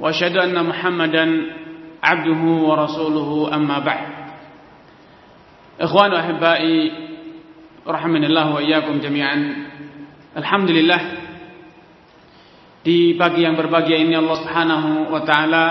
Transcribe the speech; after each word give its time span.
وأشهد 0.00 0.36
أن 0.36 0.56
محمدا 0.66 1.24
عبده 2.02 2.42
ورسوله 2.68 3.30
أما 3.54 3.78
بعد 3.78 4.06
إخوان 5.80 6.10
وأحبائي 6.12 6.92
رحمن 7.88 8.24
الله 8.24 8.46
وإياكم 8.54 8.94
جميعا 9.00 9.36
الحمد 10.36 10.70
لله 10.70 11.00
di 12.86 13.18
pagi 13.18 13.42
yang 13.42 13.58
berbahagia 13.58 13.98
ini 13.98 14.14
Allah 14.14 14.46
Subhanahu 14.46 15.10
wa 15.10 15.26
taala 15.26 15.64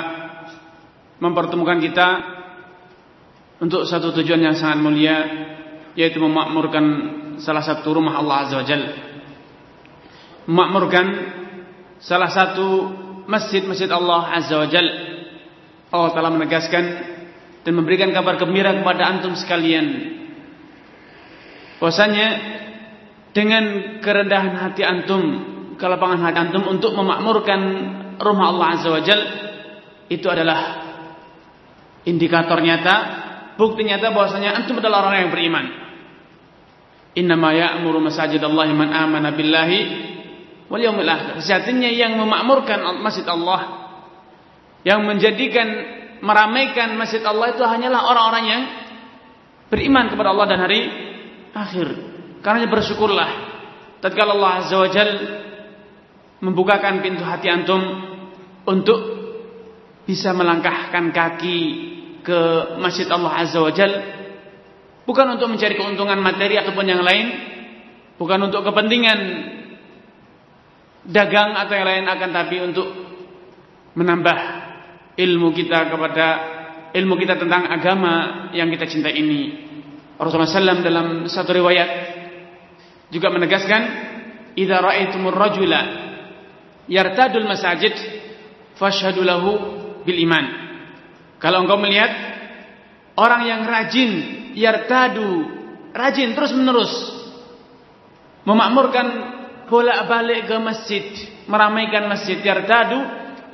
mempertemukan 1.23 1.79
kita 1.79 2.09
untuk 3.63 3.87
satu 3.87 4.11
tujuan 4.11 4.43
yang 4.43 4.55
sangat 4.59 4.83
mulia 4.83 5.17
yaitu 5.95 6.19
memakmurkan 6.19 6.85
salah 7.39 7.63
satu 7.63 7.87
rumah 7.95 8.19
Allah 8.19 8.35
Azza 8.43 8.55
wa 8.59 8.67
Jalla. 8.67 8.91
Memakmurkan 10.43 11.05
salah 12.03 12.27
satu 12.27 12.67
masjid-masjid 13.30 13.86
Allah 13.86 14.34
Azza 14.34 14.58
wa 14.58 14.66
Jal. 14.66 14.86
Allah 15.90 16.10
telah 16.10 16.30
menegaskan 16.34 16.84
dan 17.62 17.72
memberikan 17.78 18.10
kabar 18.10 18.34
gembira 18.36 18.74
kepada 18.74 19.06
antum 19.06 19.38
sekalian. 19.38 20.18
Bahwasanya 21.78 22.28
dengan 23.30 23.96
kerendahan 24.02 24.58
hati 24.58 24.82
antum 24.82 25.22
kelapangan 25.78 26.20
hati 26.28 26.38
antum 26.50 26.66
untuk 26.68 26.92
memakmurkan 26.92 27.60
rumah 28.18 28.52
Allah 28.52 28.66
Azza 28.76 28.88
wa 28.90 29.02
Jal 29.02 29.20
itu 30.10 30.26
adalah 30.26 30.90
indikator 32.04 32.58
nyata 32.60 32.94
bukti 33.54 33.86
nyata 33.86 34.12
bahwasanya 34.12 34.60
antum 34.60 34.82
adalah 34.82 35.08
orang 35.08 35.26
yang 35.26 35.32
beriman. 35.32 35.66
Innama 37.10 37.50
ya'muru 37.50 37.98
masajidallahi 38.06 38.72
man 38.76 38.94
amana 38.94 39.34
billahi 39.34 39.80
wal 40.70 40.80
yaumil 40.80 41.10
akhir. 41.10 41.42
Sejatinya 41.42 41.90
yang 41.90 42.14
memakmurkan 42.16 42.80
masjid 43.02 43.26
Allah 43.26 43.80
yang 44.86 45.04
menjadikan 45.04 45.68
meramaikan 46.24 46.96
masjid 46.96 47.20
Allah 47.24 47.52
itu 47.52 47.60
hanyalah 47.64 48.00
orang-orang 48.08 48.44
yang 48.48 48.62
beriman 49.68 50.08
kepada 50.08 50.32
Allah 50.32 50.46
dan 50.48 50.58
hari 50.64 50.80
akhir. 51.52 51.88
Karena 52.40 52.64
bersyukurlah 52.70 53.30
tatkala 54.00 54.32
Allah 54.32 54.52
Azza 54.64 54.76
wa 54.80 54.88
Jal 54.88 55.10
membukakan 56.40 57.04
pintu 57.04 57.20
hati 57.20 57.52
antum 57.52 57.82
untuk 58.64 59.00
bisa 60.08 60.32
melangkahkan 60.32 61.12
kaki 61.12 61.58
ke 62.24 62.40
masjid 62.80 63.04
Allah 63.12 63.44
Azza 63.44 63.60
wa 63.60 63.72
Jal 63.72 63.92
bukan 65.04 65.36
untuk 65.36 65.52
mencari 65.52 65.76
keuntungan 65.76 66.16
materi 66.22 66.56
ataupun 66.56 66.86
yang 66.88 67.04
lain, 67.04 67.26
bukan 68.16 68.48
untuk 68.48 68.64
kepentingan 68.64 69.18
dagang 71.10 71.58
atau 71.58 71.74
yang 71.74 71.86
lain 71.86 72.06
akan 72.06 72.30
tapi 72.30 72.56
untuk 72.62 72.88
menambah 73.98 74.38
ilmu 75.18 75.48
kita 75.50 75.90
kepada 75.90 76.26
ilmu 76.94 77.14
kita 77.18 77.34
tentang 77.38 77.66
agama 77.66 78.46
yang 78.54 78.70
kita 78.70 78.86
cintai 78.86 79.18
ini. 79.18 79.42
Rasulullah 80.14 80.48
SAW 80.50 80.86
dalam 80.86 81.06
satu 81.26 81.50
riwayat 81.50 81.90
juga 83.10 83.28
menegaskan, 83.34 83.82
"Idza 84.54 84.76
ra'aitumur 84.78 85.34
rajula 85.34 85.80
yartadul 86.86 87.46
masajid 87.46 87.94
fashhadu 88.78 89.26
lahu 89.26 89.50
bil 90.06 90.18
iman." 90.30 90.44
Kalau 91.40 91.64
engkau 91.64 91.80
melihat 91.80 92.12
orang 93.16 93.42
yang 93.48 93.62
rajin 93.64 94.10
yartadu, 94.54 95.48
rajin 95.96 96.36
terus-menerus 96.36 96.92
memakmurkan 98.44 99.39
bolak-balik 99.70 100.50
ke 100.50 100.56
masjid, 100.58 101.04
meramaikan 101.46 102.10
masjid 102.10 102.42
yartadu, 102.42 102.98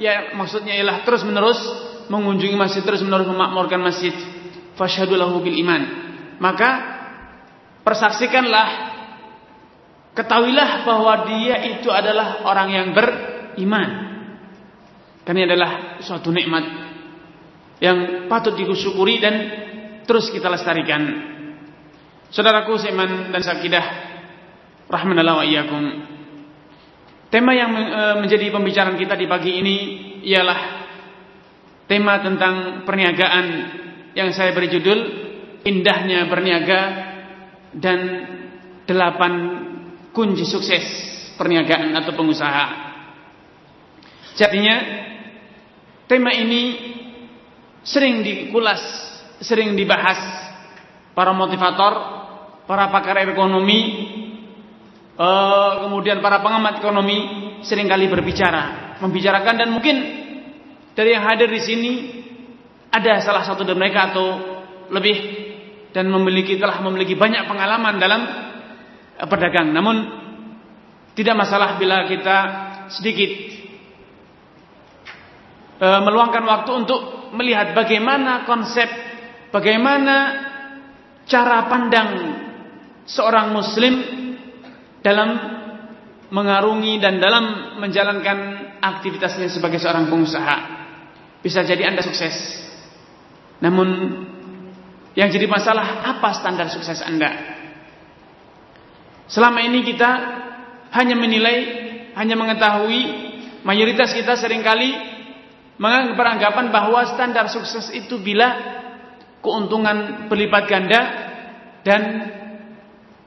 ya 0.01 0.33
maksudnya 0.35 0.75
ialah 0.75 1.05
terus-menerus 1.05 1.61
mengunjungi 2.09 2.57
masjid, 2.57 2.83
terus-menerus 2.83 3.29
memakmurkan 3.29 3.79
masjid. 3.85 4.17
Fashhadu 4.77 5.17
lahu 5.17 5.41
bil 5.41 5.57
iman. 5.61 5.83
Maka 6.37 6.71
persaksikanlah 7.81 8.69
ketahuilah 10.13 10.85
bahwa 10.85 11.29
dia 11.29 11.65
itu 11.77 11.89
adalah 11.89 12.45
orang 12.45 12.69
yang 12.73 12.89
beriman. 12.93 13.89
Karena 15.25 15.49
adalah 15.49 15.71
suatu 16.05 16.31
nikmat 16.31 16.65
yang 17.83 18.29
patut 18.31 18.57
disyukuri 18.57 19.21
dan 19.21 19.35
terus 20.07 20.31
kita 20.31 20.49
lestarikan. 20.49 21.03
Saudaraku 22.31 22.79
seiman 22.79 23.33
dan 23.35 23.43
sakidah 23.43 24.06
rahmanallah 24.87 25.43
wa 25.43 25.45
iyyakum. 25.47 25.85
Tema 27.27 27.53
yang 27.53 27.71
menjadi 28.23 28.55
pembicaraan 28.55 28.97
kita 28.97 29.19
di 29.19 29.27
pagi 29.27 29.59
ini 29.59 29.77
ialah 30.25 30.61
tema 31.91 32.23
tentang 32.23 32.87
perniagaan 32.87 33.47
yang 34.15 34.31
saya 34.33 34.55
beri 34.55 34.71
judul 34.71 34.99
indahnya 35.67 36.31
berniaga 36.31 36.81
dan 37.75 37.99
delapan 38.87 39.33
kunci 40.15 40.47
sukses 40.47 40.83
perniagaan 41.37 41.93
atau 41.99 42.15
pengusaha. 42.15 42.67
Jadinya 44.39 44.77
tema 46.07 46.31
ini 46.33 46.95
sering 47.83 48.23
dikulas, 48.23 48.81
sering 49.43 49.75
dibahas 49.75 50.19
para 51.13 51.35
motivator, 51.35 51.93
para 52.65 52.89
pakar 52.89 53.27
ekonomi, 53.27 53.83
Uh, 55.17 55.89
kemudian 55.89 56.21
para 56.21 56.45
pengamat 56.45 56.85
ekonomi 56.85 57.17
sering 57.65 57.89
kali 57.89 58.05
berbicara, 58.05 58.97
membicarakan 59.01 59.65
dan 59.65 59.73
mungkin 59.73 59.97
dari 60.93 61.17
yang 61.17 61.25
hadir 61.25 61.49
di 61.49 61.57
sini 61.57 61.93
ada 62.93 63.25
salah 63.25 63.41
satu 63.41 63.65
dari 63.65 63.81
mereka 63.81 64.13
atau 64.13 64.27
lebih 64.93 65.17
dan 65.97 66.13
memiliki 66.13 66.61
telah 66.61 66.85
memiliki 66.85 67.17
banyak 67.17 67.49
pengalaman 67.49 67.97
dalam 67.97 68.21
uh, 69.17 69.25
berdagang. 69.25 69.73
Namun 69.73 69.97
tidak 71.17 71.33
masalah 71.33 71.81
bila 71.81 72.05
kita 72.05 72.39
sedikit 72.93 73.33
uh, 75.81 76.05
meluangkan 76.05 76.45
waktu 76.45 76.71
untuk 76.77 77.33
melihat 77.33 77.73
bagaimana 77.73 78.45
konsep, 78.45 78.85
bagaimana 79.49 80.45
cara 81.25 81.73
pandang 81.73 82.11
seorang 83.09 83.57
muslim 83.57 83.95
dalam 85.07 85.31
mengarungi 86.35 86.99
dan 86.99 87.23
dalam 87.23 87.79
menjalankan 87.79 88.39
aktivitasnya 88.83 89.47
sebagai 89.47 89.79
seorang 89.79 90.11
pengusaha. 90.11 90.57
Bisa 91.39 91.63
jadi 91.63 91.87
Anda 91.87 92.03
sukses. 92.03 92.35
Namun 93.63 93.87
yang 95.15 95.31
jadi 95.31 95.47
masalah 95.47 96.03
apa 96.03 96.35
standar 96.35 96.67
sukses 96.75 96.99
Anda? 97.07 97.31
Selama 99.31 99.63
ini 99.63 99.87
kita 99.87 100.11
hanya 100.91 101.15
menilai, 101.15 101.59
hanya 102.19 102.35
mengetahui 102.35 103.03
mayoritas 103.63 104.11
kita 104.11 104.35
sering 104.35 104.67
kali 104.67 104.91
menganggap 105.79 106.19
beranggapan 106.19 106.67
bahwa 106.75 107.01
standar 107.15 107.47
sukses 107.47 107.95
itu 107.95 108.19
bila 108.19 108.75
keuntungan 109.39 110.27
berlipat 110.27 110.65
ganda 110.67 111.01
dan 111.87 112.03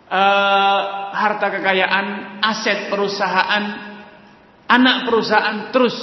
uh, 0.10 0.80
harta 1.14 1.48
kekayaan, 1.54 2.06
aset 2.42 2.90
perusahaan, 2.90 3.64
anak 4.66 4.98
perusahaan 5.06 5.70
terus 5.70 5.96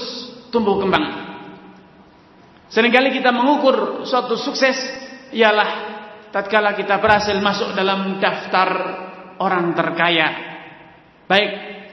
tumbuh 0.54 0.78
kembang. 0.80 1.26
Seringkali 2.66 3.14
kita 3.14 3.30
mengukur 3.30 4.02
suatu 4.06 4.34
sukses 4.34 4.74
ialah 5.30 5.94
tatkala 6.34 6.74
kita 6.74 6.98
berhasil 6.98 7.38
masuk 7.38 7.74
dalam 7.78 8.18
daftar 8.18 8.70
orang 9.38 9.70
terkaya. 9.74 10.28
Baik 11.26 11.50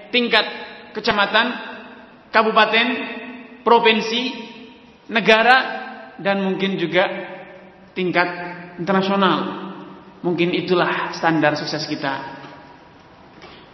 tingkat 0.09 0.45
kecamatan, 0.94 1.48
kabupaten, 2.30 2.88
provinsi, 3.66 4.24
negara 5.09 5.57
dan 6.21 6.45
mungkin 6.45 6.77
juga 6.77 7.06
tingkat 7.98 8.30
internasional. 8.77 9.73
Mungkin 10.24 10.56
itulah 10.56 11.12
standar 11.12 11.60
sukses 11.60 11.84
kita. 11.84 12.42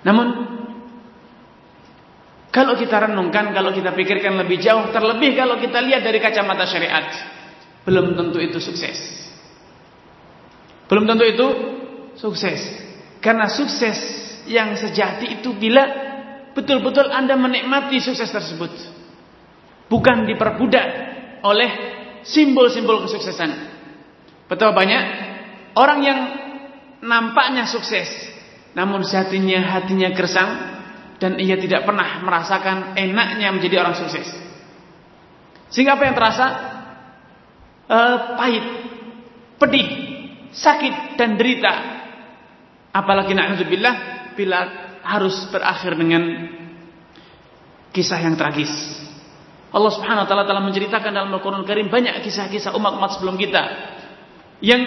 Namun 0.02 0.50
Kalau 2.50 2.74
kita 2.74 2.98
renungkan, 3.06 3.54
kalau 3.54 3.70
kita 3.70 3.94
pikirkan 3.94 4.34
lebih 4.42 4.58
jauh, 4.58 4.90
terlebih 4.90 5.38
kalau 5.38 5.62
kita 5.62 5.86
lihat 5.86 6.02
dari 6.02 6.18
kacamata 6.18 6.66
syariat, 6.66 7.06
belum 7.86 8.18
tentu 8.18 8.42
itu 8.42 8.58
sukses. 8.58 8.98
Belum 10.90 11.06
tentu 11.06 11.30
itu 11.30 11.48
sukses. 12.18 12.58
Karena 13.22 13.46
sukses 13.46 13.98
yang 14.50 14.74
sejati 14.74 15.38
itu 15.38 15.54
bila 15.54 15.86
betul-betul 16.58 17.14
Anda 17.14 17.38
menikmati 17.38 18.02
sukses 18.02 18.34
tersebut. 18.34 18.74
Bukan 19.86 20.26
diperbudak 20.26 20.88
oleh 21.46 21.70
simbol-simbol 22.26 23.06
kesuksesan. 23.06 23.78
Betul 24.50 24.74
banyak 24.74 25.29
orang 25.80 26.00
yang 26.04 26.20
nampaknya 27.00 27.64
sukses, 27.64 28.12
namun 28.76 29.08
sejatinya 29.08 29.64
hatinya 29.80 30.12
gersang, 30.12 30.52
dan 31.20 31.40
ia 31.40 31.56
tidak 31.56 31.88
pernah 31.88 32.20
merasakan 32.24 33.00
enaknya 33.00 33.56
menjadi 33.56 33.80
orang 33.80 33.96
sukses. 33.96 34.28
Sehingga 35.72 35.96
apa 35.96 36.04
yang 36.04 36.16
terasa? 36.16 36.46
Uh, 37.90 38.38
pahit, 38.38 38.66
pedih, 39.58 39.88
sakit 40.54 41.18
dan 41.18 41.40
derita. 41.40 41.74
Apalagi 42.94 43.34
na'udzubillah 43.34 43.96
bila 44.38 44.60
harus 45.02 45.50
berakhir 45.50 45.98
dengan 45.98 46.24
kisah 47.90 48.22
yang 48.22 48.38
tragis. 48.38 48.70
Allah 49.70 49.94
Subhanahu 49.94 50.26
wa 50.26 50.28
taala 50.30 50.46
telah 50.50 50.62
menceritakan 50.66 51.14
dalam 51.14 51.30
Al-Qur'an 51.34 51.66
Karim 51.66 51.94
banyak 51.94 52.26
kisah-kisah 52.26 52.74
umat-umat 52.74 53.18
sebelum 53.18 53.38
kita 53.38 53.62
yang 54.60 54.82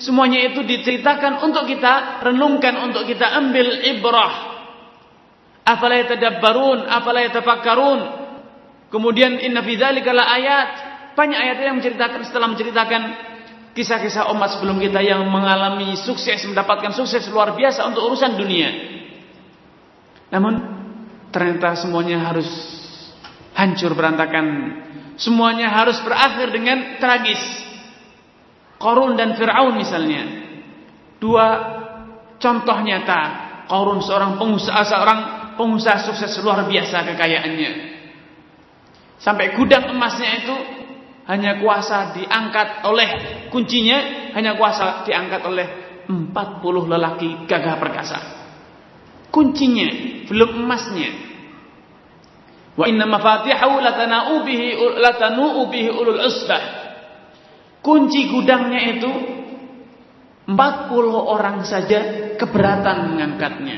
semuanya 0.00 0.52
itu 0.52 0.64
diceritakan 0.64 1.44
untuk 1.44 1.68
kita 1.68 2.24
renungkan, 2.24 2.76
untuk 2.88 3.04
kita 3.04 3.28
ambil 3.36 3.84
ibrah 3.84 4.50
Afala 5.70 6.02
yatadabbarun, 6.02 6.88
afala 6.88 7.22
yatafakkarun. 7.22 8.00
Kemudian 8.90 9.38
inna 9.38 9.62
fi 9.62 9.78
dzalika 9.78 10.10
ayat. 10.10 10.68
Banyak 11.14 11.38
ayat 11.38 11.56
yang 11.62 11.78
menceritakan 11.78 12.20
setelah 12.26 12.48
menceritakan 12.50 13.02
kisah-kisah 13.76 14.30
umat 14.34 14.56
sebelum 14.56 14.82
kita 14.82 14.98
yang 15.04 15.22
mengalami 15.30 15.94
sukses, 15.94 16.42
mendapatkan 16.48 16.90
sukses 16.96 17.22
luar 17.30 17.54
biasa 17.54 17.86
untuk 17.86 18.08
urusan 18.10 18.34
dunia. 18.34 18.70
Namun 20.34 20.54
ternyata 21.30 21.78
semuanya 21.78 22.30
harus 22.30 22.48
hancur 23.54 23.94
berantakan. 23.94 24.46
Semuanya 25.20 25.68
harus 25.70 26.00
berakhir 26.00 26.50
dengan 26.50 26.96
tragis. 26.96 27.42
Korun 28.80 29.12
dan 29.12 29.36
Fir'aun 29.36 29.76
misalnya. 29.76 30.24
Dua 31.20 31.46
contoh 32.40 32.78
nyata. 32.80 33.52
Korun 33.68 34.00
seorang 34.00 34.40
pengusaha, 34.40 34.82
seorang 34.82 35.20
pengusaha 35.60 36.08
sukses 36.08 36.32
luar 36.40 36.64
biasa 36.64 37.04
kekayaannya. 37.12 37.72
Sampai 39.20 39.52
gudang 39.52 39.92
emasnya 39.92 40.42
itu 40.42 40.56
hanya 41.28 41.60
kuasa 41.60 42.16
diangkat 42.16 42.82
oleh 42.88 43.08
kuncinya 43.52 44.32
hanya 44.32 44.56
kuasa 44.56 45.04
diangkat 45.04 45.44
oleh 45.44 45.66
40 46.08 46.24
lelaki 46.88 47.44
gagah 47.44 47.76
perkasa. 47.76 48.18
Kuncinya 49.30 49.86
belum 50.26 50.64
emasnya. 50.64 51.10
Wa 52.74 52.88
inna 52.88 53.04
mafatihahu 53.04 53.76
latana'u 53.78 54.42
bihi 54.42 54.74
latanu 54.98 55.68
bihi 55.68 55.92
ulul 55.92 56.18
usbah. 56.24 56.79
Kunci 57.80 58.28
gudangnya 58.28 58.80
itu 58.96 59.10
40 60.48 60.54
orang 61.16 61.64
saja 61.64 62.32
keberatan 62.36 63.16
mengangkatnya. 63.16 63.76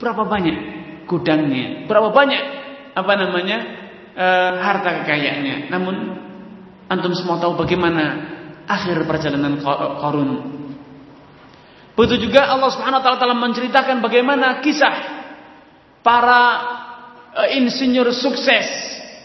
Berapa 0.00 0.24
banyak? 0.24 0.74
gudangnya, 1.06 1.86
berapa 1.86 2.10
banyak 2.10 2.42
apa 2.96 3.12
namanya 3.16 3.58
e, 4.16 4.26
harta 4.60 4.90
kekayaannya. 5.04 5.56
Namun 5.70 5.94
antum 6.88 7.12
semua 7.12 7.40
tahu 7.40 7.56
bagaimana 7.60 8.34
akhir 8.64 9.04
perjalanan 9.04 9.60
Korun. 10.00 10.30
Begitu 11.94 12.26
juga 12.26 12.50
Allah 12.50 12.70
Subhanahu 12.74 13.00
wa 13.06 13.16
taala 13.20 13.38
menceritakan 13.38 14.02
bagaimana 14.02 14.58
kisah 14.64 14.96
para 16.00 16.42
e, 17.36 17.60
insinyur 17.60 18.10
sukses 18.10 18.66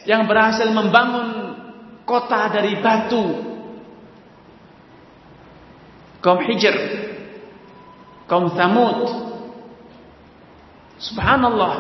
yang 0.05 0.27
berhasil 0.27 0.67
membangun 0.69 1.55
kota 2.03 2.51
dari 2.51 2.77
batu. 2.83 3.47
Kaum 6.19 6.43
Hijr, 6.43 6.75
kaum 8.27 8.51
Thamud, 8.51 9.29
Subhanallah, 10.99 11.73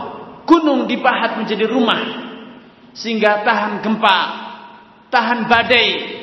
gunung 0.47 0.87
dipahat 0.87 1.35
menjadi 1.35 1.67
rumah 1.67 1.99
sehingga 2.95 3.43
tahan 3.43 3.83
gempa, 3.83 4.19
tahan 5.11 5.51
badai. 5.51 6.17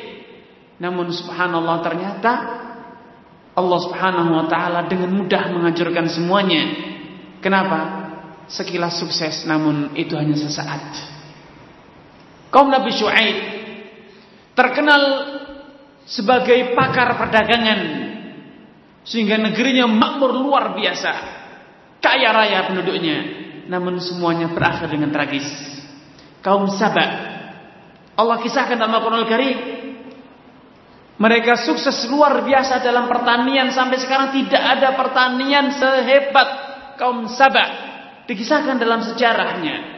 Namun 0.81 1.13
subhanallah 1.13 1.81
ternyata 1.85 2.33
Allah 3.57 3.79
Subhanahu 3.81 4.31
wa 4.37 4.45
taala 4.49 4.85
dengan 4.89 5.13
mudah 5.13 5.53
menghancurkan 5.53 6.09
semuanya. 6.09 6.65
Kenapa? 7.41 8.05
Sekilas 8.49 9.01
sukses 9.01 9.45
namun 9.49 9.97
itu 9.97 10.13
hanya 10.17 10.37
sesaat. 10.37 10.85
Kaum 12.53 12.69
Nabi 12.73 12.93
Syuaib 12.93 13.37
terkenal 14.57 15.03
sebagai 16.09 16.73
pakar 16.77 17.17
perdagangan 17.21 18.06
sehingga 19.07 19.39
negerinya 19.39 19.87
makmur 19.87 20.35
luar 20.35 20.75
biasa 20.75 21.13
kaya 22.03 22.31
raya 22.31 22.67
penduduknya, 22.71 23.19
namun 23.67 23.99
semuanya 23.99 24.51
berakhir 24.53 24.87
dengan 24.91 25.11
tragis. 25.11 25.47
Kaum 26.43 26.71
Sabah, 26.71 27.11
Allah 28.15 28.39
kisahkan 28.39 28.79
dalam 28.79 28.95
Al-Quran 28.95 29.23
Al-Karim, 29.27 29.59
mereka 31.17 31.59
sukses 31.59 32.07
luar 32.13 32.47
biasa 32.47 32.85
dalam 32.85 33.11
pertanian 33.11 33.73
sampai 33.73 33.99
sekarang 33.99 34.31
tidak 34.37 34.63
ada 34.63 34.95
pertanian 34.95 35.75
sehebat 35.75 36.49
kaum 37.01 37.27
Sabah. 37.27 37.89
Dikisahkan 38.27 38.79
dalam 38.79 39.07
sejarahnya 39.07 39.97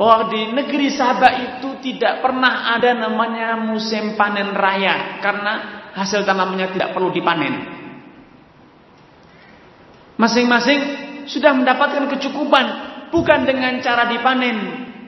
bahwa 0.00 0.32
di 0.32 0.52
negeri 0.56 0.88
Sabah 0.88 1.60
itu 1.60 1.80
tidak 1.84 2.24
pernah 2.24 2.76
ada 2.76 2.96
namanya 2.96 3.60
musim 3.60 4.16
panen 4.16 4.56
raya 4.56 5.20
karena 5.20 5.52
hasil 5.96 6.24
tanamannya 6.24 6.76
tidak 6.76 6.92
perlu 6.92 7.12
dipanen. 7.12 7.79
Masing-masing 10.20 10.80
sudah 11.24 11.56
mendapatkan 11.56 12.04
kecukupan 12.12 12.66
bukan 13.08 13.48
dengan 13.48 13.80
cara 13.80 14.04
dipanen, 14.12 14.56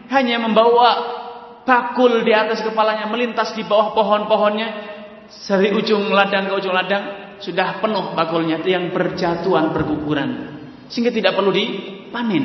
hanya 0.09 0.41
membawa 0.41 1.21
bakul 1.69 2.25
di 2.25 2.33
atas 2.33 2.65
kepalanya 2.65 3.13
melintas 3.13 3.53
di 3.53 3.61
bawah 3.69 3.93
pohon-pohonnya. 3.93 4.91
Dari 5.33 5.73
ujung 5.73 6.13
ladang 6.13 6.49
ke 6.49 6.55
ujung 6.61 6.73
ladang 6.73 7.37
sudah 7.45 7.81
penuh 7.81 8.17
bakulnya 8.17 8.61
itu 8.61 8.73
yang 8.73 8.93
berjatuhan 8.93 9.73
berguguran 9.73 10.31
sehingga 10.93 11.13
tidak 11.13 11.33
perlu 11.37 11.53
dipanen. 11.53 12.45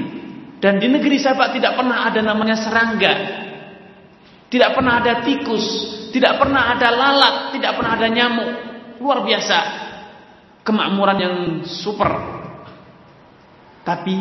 Dan 0.58 0.82
di 0.82 0.90
negeri 0.90 1.22
Sabak 1.22 1.54
tidak 1.54 1.78
pernah 1.78 2.08
ada 2.08 2.20
namanya 2.20 2.58
serangga 2.58 3.14
tidak 4.48 4.74
pernah 4.74 5.04
ada 5.04 5.22
tikus 5.22 5.66
tidak 6.16 6.40
pernah 6.40 6.74
ada 6.74 6.88
lalat 6.92 7.36
tidak 7.56 7.72
pernah 7.76 7.92
ada 7.96 8.08
nyamuk. 8.08 8.52
Luar 8.98 9.22
biasa 9.22 9.58
kemakmuran 10.66 11.18
yang 11.20 11.36
super 11.68 12.37
tapi 13.88 14.20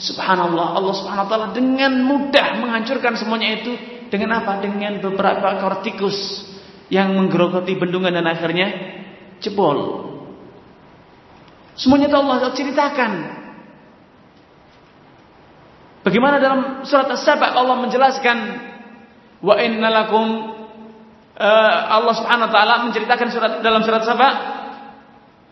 subhanallah 0.00 0.80
Allah 0.80 0.94
subhanahu 0.96 1.28
wa 1.28 1.30
taala 1.30 1.48
dengan 1.52 1.92
mudah 2.08 2.56
menghancurkan 2.56 3.20
semuanya 3.20 3.60
itu 3.60 3.76
dengan 4.08 4.40
apa? 4.40 4.64
Dengan 4.64 4.96
beberapa 5.04 5.60
ekor 5.60 5.84
tikus 5.84 6.48
yang 6.88 7.12
menggerogoti 7.12 7.76
bendungan 7.76 8.16
dan 8.16 8.24
akhirnya 8.24 8.72
jebol. 9.44 10.08
Semuanya 11.76 12.08
itu 12.08 12.16
Allah 12.16 12.54
ceritakan. 12.56 13.12
Bagaimana 16.04 16.36
dalam 16.40 16.60
surat 16.84 17.08
As-Saba 17.12 17.52
Allah 17.52 17.76
menjelaskan 17.80 18.38
wa 19.44 19.56
innalakum 19.60 20.24
uh, 21.36 21.78
Allah 21.92 22.14
Subhanahu 22.16 22.48
wa 22.48 22.52
taala 22.52 22.74
menceritakan 22.88 23.28
surat 23.28 23.52
dalam 23.60 23.84
surat 23.84 24.04
Saba 24.04 24.28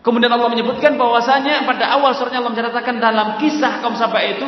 Kemudian 0.03 0.27
Allah 0.35 0.51
menyebutkan 0.51 0.99
bahwasanya 0.99 1.63
pada 1.63 1.95
awal 1.95 2.11
suratnya 2.11 2.43
Allah 2.43 2.51
menceritakan 2.51 2.95
dalam 2.99 3.27
kisah 3.39 3.79
kaum 3.79 3.95
Saba 3.95 4.19
itu 4.19 4.43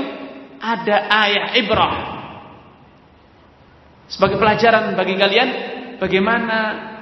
ada 0.59 1.07
ayat 1.07 1.55
ibrah. 1.55 1.95
Sebagai 4.11 4.35
pelajaran 4.35 4.93
bagi 4.99 5.15
kalian 5.15 5.49
bagaimana 5.97 6.57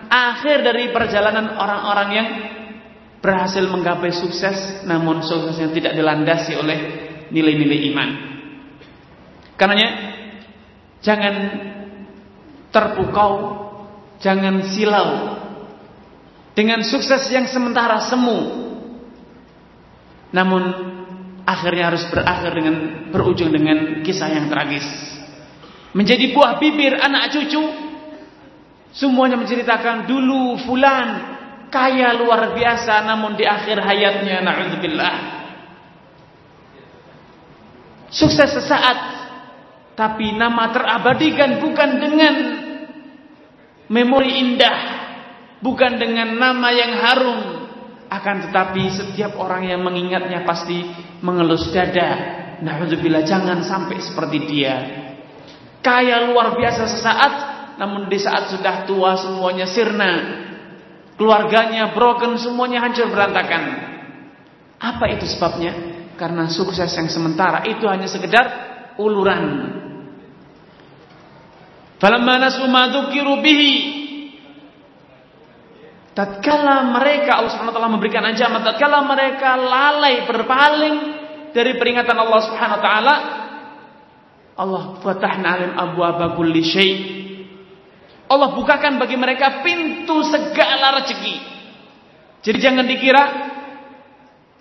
akhir 0.05 0.61
dari 0.61 0.93
perjalanan 0.93 1.57
orang-orang 1.57 2.09
yang 2.13 2.27
berhasil 3.25 3.65
menggapai 3.65 4.13
sukses 4.13 4.85
namun 4.85 5.25
suksesnya 5.25 5.73
tidak 5.73 5.93
dilandasi 5.97 6.53
oleh 6.53 6.77
nilai-nilai 7.33 7.79
iman. 7.89 8.09
Karenanya 9.57 9.89
jangan 11.01 11.35
terpukau, 12.69 13.33
jangan 14.21 14.61
silau 14.69 15.41
dengan 16.53 16.85
sukses 16.85 17.29
yang 17.33 17.49
sementara 17.49 18.01
semu. 18.09 18.65
Namun 20.33 20.63
akhirnya 21.45 21.93
harus 21.93 22.05
berakhir 22.09 22.51
dengan 22.57 22.75
berujung 23.13 23.53
dengan 23.53 24.01
kisah 24.01 24.29
yang 24.33 24.49
tragis. 24.49 24.85
Menjadi 25.93 26.33
buah 26.33 26.57
bibir 26.57 26.97
anak 26.97 27.37
cucu 27.37 27.61
semuanya 28.93 29.37
menceritakan 29.37 30.05
dulu 30.05 30.57
fulan 30.65 31.33
kaya 31.73 32.13
luar 32.13 32.53
biasa 32.53 33.01
namun 33.09 33.33
di 33.33 33.45
akhir 33.49 33.81
hayatnya 33.81 34.45
naudzubillah 34.45 35.15
sukses 38.13 38.53
sesaat 38.53 38.97
tapi 39.97 40.37
nama 40.37 40.69
terabadikan 40.69 41.57
bukan 41.57 41.89
dengan 41.97 42.35
memori 43.89 44.37
indah 44.37 45.02
bukan 45.63 45.95
dengan 45.95 46.35
nama 46.35 46.69
yang 46.75 46.91
harum 46.99 47.39
akan 48.11 48.35
tetapi 48.45 48.83
setiap 48.93 49.39
orang 49.41 49.65
yang 49.65 49.81
mengingatnya 49.81 50.45
pasti 50.45 50.85
mengelus 51.23 51.71
dada. 51.73 52.43
Nauzubillah 52.61 53.25
jangan 53.25 53.65
sampai 53.65 53.97
seperti 53.97 54.37
dia. 54.45 54.75
Kaya 55.81 56.29
luar 56.29 56.53
biasa 56.53 56.85
sesaat, 56.85 57.33
namun 57.81 58.07
di 58.07 58.21
saat 58.21 58.53
sudah 58.53 58.85
tua 58.85 59.17
semuanya 59.17 59.65
sirna. 59.65 60.11
Keluarganya 61.17 61.91
broken, 61.91 62.37
semuanya 62.37 62.85
hancur 62.85 63.09
berantakan. 63.09 63.63
Apa 64.77 65.05
itu 65.11 65.25
sebabnya? 65.27 65.73
Karena 66.15 66.45
sukses 66.47 66.93
yang 66.93 67.09
sementara 67.09 67.65
itu 67.65 67.83
hanya 67.89 68.05
sekedar 68.05 68.45
uluran. 69.01 69.73
Falamma 71.97 72.47
nasu 72.47 72.67
ma 72.69 72.87
bihi 73.41 74.02
Tatkala 76.13 76.93
mereka 76.93 77.41
Allah 77.41 77.51
Subhanahu 77.57 77.73
wa 77.73 77.77
taala 77.81 77.95
memberikan 77.97 78.21
ancaman, 78.21 78.61
tatkala 78.61 79.01
mereka 79.01 79.57
lalai 79.57 80.29
berpaling 80.29 80.95
dari 81.57 81.73
peringatan 81.81 82.13
Allah 82.13 82.39
Subhanahu 82.45 82.77
wa 82.77 82.83
taala, 82.85 83.15
Allah 84.53 84.83
fatahna 85.01 85.47
alim 85.57 85.71
abwaaba 85.73 86.37
kulli 86.37 86.61
syai. 86.61 86.93
Allah 88.29 88.53
bukakan 88.53 89.01
bagi 89.01 89.17
mereka 89.17 89.65
pintu 89.65 90.21
segala 90.29 91.01
rezeki. 91.01 91.35
Jadi 92.45 92.57
jangan 92.61 92.85
dikira 92.85 93.23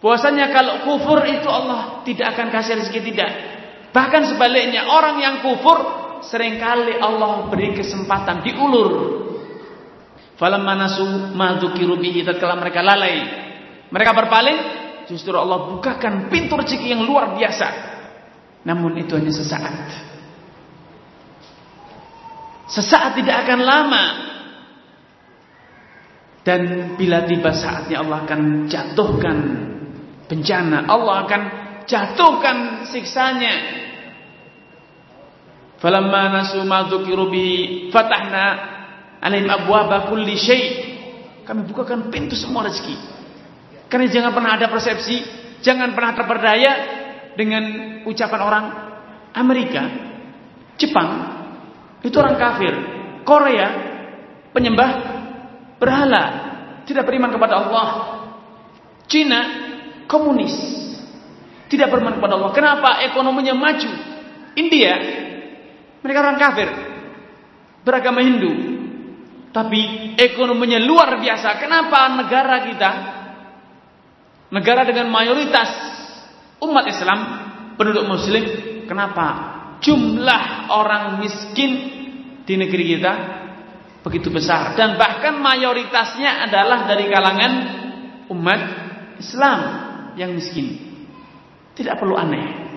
bahwasanya 0.01 0.57
kalau 0.57 0.75
kufur 0.89 1.21
itu 1.29 1.49
Allah 1.53 2.01
tidak 2.09 2.33
akan 2.33 2.49
kasih 2.49 2.81
rezeki 2.81 3.01
tidak. 3.13 3.31
Bahkan 3.93 4.33
sebaliknya 4.33 4.89
orang 4.89 5.21
yang 5.21 5.37
kufur 5.45 5.77
sering 6.25 6.57
kali 6.57 6.97
Allah 6.97 7.53
beri 7.53 7.77
kesempatan 7.77 8.41
diulur 8.41 9.22
Falamma 10.43 10.75
nasu 10.75 11.07
ma 11.39 11.55
dzukiru 11.55 12.03
bihi 12.03 12.27
tatkala 12.27 12.59
mereka 12.59 12.83
lalai, 12.83 13.15
mereka 13.95 14.11
berpaling, 14.11 14.59
justru 15.07 15.39
Allah 15.39 15.71
bukakan 15.71 16.27
pintu 16.35 16.59
rezeki 16.59 16.99
yang 16.99 17.07
luar 17.07 17.39
biasa. 17.39 17.69
Namun 18.67 18.99
itu 18.99 19.15
hanya 19.15 19.31
sesaat. 19.31 19.87
Sesaat 22.75 23.23
tidak 23.23 23.47
akan 23.47 23.61
lama. 23.63 24.05
Dan 26.43 26.61
bila 26.99 27.23
tiba 27.23 27.55
saatnya 27.55 28.03
Allah 28.03 28.27
akan 28.27 28.67
jatuhkan 28.67 29.39
bencana, 30.27 30.91
Allah 30.91 31.23
akan 31.23 31.43
jatuhkan 31.87 32.83
siksanya. 32.91 33.55
Falamma 35.79 36.35
nasu 36.35 36.67
ma 36.67 36.91
dzukiru 36.91 37.31
fatahna 37.95 38.72
alaihim 39.23 39.47
abwaba 39.47 40.11
kulli 40.11 40.35
syai. 40.35 40.91
Kami 41.47 41.67
bukakan 41.67 42.11
pintu 42.11 42.35
semua 42.35 42.67
rezeki. 42.67 42.99
Karena 43.87 44.07
jangan 44.11 44.33
pernah 44.35 44.53
ada 44.59 44.67
persepsi, 44.71 45.17
jangan 45.63 45.95
pernah 45.95 46.13
terperdaya 46.15 46.73
dengan 47.39 47.65
ucapan 48.07 48.41
orang 48.43 48.65
Amerika, 49.33 49.83
Jepang 50.77 51.11
itu 52.03 52.17
orang 52.19 52.37
kafir, 52.37 52.73
Korea 53.23 53.69
penyembah 54.51 54.91
berhala, 55.79 56.25
tidak 56.85 57.07
beriman 57.07 57.31
kepada 57.31 57.55
Allah. 57.63 57.89
Cina 59.07 59.41
komunis, 60.09 60.55
tidak 61.69 61.93
beriman 61.93 62.17
kepada 62.17 62.39
Allah. 62.39 62.53
Kenapa 62.57 63.05
ekonominya 63.05 63.53
maju? 63.53 63.91
India 64.57 64.95
mereka 66.03 66.19
orang 66.25 66.39
kafir, 66.41 66.69
beragama 67.87 68.25
Hindu, 68.25 68.72
tapi 69.53 70.13
ekonominya 70.17 70.81
luar 70.81 71.21
biasa. 71.21 71.61
Kenapa 71.61 72.09
negara 72.17 72.57
kita, 72.65 72.91
negara 74.49 74.83
dengan 74.89 75.13
mayoritas 75.13 75.69
umat 76.65 76.85
Islam, 76.89 77.21
penduduk 77.77 78.09
Muslim, 78.09 78.45
kenapa 78.89 79.27
jumlah 79.85 80.73
orang 80.73 81.21
miskin 81.21 81.73
di 82.43 82.55
negeri 82.57 82.97
kita 82.97 83.13
begitu 84.03 84.35
besar 84.35 84.75
dan 84.75 84.99
bahkan 84.99 85.39
mayoritasnya 85.39 86.51
adalah 86.51 86.91
dari 86.91 87.07
kalangan 87.07 87.53
umat 88.33 88.61
Islam 89.21 89.59
yang 90.17 90.33
miskin. 90.35 90.91
Tidak 91.73 91.97
perlu 91.97 92.17
aneh. 92.19 92.73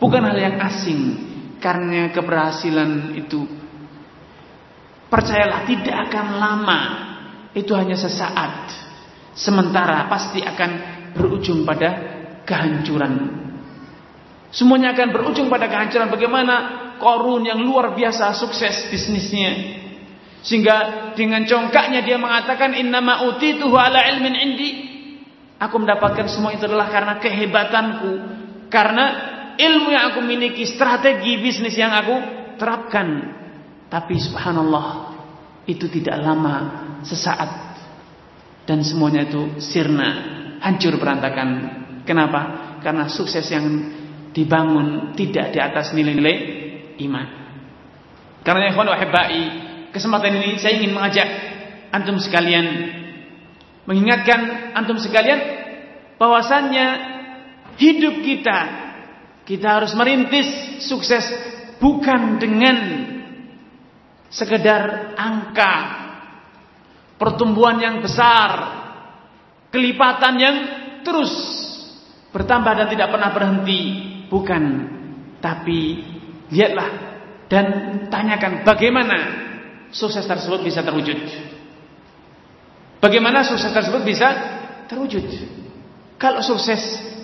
Bukan 0.00 0.24
hal 0.24 0.36
yang 0.36 0.56
asing 0.64 1.00
karena 1.60 2.08
keberhasilan 2.08 3.14
itu 3.20 3.59
Percayalah 5.10 5.66
tidak 5.66 5.96
akan 6.08 6.26
lama. 6.38 6.80
Itu 7.50 7.74
hanya 7.74 7.98
sesaat. 7.98 8.70
Sementara 9.34 10.06
pasti 10.06 10.38
akan 10.38 10.70
berujung 11.18 11.66
pada 11.66 11.90
kehancuran. 12.46 13.42
Semuanya 14.54 14.94
akan 14.94 15.08
berujung 15.10 15.50
pada 15.50 15.66
kehancuran. 15.66 16.10
Bagaimana 16.10 16.54
Korun 17.00 17.48
yang 17.48 17.64
luar 17.64 17.96
biasa 17.96 18.36
sukses 18.36 18.92
bisnisnya. 18.92 19.80
Sehingga 20.44 21.10
dengan 21.16 21.48
congkaknya 21.48 22.04
dia 22.04 22.20
mengatakan 22.20 22.76
innama 22.76 23.24
utituhu 23.24 23.72
ala 23.72 24.04
ilmin 24.12 24.36
indi. 24.36 24.70
Aku 25.56 25.80
mendapatkan 25.80 26.28
semua 26.28 26.52
itu 26.52 26.68
adalah 26.68 26.92
karena 26.92 27.16
kehebatanku. 27.16 28.12
Karena 28.68 29.04
ilmu 29.56 29.88
yang 29.92 30.12
aku 30.12 30.20
miliki, 30.24 30.68
strategi 30.68 31.40
bisnis 31.40 31.76
yang 31.76 31.92
aku 31.92 32.16
terapkan. 32.60 33.39
Tapi 33.90 34.14
subhanallah 34.22 34.86
itu 35.66 35.90
tidak 35.90 36.22
lama 36.22 36.54
sesaat 37.02 37.50
dan 38.64 38.86
semuanya 38.86 39.26
itu 39.26 39.58
sirna, 39.58 40.08
hancur 40.62 40.94
berantakan. 40.94 41.48
Kenapa? 42.06 42.40
Karena 42.80 43.10
sukses 43.10 43.44
yang 43.50 43.66
dibangun 44.30 45.12
tidak 45.18 45.50
di 45.50 45.58
atas 45.58 45.90
nilai-nilai 45.90 46.36
iman. 47.02 47.26
Karena 48.46 48.70
ikhwan 48.70 48.88
wahibbai, 48.88 49.42
kesempatan 49.90 50.38
ini 50.38 50.50
saya 50.62 50.78
ingin 50.78 50.94
mengajak 50.94 51.28
antum 51.90 52.16
sekalian 52.22 52.96
mengingatkan 53.90 54.70
antum 54.78 55.02
sekalian 55.02 55.40
bahwasannya 56.14 56.86
hidup 57.74 58.22
kita 58.22 58.58
kita 59.42 59.66
harus 59.66 59.98
merintis 59.98 60.46
sukses 60.86 61.26
bukan 61.82 62.38
dengan 62.38 62.76
sekedar 64.30 65.12
angka 65.18 65.74
pertumbuhan 67.20 67.76
yang 67.76 67.96
besar, 68.00 68.50
kelipatan 69.68 70.34
yang 70.40 70.56
terus 71.04 71.28
bertambah 72.32 72.72
dan 72.72 72.88
tidak 72.88 73.12
pernah 73.12 73.30
berhenti, 73.34 73.80
bukan. 74.32 74.64
Tapi 75.40 75.80
lihatlah 76.48 76.90
dan 77.50 77.66
tanyakan 78.12 78.62
bagaimana 78.64 79.18
sukses 79.90 80.24
tersebut 80.24 80.64
bisa 80.64 80.80
terwujud. 80.80 81.18
Bagaimana 83.00 83.40
sukses 83.42 83.72
tersebut 83.72 84.04
bisa 84.04 84.28
terwujud? 84.84 85.24
Kalau 86.20 86.44
sukses 86.44 86.80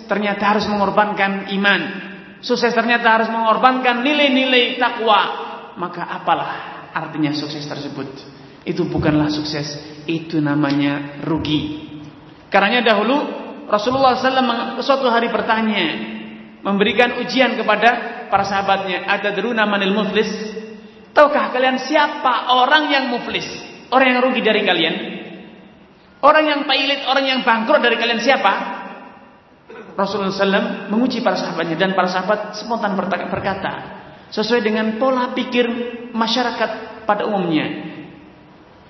ternyata 0.09 0.57
harus 0.57 0.65
mengorbankan 0.65 1.53
iman, 1.53 1.81
sukses 2.41 2.73
ternyata 2.73 3.21
harus 3.21 3.29
mengorbankan 3.29 4.01
nilai-nilai 4.01 4.81
takwa, 4.81 5.21
maka 5.77 6.01
apalah 6.01 6.76
artinya 6.97 7.29
sukses 7.37 7.61
tersebut. 7.69 8.09
Itu 8.65 8.89
bukanlah 8.89 9.29
sukses, 9.29 9.77
itu 10.09 10.41
namanya 10.41 11.21
rugi. 11.23 11.87
Karena 12.49 12.81
dahulu 12.83 13.15
Rasulullah 13.69 14.17
SAW 14.17 14.81
suatu 14.81 15.07
hari 15.07 15.29
bertanya, 15.29 15.85
memberikan 16.65 17.21
ujian 17.23 17.55
kepada 17.55 18.27
para 18.27 18.43
sahabatnya, 18.43 19.07
ada 19.07 19.31
deruna 19.31 19.69
manil 19.69 19.93
muflis? 19.95 20.27
Tahukah 21.15 21.53
kalian 21.53 21.79
siapa 21.79 22.51
orang 22.51 22.91
yang 22.91 23.05
muflis? 23.13 23.47
Orang 23.87 24.17
yang 24.17 24.19
rugi 24.19 24.41
dari 24.43 24.61
kalian? 24.67 24.95
Orang 26.19 26.43
yang 26.43 26.61
pailit, 26.67 27.07
orang 27.07 27.25
yang 27.29 27.39
bangkrut 27.45 27.79
dari 27.79 27.95
kalian 27.95 28.19
siapa? 28.19 28.53
Rasulullah 29.97 30.29
SAW 30.29 30.93
menguji 30.93 31.25
para 31.25 31.39
sahabatnya 31.39 31.73
dan 31.73 31.97
para 31.97 32.09
sahabat 32.11 32.53
spontan 32.53 32.93
berkata, 32.99 33.96
sesuai 34.31 34.61
dengan 34.63 34.99
pola 34.99 35.31
pikir 35.31 35.65
masyarakat 36.11 37.03
pada 37.07 37.23
umumnya. 37.27 37.87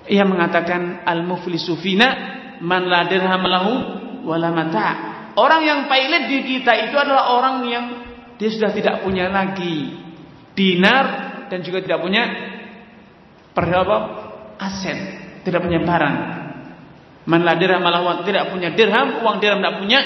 Ia 0.08 0.24
mengatakan 0.24 1.04
al-muflisu 1.04 1.76
fina 1.78 2.08
man 2.64 2.88
la 2.88 3.06
dirham 3.06 3.44
lahu 3.44 3.72
wala 4.26 4.50
mata'. 4.50 4.94
Orang 5.38 5.62
yang 5.62 5.86
pailit 5.86 6.26
di 6.26 6.42
kita 6.42 6.74
itu 6.90 6.96
adalah 6.98 7.38
orang 7.38 7.56
yang 7.70 7.84
dia 8.40 8.50
sudah 8.50 8.74
tidak 8.74 9.06
punya 9.06 9.30
lagi 9.30 9.94
dinar 10.58 11.04
dan 11.46 11.62
juga 11.62 11.78
tidak 11.78 12.02
punya 12.02 12.22
perhaba 13.54 13.96
aset, 14.58 14.98
tidak 15.46 15.62
punya 15.62 15.78
barang. 15.82 16.16
Man 17.28 17.44
la 17.44 17.54
dirham 17.54 17.84
malah 17.84 18.24
tidak 18.26 18.50
punya 18.50 18.74
dirham, 18.74 19.22
uang 19.22 19.36
dirham 19.38 19.60
tidak 19.62 19.76
punya, 19.78 20.00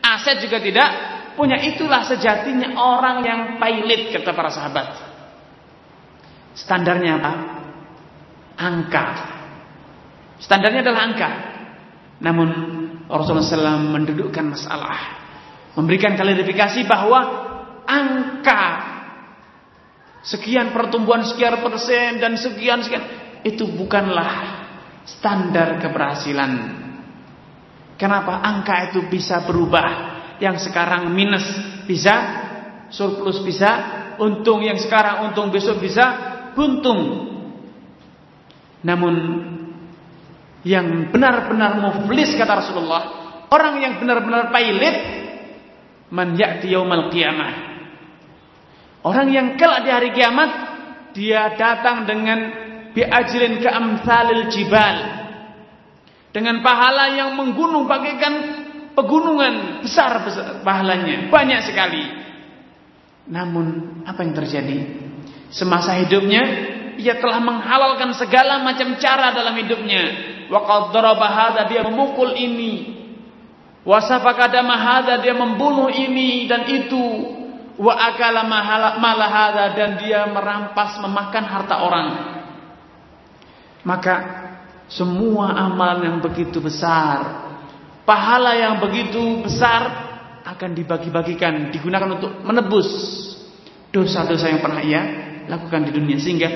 aset 0.00 0.40
juga 0.40 0.62
tidak 0.62 0.88
punya. 1.34 1.60
Itulah 1.60 2.06
sejatinya 2.06 2.74
orang 2.78 3.16
yang 3.22 3.40
pailit 3.58 4.10
kata 4.14 4.32
para 4.34 4.50
sahabat. 4.50 4.88
Standarnya 6.54 7.12
apa? 7.18 7.32
Angka. 8.54 9.06
Standarnya 10.38 10.86
adalah 10.86 11.02
angka. 11.10 11.30
Namun 12.22 12.48
Rasulullah 13.10 13.44
SAW 13.44 13.90
mendudukkan 13.90 14.54
masalah, 14.54 14.98
memberikan 15.76 16.14
klarifikasi 16.14 16.86
bahwa 16.86 17.20
angka 17.84 18.64
sekian 20.24 20.72
pertumbuhan 20.72 21.26
sekian 21.26 21.60
persen 21.60 22.16
dan 22.22 22.38
sekian 22.40 22.80
sekian 22.80 23.04
itu 23.44 23.68
bukanlah 23.76 24.64
standar 25.04 25.76
keberhasilan. 25.82 26.80
Kenapa 28.00 28.40
angka 28.40 28.90
itu 28.90 29.04
bisa 29.06 29.44
berubah? 29.44 30.13
Yang 30.42 30.70
sekarang 30.70 31.10
minus 31.14 31.44
bisa 31.84 32.14
surplus 32.90 33.42
bisa 33.42 33.70
untung 34.18 34.62
yang 34.62 34.78
sekarang 34.78 35.30
untung 35.30 35.50
besok 35.50 35.82
bisa 35.82 36.04
buntung. 36.54 37.30
Namun 38.84 39.14
yang 40.64 41.12
benar-benar 41.12 41.76
muflis 41.80 42.32
kata 42.36 42.64
Rasulullah, 42.64 43.02
orang 43.52 43.80
yang 43.80 43.94
benar-benar 44.00 44.48
pailit 44.48 44.96
man 46.12 46.36
ya'ti 46.38 46.72
yaumal 46.72 47.12
qiyamah. 47.12 47.74
Orang 49.04 49.28
yang 49.28 49.60
kelak 49.60 49.84
di 49.84 49.90
hari 49.92 50.10
kiamat 50.16 50.50
dia 51.12 51.52
datang 51.60 52.08
dengan 52.08 52.38
biajrin 52.96 53.60
ka 53.60 53.70
amsalil 53.76 54.48
jibal. 54.48 54.96
Dengan 56.32 56.64
pahala 56.64 57.14
yang 57.14 57.36
menggunung 57.36 57.84
bagaikan 57.84 58.63
pegunungan 58.94 59.82
besar, 59.82 60.22
pahalanya, 60.62 61.28
banyak 61.28 61.60
sekali. 61.66 62.04
Namun 63.28 64.00
apa 64.06 64.22
yang 64.22 64.34
terjadi? 64.34 64.78
Semasa 65.50 65.98
hidupnya 65.98 66.42
ia 66.98 67.18
telah 67.18 67.42
menghalalkan 67.42 68.14
segala 68.14 68.62
macam 68.62 68.94
cara 68.98 69.34
dalam 69.34 69.54
hidupnya. 69.58 70.02
Wa 70.46 70.90
daraba 70.94 71.66
dia 71.66 71.82
memukul 71.82 72.36
ini. 72.36 72.94
Wa 73.84 74.00
safaka 74.00 74.48
dia 75.20 75.34
membunuh 75.34 75.90
ini 75.90 76.46
dan 76.46 76.68
itu. 76.68 77.06
Wa 77.74 78.14
akala 78.14 78.46
malah 78.46 79.74
dan 79.74 79.98
dia 79.98 80.30
merampas 80.30 81.02
memakan 81.02 81.44
harta 81.44 81.76
orang. 81.82 82.08
Maka 83.82 84.14
semua 84.88 85.52
amal 85.58 86.00
yang 86.00 86.22
begitu 86.22 86.60
besar, 86.62 87.52
pahala 88.04 88.56
yang 88.56 88.80
begitu 88.80 89.44
besar 89.44 90.12
akan 90.44 90.70
dibagi-bagikan, 90.76 91.72
digunakan 91.72 92.20
untuk 92.20 92.32
menebus 92.44 92.88
dosa-dosa 93.92 94.52
yang 94.52 94.60
pernah 94.60 94.80
ia 94.84 95.02
lakukan 95.48 95.88
di 95.88 95.92
dunia. 95.92 96.20
Sehingga 96.20 96.48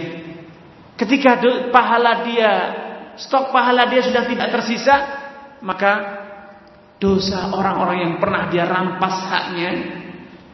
Ketika 0.98 1.38
pahala 1.70 2.26
dia, 2.26 2.52
stok 3.14 3.54
pahala 3.54 3.86
dia 3.86 4.02
sudah 4.02 4.26
tidak 4.26 4.50
tersisa, 4.50 4.94
maka 5.62 5.92
dosa 6.98 7.54
orang-orang 7.54 8.02
yang 8.02 8.14
pernah 8.18 8.50
dia 8.50 8.66
rampas 8.66 9.30
haknya 9.30 9.70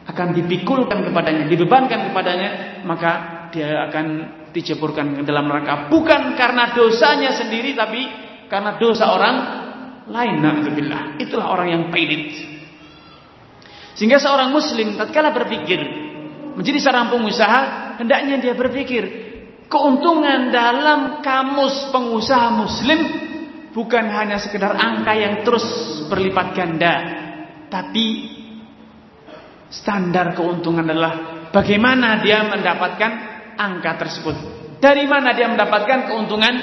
akan 0.05 0.37
dipikulkan 0.37 1.01
kepadanya, 1.01 1.49
dibebankan 1.49 2.13
kepadanya, 2.13 2.49
maka 2.85 3.11
dia 3.49 3.89
akan 3.89 4.05
diceburkan 4.53 5.17
ke 5.17 5.21
dalam 5.25 5.49
neraka. 5.49 5.89
Bukan 5.89 6.37
karena 6.37 6.77
dosanya 6.77 7.33
sendiri 7.33 7.73
tapi 7.73 8.05
karena 8.45 8.77
dosa 8.77 9.17
orang 9.17 9.35
lain. 10.09 10.41
Alhamdulillah. 10.41 11.21
Itulah 11.21 11.47
orang 11.49 11.67
yang 11.71 11.83
pailit. 11.89 12.33
Sehingga 13.95 14.19
seorang 14.19 14.51
muslim 14.51 14.99
tatkala 14.99 15.31
berpikir 15.31 15.79
menjadi 16.55 16.79
seorang 16.83 17.11
pengusaha, 17.11 17.59
hendaknya 17.99 18.39
dia 18.39 18.53
berpikir 18.55 19.25
Keuntungan 19.65 20.53
dalam 20.53 21.25
kamus 21.25 21.89
pengusaha 21.89 22.53
muslim 22.53 22.99
bukan 23.73 24.05
hanya 24.13 24.37
sekedar 24.37 24.77
angka 24.77 25.13
yang 25.17 25.41
terus 25.41 25.65
berlipat 26.05 26.53
ganda, 26.53 26.93
tapi 27.65 28.29
standar 29.73 30.37
keuntungan 30.37 30.85
adalah 30.85 31.49
bagaimana 31.49 32.21
dia 32.21 32.45
mendapatkan 32.45 33.11
angka 33.57 34.05
tersebut. 34.05 34.35
Dari 34.77 35.09
mana 35.09 35.33
dia 35.33 35.49
mendapatkan 35.49 36.13
keuntungan 36.13 36.55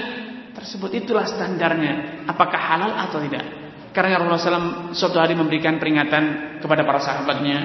tersebut 0.63 0.91
itulah 1.03 1.27
standarnya. 1.27 2.25
Apakah 2.31 2.57
halal 2.57 2.93
atau 3.11 3.19
tidak? 3.19 3.45
Karena 3.93 4.17
Rasulullah 4.17 4.41
SAW 4.41 4.97
suatu 4.97 5.19
hari 5.21 5.37
memberikan 5.37 5.77
peringatan 5.77 6.57
kepada 6.63 6.87
para 6.87 7.03
sahabatnya. 7.03 7.59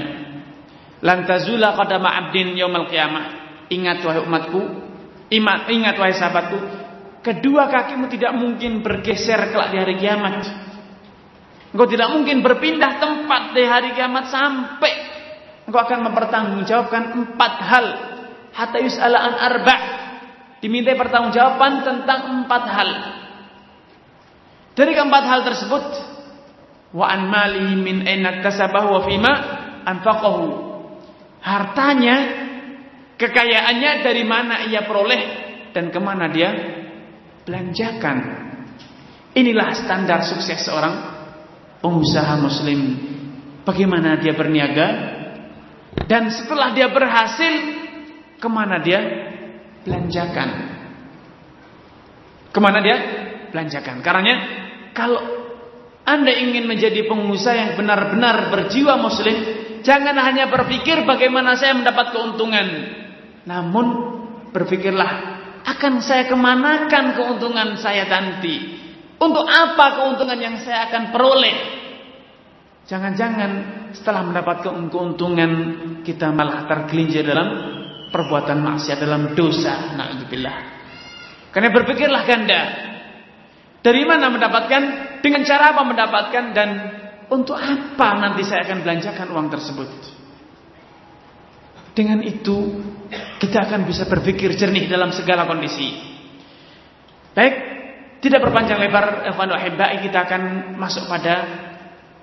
Lantazula 0.99 1.77
qadama 1.77 2.10
abdin 2.12 2.57
yaumal 2.57 2.89
qiyamah. 2.89 3.25
Ingat 3.69 4.01
wahai 4.03 4.23
umatku, 4.25 4.88
Ingat, 5.27 5.67
ingat 5.67 5.95
wahai 5.99 6.15
sahabatku, 6.15 6.57
kedua 7.19 7.67
kakimu 7.67 8.07
tidak 8.07 8.31
mungkin 8.31 8.79
bergeser 8.79 9.51
kelak 9.51 9.75
di 9.75 9.77
hari 9.77 9.95
kiamat. 9.99 10.36
Engkau 11.75 11.88
tidak 11.91 12.15
mungkin 12.15 12.39
berpindah 12.39 12.95
tempat 12.95 13.51
di 13.51 13.63
hari 13.67 13.91
kiamat 13.91 14.31
sampai 14.31 14.93
engkau 15.67 15.83
akan 15.83 15.99
mempertanggungjawabkan 16.07 17.03
empat 17.12 17.53
hal. 17.60 17.86
Hatta 18.55 18.79
yus'ala 18.79 19.19
an 19.19 19.33
arba' 19.36 19.79
diminta 20.63 20.93
pertanggungjawaban 20.98 21.86
tentang 21.86 22.20
empat 22.43 22.63
hal. 22.67 22.89
Dari 24.78 24.91
keempat 24.93 25.24
hal 25.26 25.41
tersebut, 25.41 25.86
wa 26.93 27.06
an 27.10 27.30
malihi 27.30 27.74
min 27.78 28.06
aina 28.06 28.41
kasabahu 28.46 28.88
wa 28.98 29.02
fima 29.06 29.34
anfaqahu. 29.86 30.46
Hartanya 31.41 32.48
Kekayaannya 33.17 34.06
dari 34.06 34.22
mana 34.22 34.70
ia 34.70 34.86
peroleh 34.86 35.22
dan 35.74 35.89
ke 35.89 35.98
mana 35.98 36.30
dia 36.30 36.54
belanjakan. 37.50 38.46
Inilah 39.34 39.74
standar 39.74 40.22
sukses 40.22 40.62
seorang 40.62 41.17
pengusaha 41.82 42.38
muslim. 42.38 42.80
Bagaimana 43.65 44.22
dia 44.22 44.38
berniaga 44.38 44.88
dan 46.06 46.30
setelah 46.30 46.78
dia 46.78 46.93
berhasil 46.93 47.54
ke 48.38 48.48
mana 48.48 48.86
dia 48.86 49.02
belanjakan. 49.88 50.50
Ke 52.52 52.60
mana 52.60 52.84
dia 52.84 52.97
belanjakan. 53.56 54.04
Karena 54.04 54.34
kalau 54.91 55.23
anda 56.04 56.32
ingin 56.36 56.67
menjadi 56.67 57.08
pengusaha 57.08 57.56
yang 57.56 57.71
benar-benar 57.80 58.52
berjiwa 58.52 59.00
muslim, 59.00 59.36
jangan 59.84 60.19
hanya 60.19 60.52
berpikir 60.52 61.08
bagaimana 61.08 61.56
saya 61.56 61.76
mendapat 61.80 62.12
keuntungan. 62.12 62.67
Namun 63.47 63.86
berpikirlah 64.52 65.12
akan 65.63 66.00
saya 66.04 66.28
kemanakan 66.28 67.15
keuntungan 67.15 67.80
saya 67.80 68.08
nanti? 68.08 68.76
Untuk 69.17 69.43
apa 69.43 70.00
keuntungan 70.00 70.38
yang 70.38 70.56
saya 70.62 70.91
akan 70.91 71.10
peroleh? 71.12 71.58
Jangan-jangan 72.88 73.52
setelah 73.91 74.23
mendapat 74.23 74.63
keuntungan 74.63 75.52
kita 76.08 76.32
malah 76.32 76.63
tergelincir 76.71 77.28
dalam 77.28 77.77
perbuatan 78.12 78.58
maksiat 78.62 78.98
dalam 79.02 79.34
dosa. 79.38 79.96
Nauzubillah. 79.96 80.58
Karena 81.52 81.70
berpikirlah 81.74 82.24
ganda. 82.28 82.62
Dari 83.82 84.04
mana 84.04 84.28
mendapatkan? 84.28 84.84
Dengan 85.24 85.41
cara 85.48 85.74
apa 85.74 85.82
mendapatkan 85.82 86.43
dan 86.54 86.70
untuk 87.28 87.58
apa 87.58 88.15
nanti 88.22 88.46
saya 88.46 88.63
akan 88.63 88.86
belanjakan 88.86 89.28
uang 89.34 89.48
tersebut? 89.52 89.89
Dengan 91.98 92.22
itu 92.22 92.84
kita 93.41 93.65
akan 93.65 93.89
bisa 93.89 94.06
berpikir 94.06 94.54
jernih 94.54 94.86
dalam 94.86 95.10
segala 95.10 95.50
kondisi. 95.50 95.98
Baik, 97.34 97.56
tidak 98.22 98.46
berpanjang 98.46 98.78
lebar 98.78 99.26
kita 100.06 100.20
akan 100.30 100.74
masuk 100.78 101.10
pada 101.10 101.36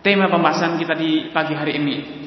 tema 0.02 0.30
pembahasan 0.30 0.78
kita 0.78 0.94
di 0.94 1.34
pagi 1.34 1.58
hari 1.58 1.80
ini. 1.80 2.23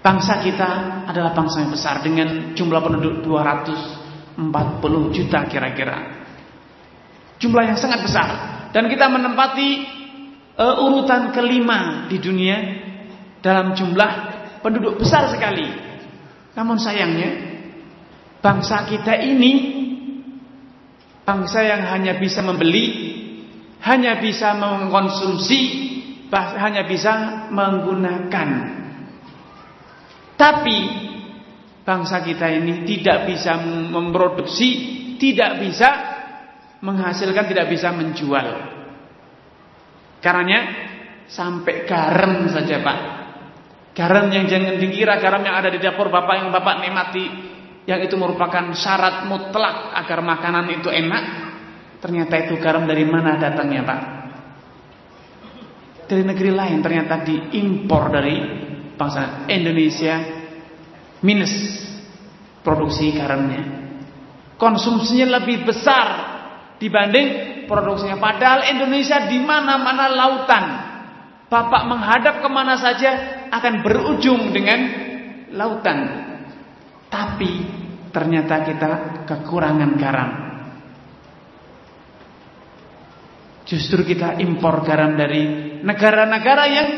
Bangsa 0.00 0.40
kita 0.40 1.04
adalah 1.12 1.36
bangsa 1.36 1.60
yang 1.60 1.72
besar 1.76 2.00
dengan 2.00 2.56
jumlah 2.56 2.80
penduduk 2.80 3.20
240 3.20 4.40
juta 5.12 5.44
kira-kira. 5.44 5.98
Jumlah 7.36 7.68
yang 7.68 7.76
sangat 7.76 8.00
besar 8.00 8.28
dan 8.72 8.88
kita 8.88 9.12
menempati 9.12 9.68
uh, 10.56 10.84
urutan 10.88 11.36
kelima 11.36 12.08
di 12.08 12.16
dunia 12.16 12.56
dalam 13.44 13.76
jumlah 13.76 14.12
penduduk 14.64 15.04
besar 15.04 15.28
sekali. 15.28 15.68
Namun 16.56 16.80
sayangnya 16.80 17.30
bangsa 18.40 18.88
kita 18.88 19.20
ini 19.20 19.52
bangsa 21.28 21.60
yang 21.60 21.84
hanya 21.92 22.16
bisa 22.16 22.40
membeli, 22.40 22.84
hanya 23.84 24.16
bisa 24.16 24.56
mengkonsumsi 24.56 25.92
hanya 26.32 26.86
bisa 26.88 27.46
menggunakan. 27.50 28.79
Tapi 30.40 30.78
bangsa 31.84 32.24
kita 32.24 32.48
ini 32.48 32.88
tidak 32.88 33.28
bisa 33.28 33.60
memproduksi, 33.92 34.68
tidak 35.20 35.60
bisa 35.60 35.88
menghasilkan, 36.80 37.44
tidak 37.44 37.68
bisa 37.68 37.92
menjual. 37.92 38.48
Karena 40.24 40.58
sampai 41.28 41.84
garam 41.84 42.48
saja 42.48 42.80
Pak. 42.80 42.98
Garam 43.92 44.32
yang 44.32 44.48
jangan 44.48 44.80
dikira 44.80 45.20
garam 45.20 45.44
yang 45.44 45.60
ada 45.60 45.68
di 45.68 45.76
dapur 45.76 46.08
Bapak 46.08 46.40
yang 46.40 46.48
Bapak 46.48 46.80
nikmati 46.80 47.24
yang 47.84 48.00
itu 48.00 48.16
merupakan 48.16 48.72
syarat 48.72 49.28
mutlak 49.28 49.92
agar 49.92 50.24
makanan 50.24 50.72
itu 50.72 50.88
enak. 50.88 51.24
Ternyata 52.00 52.48
itu 52.48 52.56
garam 52.56 52.88
dari 52.88 53.04
mana 53.04 53.36
datangnya 53.36 53.84
Pak? 53.84 54.00
Dari 56.08 56.24
negeri 56.24 56.48
lain 56.48 56.80
ternyata 56.80 57.20
diimpor 57.28 58.08
dari 58.08 58.36
bangsa 59.00 59.48
Indonesia 59.48 60.20
minus 61.24 61.52
produksi 62.60 63.16
garamnya. 63.16 63.80
Konsumsinya 64.60 65.40
lebih 65.40 65.64
besar 65.64 66.06
dibanding 66.76 67.64
produksinya. 67.64 68.20
Padahal 68.20 68.68
Indonesia 68.68 69.24
di 69.24 69.40
mana-mana 69.40 70.12
lautan. 70.12 70.64
Bapak 71.48 71.82
menghadap 71.88 72.44
ke 72.44 72.48
mana 72.52 72.76
saja 72.76 73.42
akan 73.48 73.80
berujung 73.80 74.52
dengan 74.52 74.80
lautan. 75.56 75.98
Tapi 77.08 77.50
ternyata 78.12 78.54
kita 78.68 78.90
kekurangan 79.24 79.90
garam. 79.96 80.30
Justru 83.64 84.02
kita 84.04 84.38
impor 84.42 84.82
garam 84.84 85.14
dari 85.14 85.78
negara-negara 85.82 86.64
yang 86.68 86.88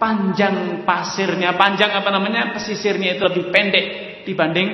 panjang 0.00 0.80
pasirnya, 0.88 1.52
panjang 1.60 1.92
apa 1.92 2.08
namanya, 2.08 2.56
pesisirnya 2.56 3.20
itu 3.20 3.22
lebih 3.28 3.52
pendek 3.52 3.86
dibanding 4.24 4.68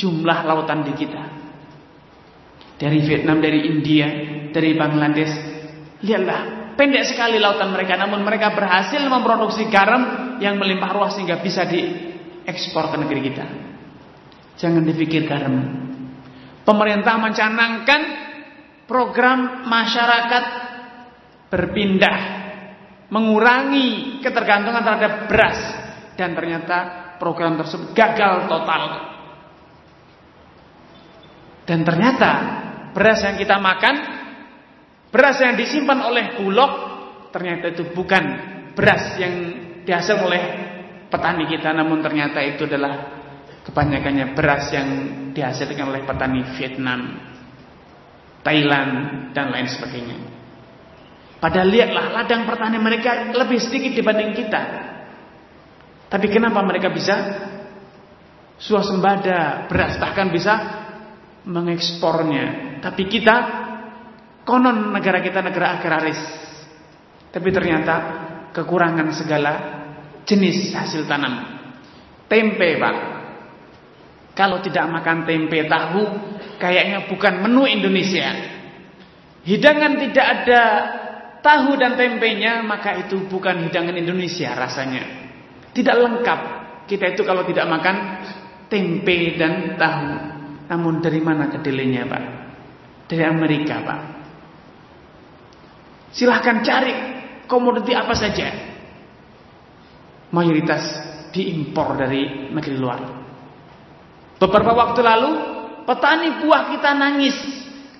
jumlah 0.00 0.48
lautan 0.48 0.80
di 0.88 0.96
kita. 0.96 1.24
Dari 2.80 2.98
Vietnam, 3.04 3.44
dari 3.44 3.68
India, 3.68 4.08
dari 4.48 4.72
Bangladesh, 4.72 5.32
lihatlah 6.00 6.72
pendek 6.72 7.04
sekali 7.04 7.36
lautan 7.36 7.68
mereka, 7.68 8.00
namun 8.00 8.24
mereka 8.24 8.56
berhasil 8.56 9.00
memproduksi 9.04 9.68
garam 9.68 10.36
yang 10.40 10.56
melimpah 10.56 10.92
ruah 10.92 11.12
sehingga 11.12 11.40
bisa 11.44 11.68
diekspor 11.68 12.92
ke 12.92 12.96
negeri 12.96 13.20
kita. 13.28 13.46
Jangan 14.56 14.88
dipikir 14.88 15.28
garam. 15.28 15.84
Pemerintah 16.64 17.20
mencanangkan 17.20 18.00
program 18.88 19.68
masyarakat 19.68 20.44
berpindah 21.52 22.45
mengurangi 23.10 24.18
ketergantungan 24.22 24.82
terhadap 24.82 25.12
beras 25.30 25.58
dan 26.18 26.34
ternyata 26.34 26.76
program 27.20 27.56
tersebut 27.60 27.94
gagal 27.94 28.50
total. 28.50 28.82
Dan 31.66 31.82
ternyata 31.82 32.32
beras 32.94 33.20
yang 33.26 33.36
kita 33.36 33.58
makan, 33.58 33.94
beras 35.10 35.38
yang 35.42 35.58
disimpan 35.58 35.98
oleh 36.06 36.38
Bulog 36.38 36.72
ternyata 37.34 37.74
itu 37.74 37.90
bukan 37.92 38.24
beras 38.72 39.18
yang 39.18 39.34
dihasil 39.82 40.16
oleh 40.22 40.42
petani 41.10 41.44
kita 41.46 41.74
namun 41.74 42.00
ternyata 42.00 42.42
itu 42.42 42.64
adalah 42.64 43.16
kebanyakannya 43.66 44.32
beras 44.32 44.70
yang 44.70 44.88
dihasilkan 45.34 45.90
oleh 45.90 46.06
petani 46.06 46.40
Vietnam, 46.54 47.18
Thailand 48.46 48.90
dan 49.34 49.50
lain 49.50 49.66
sebagainya. 49.66 50.35
Padahal 51.36 51.68
lihatlah 51.68 52.16
ladang 52.16 52.48
pertanian 52.48 52.80
mereka 52.80 53.28
lebih 53.36 53.60
sedikit 53.60 53.92
dibanding 53.92 54.32
kita. 54.32 54.62
Tapi 56.08 56.26
kenapa 56.32 56.64
mereka 56.64 56.88
bisa 56.88 57.16
suasembada 58.56 59.68
beras 59.68 60.00
bahkan 60.00 60.32
bisa 60.32 60.54
mengekspornya. 61.44 62.78
Tapi 62.80 63.02
kita 63.04 63.36
konon 64.48 64.96
negara 64.96 65.20
kita 65.20 65.44
negara 65.44 65.76
agraris. 65.76 66.20
Tapi 67.28 67.48
ternyata 67.52 67.94
kekurangan 68.56 69.08
segala 69.12 69.52
jenis 70.24 70.72
hasil 70.72 71.04
tanam. 71.04 71.58
Tempe, 72.26 72.80
Pak. 72.80 72.96
Kalau 74.36 74.60
tidak 74.60 74.88
makan 74.88 75.24
tempe 75.24 75.64
tahu, 75.64 76.02
kayaknya 76.60 77.08
bukan 77.08 77.44
menu 77.44 77.64
Indonesia. 77.64 78.56
Hidangan 79.46 79.92
tidak 80.00 80.26
ada 80.26 80.62
tahu 81.46 81.78
dan 81.78 81.94
tempenya, 81.94 82.66
maka 82.66 83.06
itu 83.06 83.30
bukan 83.30 83.70
hidangan 83.70 83.94
Indonesia 83.94 84.50
rasanya. 84.58 85.30
Tidak 85.70 85.94
lengkap. 85.94 86.40
Kita 86.90 87.14
itu 87.14 87.22
kalau 87.22 87.46
tidak 87.46 87.70
makan 87.70 87.96
tempe 88.66 89.38
dan 89.38 89.78
tahu. 89.78 90.06
Namun 90.66 90.98
dari 90.98 91.22
mana 91.22 91.46
kedelainya, 91.46 92.10
Pak? 92.10 92.22
Dari 93.06 93.22
Amerika, 93.22 93.78
Pak. 93.86 94.00
Silahkan 96.10 96.66
cari 96.66 96.94
komoditi 97.46 97.94
apa 97.94 98.14
saja 98.16 98.48
mayoritas 100.34 100.82
diimpor 101.30 101.94
dari 101.94 102.50
negeri 102.50 102.76
luar. 102.76 103.00
Beberapa 104.36 104.72
waktu 104.76 105.00
lalu 105.00 105.30
petani 105.88 106.42
buah 106.42 106.72
kita 106.74 106.90
nangis, 106.92 107.36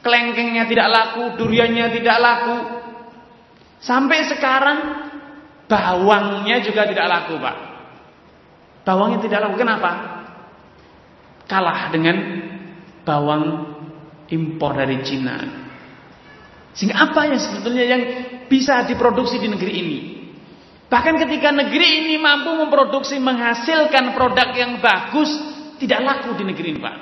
kelengkengnya 0.03 0.69
tidak 0.69 0.89
laku, 0.91 1.23
duriannya 1.39 1.87
tidak 1.97 2.19
laku. 2.21 2.57
Sampai 3.81 4.25
sekarang 4.31 4.79
bawangnya 5.69 6.62
juga 6.65 6.89
tidak 6.89 7.07
laku, 7.07 7.37
Pak. 7.37 7.57
Bawangnya 8.87 9.19
tidak 9.23 9.39
laku 9.47 9.57
kenapa? 9.61 9.91
Kalah 11.47 11.91
dengan 11.91 12.17
bawang 13.07 13.45
impor 14.31 14.75
dari 14.75 14.99
Cina. 15.07 15.67
Sehingga 16.77 17.09
apa 17.09 17.31
yang 17.31 17.41
sebetulnya 17.41 17.85
yang 17.87 18.03
bisa 18.47 18.85
diproduksi 18.85 19.41
di 19.41 19.49
negeri 19.49 19.73
ini. 19.73 19.99
Bahkan 20.87 21.15
ketika 21.27 21.51
negeri 21.51 22.05
ini 22.05 22.15
mampu 22.21 22.55
memproduksi 22.55 23.19
menghasilkan 23.19 24.15
produk 24.15 24.55
yang 24.55 24.79
bagus, 24.79 25.31
tidak 25.83 25.99
laku 26.05 26.39
di 26.39 26.45
negeri 26.47 26.67
ini, 26.77 26.81
Pak. 26.81 26.97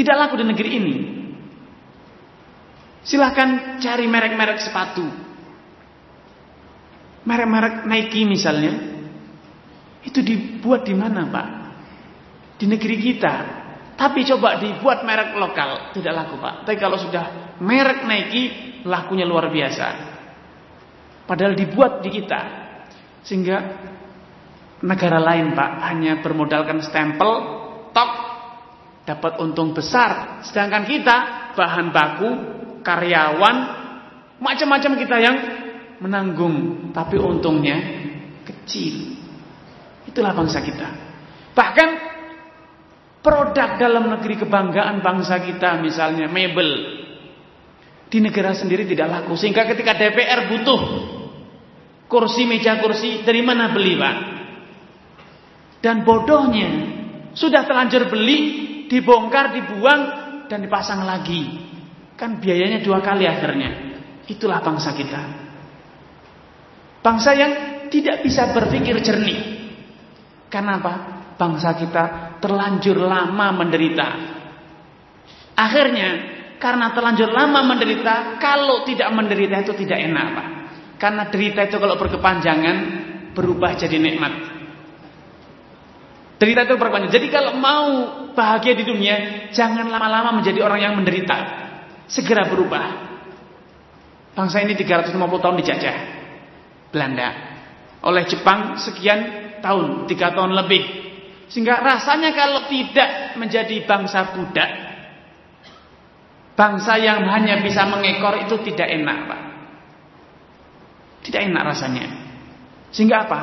Tidak 0.00 0.16
laku 0.16 0.34
di 0.40 0.46
negeri 0.48 0.70
ini. 0.80 0.96
Silahkan 3.00 3.80
cari 3.80 4.04
merek-merek 4.04 4.60
sepatu. 4.60 5.06
Merek-merek 7.24 7.88
Nike 7.88 8.28
misalnya. 8.28 8.74
Itu 10.00 10.24
dibuat 10.24 10.84
di 10.84 10.94
mana, 10.96 11.28
Pak? 11.28 11.48
Di 12.60 12.64
negeri 12.68 12.96
kita. 13.00 13.34
Tapi 14.00 14.24
coba 14.24 14.56
dibuat 14.56 15.04
merek 15.04 15.36
lokal, 15.36 15.92
tidak 15.92 16.12
laku, 16.16 16.40
Pak. 16.40 16.64
Tapi 16.64 16.76
kalau 16.80 16.96
sudah 16.96 17.56
merek 17.60 18.08
Nike, 18.08 18.42
lakunya 18.88 19.28
luar 19.28 19.52
biasa. 19.52 19.86
Padahal 21.28 21.52
dibuat 21.52 22.00
di 22.00 22.08
kita. 22.08 22.40
Sehingga 23.20 23.56
negara 24.80 25.20
lain 25.20 25.52
Pak 25.52 25.70
hanya 25.92 26.24
bermodalkan 26.24 26.80
stempel, 26.80 27.30
top, 27.92 28.10
dapat 29.04 29.36
untung 29.40 29.76
besar. 29.76 30.40
Sedangkan 30.48 30.88
kita 30.88 31.16
bahan 31.52 31.92
baku, 31.92 32.30
karyawan, 32.90 33.56
macam-macam 34.42 34.92
kita 34.98 35.16
yang 35.22 35.36
menanggung. 36.02 36.90
Tapi 36.90 37.14
untungnya 37.20 37.78
kecil. 38.42 39.14
Itulah 40.10 40.34
bangsa 40.34 40.58
kita. 40.58 40.88
Bahkan 41.54 41.88
produk 43.22 43.78
dalam 43.78 44.10
negeri 44.10 44.42
kebanggaan 44.42 45.04
bangsa 45.04 45.38
kita 45.38 45.78
misalnya 45.78 46.26
mebel 46.26 46.98
di 48.10 48.18
negara 48.18 48.50
sendiri 48.58 48.82
tidak 48.90 49.06
laku. 49.06 49.38
Sehingga 49.38 49.68
ketika 49.70 49.94
DPR 49.94 50.50
butuh 50.50 50.80
kursi 52.10 52.42
meja 52.42 52.82
kursi, 52.82 53.22
dari 53.22 53.38
mana 53.46 53.70
beli 53.70 53.94
pak? 53.94 54.16
Dan 55.80 56.02
bodohnya 56.02 56.70
sudah 57.32 57.62
terlanjur 57.64 58.10
beli, 58.10 58.38
dibongkar, 58.90 59.54
dibuang 59.54 60.02
dan 60.50 60.58
dipasang 60.60 61.06
lagi. 61.06 61.69
Kan 62.20 62.36
biayanya 62.36 62.84
dua 62.84 63.00
kali 63.00 63.24
akhirnya. 63.24 63.96
Itulah 64.28 64.60
bangsa 64.60 64.92
kita. 64.92 65.22
Bangsa 67.00 67.32
yang 67.32 67.52
tidak 67.88 68.20
bisa 68.20 68.52
berpikir 68.52 69.00
jernih. 69.00 69.72
Karena 70.52 70.76
apa? 70.76 70.94
Bangsa 71.40 71.72
kita 71.80 72.36
terlanjur 72.44 73.00
lama 73.00 73.56
menderita. 73.56 74.08
Akhirnya 75.56 76.08
karena 76.60 76.92
terlanjur 76.92 77.32
lama 77.32 77.64
menderita, 77.64 78.36
kalau 78.36 78.84
tidak 78.84 79.08
menderita 79.16 79.64
itu 79.64 79.72
tidak 79.80 80.04
enak, 80.04 80.26
Pak. 80.36 80.48
Karena 81.00 81.22
derita 81.32 81.64
itu 81.64 81.80
kalau 81.80 81.96
berkepanjangan 81.96 82.76
berubah 83.32 83.80
jadi 83.80 83.96
nikmat. 83.96 84.32
Derita 86.36 86.68
itu 86.68 86.76
berkepanjangan. 86.76 87.16
Jadi 87.16 87.28
kalau 87.32 87.56
mau 87.56 87.88
bahagia 88.36 88.76
di 88.76 88.84
dunia, 88.84 89.16
jangan 89.56 89.88
lama-lama 89.88 90.36
menjadi 90.36 90.60
orang 90.60 90.80
yang 90.84 90.94
menderita. 91.00 91.69
Segera 92.10 92.50
berubah. 92.50 93.08
Bangsa 94.34 94.62
ini 94.62 94.74
350 94.74 95.14
tahun 95.14 95.56
dijajah. 95.62 95.96
Belanda. 96.90 97.28
Oleh 98.02 98.26
Jepang 98.26 98.74
sekian 98.82 99.20
tahun, 99.62 100.10
tiga 100.10 100.34
tahun 100.34 100.58
lebih. 100.58 100.82
Sehingga 101.50 101.82
rasanya 101.82 102.34
kalau 102.34 102.66
tidak 102.70 103.38
menjadi 103.38 103.82
bangsa 103.86 104.34
budak, 104.34 104.70
bangsa 106.54 106.94
yang 106.98 107.26
hanya 107.26 107.58
bisa 107.62 107.86
mengekor 107.90 108.38
itu 108.46 108.54
tidak 108.70 108.86
enak, 108.90 109.18
Pak. 109.26 109.42
Tidak 111.26 111.40
enak 111.50 111.62
rasanya. 111.62 112.06
Sehingga 112.94 113.26
apa? 113.26 113.40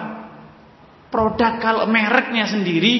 Produk 1.08 1.60
kalau 1.60 1.88
mereknya 1.88 2.48
sendiri 2.48 2.96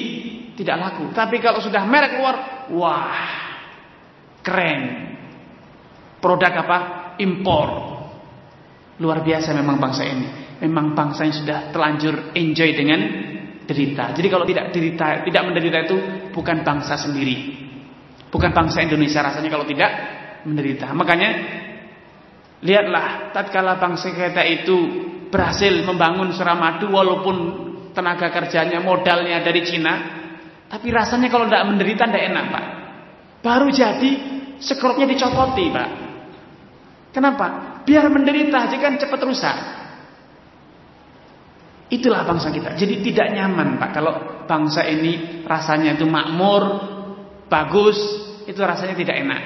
tidak 0.56 0.76
laku. 0.76 1.12
Tapi 1.12 1.40
kalau 1.40 1.60
sudah 1.60 1.84
merek 1.88 2.20
luar, 2.20 2.36
wah, 2.72 3.20
keren. 4.44 5.07
Produk 6.18 6.52
apa? 6.66 6.78
Impor. 7.22 7.68
Luar 8.98 9.22
biasa 9.22 9.54
memang 9.54 9.78
bangsa 9.78 10.02
ini. 10.02 10.28
Memang 10.58 10.94
bangsa 10.94 11.22
yang 11.22 11.34
sudah 11.34 11.58
terlanjur 11.70 12.34
enjoy 12.34 12.70
dengan 12.74 13.00
derita. 13.68 14.16
Jadi 14.16 14.28
kalau 14.32 14.48
tidak 14.48 14.74
derita, 14.74 15.22
tidak 15.22 15.42
menderita 15.44 15.78
itu 15.86 15.96
bukan 16.34 16.66
bangsa 16.66 16.98
sendiri. 16.98 17.68
Bukan 18.28 18.50
bangsa 18.50 18.82
Indonesia 18.82 19.22
rasanya 19.22 19.52
kalau 19.52 19.68
tidak 19.68 19.90
menderita. 20.48 20.90
Makanya 20.96 21.30
lihatlah 22.64 23.30
tatkala 23.30 23.78
bangsa 23.78 24.10
kita 24.10 24.42
itu 24.48 24.76
berhasil 25.28 25.84
membangun 25.84 26.32
Suramadu 26.32 26.90
walaupun 26.90 27.36
tenaga 27.92 28.32
kerjanya 28.32 28.80
modalnya 28.80 29.44
dari 29.44 29.60
Cina, 29.62 29.94
tapi 30.68 30.88
rasanya 30.92 31.28
kalau 31.28 31.46
tidak 31.46 31.66
menderita 31.68 32.08
tidak 32.08 32.24
enak, 32.32 32.44
Pak. 32.50 32.66
Baru 33.44 33.68
jadi 33.70 34.10
sekrupnya 34.58 35.06
dicopoti, 35.06 35.64
Pak. 35.70 35.88
Kenapa? 37.18 37.82
Biar 37.82 38.06
menderita 38.14 38.70
aja 38.70 38.78
kan 38.78 38.94
cepat 38.94 39.20
rusak. 39.26 39.56
Itulah 41.90 42.22
bangsa 42.22 42.54
kita. 42.54 42.78
Jadi 42.78 43.02
tidak 43.02 43.34
nyaman 43.34 43.74
Pak 43.74 43.90
kalau 43.90 44.46
bangsa 44.46 44.86
ini 44.86 45.42
rasanya 45.42 45.98
itu 45.98 46.06
makmur, 46.06 46.62
bagus, 47.50 47.98
itu 48.46 48.62
rasanya 48.62 48.94
tidak 48.94 49.18
enak. 49.18 49.42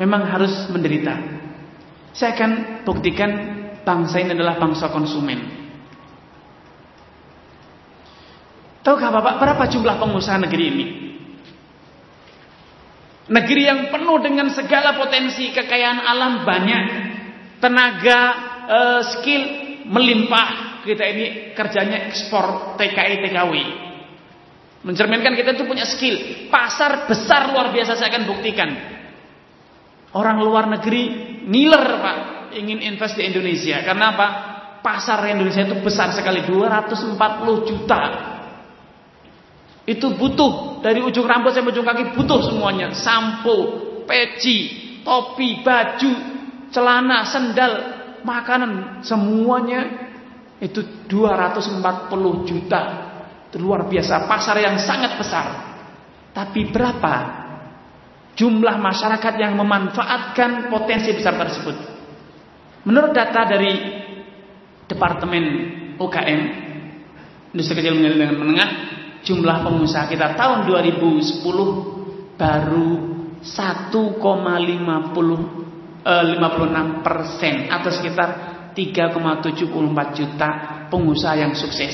Memang 0.00 0.24
harus 0.24 0.72
menderita. 0.72 1.20
Saya 2.16 2.32
akan 2.32 2.80
buktikan 2.88 3.30
bangsa 3.84 4.24
ini 4.24 4.32
adalah 4.32 4.56
bangsa 4.56 4.88
konsumen. 4.88 5.60
Tahukah 8.80 9.20
Bapak 9.20 9.36
berapa 9.36 9.68
jumlah 9.68 10.00
pengusaha 10.00 10.40
negeri 10.48 10.64
ini? 10.64 11.09
Negeri 13.28 13.62
yang 13.68 13.80
penuh 13.92 14.18
dengan 14.24 14.48
segala 14.54 14.96
potensi 14.96 15.52
kekayaan 15.52 16.00
alam 16.02 16.32
banyak, 16.42 16.84
tenaga, 17.60 18.20
uh, 18.66 19.00
skill 19.04 19.42
melimpah, 19.86 20.80
kita 20.86 21.04
ini 21.04 21.26
kerjanya 21.52 22.08
ekspor 22.08 22.74
TKI 22.80 23.14
TKW. 23.26 23.52
Mencerminkan 24.80 25.36
kita 25.36 25.52
itu 25.52 25.68
punya 25.68 25.84
skill. 25.84 26.48
Pasar 26.48 27.04
besar 27.04 27.52
luar 27.52 27.68
biasa 27.68 28.00
saya 28.00 28.08
akan 28.16 28.24
buktikan. 28.24 28.70
Orang 30.16 30.40
luar 30.40 30.66
negeri 30.66 31.36
ngiler 31.44 31.86
Pak 32.00 32.16
ingin 32.56 32.80
invest 32.82 33.14
di 33.14 33.28
Indonesia. 33.28 33.84
Karena 33.84 34.16
apa? 34.16 34.28
Pasar 34.80 35.20
Indonesia 35.28 35.68
itu 35.68 35.76
besar 35.84 36.16
sekali 36.16 36.48
240 36.48 37.20
juta. 37.68 38.02
Itu 39.88 40.12
butuh 40.16 40.82
dari 40.84 41.00
ujung 41.00 41.24
rambut 41.24 41.56
sampai 41.56 41.72
ujung 41.72 41.86
kaki 41.88 42.16
butuh 42.16 42.40
semuanya. 42.44 42.92
Sampo, 42.92 43.56
peci, 44.04 44.58
topi, 45.02 45.64
baju, 45.64 46.12
celana, 46.68 47.24
sendal, 47.26 47.72
makanan 48.22 49.02
semuanya 49.04 49.80
itu 50.60 50.84
240 51.08 52.48
juta. 52.48 52.82
Itu 53.50 53.58
luar 53.58 53.88
biasa, 53.88 54.28
pasar 54.28 54.56
yang 54.62 54.76
sangat 54.78 55.16
besar. 55.18 55.46
Tapi 56.30 56.70
berapa 56.70 57.14
jumlah 58.38 58.78
masyarakat 58.78 59.34
yang 59.40 59.58
memanfaatkan 59.58 60.70
potensi 60.70 61.10
besar 61.16 61.34
tersebut? 61.34 61.76
Menurut 62.86 63.12
data 63.12 63.44
dari 63.44 63.72
Departemen 64.86 65.44
UKM 65.98 66.40
Industri 67.50 67.82
Kecil 67.82 67.98
Menengah, 67.98 68.70
jumlah 69.24 69.64
pengusaha 69.64 70.08
kita 70.08 70.34
tahun 70.36 70.68
2010 70.68 72.40
baru 72.40 72.90
1,50 73.40 75.60
56 76.00 77.04
persen 77.04 77.68
atau 77.68 77.92
sekitar 77.92 78.28
3,74 78.72 80.16
juta 80.16 80.48
pengusaha 80.88 81.36
yang 81.36 81.52
sukses. 81.52 81.92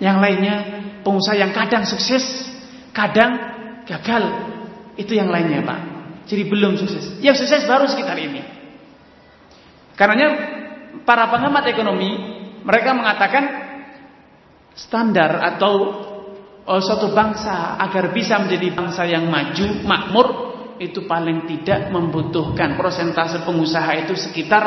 Yang 0.00 0.16
lainnya 0.16 0.56
pengusaha 1.04 1.36
yang 1.36 1.52
kadang 1.52 1.84
sukses, 1.84 2.24
kadang 2.96 3.36
gagal. 3.84 4.24
Itu 4.96 5.12
yang 5.12 5.28
lainnya, 5.28 5.60
Pak. 5.60 5.80
Jadi 6.24 6.48
belum 6.48 6.80
sukses. 6.80 7.20
Yang 7.20 7.44
sukses 7.44 7.68
baru 7.68 7.84
sekitar 7.84 8.16
ini. 8.16 8.40
Karenanya 9.92 10.28
para 11.04 11.28
pengamat 11.28 11.68
ekonomi 11.68 12.16
mereka 12.64 12.96
mengatakan 12.96 13.69
standar 14.80 15.44
atau 15.56 15.74
oh, 16.64 16.80
suatu 16.80 17.12
bangsa 17.12 17.76
agar 17.76 18.14
bisa 18.16 18.40
menjadi 18.40 18.72
bangsa 18.72 19.04
yang 19.04 19.28
maju, 19.28 19.84
makmur 19.84 20.26
itu 20.80 21.04
paling 21.04 21.44
tidak 21.44 21.92
membutuhkan 21.92 22.80
persentase 22.80 23.44
pengusaha 23.44 24.08
itu 24.08 24.16
sekitar 24.16 24.64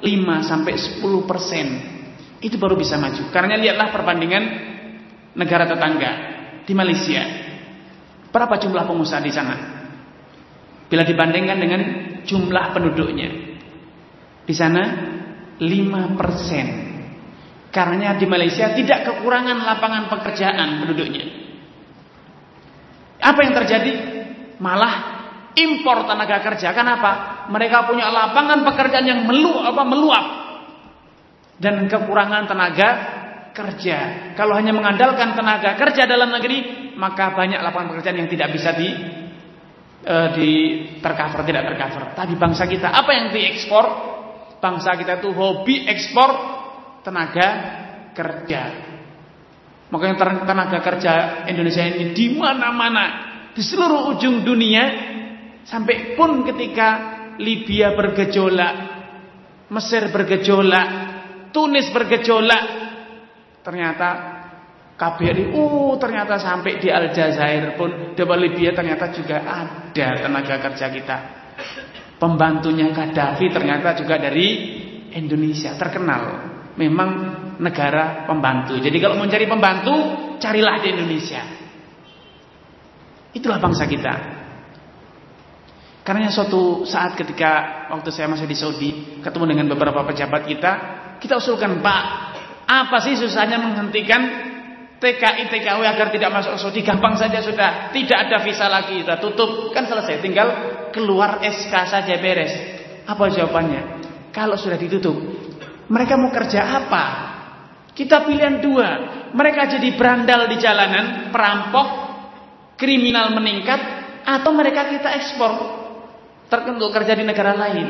5 0.00 0.48
sampai 0.48 0.74
10 0.74 1.28
persen. 1.28 1.66
Itu 2.42 2.56
baru 2.56 2.74
bisa 2.74 2.96
maju. 2.96 3.28
Karena 3.28 3.60
lihatlah 3.60 3.92
perbandingan 3.92 4.44
negara 5.36 5.68
tetangga 5.68 6.10
di 6.64 6.72
Malaysia. 6.72 7.22
Berapa 8.32 8.56
jumlah 8.56 8.88
pengusaha 8.88 9.20
di 9.20 9.30
sana? 9.30 9.54
Bila 10.88 11.04
dibandingkan 11.04 11.58
dengan 11.60 11.80
jumlah 12.24 12.72
penduduknya. 12.72 13.30
Di 14.42 14.54
sana 14.56 14.82
5 15.60 16.18
persen. 16.18 16.91
Karena 17.72 18.20
di 18.20 18.28
Malaysia 18.28 18.76
tidak 18.76 19.08
kekurangan 19.08 19.64
lapangan 19.64 20.12
pekerjaan 20.12 20.84
penduduknya. 20.84 21.24
Apa 23.16 23.38
yang 23.48 23.56
terjadi? 23.56 23.92
Malah 24.60 24.94
impor 25.56 26.04
tenaga 26.04 26.44
kerja. 26.44 26.76
Kenapa? 26.76 27.44
Mereka 27.48 27.88
punya 27.88 28.12
lapangan 28.12 28.60
pekerjaan 28.68 29.06
yang 29.08 29.20
meluap, 29.24 29.72
apa 29.72 29.82
meluap 29.88 30.24
dan 31.56 31.88
kekurangan 31.88 32.44
tenaga 32.44 32.88
kerja. 33.56 33.98
Kalau 34.36 34.52
hanya 34.52 34.76
mengandalkan 34.76 35.32
tenaga 35.32 35.72
kerja 35.80 36.04
dalam 36.04 36.28
negeri, 36.28 36.92
maka 37.00 37.32
banyak 37.32 37.56
lapangan 37.56 37.96
pekerjaan 37.96 38.20
yang 38.20 38.28
tidak 38.28 38.52
bisa 38.52 38.76
di 38.76 38.88
uh, 40.04 40.28
di 40.36 40.50
tercover, 41.00 41.40
tidak 41.48 41.72
tercover. 41.72 42.12
Tapi 42.20 42.36
bangsa 42.36 42.68
kita 42.68 42.92
apa 42.92 43.10
yang 43.16 43.26
diekspor? 43.32 43.84
Bangsa 44.60 44.94
kita 44.94 45.18
itu 45.18 45.34
hobi 45.34 45.90
ekspor 45.90 46.61
tenaga 47.02 47.48
kerja. 48.16 48.62
Makanya 49.92 50.16
tenaga 50.48 50.78
kerja 50.80 51.12
Indonesia 51.50 51.84
ini 51.84 52.16
di 52.16 52.32
mana-mana, 52.32 53.04
di 53.52 53.60
seluruh 53.60 54.16
ujung 54.16 54.40
dunia 54.40 55.12
Sampai 55.62 56.18
pun 56.18 56.42
ketika 56.42 56.88
Libya 57.38 57.94
bergejolak, 57.94 58.74
Mesir 59.70 60.10
bergejolak, 60.10 60.88
Tunis 61.54 61.88
bergejolak, 61.94 62.64
ternyata 63.62 64.08
KBRI, 64.98 65.54
uh 65.54 65.94
ternyata 65.96 66.36
sampai 66.36 66.82
di 66.82 66.90
Aljazair 66.90 67.78
pun, 67.78 68.12
di 68.12 68.22
Libya 68.22 68.74
ternyata 68.74 69.08
juga 69.14 69.38
ada 69.46 70.08
tenaga 70.18 70.56
kerja 70.60 70.86
kita. 70.90 71.16
Pembantunya 72.18 72.90
Gaddafi 72.94 73.50
ternyata 73.50 73.98
juga 73.98 74.18
dari 74.18 74.46
Indonesia, 75.14 75.74
terkenal. 75.74 76.51
Memang 76.82 77.10
negara 77.62 78.26
pembantu. 78.26 78.74
Jadi 78.82 78.98
kalau 78.98 79.14
mau 79.14 79.30
cari 79.30 79.46
pembantu, 79.46 79.94
carilah 80.42 80.82
di 80.82 80.88
Indonesia. 80.90 81.42
Itulah 83.30 83.62
bangsa 83.62 83.86
kita. 83.86 84.14
Karena 86.02 86.26
suatu 86.34 86.82
saat 86.82 87.14
ketika 87.14 87.86
waktu 87.94 88.10
saya 88.10 88.26
masih 88.26 88.50
di 88.50 88.58
Saudi 88.58 88.90
ketemu 89.22 89.54
dengan 89.54 89.66
beberapa 89.70 90.02
pejabat 90.02 90.42
kita, 90.50 90.72
kita 91.22 91.38
usulkan 91.38 91.78
Pak, 91.78 92.04
apa 92.66 92.98
sih 93.06 93.14
susahnya 93.14 93.62
menghentikan 93.62 94.50
TKI 94.98 95.46
TKW 95.46 95.82
agar 95.86 96.10
tidak 96.10 96.30
masuk 96.34 96.58
Saudi? 96.58 96.82
Gampang 96.82 97.14
saja 97.14 97.38
sudah, 97.38 97.94
tidak 97.94 98.18
ada 98.26 98.42
visa 98.42 98.66
lagi, 98.66 99.06
kita 99.06 99.22
tutup, 99.22 99.70
kan 99.70 99.86
selesai, 99.86 100.18
tinggal 100.18 100.48
keluar 100.90 101.38
SK 101.38 101.74
saja 101.86 102.18
beres. 102.18 102.50
Apa 103.06 103.30
jawabannya? 103.30 104.02
Kalau 104.34 104.58
sudah 104.58 104.78
ditutup, 104.78 105.14
mereka 105.92 106.16
mau 106.16 106.32
kerja 106.32 106.60
apa? 106.64 107.04
Kita 107.92 108.24
pilihan 108.24 108.64
dua, 108.64 108.88
mereka 109.36 109.68
jadi 109.68 109.92
berandal 109.92 110.48
di 110.48 110.56
jalanan, 110.56 111.28
perampok, 111.28 111.88
kriminal 112.80 113.36
meningkat, 113.36 113.80
atau 114.24 114.56
mereka 114.56 114.88
kita 114.88 115.12
ekspor 115.20 115.52
tertentu 116.48 116.88
kerja 116.88 117.12
di 117.12 117.24
negara 117.28 117.52
lain. 117.52 117.88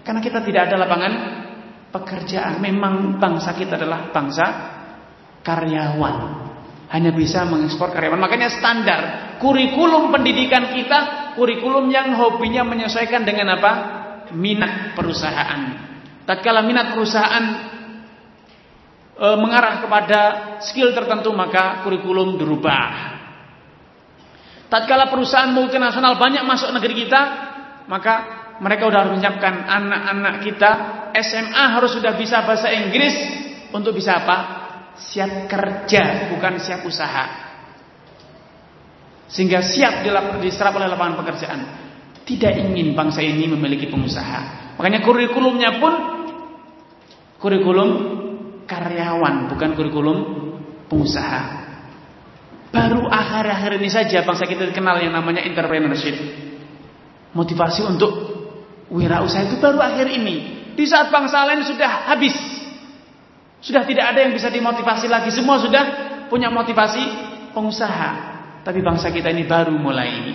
Karena 0.00 0.24
kita 0.24 0.40
tidak 0.40 0.72
ada 0.72 0.80
lapangan 0.80 1.12
pekerjaan. 1.92 2.56
Memang 2.64 3.20
bangsa 3.20 3.52
kita 3.52 3.76
adalah 3.76 4.08
bangsa 4.08 4.46
karyawan. 5.44 6.16
Hanya 6.88 7.12
bisa 7.12 7.44
mengekspor 7.44 7.92
karyawan. 7.92 8.16
Makanya 8.16 8.48
standar 8.48 9.00
kurikulum 9.36 10.08
pendidikan 10.08 10.72
kita, 10.72 11.34
kurikulum 11.36 11.92
yang 11.92 12.16
hobinya 12.16 12.64
menyesuaikan 12.64 13.28
dengan 13.28 13.60
apa? 13.60 13.72
Minat 14.32 14.96
perusahaan. 14.96 15.95
Tatkala 16.26 16.66
minat 16.66 16.90
perusahaan 16.90 17.44
e, 19.14 19.26
mengarah 19.38 19.78
kepada 19.86 20.20
skill 20.66 20.90
tertentu, 20.90 21.30
maka 21.30 21.86
kurikulum 21.86 22.34
dirubah. 22.34 23.14
Tatkala 24.66 25.06
perusahaan 25.06 25.54
multinasional 25.54 26.18
banyak 26.18 26.42
masuk 26.42 26.74
negeri 26.74 27.06
kita, 27.06 27.22
maka 27.86 28.14
mereka 28.58 28.90
sudah 28.90 29.00
harus 29.06 29.14
menyiapkan 29.14 29.54
anak-anak 29.70 30.34
kita 30.42 30.70
SMA 31.14 31.64
harus 31.78 31.94
sudah 31.94 32.18
bisa 32.18 32.42
bahasa 32.42 32.74
Inggris 32.74 33.14
untuk 33.70 33.94
bisa 33.94 34.18
apa? 34.26 34.36
Siap 34.96 35.46
kerja, 35.46 36.32
bukan 36.32 36.56
siap 36.58 36.82
usaha. 36.82 37.46
Sehingga 39.28 39.60
siap 39.60 40.02
diserap 40.40 40.74
oleh 40.74 40.88
lapangan 40.88 41.20
pekerjaan. 41.20 41.60
Tidak 42.26 42.52
ingin 42.58 42.96
bangsa 42.96 43.22
ini 43.22 43.46
memiliki 43.46 43.86
pengusaha. 43.86 44.74
Makanya 44.80 45.04
kurikulumnya 45.04 45.78
pun 45.78 45.92
kurikulum 47.40 47.90
karyawan, 48.66 49.48
bukan 49.52 49.70
kurikulum 49.78 50.18
pengusaha. 50.90 51.66
Baru 52.74 53.08
akhir-akhir 53.08 53.80
ini 53.80 53.88
saja 53.88 54.26
bangsa 54.26 54.44
kita 54.44 54.68
dikenal 54.68 55.00
yang 55.00 55.14
namanya 55.14 55.40
entrepreneurship. 55.46 56.16
Motivasi 57.32 57.86
untuk 57.86 58.12
wirausaha 58.92 59.48
itu 59.48 59.56
baru 59.62 59.80
akhir 59.80 60.08
ini. 60.12 60.36
Di 60.76 60.84
saat 60.84 61.08
bangsa 61.08 61.46
lain 61.48 61.64
sudah 61.64 62.12
habis. 62.12 62.36
Sudah 63.64 63.82
tidak 63.88 64.12
ada 64.12 64.28
yang 64.28 64.36
bisa 64.36 64.52
dimotivasi 64.52 65.08
lagi. 65.08 65.32
Semua 65.32 65.56
sudah 65.56 65.84
punya 66.28 66.52
motivasi 66.52 67.00
pengusaha. 67.56 68.36
Tapi 68.60 68.82
bangsa 68.84 69.08
kita 69.08 69.32
ini 69.32 69.48
baru 69.48 69.72
mulai 69.72 70.08
ini. 70.12 70.34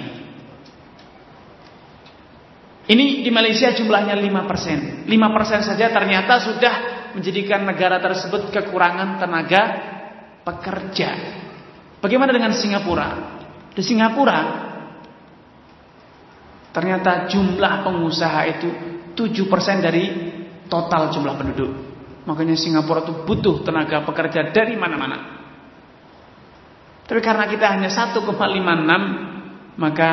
Ini 2.91 3.05
di 3.21 3.29
Malaysia 3.29 3.69
jumlahnya 3.71 4.17
5%. 4.17 5.05
5% 5.05 5.69
saja 5.69 5.85
ternyata 5.93 6.41
sudah 6.41 6.73
menjadikan 7.15 7.63
negara 7.67 8.00
tersebut 8.00 8.50
kekurangan 8.52 9.19
tenaga 9.19 9.62
pekerja. 10.41 11.10
Bagaimana 12.02 12.34
dengan 12.34 12.54
Singapura? 12.56 13.10
Di 13.71 13.84
Singapura 13.86 14.39
ternyata 16.71 17.28
jumlah 17.28 17.84
pengusaha 17.84 18.41
itu 18.47 18.69
7% 19.15 19.86
dari 19.86 20.04
total 20.71 21.12
jumlah 21.12 21.36
penduduk. 21.36 21.71
Makanya 22.26 22.56
Singapura 22.56 23.04
itu 23.04 23.13
butuh 23.28 23.65
tenaga 23.65 24.04
pekerja 24.08 24.50
dari 24.50 24.80
mana-mana. 24.80 25.41
Tapi 27.06 27.19
karena 27.19 27.43
kita 27.50 27.65
hanya 27.76 27.91
1,56 27.91 28.24
maka 29.76 30.10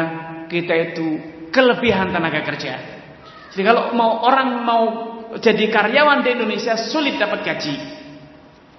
kita 0.50 0.74
itu 0.74 1.06
kelebihan 1.54 2.10
tenaga 2.10 2.42
kerja. 2.42 2.74
Jadi 3.54 3.62
kalau 3.64 3.94
mau 3.94 4.22
orang 4.24 4.48
mau 4.66 4.82
jadi 5.36 5.64
karyawan 5.68 6.24
di 6.24 6.30
Indonesia 6.32 6.80
sulit 6.80 7.20
dapat 7.20 7.44
gaji. 7.44 7.74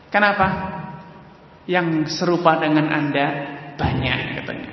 Kenapa? 0.10 0.80
yang 1.70 2.10
serupa 2.10 2.58
dengan 2.58 2.90
Anda 2.90 3.26
banyak 3.78 4.42
katanya. 4.42 4.72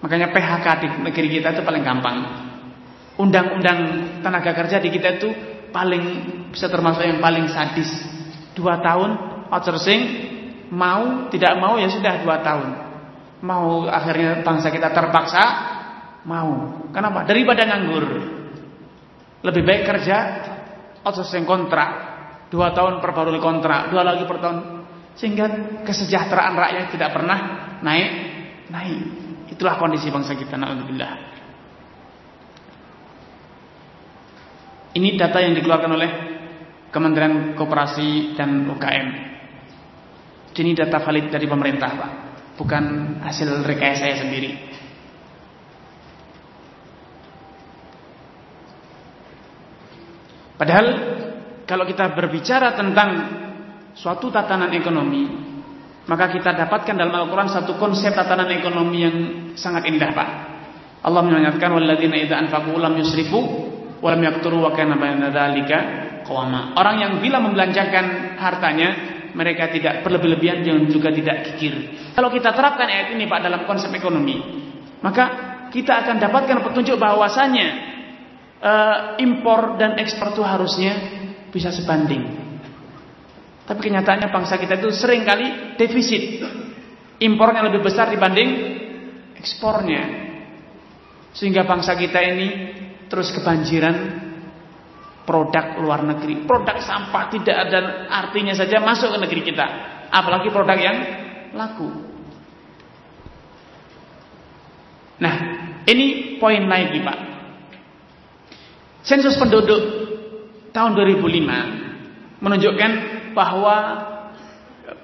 Makanya 0.00 0.32
PHK 0.32 0.66
di 0.80 0.88
negeri 1.04 1.28
kita 1.38 1.52
itu 1.52 1.62
paling 1.62 1.84
gampang. 1.84 2.16
Undang-undang 3.20 3.78
tenaga 4.24 4.56
kerja 4.56 4.80
di 4.80 4.88
kita 4.88 5.20
itu 5.20 5.28
paling 5.68 6.04
bisa 6.50 6.72
termasuk 6.72 7.04
yang 7.04 7.20
paling 7.20 7.44
sadis. 7.52 7.92
Dua 8.56 8.80
tahun 8.80 9.10
outsourcing, 9.52 10.02
mau 10.72 11.28
tidak 11.28 11.60
mau 11.60 11.76
ya 11.76 11.92
sudah 11.92 12.24
dua 12.24 12.40
tahun. 12.40 12.68
Mau 13.44 13.84
akhirnya 13.86 14.40
bangsa 14.40 14.72
kita 14.72 14.90
terpaksa 14.96 15.44
mau. 16.24 16.82
Kenapa? 16.88 17.28
Daripada 17.28 17.68
nganggur. 17.68 18.04
Lebih 19.42 19.62
baik 19.66 19.82
kerja 19.86 20.16
outsourcing 21.02 21.42
kontrak. 21.46 22.14
Dua 22.52 22.70
tahun 22.76 23.00
perbarui 23.00 23.40
kontrak, 23.40 23.88
dua 23.88 24.04
lagi 24.04 24.28
per 24.28 24.38
tahun 24.38 24.58
sehingga 25.16 25.46
kesejahteraan 25.84 26.54
rakyat 26.56 26.86
tidak 26.92 27.10
pernah 27.16 27.38
naik 27.80 28.10
naik. 28.68 29.00
Itulah 29.52 29.76
kondisi 29.76 30.08
bangsa 30.08 30.36
kita 30.36 30.56
naudzubillah. 30.56 31.12
Ini 34.92 35.08
data 35.16 35.40
yang 35.40 35.56
dikeluarkan 35.56 35.92
oleh 35.92 36.10
Kementerian 36.92 37.56
Koperasi 37.56 38.36
dan 38.36 38.68
UKM. 38.68 39.08
Ini 40.52 40.76
data 40.76 41.00
valid 41.00 41.32
dari 41.32 41.48
pemerintah, 41.48 41.90
Pak. 41.96 42.10
Bukan 42.60 42.84
hasil 43.24 43.64
rekayasa 43.64 44.04
saya 44.04 44.16
sendiri. 44.20 44.71
Padahal 50.62 50.86
kalau 51.66 51.82
kita 51.82 52.14
berbicara 52.14 52.78
tentang 52.78 53.10
suatu 53.98 54.30
tatanan 54.30 54.70
ekonomi, 54.70 55.26
maka 56.06 56.30
kita 56.30 56.54
dapatkan 56.54 56.94
dalam 56.94 57.10
Al-Quran 57.10 57.50
satu 57.50 57.82
konsep 57.82 58.14
tatanan 58.14 58.46
ekonomi 58.54 58.98
yang 59.02 59.16
sangat 59.58 59.90
indah, 59.90 60.14
Pak. 60.14 60.28
Allah 61.02 61.18
mengingatkan 61.26 61.66
walladzina 61.66 62.14
idza 62.14 62.38
anfaqu 62.38 62.78
lam 62.78 62.94
yusrifu 62.94 63.42
wa 63.98 64.08
lam 64.14 64.22
yaqturu 64.22 64.62
wa 64.62 64.70
kana 64.70 64.94
bayna 64.94 65.34
dzalika 65.34 65.78
qawama. 66.30 66.78
Orang 66.78 67.02
yang 67.02 67.12
bila 67.18 67.42
membelanjakan 67.42 68.38
hartanya, 68.38 68.88
mereka 69.34 69.66
tidak 69.66 70.06
berlebih-lebihan 70.06 70.62
dan 70.62 70.86
juga 70.86 71.10
tidak 71.10 71.42
kikir. 71.50 71.74
Kalau 72.14 72.30
kita 72.30 72.54
terapkan 72.54 72.86
ayat 72.86 73.10
ini 73.10 73.26
Pak 73.26 73.42
dalam 73.42 73.66
konsep 73.66 73.90
ekonomi, 73.98 74.38
maka 75.02 75.24
kita 75.74 76.06
akan 76.06 76.22
dapatkan 76.22 76.62
petunjuk 76.70 77.02
bahwasanya 77.02 77.90
uh, 78.62 79.18
impor 79.18 79.76
dan 79.76 79.98
ekspor 79.98 80.32
itu 80.32 80.42
harusnya 80.46 80.94
bisa 81.50 81.74
sebanding. 81.74 82.40
Tapi 83.66 83.78
kenyataannya 83.78 84.30
bangsa 84.30 84.58
kita 84.58 84.78
itu 84.78 84.90
sering 84.94 85.26
kali 85.26 85.76
defisit. 85.78 86.42
Impornya 87.22 87.70
lebih 87.70 87.82
besar 87.86 88.10
dibanding 88.10 88.50
ekspornya. 89.38 90.02
Sehingga 91.34 91.62
bangsa 91.62 91.94
kita 91.94 92.18
ini 92.18 92.48
terus 93.06 93.30
kebanjiran 93.30 93.94
produk 95.22 95.78
luar 95.78 96.02
negeri. 96.02 96.42
Produk 96.42 96.82
sampah 96.82 97.30
tidak 97.30 97.56
ada 97.68 98.10
artinya 98.10 98.54
saja 98.58 98.82
masuk 98.82 99.14
ke 99.14 99.18
negeri 99.22 99.42
kita. 99.54 99.66
Apalagi 100.10 100.50
produk 100.50 100.78
yang 100.78 100.96
laku. 101.54 101.88
Nah, 105.22 105.34
ini 105.86 106.36
poin 106.42 106.66
lagi 106.66 106.98
Pak. 106.98 107.31
Sensus 109.02 109.34
penduduk 109.34 109.82
tahun 110.70 110.94
2005 110.94 112.42
menunjukkan 112.42 112.92
bahwa 113.34 113.76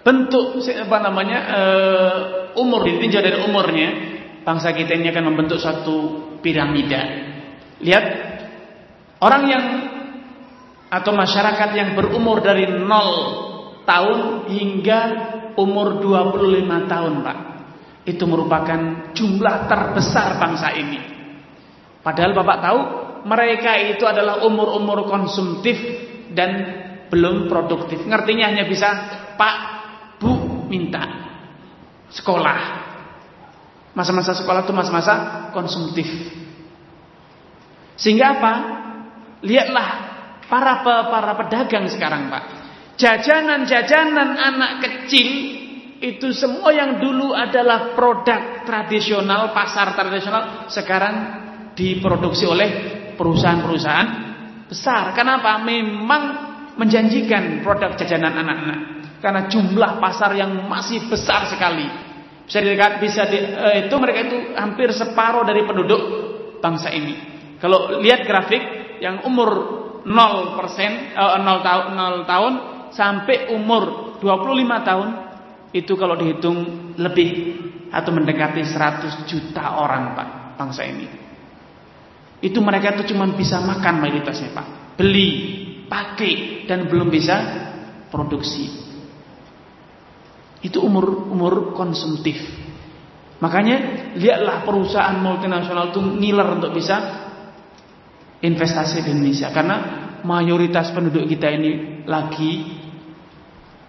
bentuk 0.03 0.59
apa 0.63 0.97
namanya 1.03 1.39
uh, 1.51 2.15
umur 2.59 2.87
ditinjau 2.87 3.23
dari 3.23 3.39
umurnya 3.43 3.89
bangsa 4.43 4.73
kita 4.73 4.97
ini 4.97 5.11
akan 5.11 5.25
membentuk 5.35 5.59
satu 5.61 5.97
piramida. 6.41 7.03
Lihat 7.83 8.05
orang 9.23 9.43
yang 9.47 9.65
atau 10.89 11.13
masyarakat 11.13 11.71
yang 11.77 11.89
berumur 11.93 12.41
dari 12.41 12.65
0 12.65 13.85
tahun 13.85 14.49
hingga 14.49 15.01
umur 15.61 16.01
25 16.01 16.93
tahun, 16.93 17.13
Pak. 17.25 17.39
Itu 18.09 18.25
merupakan 18.25 19.13
jumlah 19.13 19.69
terbesar 19.69 20.41
bangsa 20.41 20.73
ini. 20.73 21.01
Padahal 22.01 22.33
Bapak 22.33 22.59
tahu 22.65 22.81
mereka 23.29 23.77
itu 23.77 24.09
adalah 24.09 24.41
umur-umur 24.49 25.05
konsumtif 25.05 25.77
dan 26.33 26.51
belum 27.13 27.49
produktif. 27.49 28.01
Ngertinya 28.05 28.49
hanya 28.49 28.65
bisa 28.65 28.89
Pak, 29.37 29.57
Bu, 30.17 30.65
minta. 30.69 31.05
Sekolah. 32.09 32.89
Masa-masa 33.93 34.33
sekolah 34.33 34.65
itu 34.65 34.73
masa-masa 34.73 35.15
konsumtif. 35.53 36.09
Sehingga 37.99 38.39
apa? 38.39 38.53
Lihatlah 39.45 39.89
para 40.49 40.81
para 40.83 41.33
pedagang 41.37 41.87
sekarang, 41.91 42.33
Pak. 42.33 42.45
Jajanan-jajanan 42.99 44.31
anak 44.35 44.73
kecil 44.83 45.29
itu 45.99 46.31
semua 46.31 46.71
yang 46.71 47.03
dulu 47.03 47.35
adalah 47.35 47.95
produk 47.95 48.63
tradisional, 48.63 49.51
pasar 49.51 49.95
tradisional, 49.99 50.71
sekarang 50.71 51.15
diproduksi 51.75 52.47
oleh 52.47 52.98
perusahaan-perusahaan 53.19 54.09
besar. 54.71 55.13
Kenapa? 55.13 55.59
Memang 55.61 56.23
menjanjikan 56.79 57.67
produk 57.67 57.99
jajanan 57.99 58.39
anak-anak 58.39 58.81
karena 59.19 59.51
jumlah 59.51 59.99
pasar 59.99 60.39
yang 60.39 60.55
masih 60.71 61.11
besar 61.11 61.51
sekali. 61.51 61.87
Bisa 62.47 62.65
dilihat 62.65 63.03
bisa 63.03 63.29
di, 63.29 63.39
eh, 63.43 63.91
itu 63.91 63.95
mereka 63.99 64.19
itu 64.25 64.39
hampir 64.57 64.89
separuh 64.95 65.45
dari 65.45 65.67
penduduk 65.67 66.01
bangsa 66.63 66.89
ini. 66.95 67.19
Kalau 67.59 67.99
lihat 68.01 68.25
grafik 68.25 68.63
yang 69.03 69.27
umur 69.27 69.51
0 70.07 70.57
persen, 70.57 71.13
eh, 71.13 71.39
0 71.43 71.61
tahun, 71.61 71.85
0 71.93 72.25
tahun 72.25 72.53
sampai 72.95 73.53
umur 73.53 74.17
25 74.23 74.81
tahun 74.81 75.09
itu 75.77 75.93
kalau 76.01 76.17
dihitung 76.17 76.95
lebih 76.97 77.61
atau 77.93 78.11
mendekati 78.17 78.65
100 78.65 79.29
juta 79.29 79.77
orang 79.77 80.17
pak 80.17 80.29
bangsa 80.57 80.89
ini. 80.89 81.28
Itu 82.39 82.63
mereka 82.63 82.95
itu 82.95 83.15
cuma 83.15 83.27
bisa 83.35 83.59
makan 83.59 83.99
mayoritasnya 83.99 84.55
pak, 84.55 84.95
beli, 84.95 85.31
pakai 85.91 86.65
dan 86.71 86.87
belum 86.87 87.11
bisa 87.11 87.35
produksi. 88.15 88.71
Itu 90.63 90.87
umur 90.87 91.27
umur 91.35 91.75
konsumtif. 91.75 92.39
Makanya 93.43 94.11
lihatlah 94.19 94.63
perusahaan 94.63 95.19
multinasional 95.19 95.91
itu 95.95 95.99
ngiler 96.03 96.49
untuk 96.59 96.75
bisa 96.75 97.27
investasi 98.43 99.03
di 99.03 99.11
Indonesia. 99.15 99.51
Karena 99.51 99.77
mayoritas 100.23 100.95
penduduk 100.95 101.27
kita 101.27 101.51
ini 101.51 102.03
lagi 102.07 102.79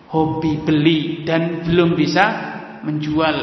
hobi 0.10 0.66
beli 0.66 1.22
dan 1.22 1.66
belum 1.66 1.94
bisa 1.94 2.26
menjual. 2.82 3.38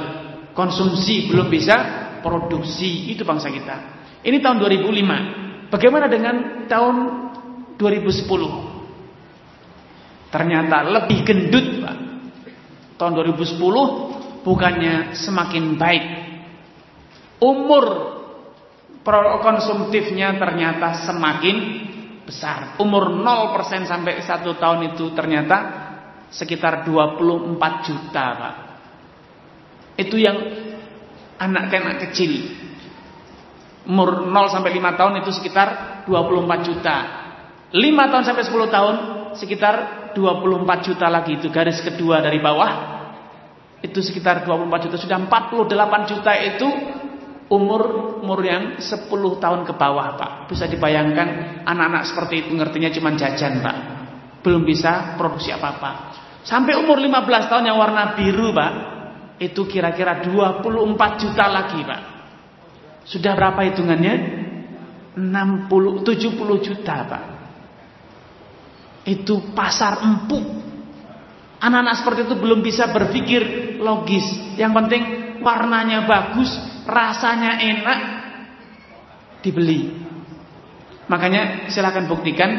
Konsumsi 0.51 1.31
belum 1.31 1.47
bisa 1.47 1.75
produksi. 2.23 3.11
Itu 3.11 3.23
bangsa 3.27 3.51
kita 3.51 3.96
ini 4.27 4.43
tahun 4.43 4.59
2005 4.59 5.71
bagaimana 5.71 6.11
dengan 6.11 6.67
tahun 6.67 6.97
2010 7.79 8.77
ternyata 10.35 10.77
lebih 10.85 11.19
gendut 11.23 11.67
Pak. 11.81 11.97
Tahun 12.97 13.13
2010 13.13 14.43
bukannya 14.43 15.17
semakin 15.17 15.65
baik. 15.77 16.05
Umur 17.41 17.85
konsumtifnya 19.45 20.35
ternyata 20.41 21.07
semakin 21.07 21.57
besar. 22.27 22.81
Umur 22.83 23.13
0% 23.23 23.87
sampai 23.87 24.19
1 24.25 24.61
tahun 24.61 24.81
itu 24.97 25.13
ternyata 25.15 25.57
sekitar 26.33 26.83
24 26.85 27.87
juta 27.87 28.25
Pak. 28.35 28.55
Itu 30.01 30.17
yang 30.19 30.37
anak-anak 31.37 32.09
kecil. 32.09 32.66
Umur 33.87 34.27
0 34.27 34.51
sampai 34.51 34.75
5 34.75 34.99
tahun 34.99 35.13
itu 35.23 35.31
sekitar 35.31 36.03
24 36.11 36.67
juta. 36.67 36.97
5 37.71 38.11
tahun 38.11 38.25
sampai 38.27 38.43
10 38.43 38.75
tahun 38.75 38.95
sekitar 39.39 39.75
24 40.15 40.87
juta 40.87 41.07
lagi 41.07 41.39
itu 41.39 41.47
garis 41.55 41.79
kedua 41.79 42.19
dari 42.19 42.43
bawah. 42.43 42.99
Itu 43.79 44.03
sekitar 44.03 44.43
24 44.43 44.91
juta 44.91 44.97
sudah 44.99 45.23
48 45.31 46.11
juta 46.11 46.33
itu 46.35 46.69
umur 47.47 47.83
umur 48.27 48.43
yang 48.43 48.83
10 48.83 49.07
tahun 49.39 49.61
ke 49.63 49.73
bawah, 49.79 50.19
Pak. 50.19 50.33
Bisa 50.51 50.67
dibayangkan 50.67 51.63
anak-anak 51.63 52.03
seperti 52.11 52.35
itu 52.43 52.59
ngertinya 52.59 52.91
cuma 52.91 53.15
jajan, 53.15 53.63
Pak. 53.63 53.77
Belum 54.43 54.67
bisa 54.67 55.15
produksi 55.15 55.55
apa-apa. 55.55 56.17
Sampai 56.43 56.75
umur 56.79 56.99
15 56.99 57.51
tahun 57.51 57.65
yang 57.67 57.75
warna 57.75 58.15
biru 58.15 58.55
Pak 58.55 58.73
Itu 59.43 59.67
kira-kira 59.67 60.23
24 60.23 60.63
juta 61.19 61.45
lagi 61.51 61.83
Pak 61.83 62.16
Sudah 63.07 63.33
berapa 63.39 63.63
hitungannya? 63.71 64.45
60, 65.17 66.05
70 66.05 66.67
juta 66.67 66.97
Pak 67.09 67.25
Itu 69.09 69.55
pasar 69.57 70.05
empuk 70.05 70.45
Anak-anak 71.57 72.05
seperti 72.05 72.21
itu 72.29 72.37
belum 72.37 72.61
bisa 72.61 72.93
berpikir 72.93 73.43
logis 73.81 74.27
Yang 74.61 74.73
penting 74.77 75.03
warnanya 75.41 76.05
bagus 76.05 76.53
Rasanya 76.85 77.65
enak 77.65 77.99
Dibeli 79.41 79.89
Makanya 81.09 81.73
silakan 81.73 82.11
buktikan 82.13 82.51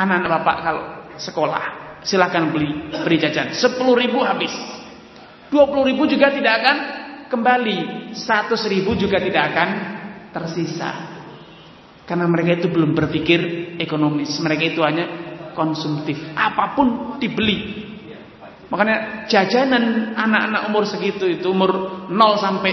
Anak-anak 0.00 0.30
bapak 0.40 0.56
kalau 0.64 0.84
sekolah 1.20 1.82
silahkan 2.02 2.50
beli 2.50 2.90
beri 2.90 3.16
jajan. 3.18 3.54
10 3.54 3.78
ribu 3.78 4.22
habis. 4.22 4.52
20 5.50 5.88
ribu 5.92 6.02
juga 6.08 6.32
tidak 6.34 6.52
akan 6.62 6.76
kembali. 7.32 8.12
100 8.12 8.52
ribu 8.68 8.92
juga 9.00 9.16
tidak 9.16 9.56
akan 9.56 9.68
tersisa. 10.36 10.90
Karena 12.04 12.28
mereka 12.28 12.60
itu 12.60 12.68
belum 12.68 12.92
berpikir 12.92 13.40
ekonomis. 13.80 14.36
Mereka 14.44 14.76
itu 14.76 14.84
hanya 14.84 15.06
konsumtif. 15.56 16.20
Apa 16.36 16.76
pun 16.76 17.16
dibeli. 17.16 17.88
Makanya 18.68 19.28
jajanan 19.28 20.16
anak-anak 20.16 20.62
umur 20.68 20.84
segitu 20.84 21.28
itu 21.28 21.48
umur 21.48 22.04
0 22.08 22.16
sampai 22.36 22.72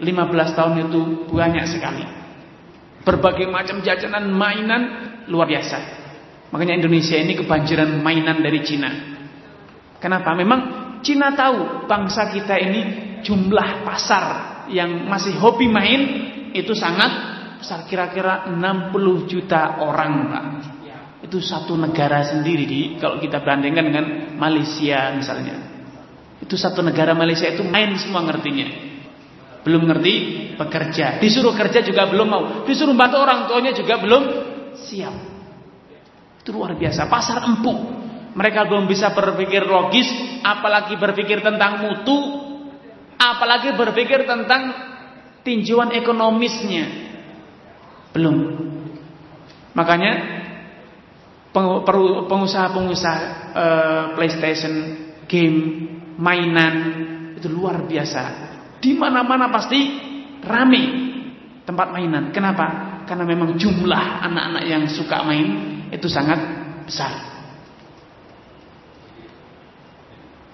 15 0.00 0.56
tahun 0.56 0.74
itu 0.88 1.00
banyak 1.32 1.64
sekali. 1.68 2.04
Berbagai 3.04 3.48
macam 3.48 3.80
jajanan 3.80 4.28
mainan 4.28 4.82
luar 5.32 5.48
biasa. 5.48 5.78
Makanya 6.48 6.80
Indonesia 6.80 7.16
ini 7.16 7.36
kebanjiran 7.36 8.00
mainan 8.00 8.40
dari 8.40 8.60
Cina. 8.64 8.90
Kenapa? 10.00 10.32
Memang 10.32 10.60
Cina 11.04 11.32
tahu 11.36 11.84
bangsa 11.84 12.32
kita 12.32 12.56
ini 12.56 13.07
jumlah 13.24 13.86
pasar 13.86 14.24
yang 14.68 15.08
masih 15.08 15.36
hobi 15.40 15.66
main 15.66 16.00
itu 16.52 16.72
sangat 16.76 17.10
besar 17.58 17.84
kira-kira 17.90 18.48
60 18.48 19.30
juta 19.30 19.82
orang, 19.82 20.12
Pak. 20.30 20.44
Itu 21.18 21.42
satu 21.42 21.74
negara 21.74 22.22
sendiri 22.22 22.64
di 22.64 22.80
kalau 23.02 23.18
kita 23.18 23.42
bandingkan 23.42 23.84
dengan 23.90 24.06
Malaysia 24.38 25.10
misalnya. 25.18 25.56
Itu 26.38 26.54
satu 26.54 26.80
negara 26.86 27.12
Malaysia 27.18 27.50
itu 27.50 27.66
main 27.66 27.98
semua 27.98 28.22
ngertinya. 28.22 28.86
Belum 29.66 29.84
ngerti 29.90 30.14
bekerja, 30.54 31.18
disuruh 31.18 31.52
kerja 31.52 31.82
juga 31.82 32.06
belum 32.06 32.28
mau, 32.30 32.42
disuruh 32.62 32.94
bantu 32.94 33.18
orang 33.18 33.50
tuanya 33.50 33.74
juga 33.74 33.98
belum 33.98 34.22
siap. 34.78 35.14
Itu 36.40 36.54
luar 36.54 36.78
biasa. 36.78 37.10
Pasar 37.10 37.42
empuk. 37.44 37.98
Mereka 38.38 38.70
belum 38.70 38.86
bisa 38.86 39.10
berpikir 39.10 39.66
logis, 39.66 40.06
apalagi 40.46 40.94
berpikir 40.94 41.42
tentang 41.42 41.82
mutu, 41.82 42.47
apalagi 43.18 43.74
berpikir 43.74 44.24
tentang 44.24 44.72
tinjauan 45.42 45.90
ekonomisnya. 45.92 46.86
Belum. 48.14 48.36
Makanya 49.74 50.12
pengusaha-pengusaha 52.30 53.20
uh, 53.52 54.04
PlayStation, 54.14 54.74
game, 55.26 55.58
mainan 56.16 56.74
itu 57.36 57.50
luar 57.50 57.84
biasa. 57.84 58.22
Di 58.78 58.94
mana-mana 58.94 59.50
pasti 59.50 59.78
rame 60.42 60.82
tempat 61.66 61.90
mainan. 61.90 62.30
Kenapa? 62.30 63.02
Karena 63.04 63.24
memang 63.26 63.58
jumlah 63.58 64.24
anak-anak 64.24 64.64
yang 64.66 64.84
suka 64.86 65.26
main 65.26 65.46
itu 65.90 66.06
sangat 66.06 66.38
besar. 66.84 67.12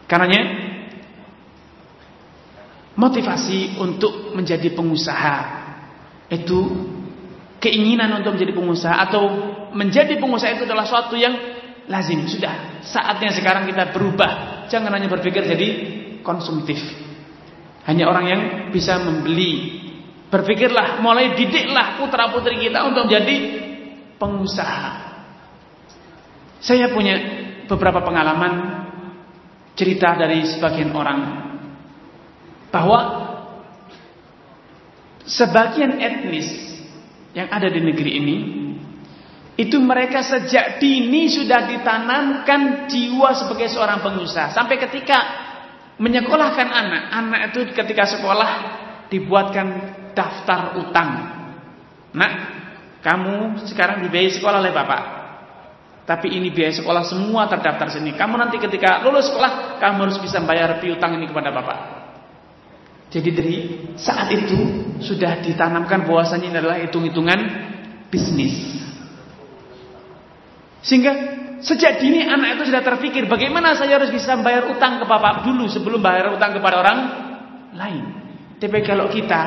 Karenanya 0.04 0.63
motivasi 2.94 3.78
untuk 3.78 4.34
menjadi 4.34 4.70
pengusaha. 4.74 5.36
Itu 6.30 6.60
keinginan 7.58 8.22
untuk 8.22 8.38
menjadi 8.38 8.54
pengusaha 8.54 8.96
atau 9.10 9.22
menjadi 9.74 10.18
pengusaha 10.18 10.56
itu 10.56 10.64
adalah 10.66 10.86
suatu 10.86 11.18
yang 11.18 11.34
lazim. 11.90 12.24
Sudah 12.26 12.80
saatnya 12.84 13.34
sekarang 13.34 13.68
kita 13.68 13.90
berubah. 13.92 14.64
Jangan 14.70 14.94
hanya 14.94 15.10
berpikir 15.10 15.44
jadi 15.44 15.68
konsumtif. 16.24 16.80
Hanya 17.84 18.08
orang 18.08 18.26
yang 18.26 18.42
bisa 18.72 18.96
membeli. 19.02 19.82
Berpikirlah 20.32 20.98
mulai 20.98 21.36
didiklah 21.36 22.00
putra 22.00 22.32
putri 22.32 22.58
kita 22.58 22.82
untuk 22.88 23.06
menjadi 23.06 23.36
pengusaha. 24.18 25.14
Saya 26.64 26.90
punya 26.90 27.14
beberapa 27.68 28.00
pengalaman 28.00 28.82
cerita 29.76 30.16
dari 30.16 30.48
sebagian 30.48 30.90
orang 30.96 31.43
bahwa 32.74 32.98
sebagian 35.22 36.02
etnis 36.02 36.50
yang 37.30 37.46
ada 37.46 37.70
di 37.70 37.78
negeri 37.78 38.10
ini 38.18 38.36
itu 39.54 39.78
mereka 39.78 40.26
sejak 40.26 40.82
dini 40.82 41.30
sudah 41.30 41.70
ditanamkan 41.70 42.90
jiwa 42.90 43.30
sebagai 43.38 43.70
seorang 43.70 44.02
pengusaha 44.02 44.50
sampai 44.50 44.74
ketika 44.82 45.18
menyekolahkan 46.02 46.66
anak 46.66 47.02
anak 47.14 47.40
itu 47.54 47.70
ketika 47.70 48.10
sekolah 48.10 48.50
dibuatkan 49.06 49.66
daftar 50.10 50.74
utang 50.82 51.10
nak 52.10 52.32
kamu 53.06 53.62
sekarang 53.70 54.02
dibayar 54.02 54.34
sekolah 54.34 54.58
oleh 54.58 54.74
bapak 54.74 55.02
tapi 56.04 56.34
ini 56.34 56.50
biaya 56.50 56.74
sekolah 56.84 57.00
semua 57.00 57.48
terdaftar 57.48 57.88
sini. 57.88 58.12
Kamu 58.12 58.36
nanti 58.36 58.60
ketika 58.60 59.00
lulus 59.00 59.32
sekolah, 59.32 59.80
kamu 59.80 60.04
harus 60.04 60.20
bisa 60.20 60.36
bayar 60.44 60.76
piutang 60.76 61.16
ini 61.16 61.24
kepada 61.24 61.48
bapak. 61.48 62.03
Jadi 63.14 63.30
dari 63.30 63.56
saat 63.94 64.26
itu 64.34 64.58
sudah 64.98 65.38
ditanamkan 65.38 66.02
bahwasanya 66.02 66.50
ini 66.50 66.56
adalah 66.58 66.82
hitung-hitungan 66.82 67.38
bisnis. 68.10 68.74
Sehingga 70.82 71.12
sejak 71.62 72.02
dini 72.02 72.26
anak 72.26 72.58
itu 72.58 72.74
sudah 72.74 72.82
terpikir 72.82 73.30
bagaimana 73.30 73.78
saya 73.78 74.02
harus 74.02 74.10
bisa 74.10 74.34
bayar 74.42 74.66
utang 74.66 74.98
ke 74.98 75.06
bapak 75.06 75.46
dulu 75.46 75.70
sebelum 75.70 76.02
bayar 76.02 76.34
utang 76.34 76.58
kepada 76.58 76.82
orang 76.82 76.98
lain. 77.78 78.04
Tapi 78.58 78.82
kalau 78.82 79.06
kita 79.06 79.42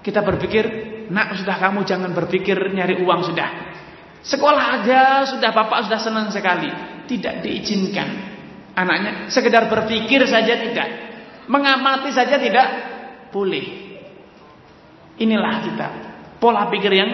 kita 0.00 0.24
berpikir, 0.24 0.64
nak 1.12 1.36
sudah 1.36 1.60
kamu 1.60 1.84
jangan 1.84 2.08
berpikir 2.16 2.56
nyari 2.72 3.04
uang 3.04 3.20
sudah. 3.28 3.76
Sekolah 4.24 4.80
aja 4.80 5.28
sudah 5.28 5.52
bapak 5.52 5.92
sudah 5.92 6.00
senang 6.00 6.32
sekali. 6.32 6.72
Tidak 7.04 7.44
diizinkan. 7.44 8.08
Anaknya 8.72 9.28
sekedar 9.28 9.68
berpikir 9.68 10.24
saja 10.24 10.56
tidak. 10.56 10.88
Mengamati 11.44 12.08
saja 12.08 12.40
tidak 12.40 12.93
boleh. 13.34 13.66
Inilah 15.18 15.54
kita. 15.66 15.88
Pola 16.38 16.70
pikir 16.70 16.92
yang 16.94 17.10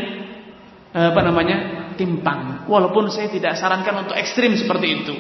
eh, 0.93 1.09
apa 1.09 1.21
namanya? 1.25 1.81
timpang. 1.97 2.65
Walaupun 2.65 3.13
saya 3.13 3.29
tidak 3.29 3.61
sarankan 3.61 4.09
untuk 4.09 4.17
ekstrim 4.17 4.57
seperti 4.57 4.89
itu. 4.89 5.15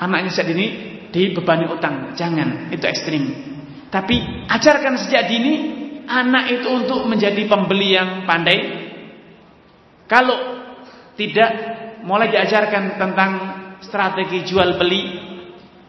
Anaknya 0.00 0.32
saat 0.32 0.48
ini 0.48 0.66
dibebani 1.12 1.68
utang, 1.68 2.16
jangan, 2.16 2.72
itu 2.72 2.80
ekstrim. 2.88 3.24
Tapi 3.92 4.48
ajarkan 4.48 4.96
sejak 4.96 5.28
dini 5.28 5.54
anak 6.08 6.56
itu 6.56 6.68
untuk 6.72 7.04
menjadi 7.04 7.44
pembeli 7.44 7.92
yang 7.92 8.24
pandai. 8.24 8.58
Kalau 10.08 10.64
tidak 11.20 11.50
mulai 12.08 12.32
diajarkan 12.32 12.96
tentang 12.96 13.30
strategi 13.84 14.48
jual 14.48 14.80
beli, 14.80 15.02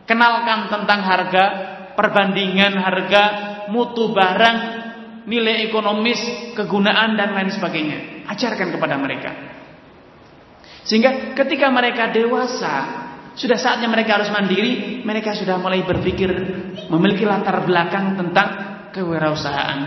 kenalkan 0.03 0.67
tentang 0.67 0.99
harga, 0.99 1.45
perbandingan 1.93 2.77
harga, 2.77 3.23
mutu 3.69 4.11
barang, 4.11 4.57
nilai 5.25 5.69
ekonomis, 5.69 6.53
kegunaan 6.57 7.15
dan 7.15 7.35
lain 7.35 7.51
sebagainya. 7.53 8.27
Ajarkan 8.31 8.73
kepada 8.73 8.95
mereka. 8.97 9.31
Sehingga 10.87 11.37
ketika 11.37 11.69
mereka 11.69 12.09
dewasa, 12.09 12.75
sudah 13.37 13.55
saatnya 13.55 13.87
mereka 13.87 14.19
harus 14.19 14.33
mandiri, 14.33 15.03
mereka 15.05 15.37
sudah 15.37 15.55
mulai 15.61 15.85
berpikir 15.85 16.29
memiliki 16.89 17.23
latar 17.23 17.63
belakang 17.63 18.17
tentang 18.17 18.47
kewirausahaan. 18.91 19.79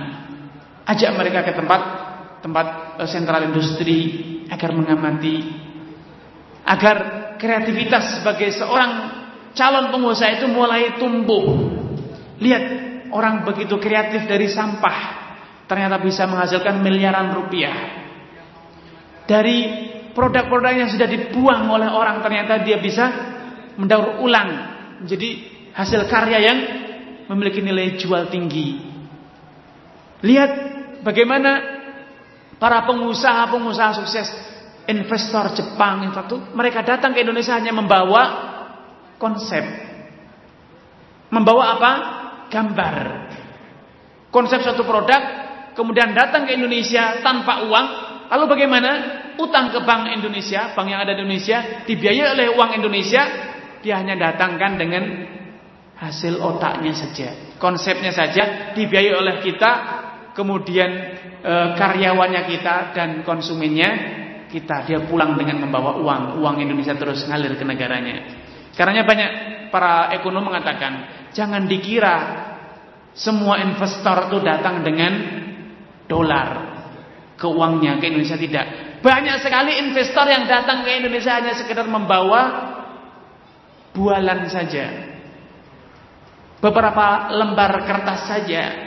Ajak 0.84 1.10
mereka 1.16 1.44
ke 1.44 1.52
tempat 1.56 1.80
tempat 2.44 2.66
eh, 3.00 3.08
sentral 3.08 3.48
industri, 3.48 4.00
agar 4.52 4.70
mengamati 4.76 5.64
agar 6.64 6.96
kreativitas 7.36 8.20
sebagai 8.20 8.48
seorang 8.56 8.90
calon 9.52 9.92
pengusaha 9.92 10.40
itu 10.40 10.46
mulai 10.48 10.96
tumbuh. 10.96 11.44
Lihat 12.38 12.64
orang 13.14 13.46
begitu 13.46 13.78
kreatif 13.78 14.26
dari 14.26 14.50
sampah 14.50 14.96
ternyata 15.64 15.96
bisa 16.02 16.26
menghasilkan 16.26 16.82
miliaran 16.82 17.32
rupiah. 17.34 17.76
Dari 19.24 19.58
produk-produk 20.12 20.84
yang 20.84 20.90
sudah 20.92 21.08
dibuang 21.08 21.70
oleh 21.70 21.88
orang 21.88 22.20
ternyata 22.20 22.60
dia 22.60 22.76
bisa 22.78 23.04
mendaur 23.80 24.20
ulang 24.20 24.48
menjadi 25.02 25.30
hasil 25.74 26.06
karya 26.06 26.38
yang 26.38 26.58
memiliki 27.32 27.64
nilai 27.64 27.96
jual 27.96 28.28
tinggi. 28.28 28.92
Lihat 30.20 30.50
bagaimana 31.00 31.74
Para 32.64 32.86
pengusaha-pengusaha 32.88 33.92
sukses, 34.00 34.28
investor 34.88 35.52
Jepang 35.52 36.06
itu 36.08 36.36
mereka 36.56 36.80
datang 36.80 37.12
ke 37.12 37.20
Indonesia 37.20 37.52
hanya 37.52 37.76
membawa 37.76 38.22
konsep. 39.18 39.64
Membawa 41.28 41.76
apa? 41.76 41.92
Gambar. 42.54 42.96
Konsep 44.30 44.62
suatu 44.62 44.86
produk, 44.86 45.22
kemudian 45.74 46.14
datang 46.14 46.46
ke 46.46 46.54
Indonesia 46.54 47.18
tanpa 47.18 47.66
uang, 47.66 47.86
lalu 48.30 48.44
bagaimana? 48.46 48.90
Utang 49.34 49.74
ke 49.74 49.82
Bank 49.82 50.14
Indonesia, 50.14 50.70
bank 50.78 50.86
yang 50.86 51.02
ada 51.02 51.10
di 51.10 51.26
Indonesia, 51.26 51.82
dibiayai 51.82 52.38
oleh 52.38 52.46
uang 52.54 52.78
Indonesia, 52.78 53.22
dia 53.82 53.98
hanya 53.98 54.14
datangkan 54.14 54.78
dengan 54.78 55.02
hasil 55.98 56.38
otaknya 56.38 56.94
saja. 56.94 57.58
Konsepnya 57.58 58.14
saja 58.14 58.70
dibiayai 58.78 59.10
oleh 59.10 59.42
kita, 59.42 59.72
kemudian 60.38 60.90
e, 61.42 61.52
karyawannya 61.78 62.42
kita 62.50 62.94
dan 62.94 63.22
konsumennya 63.22 63.90
kita 64.50 64.86
dia 64.86 65.02
pulang 65.06 65.34
dengan 65.38 65.66
membawa 65.66 65.98
uang 65.98 66.42
uang 66.42 66.56
Indonesia 66.62 66.94
terus 66.94 67.26
ngalir 67.26 67.58
ke 67.58 67.64
negaranya 67.66 68.16
karena 68.74 69.06
banyak 69.06 69.30
para 69.70 70.14
ekonom 70.14 70.46
mengatakan 70.46 71.23
jangan 71.34 71.66
dikira 71.66 72.16
semua 73.14 73.60
investor 73.62 74.30
itu 74.30 74.38
datang 74.40 74.86
dengan 74.86 75.12
dolar 76.06 76.48
ke 77.34 77.46
uangnya 77.46 77.98
ke 77.98 78.08
Indonesia 78.08 78.38
tidak 78.38 78.66
banyak 79.02 79.36
sekali 79.42 79.76
investor 79.82 80.24
yang 80.30 80.46
datang 80.46 80.86
ke 80.86 80.90
Indonesia 81.02 81.36
hanya 81.36 81.58
sekedar 81.58 81.84
membawa 81.90 82.72
bualan 83.92 84.46
saja 84.48 85.12
beberapa 86.62 87.34
lembar 87.34 87.84
kertas 87.84 88.30
saja 88.30 88.84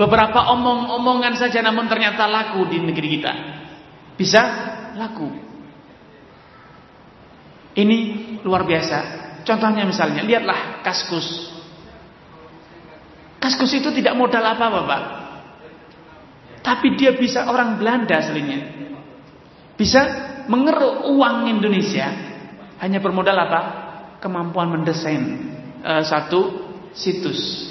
Beberapa 0.00 0.48
omong-omongan 0.56 1.36
saja 1.36 1.60
namun 1.60 1.84
ternyata 1.84 2.24
laku 2.24 2.64
di 2.72 2.80
negeri 2.80 3.20
kita. 3.20 3.32
Bisa 4.16 4.40
laku. 4.96 5.28
Ini 7.76 7.98
luar 8.40 8.64
biasa. 8.64 8.98
Contohnya 9.42 9.88
misalnya, 9.88 10.22
lihatlah 10.22 10.84
kaskus. 10.84 11.50
Kaskus 13.40 13.72
itu 13.72 13.88
tidak 13.96 14.14
modal 14.16 14.44
apa 14.44 14.66
Bapak. 14.68 15.02
Tapi 16.60 16.92
dia 17.00 17.16
bisa 17.16 17.48
orang 17.48 17.80
Belanda 17.80 18.20
aslinya. 18.20 18.60
Bisa 19.80 20.00
mengeruk 20.44 21.08
uang 21.08 21.48
Indonesia 21.48 22.12
hanya 22.84 23.00
bermodal 23.00 23.36
apa? 23.36 23.60
Kemampuan 24.20 24.68
mendesain 24.68 25.24
uh, 25.80 26.04
satu 26.04 26.68
situs 26.92 27.70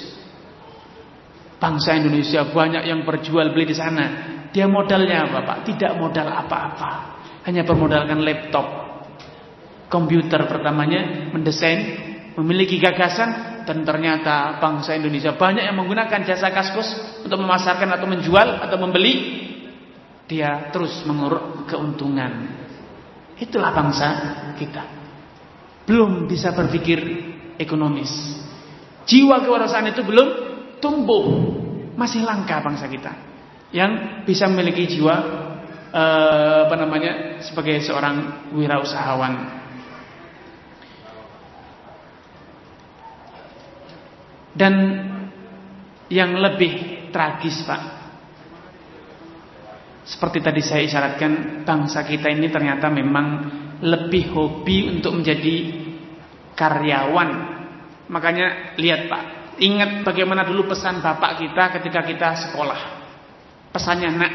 Bangsa 1.60 1.92
Indonesia 1.92 2.48
banyak 2.48 2.88
yang 2.88 3.04
berjual 3.04 3.52
beli 3.52 3.68
di 3.68 3.76
sana. 3.76 4.04
Dia 4.48 4.64
modalnya 4.64 5.28
apa 5.28 5.44
Pak? 5.44 5.58
Tidak 5.68 5.92
modal 6.00 6.32
apa-apa. 6.32 7.20
Hanya 7.44 7.68
bermodalkan 7.68 8.24
laptop. 8.24 8.79
Komputer 9.90 10.46
pertamanya 10.46 11.28
mendesain, 11.34 11.98
memiliki 12.38 12.78
gagasan 12.78 13.64
dan 13.66 13.82
ternyata 13.82 14.62
bangsa 14.62 14.94
Indonesia 14.94 15.34
banyak 15.34 15.66
yang 15.66 15.76
menggunakan 15.76 16.22
jasa 16.22 16.54
kaskus 16.54 16.88
untuk 17.26 17.42
memasarkan 17.42 17.90
atau 17.98 18.06
menjual 18.06 18.62
atau 18.62 18.78
membeli. 18.78 19.42
Dia 20.30 20.70
terus 20.70 21.02
menguruk 21.02 21.66
keuntungan. 21.66 22.62
Itulah 23.34 23.74
bangsa 23.74 24.08
kita. 24.54 24.82
Belum 25.90 26.30
bisa 26.30 26.54
berpikir 26.54 27.02
ekonomis. 27.58 28.38
Jiwa 29.10 29.42
kewarasan 29.42 29.90
itu 29.90 30.06
belum 30.06 30.28
tumbuh 30.78 31.24
masih 31.98 32.22
langka 32.22 32.62
bangsa 32.62 32.86
kita 32.86 33.12
yang 33.74 34.22
bisa 34.22 34.46
memiliki 34.46 34.86
jiwa 34.86 35.14
eh, 35.90 36.58
apa 36.66 36.76
namanya 36.78 37.42
sebagai 37.42 37.82
seorang 37.82 38.48
wirausahawan. 38.54 39.59
Dan 44.50 44.74
yang 46.10 46.34
lebih 46.42 47.06
tragis 47.14 47.62
Pak 47.62 47.82
Seperti 50.02 50.42
tadi 50.42 50.58
saya 50.58 50.82
isyaratkan 50.82 51.62
Bangsa 51.62 52.02
kita 52.02 52.26
ini 52.26 52.50
ternyata 52.50 52.90
memang 52.90 53.26
Lebih 53.78 54.34
hobi 54.34 54.90
untuk 54.90 55.22
menjadi 55.22 55.56
Karyawan 56.58 57.30
Makanya 58.10 58.74
lihat 58.74 59.06
Pak 59.06 59.40
Ingat 59.60 60.08
bagaimana 60.08 60.48
dulu 60.48 60.72
pesan 60.72 61.04
bapak 61.04 61.36
kita 61.36 61.68
ketika 61.76 62.00
kita 62.00 62.28
sekolah. 62.48 62.80
Pesannya 63.68 64.08
nak, 64.16 64.32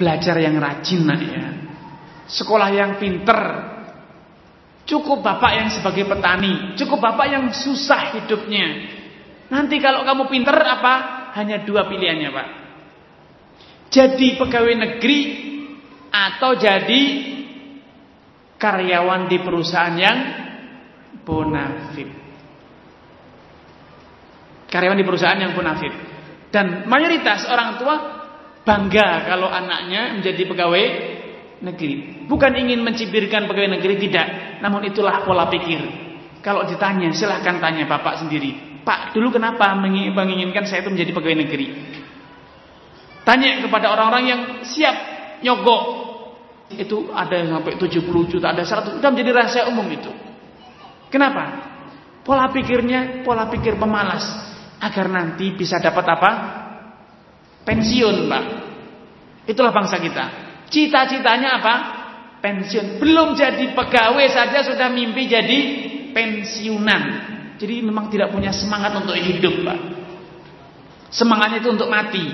belajar 0.00 0.40
yang 0.40 0.56
rajin 0.56 1.00
nak 1.04 1.20
ya. 1.20 1.46
Sekolah 2.24 2.72
yang 2.72 2.96
pinter. 2.96 3.38
Cukup 4.86 5.18
bapak 5.20 5.52
yang 5.58 5.68
sebagai 5.74 6.06
petani. 6.06 6.78
Cukup 6.78 7.02
bapak 7.02 7.26
yang 7.26 7.44
susah 7.50 8.14
hidupnya. 8.16 8.94
Nanti 9.50 9.82
kalau 9.82 10.06
kamu 10.06 10.30
pinter 10.30 10.54
apa? 10.54 10.94
Hanya 11.34 11.66
dua 11.66 11.90
pilihannya 11.90 12.30
pak. 12.30 12.48
Jadi 13.90 14.38
pegawai 14.38 14.74
negeri 14.78 15.20
atau 16.10 16.54
jadi 16.54 17.02
karyawan 18.56 19.28
di 19.28 19.38
perusahaan 19.42 19.96
yang 19.98 20.18
bonafit 21.26 22.26
karyawan 24.76 24.98
di 24.98 25.06
perusahaan 25.06 25.38
yang 25.40 25.54
munafik. 25.54 25.92
Dan 26.50 26.84
mayoritas 26.84 27.46
orang 27.48 27.80
tua 27.80 27.94
bangga 28.66 29.24
kalau 29.24 29.48
anaknya 29.48 30.18
menjadi 30.18 30.42
pegawai 30.46 30.84
negeri. 31.62 32.24
Bukan 32.28 32.52
ingin 32.56 32.84
mencibirkan 32.84 33.48
pegawai 33.48 33.80
negeri 33.80 33.94
tidak, 34.08 34.60
namun 34.60 34.84
itulah 34.84 35.24
pola 35.24 35.48
pikir. 35.48 35.80
Kalau 36.44 36.62
ditanya, 36.68 37.10
silahkan 37.10 37.58
tanya 37.58 37.88
bapak 37.88 38.22
sendiri. 38.22 38.80
Pak, 38.86 39.16
dulu 39.16 39.34
kenapa 39.34 39.74
menginginkan 39.74 40.62
saya 40.62 40.86
itu 40.86 40.94
menjadi 40.94 41.10
pegawai 41.10 41.38
negeri? 41.42 41.66
Tanya 43.26 43.58
kepada 43.66 43.90
orang-orang 43.90 44.24
yang 44.30 44.40
siap 44.62 44.94
nyogok. 45.42 46.06
Itu 46.70 47.10
ada 47.10 47.34
yang 47.34 47.58
sampai 47.58 47.78
70 47.78 48.30
juta, 48.30 48.54
ada 48.54 48.62
100 48.62 48.98
juta 48.98 49.06
menjadi 49.10 49.30
rahasia 49.34 49.62
umum 49.70 49.86
itu. 49.90 50.10
Kenapa? 51.10 51.74
Pola 52.26 52.50
pikirnya 52.50 53.22
pola 53.22 53.46
pikir 53.46 53.78
pemalas 53.78 54.22
agar 54.82 55.06
nanti 55.10 55.54
bisa 55.54 55.78
dapat 55.78 56.06
apa? 56.06 56.30
Pensiun, 57.66 58.30
Pak. 58.30 58.44
Itulah 59.50 59.74
bangsa 59.74 59.98
kita. 59.98 60.45
Cita-citanya 60.70 61.62
apa? 61.62 61.74
Pensiun. 62.42 63.02
Belum 63.02 63.34
jadi 63.34 63.74
pegawai 63.74 64.26
saja 64.30 64.62
sudah 64.66 64.90
mimpi 64.90 65.26
jadi 65.26 65.58
pensiunan. 66.14 67.02
Jadi 67.56 67.80
memang 67.80 68.12
tidak 68.12 68.32
punya 68.32 68.52
semangat 68.52 68.92
untuk 68.96 69.16
hidup, 69.16 69.64
Pak. 69.64 69.78
Semangatnya 71.08 71.64
itu 71.64 71.70
untuk 71.72 71.88
mati. 71.88 72.24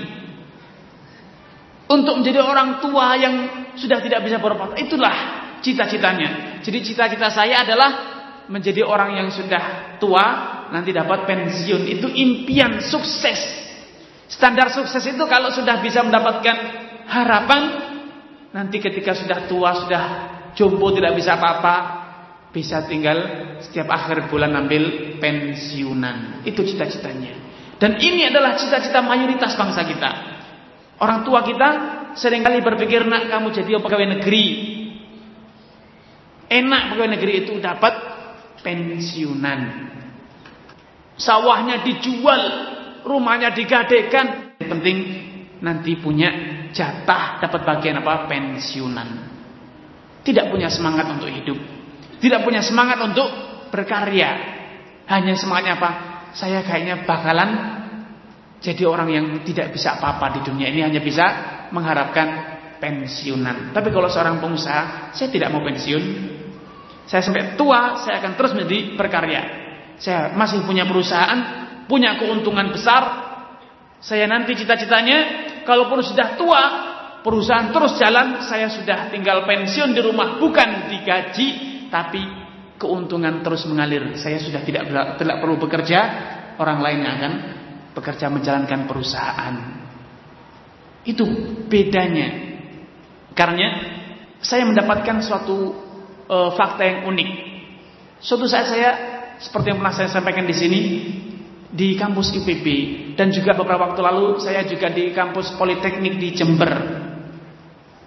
Untuk 1.87 2.19
menjadi 2.19 2.41
orang 2.41 2.83
tua 2.83 3.15
yang 3.15 3.35
sudah 3.77 4.01
tidak 4.03 4.25
bisa 4.25 4.41
berbuat. 4.41 4.75
Itulah 4.81 5.15
cita-citanya. 5.63 6.59
Jadi 6.59 6.77
cita-cita 6.83 7.31
saya 7.31 7.63
adalah 7.63 7.91
menjadi 8.51 8.83
orang 8.83 9.15
yang 9.23 9.29
sudah 9.31 9.95
tua 10.03 10.25
nanti 10.73 10.91
dapat 10.91 11.23
pensiun. 11.23 11.87
Itu 11.87 12.11
impian 12.11 12.83
sukses. 12.83 13.39
Standar 14.27 14.73
sukses 14.73 15.03
itu 15.05 15.23
kalau 15.29 15.53
sudah 15.53 15.79
bisa 15.79 16.01
mendapatkan 16.01 16.57
harapan 17.07 17.61
nanti 18.53 18.77
ketika 18.77 19.17
sudah 19.17 19.49
tua, 19.49 19.73
sudah 19.83 20.03
jompo 20.53 20.93
tidak 20.93 21.17
bisa 21.17 21.35
apa-apa, 21.35 21.75
bisa 22.53 22.85
tinggal 22.85 23.17
setiap 23.59 23.89
akhir 23.89 24.29
bulan 24.29 24.53
ambil 24.53 25.17
pensiunan. 25.17 26.45
Itu 26.45 26.61
cita-citanya. 26.61 27.41
Dan 27.81 27.97
ini 27.99 28.29
adalah 28.29 28.55
cita-cita 28.55 29.01
mayoritas 29.01 29.57
bangsa 29.57 29.81
kita. 29.83 30.11
Orang 31.01 31.25
tua 31.25 31.41
kita 31.41 31.69
sering 32.13 32.45
kali 32.45 32.61
berpikir, 32.61 33.03
nak 33.09 33.27
kamu 33.27 33.49
jadi 33.49 33.81
pegawai 33.81 34.07
negeri. 34.21 34.45
Enak 36.47 36.93
pegawai 36.93 37.11
negeri 37.17 37.33
itu 37.43 37.57
dapat 37.57 37.93
pensiunan. 38.61 39.89
Sawahnya 41.17 41.81
dijual, 41.81 42.41
rumahnya 43.01 43.49
digadekan. 43.57 44.53
Yang 44.61 44.69
penting 44.69 44.97
nanti 45.65 45.97
punya 45.97 46.52
jatah 46.73 47.39
dapat 47.39 47.61
bagian 47.63 48.01
apa? 48.01 48.25
Pensiunan. 48.27 49.09
Tidak 50.25 50.49
punya 50.49 50.67
semangat 50.73 51.07
untuk 51.13 51.29
hidup. 51.29 51.59
Tidak 52.19 52.39
punya 52.41 52.59
semangat 52.65 52.97
untuk 52.99 53.29
berkarya. 53.69 54.29
Hanya 55.07 55.37
semangatnya 55.37 55.77
apa? 55.77 55.91
Saya 56.33 56.65
kayaknya 56.65 57.05
bakalan 57.05 57.49
jadi 58.63 58.87
orang 58.87 59.09
yang 59.11 59.25
tidak 59.43 59.75
bisa 59.75 59.99
apa-apa 59.99 60.39
di 60.39 60.47
dunia 60.47 60.71
ini 60.71 60.79
hanya 60.79 61.03
bisa 61.03 61.25
mengharapkan 61.75 62.55
pensiunan. 62.79 63.75
Tapi 63.75 63.91
kalau 63.91 64.07
seorang 64.07 64.39
pengusaha, 64.39 65.11
saya 65.11 65.27
tidak 65.27 65.51
mau 65.51 65.59
pensiun. 65.59 66.03
Saya 67.03 67.19
sampai 67.19 67.59
tua, 67.59 67.99
saya 67.99 68.23
akan 68.23 68.39
terus 68.39 68.55
menjadi 68.55 68.95
berkarya. 68.95 69.41
Saya 69.99 70.31
masih 70.31 70.63
punya 70.63 70.87
perusahaan, 70.87 71.39
punya 71.91 72.15
keuntungan 72.15 72.71
besar. 72.71 73.03
Saya 73.99 74.31
nanti 74.31 74.55
cita-citanya, 74.55 75.47
kalaupun 75.63 75.99
sudah 76.03 76.35
tua, 76.39 76.63
perusahaan 77.23 77.71
terus 77.71 77.95
jalan, 77.97 78.43
saya 78.45 78.67
sudah 78.69 79.09
tinggal 79.09 79.47
pensiun 79.47 79.95
di 79.95 80.01
rumah, 80.03 80.37
bukan 80.37 80.91
digaji, 80.91 81.47
tapi 81.87 82.21
keuntungan 82.77 83.41
terus 83.41 83.63
mengalir. 83.65 84.15
Saya 84.19 84.37
sudah 84.43 84.61
tidak 84.61 84.91
tidak 85.17 85.37
perlu 85.39 85.55
bekerja, 85.57 85.99
orang 86.59 86.79
lain 86.83 87.01
akan 87.07 87.33
bekerja 87.95 88.27
menjalankan 88.27 88.85
perusahaan. 88.85 89.55
Itu 91.07 91.23
bedanya. 91.67 92.51
Karena 93.33 93.67
saya 94.43 94.67
mendapatkan 94.67 95.23
suatu 95.23 95.73
e, 96.27 96.37
fakta 96.53 96.83
yang 96.85 96.99
unik. 97.09 97.29
Suatu 98.23 98.45
saat 98.47 98.71
saya 98.71 98.89
seperti 99.41 99.73
yang 99.73 99.79
pernah 99.83 99.95
saya 99.95 100.09
sampaikan 100.11 100.45
di 100.47 100.55
sini 100.55 100.81
di 101.73 101.97
kampus 101.97 102.37
IPB 102.37 102.67
dan 103.13 103.29
juga 103.29 103.53
beberapa 103.53 103.91
waktu 103.93 104.01
lalu 104.01 104.41
saya 104.41 104.65
juga 104.65 104.89
di 104.89 105.13
kampus 105.13 105.53
Politeknik 105.57 106.17
di 106.17 106.29
Jember. 106.33 106.71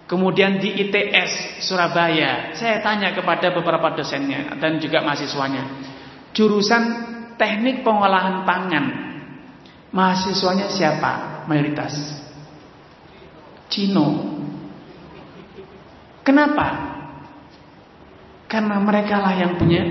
Kemudian 0.06 0.62
di 0.62 0.70
ITS 0.86 1.66
Surabaya, 1.66 2.54
saya 2.54 2.78
tanya 2.78 3.10
kepada 3.10 3.50
beberapa 3.50 3.90
dosennya 3.90 4.54
dan 4.62 4.78
juga 4.78 5.02
mahasiswanya. 5.02 5.82
Jurusan 6.30 6.82
Teknik 7.36 7.84
Pengolahan 7.84 8.48
Pangan 8.48 8.86
Mahasiswanya 9.92 10.68
siapa? 10.68 11.44
Mayoritas 11.48 11.94
Cino 13.72 14.36
Kenapa? 16.26 16.66
Karena 18.50 18.82
mereka 18.82 19.22
lah 19.22 19.30
yang 19.38 19.54
punya 19.54 19.86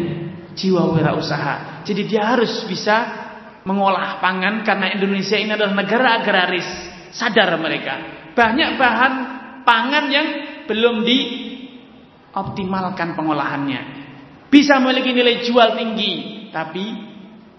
jiwa 0.51 0.91
wirausaha. 0.91 1.87
Jadi 1.87 2.01
dia 2.11 2.27
harus 2.27 2.67
bisa 2.67 3.24
mengolah 3.65 4.21
pangan 4.21 4.61
karena 4.61 4.93
Indonesia 4.93 5.33
ini 5.35 5.51
adalah 5.57 5.73
negara 5.73 6.21
agraris. 6.21 6.93
Sadar 7.11 7.57
mereka. 7.57 7.97
Banyak 8.37 8.77
bahan 8.77 9.13
pangan 9.65 10.05
yang 10.11 10.27
belum 10.69 11.03
dioptimalkan 11.03 13.15
pengolahannya. 13.17 13.81
Bisa 14.51 14.79
memiliki 14.79 15.11
nilai 15.11 15.43
jual 15.43 15.75
tinggi, 15.75 16.13
tapi 16.53 16.95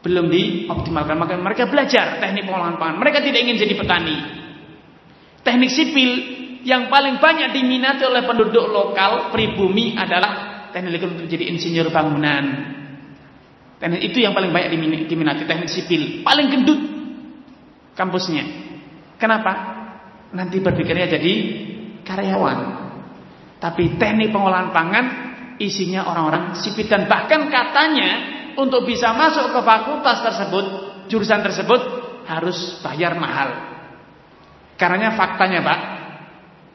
belum 0.01 0.31
dioptimalkan. 0.31 1.19
Maka 1.19 1.37
mereka 1.41 1.67
belajar 1.67 2.21
teknik 2.23 2.47
pengolahan 2.47 2.79
pangan. 2.79 2.99
Mereka 3.03 3.21
tidak 3.25 3.41
ingin 3.43 3.59
jadi 3.59 3.75
petani. 3.75 4.17
Teknik 5.43 5.71
sipil 5.73 6.11
yang 6.67 6.91
paling 6.91 7.23
banyak 7.23 7.55
diminati 7.55 8.05
oleh 8.05 8.27
penduduk 8.27 8.69
lokal 8.69 9.31
pribumi 9.33 9.97
adalah 9.97 10.69
teknik 10.75 11.01
untuk 11.01 11.27
jadi 11.27 11.49
insinyur 11.49 11.89
bangunan. 11.89 12.76
Teknik 13.77 14.03
itu 14.13 14.25
yang 14.25 14.33
paling 14.33 14.49
banyak 14.53 14.73
diminati 15.05 15.45
teknik 15.45 15.69
sipil. 15.69 16.25
Paling 16.25 16.47
gendut 16.49 16.81
kampusnya. 17.93 18.45
Kenapa? 19.21 19.53
Nanti 20.33 20.61
berpikirnya 20.61 21.09
jadi 21.13 21.33
karyawan. 22.05 22.59
Tapi 23.61 23.97
teknik 24.01 24.33
pengolahan 24.33 24.73
pangan 24.73 25.07
isinya 25.57 26.09
orang-orang 26.09 26.57
sipil 26.61 26.89
dan 26.89 27.09
bahkan 27.09 27.49
katanya 27.49 28.37
untuk 28.57 28.85
bisa 28.85 29.13
masuk 29.17 29.53
ke 29.53 29.61
fakultas 29.65 30.25
tersebut, 30.25 30.65
jurusan 31.09 31.41
tersebut 31.45 31.81
harus 32.29 32.81
bayar 32.81 33.17
mahal. 33.17 33.77
Karena 34.77 35.13
faktanya 35.17 35.65
Pak, 35.65 35.81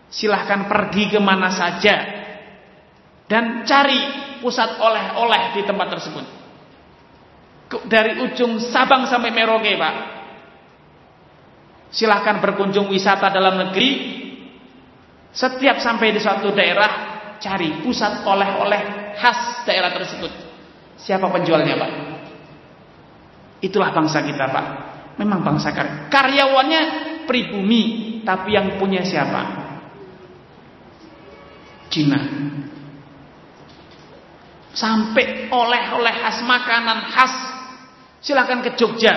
silahkan 0.09 0.65
pergi 0.65 1.13
ke 1.13 1.19
mana 1.21 1.53
saja 1.53 1.95
dan 3.29 3.61
cari 3.65 3.99
pusat 4.41 4.81
oleh-oleh 4.81 5.53
di 5.57 5.61
tempat 5.65 5.87
tersebut. 5.97 6.40
Dari 7.87 8.19
ujung 8.19 8.59
Sabang 8.59 9.07
sampai 9.07 9.31
Merauke 9.31 9.79
Pak. 9.79 9.95
Silahkan 11.91 12.39
berkunjung 12.43 12.91
wisata 12.91 13.31
dalam 13.31 13.59
negeri. 13.67 14.19
Setiap 15.31 15.79
sampai 15.79 16.11
di 16.11 16.19
suatu 16.19 16.51
daerah, 16.51 16.91
cari 17.39 17.79
pusat 17.83 18.27
oleh-oleh 18.27 19.15
khas 19.15 19.63
daerah 19.63 19.91
tersebut. 19.95 20.31
Siapa 20.99 21.31
penjualnya 21.31 21.75
Pak? 21.79 21.91
Itulah 23.63 23.95
bangsa 23.95 24.19
kita 24.21 24.45
Pak. 24.51 24.65
Memang 25.19 25.43
bangsa 25.43 25.71
karya. 25.71 26.07
Karyawannya 26.11 26.81
pribumi, 27.29 27.81
tapi 28.27 28.55
yang 28.55 28.75
punya 28.75 29.03
siapa? 29.03 29.41
Cina. 31.91 32.19
Sampai 34.71 35.51
oleh-oleh 35.51 36.13
khas 36.23 36.39
makanan 36.47 36.99
khas. 37.11 37.50
Silahkan 38.21 38.61
ke 38.61 38.77
Jogja. 38.77 39.13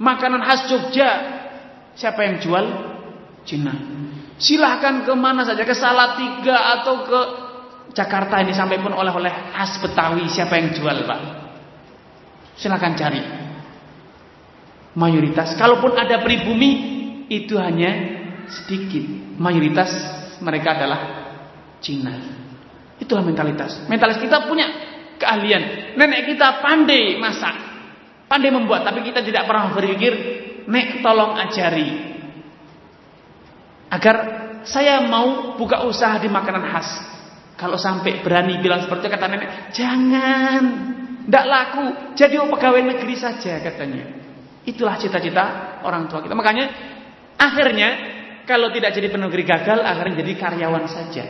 Makanan 0.00 0.40
khas 0.42 0.72
Jogja. 0.72 1.10
Siapa 1.94 2.20
yang 2.26 2.36
jual? 2.42 2.64
Cina. 3.44 3.72
Silahkan 4.40 5.06
ke 5.06 5.12
mana 5.14 5.46
saja 5.46 5.62
ke 5.62 5.76
Salatiga 5.76 6.80
atau 6.80 7.06
ke 7.06 7.20
Jakarta 7.94 8.42
ini 8.42 8.50
sampai 8.50 8.82
pun 8.82 8.90
oleh-oleh 8.90 9.54
khas 9.54 9.78
Betawi 9.78 10.26
siapa 10.26 10.58
yang 10.58 10.74
jual 10.74 11.06
pak? 11.06 11.20
Silahkan 12.58 12.98
cari. 12.98 13.22
Mayoritas, 14.94 15.58
kalaupun 15.58 15.94
ada 15.94 16.22
pribumi 16.22 16.72
itu 17.26 17.58
hanya 17.58 17.90
sedikit. 18.46 19.02
Mayoritas 19.38 19.90
mereka 20.38 20.78
adalah 20.78 21.00
Cina. 21.82 22.14
Itulah 23.02 23.26
mentalitas. 23.26 23.86
Mentalitas 23.90 24.22
kita 24.22 24.46
punya 24.46 24.70
keahlian. 25.18 25.94
Nenek 25.98 26.30
kita 26.30 26.62
pandai 26.62 27.18
masak, 27.18 27.54
pandai 28.34 28.50
membuat, 28.50 28.82
tapi 28.82 29.06
kita 29.06 29.22
tidak 29.22 29.46
pernah 29.46 29.70
berpikir, 29.70 30.12
nek 30.66 31.06
tolong 31.06 31.38
ajari 31.38 32.14
agar 33.94 34.16
saya 34.66 35.06
mau 35.06 35.54
buka 35.54 35.86
usaha 35.86 36.18
di 36.18 36.26
makanan 36.26 36.66
khas. 36.74 36.88
Kalau 37.54 37.78
sampai 37.78 38.18
berani 38.26 38.58
bilang 38.58 38.82
seperti 38.82 39.06
itu 39.06 39.14
kata 39.14 39.26
nenek, 39.30 39.50
jangan, 39.70 40.62
tidak 41.22 41.46
laku, 41.46 41.84
jadi 42.18 42.42
pegawai 42.42 42.82
negeri 42.82 43.14
saja 43.14 43.62
katanya. 43.62 44.26
Itulah 44.66 44.98
cita-cita 44.98 45.78
orang 45.86 46.10
tua 46.10 46.26
kita. 46.26 46.34
Makanya 46.34 46.66
akhirnya 47.38 47.88
kalau 48.50 48.74
tidak 48.74 48.98
jadi 48.98 49.14
penegri 49.14 49.46
gagal, 49.46 49.78
akhirnya 49.78 50.26
jadi 50.26 50.32
karyawan 50.34 50.84
saja. 50.90 51.24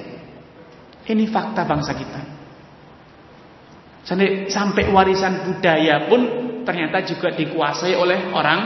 Ini 1.04 1.24
fakta 1.28 1.68
bangsa 1.68 1.92
kita. 1.92 2.20
Sampai 4.48 4.88
warisan 4.88 5.44
budaya 5.44 6.08
pun 6.08 6.43
ternyata 6.64 7.04
juga 7.04 7.30
dikuasai 7.30 7.94
oleh 7.94 8.32
orang 8.32 8.60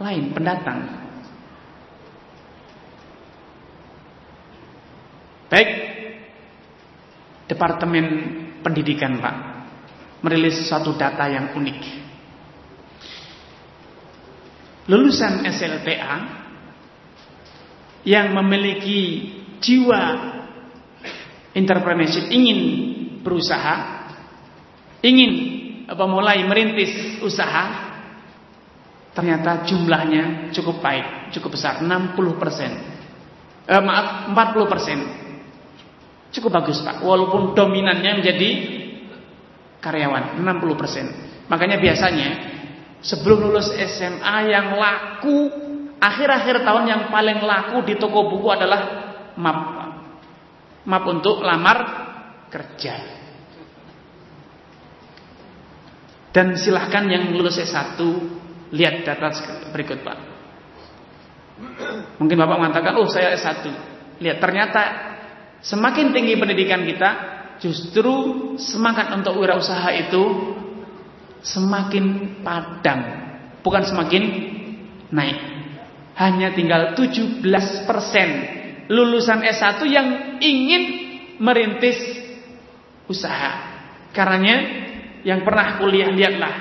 lain, 0.00 0.32
pendatang. 0.32 0.80
Baik, 5.48 5.70
Departemen 7.48 8.06
Pendidikan 8.60 9.16
Pak 9.22 9.36
merilis 10.20 10.66
satu 10.66 10.98
data 10.98 11.30
yang 11.30 11.54
unik. 11.54 11.80
Lulusan 14.88 15.44
SLTA 15.44 16.14
yang 18.08 18.32
memiliki 18.32 19.30
jiwa 19.60 20.02
entrepreneurship 21.52 22.32
ingin 22.32 22.60
berusaha, 23.20 23.74
ingin 25.04 25.30
apa 25.88 26.04
mulai 26.04 26.44
merintis 26.44 27.18
usaha, 27.24 27.96
ternyata 29.16 29.64
jumlahnya 29.64 30.52
cukup 30.52 30.84
baik, 30.84 31.32
cukup 31.32 31.56
besar, 31.56 31.80
60 31.80 32.36
persen. 32.36 32.70
Eh, 33.64 33.82
maaf, 33.82 34.30
40 34.36 34.68
persen. 34.68 34.98
Cukup 36.28 36.60
bagus 36.60 36.84
Pak, 36.84 37.00
walaupun 37.00 37.56
dominannya 37.56 38.20
menjadi 38.20 38.50
karyawan 39.80 40.44
60 40.44 40.76
persen. 40.76 41.06
Makanya 41.48 41.80
biasanya 41.80 42.28
sebelum 43.00 43.48
lulus 43.48 43.72
SMA 43.72 44.36
yang 44.52 44.76
laku 44.76 45.48
akhir-akhir 45.96 46.62
tahun 46.62 46.84
yang 46.84 47.02
paling 47.08 47.40
laku 47.40 47.80
di 47.88 47.96
toko 47.96 48.28
buku 48.28 48.48
adalah 48.52 48.80
map, 49.40 49.58
map 50.84 51.04
untuk 51.08 51.40
lamar 51.40 51.78
kerja. 52.52 53.17
Dan 56.34 56.54
silahkan 56.60 57.08
yang 57.08 57.32
lulus 57.32 57.56
S1 57.56 57.96
lihat 58.74 59.04
data 59.04 59.32
berikut 59.72 60.04
Pak. 60.04 60.18
Mungkin 62.20 62.36
Bapak 62.36 62.56
mengatakan, 62.60 62.92
oh 63.00 63.08
saya 63.08 63.32
S1. 63.34 63.64
Lihat 64.18 64.38
ternyata 64.38 64.82
Semakin 65.58 66.14
tinggi 66.14 66.38
pendidikan 66.38 66.86
kita, 66.86 67.10
justru 67.58 68.14
semangat 68.62 69.10
untuk 69.10 69.42
wirausaha 69.42 69.90
itu 69.90 70.54
semakin 71.42 72.38
padam, 72.46 73.00
bukan 73.66 73.82
semakin 73.82 74.22
naik. 75.10 75.38
Hanya 76.14 76.54
tinggal 76.54 76.94
17% 76.94 77.42
lulusan 78.90 79.38
S1 79.42 79.82
yang 79.86 80.38
ingin 80.42 80.82
merintis 81.42 81.98
usaha. 83.10 83.78
Karenanya 84.14 84.56
yang 85.22 85.42
pernah 85.42 85.78
kuliah 85.78 86.10
lihatlah, 86.10 86.54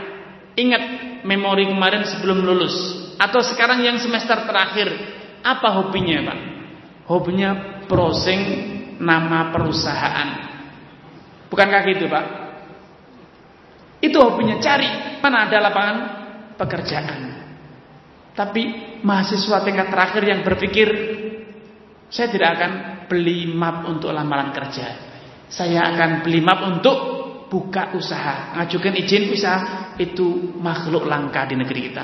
ingat 0.58 0.84
memori 1.26 1.70
kemarin 1.70 2.06
sebelum 2.06 2.42
lulus 2.42 2.76
atau 3.18 3.42
sekarang 3.42 3.82
yang 3.82 3.98
semester 3.98 4.46
terakhir, 4.46 4.88
apa 5.42 5.68
hobinya, 5.82 6.34
Pak? 6.34 6.40
Hobinya 7.10 7.50
browsing 7.90 8.42
nama 9.02 9.50
perusahaan. 9.50 10.30
Bukankah 11.48 11.82
gitu 11.88 12.06
Pak? 12.12 12.26
Itu 14.04 14.22
hobinya 14.22 14.62
cari 14.62 15.18
mana 15.24 15.48
ada 15.50 15.58
lapangan 15.64 15.98
pekerjaan. 16.60 17.22
Tapi 18.38 18.64
mahasiswa 19.02 19.66
tingkat 19.66 19.90
terakhir 19.90 20.22
yang 20.22 20.46
berpikir 20.46 20.90
saya 22.08 22.30
tidak 22.30 22.50
akan 22.60 22.72
beli 23.10 23.50
map 23.50 23.88
untuk 23.90 24.14
lamaran 24.14 24.54
kerja. 24.54 24.88
Saya 25.50 25.90
akan 25.90 26.22
beli 26.22 26.44
map 26.44 26.62
untuk 26.70 26.98
buka 27.48 27.96
usaha, 27.96 28.56
ngajukan 28.60 28.94
izin 29.00 29.32
usaha 29.32 29.96
itu 30.00 30.56
makhluk 30.60 31.08
langka 31.08 31.48
di 31.48 31.56
negeri 31.56 31.80
kita. 31.92 32.04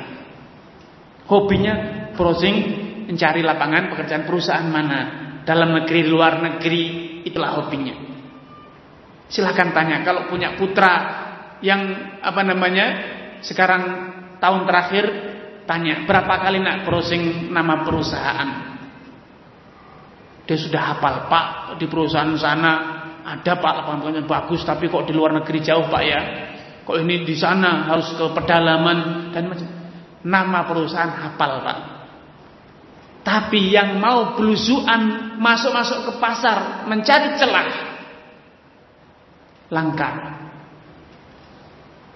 Hobinya 1.27 1.73
browsing 2.15 2.55
mencari 3.07 3.43
lapangan 3.43 3.91
pekerjaan 3.91 4.23
perusahaan 4.23 4.67
mana 4.67 4.99
dalam 5.43 5.75
negeri, 5.75 6.07
luar 6.07 6.39
negeri, 6.39 6.83
itulah 7.27 7.59
hobinya. 7.59 7.95
Silahkan 9.27 9.75
tanya 9.75 10.03
kalau 10.03 10.31
punya 10.31 10.55
putra 10.55 10.93
yang 11.63 11.81
apa 12.19 12.41
namanya 12.43 12.85
sekarang 13.43 13.83
tahun 14.39 14.67
terakhir 14.67 15.05
tanya 15.63 16.03
berapa 16.07 16.33
kali 16.43 16.59
nak 16.59 16.87
browsing 16.87 17.51
nama 17.51 17.83
perusahaan. 17.83 18.49
Dia 20.43 20.57
sudah 20.59 20.81
hafal 20.91 21.31
Pak 21.31 21.47
di 21.79 21.87
perusahaan 21.87 22.35
sana 22.35 23.02
ada 23.23 23.55
Pak 23.55 23.73
lapangan 23.79 23.99
pekerjaan 24.03 24.27
bagus 24.27 24.61
tapi 24.67 24.91
kok 24.91 25.07
di 25.07 25.15
luar 25.15 25.31
negeri 25.39 25.59
jauh 25.63 25.87
Pak 25.87 26.03
ya. 26.03 26.21
Kok 26.83 26.99
ini 26.99 27.23
di 27.23 27.35
sana 27.39 27.87
harus 27.87 28.11
ke 28.11 28.25
pedalaman 28.35 29.31
dan 29.31 29.47
macam 29.47 29.67
nama 30.23 30.59
perusahaan 30.67 31.11
hafal 31.11 31.63
Pak. 31.63 31.77
Tapi 33.23 33.71
yang 33.71 34.03
mau 34.03 34.35
belusuan 34.35 35.35
masuk-masuk 35.39 36.11
ke 36.11 36.11
pasar 36.19 36.83
mencari 36.91 37.39
celah 37.39 37.67
langka. 39.71 40.11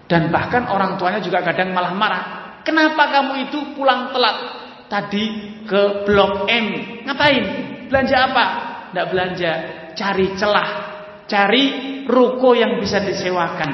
Dan 0.07 0.31
bahkan 0.31 0.67
orang 0.67 0.99
tuanya 0.99 1.23
juga 1.23 1.43
kadang 1.43 1.71
malah 1.71 1.95
marah. 1.95 2.23
Kenapa 2.63 3.07
kamu 3.11 3.47
itu 3.47 3.59
pulang 3.75 4.11
telat? 4.11 4.67
Tadi 4.87 5.25
ke 5.67 6.07
Blok 6.07 6.47
M. 6.47 6.67
Ngapain? 7.03 7.43
Belanja 7.91 8.17
apa? 8.31 8.45
Tidak 8.91 9.07
belanja. 9.11 9.51
Cari 9.95 10.27
celah. 10.39 10.96
Cari 11.27 11.63
ruko 12.07 12.55
yang 12.55 12.79
bisa 12.79 13.03
disewakan. 13.03 13.71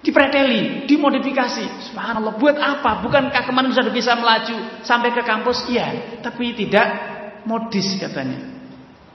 Dipreteli 0.00 0.88
dimodifikasi. 0.88 1.92
Subhanallah 1.92 2.40
buat 2.40 2.56
apa? 2.56 3.04
Bukankah 3.04 3.44
kemarin 3.44 3.72
sudah 3.76 3.92
bisa 3.92 4.16
melaju 4.16 4.80
sampai 4.80 5.12
ke 5.12 5.20
kampus? 5.20 5.68
Iya 5.68 6.20
tapi 6.24 6.56
tidak 6.56 6.88
modis 7.44 8.00
katanya. 8.00 8.40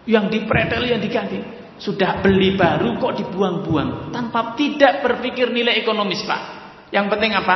Yang 0.05 0.25
dipreteli 0.37 0.93
yang 0.93 1.01
diganti 1.01 1.59
sudah 1.79 2.19
beli 2.19 2.59
baru 2.59 2.99
kok 2.99 3.15
dibuang-buang 3.23 4.11
tanpa 4.11 4.53
tidak 4.59 4.99
berpikir 5.01 5.49
nilai 5.49 5.79
ekonomis 5.79 6.21
pak 6.27 6.41
yang 6.91 7.07
penting 7.07 7.31
apa 7.31 7.55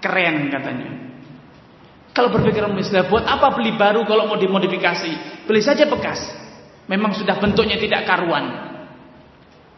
keren 0.00 0.48
katanya 0.48 1.10
kalau 2.10 2.34
berpikiran 2.34 2.74
misalnya 2.74 3.06
buat 3.06 3.22
apa 3.22 3.54
beli 3.54 3.78
baru 3.78 4.02
kalau 4.02 4.26
mau 4.26 4.38
dimodifikasi? 4.38 5.46
Beli 5.46 5.62
saja 5.62 5.86
bekas. 5.86 6.18
Memang 6.90 7.14
sudah 7.14 7.38
bentuknya 7.38 7.78
tidak 7.78 8.02
karuan. 8.06 8.68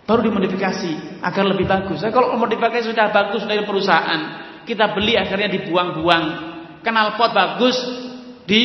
baru 0.03 0.19
dimodifikasi 0.29 1.23
agar 1.23 1.45
lebih 1.47 1.63
bagus. 1.63 2.03
Nah, 2.03 2.11
kalau 2.11 2.35
modifikasi 2.35 2.91
sudah 2.91 3.15
bagus 3.15 3.47
dari 3.47 3.63
perusahaan, 3.63 4.21
kita 4.67 4.99
beli 4.99 5.15
akhirnya 5.15 5.47
dibuang-buang. 5.47 6.25
Kenal 6.83 7.15
pot 7.15 7.31
bagus 7.31 7.79
di 8.43 8.63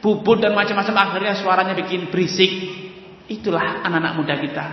bubut 0.00 0.40
dan 0.40 0.56
macam-macam 0.56 0.96
akhirnya 0.96 1.36
suaranya 1.36 1.76
bikin 1.76 2.08
berisik. 2.08 2.48
Itulah 3.28 3.84
anak-anak 3.84 4.12
muda 4.16 4.34
kita 4.40 4.64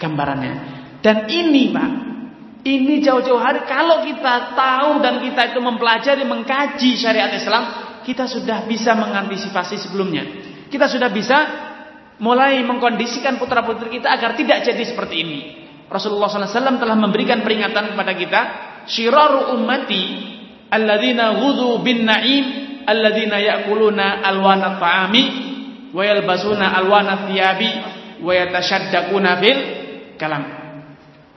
gambarannya. 0.00 0.54
Dan 1.04 1.28
ini, 1.28 1.68
Pak, 1.68 1.90
ini 2.64 3.04
jauh-jauh 3.04 3.36
hari 3.36 3.68
kalau 3.68 4.00
kita 4.00 4.56
tahu 4.56 5.04
dan 5.04 5.20
kita 5.20 5.52
itu 5.52 5.60
mempelajari, 5.60 6.24
mengkaji 6.24 6.96
syariat 6.96 7.28
Islam, 7.36 7.64
kita 8.08 8.24
sudah 8.24 8.64
bisa 8.64 8.96
mengantisipasi 8.96 9.76
sebelumnya. 9.84 10.24
Kita 10.72 10.88
sudah 10.88 11.12
bisa 11.12 11.38
mulai 12.24 12.64
mengkondisikan 12.64 13.36
putra-putri 13.36 14.00
kita 14.00 14.08
agar 14.08 14.32
tidak 14.32 14.64
jadi 14.64 14.80
seperti 14.80 15.16
ini. 15.20 15.40
Rasulullah 15.92 16.32
SAW 16.32 16.80
telah 16.80 16.96
memberikan 16.96 17.44
peringatan 17.44 17.92
kepada 17.92 18.12
kita, 18.16 18.40
"Syiraru 18.88 19.52
ummati 19.60 20.02
alladzina 20.72 21.36
ghudhu 21.36 21.84
bin 21.84 22.08
na'im 22.08 22.44
alladzina 22.88 23.36
ya'kuluna 23.44 24.24
alwana 24.24 24.80
ta'ami 24.80 25.53
wa 25.94 26.02
yalbasuna 26.02 26.74
alwana 26.74 27.30
thiyabi 27.30 27.70
wa 28.18 28.32
yatashaddaquna 28.34 29.30
fil 29.38 29.60
kalam." 30.18 30.42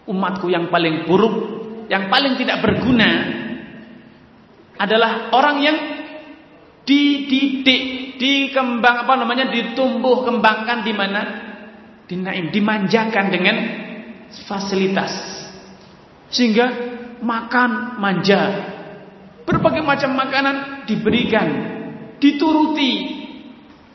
Umatku 0.10 0.50
yang 0.50 0.74
paling 0.74 1.06
buruk, 1.06 1.36
yang 1.92 2.10
paling 2.10 2.40
tidak 2.40 2.64
berguna 2.66 3.10
adalah 4.78 5.34
orang 5.34 5.58
yang 5.62 5.78
dididik, 6.88 8.16
dikembang 8.16 9.04
apa 9.04 9.14
namanya 9.20 9.52
ditumbuh 9.52 10.24
kembangkan 10.24 10.88
di 10.88 10.94
mana? 10.96 11.22
Di 12.08 12.16
naim, 12.16 12.48
dimanjakan 12.56 13.26
dengan 13.28 13.58
fasilitas. 14.48 15.12
Sehingga 16.32 16.72
makan 17.20 18.00
manja. 18.00 18.42
Berbagai 19.44 19.84
macam 19.84 20.16
makanan 20.16 20.88
diberikan, 20.88 21.48
dituruti. 22.20 23.17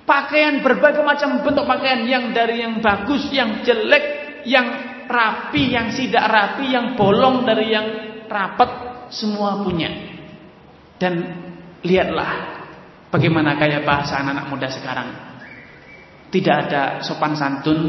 Pakaian 0.02 0.60
berbagai 0.66 1.02
macam 1.06 1.46
bentuk 1.46 1.62
pakaian 1.62 2.02
yang 2.06 2.34
dari 2.34 2.62
yang 2.62 2.82
bagus, 2.82 3.30
yang 3.30 3.62
jelek, 3.62 4.04
yang 4.48 4.66
rapi, 5.06 5.70
yang 5.70 5.94
tidak 5.94 6.24
rapi, 6.26 6.74
yang 6.74 6.98
bolong 6.98 7.46
dari 7.46 7.70
yang 7.70 7.86
rapat, 8.26 8.70
semua 9.14 9.62
punya. 9.62 9.90
Dan 10.98 11.14
lihatlah 11.86 12.62
Bagaimana 13.12 13.60
kayak 13.60 13.84
bahasa 13.84 14.24
anak-anak 14.24 14.48
muda 14.48 14.68
sekarang? 14.72 15.08
Tidak 16.32 16.56
ada 16.64 17.04
sopan 17.04 17.36
santun, 17.36 17.80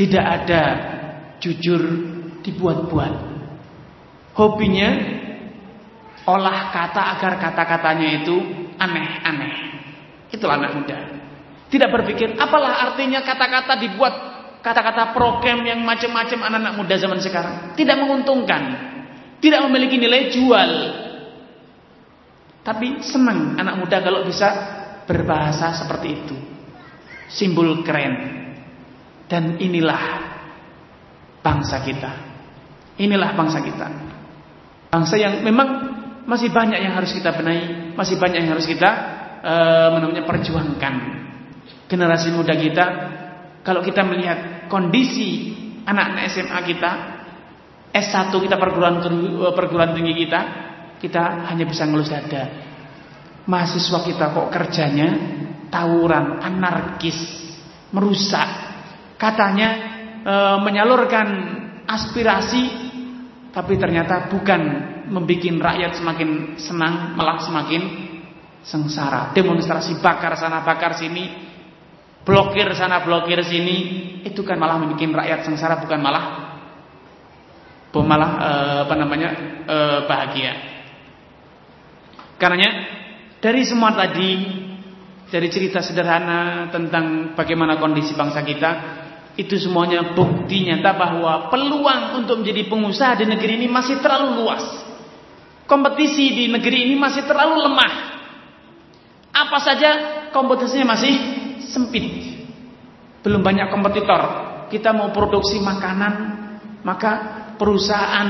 tidak 0.00 0.24
ada 0.24 0.62
jujur 1.44 1.84
dibuat-buat. 2.40 3.14
Hobinya 4.32 4.90
olah 6.24 6.72
kata 6.72 7.20
agar 7.20 7.36
kata-katanya 7.36 8.24
itu 8.24 8.36
aneh-aneh. 8.80 9.77
Itulah 10.28 10.60
anak 10.60 10.72
muda. 10.76 10.98
Tidak 11.68 11.88
berpikir 11.92 12.36
apalah 12.40 12.88
artinya 12.88 13.20
kata-kata 13.20 13.76
dibuat 13.76 14.14
kata-kata 14.64 15.12
program 15.14 15.62
yang 15.64 15.80
macam-macam 15.84 16.48
anak-anak 16.48 16.74
muda 16.76 16.94
zaman 16.96 17.20
sekarang. 17.20 17.54
Tidak 17.76 17.96
menguntungkan. 17.96 18.62
Tidak 19.38 19.60
memiliki 19.68 19.96
nilai 20.00 20.32
jual. 20.32 20.70
Tapi 22.64 23.00
senang 23.00 23.56
anak 23.56 23.80
muda 23.80 24.02
kalau 24.04 24.24
bisa 24.26 24.48
berbahasa 25.08 25.72
seperti 25.72 26.08
itu. 26.08 26.36
Simbol 27.32 27.84
keren. 27.84 28.36
Dan 29.28 29.60
inilah 29.60 30.04
bangsa 31.44 31.84
kita. 31.84 32.12
Inilah 32.96 33.36
bangsa 33.36 33.60
kita. 33.60 33.88
Bangsa 34.88 35.14
yang 35.20 35.44
memang 35.44 35.68
masih 36.24 36.52
banyak 36.52 36.80
yang 36.80 36.96
harus 36.96 37.12
kita 37.12 37.32
benahi, 37.36 37.92
masih 37.96 38.16
banyak 38.20 38.44
yang 38.44 38.52
harus 38.56 38.68
kita 38.68 39.17
uh, 39.42 39.98
namanya 39.98 40.24
perjuangkan. 40.24 40.94
Generasi 41.88 42.32
muda 42.32 42.52
kita 42.52 42.86
kalau 43.68 43.84
kita 43.84 44.00
melihat 44.00 44.64
kondisi 44.72 45.52
anak-anak 45.84 46.24
SMA 46.32 46.60
kita, 46.72 46.90
S1 47.92 48.32
kita 48.32 48.56
perguruan 48.56 49.04
perguruan 49.52 49.92
tinggi 49.92 50.24
kita, 50.24 50.40
kita 50.96 51.52
hanya 51.52 51.68
bisa 51.68 51.84
ngelus 51.84 52.08
dada. 52.08 52.48
Mahasiswa 53.44 53.98
kita 54.08 54.24
kok 54.32 54.48
kerjanya 54.48 55.08
tawuran, 55.68 56.40
anarkis, 56.40 57.16
merusak. 57.92 58.48
Katanya 59.20 59.68
e, 60.24 60.34
menyalurkan 60.64 61.28
aspirasi, 61.84 62.62
tapi 63.52 63.76
ternyata 63.76 64.32
bukan 64.32 64.60
membuat 65.12 65.76
rakyat 65.76 65.92
semakin 65.96 66.56
senang, 66.56 67.12
malah 67.20 67.36
semakin 67.44 68.07
sengsara. 68.62 69.34
Demonstrasi 69.34 69.98
bakar 69.98 70.34
sana, 70.38 70.62
bakar 70.62 70.96
sini, 70.98 71.30
blokir 72.22 72.72
sana, 72.74 73.02
blokir 73.02 73.42
sini, 73.46 73.76
itu 74.24 74.40
kan 74.42 74.58
malah 74.58 74.78
membuat 74.78 75.24
rakyat 75.24 75.40
sengsara, 75.46 75.80
bukan 75.82 76.00
malah 76.00 76.24
malah 77.98 78.30
e, 78.38 78.52
apa 78.86 78.94
namanya 78.94 79.30
e, 79.66 79.76
bahagia. 80.06 80.52
Karenanya 82.38 82.70
dari 83.42 83.66
semua 83.66 83.90
tadi 83.98 84.30
dari 85.28 85.48
cerita 85.50 85.82
sederhana 85.82 86.70
tentang 86.70 87.34
bagaimana 87.34 87.76
kondisi 87.76 88.14
bangsa 88.14 88.46
kita 88.46 88.70
itu 89.38 89.54
semuanya 89.54 90.18
bukti 90.18 90.66
nyata 90.66 90.98
bahwa 90.98 91.46
peluang 91.46 92.22
untuk 92.22 92.42
menjadi 92.42 92.66
pengusaha 92.66 93.22
di 93.22 93.26
negeri 93.30 93.62
ini 93.62 93.66
masih 93.70 94.02
terlalu 94.02 94.42
luas. 94.42 94.64
Kompetisi 95.68 96.34
di 96.34 96.44
negeri 96.50 96.90
ini 96.90 96.98
masih 96.98 97.22
terlalu 97.22 97.54
lemah. 97.70 98.17
Apa 99.38 99.58
saja 99.62 99.90
kompetisinya 100.34 100.98
masih 100.98 101.14
sempit. 101.70 102.04
Belum 103.22 103.38
banyak 103.38 103.70
kompetitor. 103.70 104.22
Kita 104.68 104.90
mau 104.90 105.14
produksi 105.14 105.62
makanan, 105.62 106.14
maka 106.82 107.12
perusahaan 107.56 108.28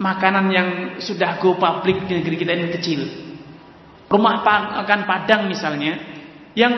makanan 0.00 0.46
yang 0.50 0.68
sudah 0.98 1.38
go 1.38 1.54
public 1.60 2.08
di 2.08 2.18
negeri 2.18 2.36
kita 2.40 2.52
ini 2.56 2.68
kecil. 2.72 3.00
Rumah 4.10 4.34
makan 4.82 5.00
Padang 5.08 5.48
misalnya 5.48 5.96
yang 6.52 6.72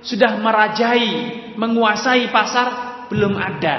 sudah 0.00 0.40
merajai, 0.40 1.10
menguasai 1.56 2.32
pasar 2.32 2.68
belum 3.12 3.36
ada. 3.36 3.76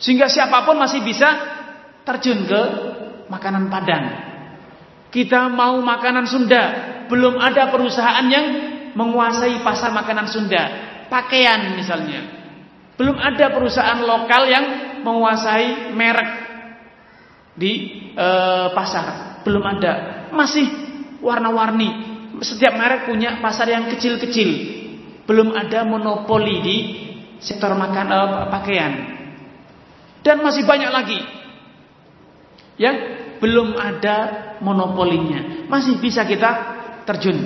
Sehingga 0.00 0.28
siapa 0.28 0.64
pun 0.64 0.76
masih 0.80 1.00
bisa 1.04 1.28
terjun 2.04 2.44
ke 2.44 2.62
makanan 3.28 3.68
Padang. 3.72 4.04
Kita 5.10 5.50
mau 5.50 5.80
makanan 5.80 6.24
Sunda, 6.28 6.64
belum 7.10 7.42
ada 7.42 7.68
perusahaan 7.74 8.24
yang 8.30 8.46
menguasai 8.94 9.60
pasar 9.66 9.90
makanan 9.90 10.30
Sunda. 10.30 10.62
Pakaian 11.10 11.74
misalnya. 11.74 12.22
Belum 12.94 13.18
ada 13.18 13.50
perusahaan 13.50 13.98
lokal 13.98 14.46
yang 14.46 14.64
menguasai 15.02 15.90
merek 15.90 16.30
di 17.56 17.72
e, 18.14 18.28
pasar. 18.70 19.40
Belum 19.42 19.64
ada. 19.64 20.26
Masih 20.30 20.66
warna-warni. 21.18 22.08
Setiap 22.40 22.78
merek 22.78 23.10
punya 23.10 23.42
pasar 23.42 23.66
yang 23.66 23.90
kecil-kecil. 23.90 24.50
Belum 25.26 25.50
ada 25.56 25.82
monopoli 25.82 26.56
di 26.62 26.76
sektor 27.42 27.74
makan 27.74 28.06
e, 28.06 28.20
pakaian. 28.52 28.92
Dan 30.20 30.44
masih 30.44 30.68
banyak 30.68 30.92
lagi 30.92 31.20
yang 32.76 32.96
belum 33.40 33.76
ada 33.80 34.16
monopolinya. 34.60 35.64
Masih 35.72 35.96
bisa 35.96 36.28
kita 36.28 36.79
terjun. 37.06 37.38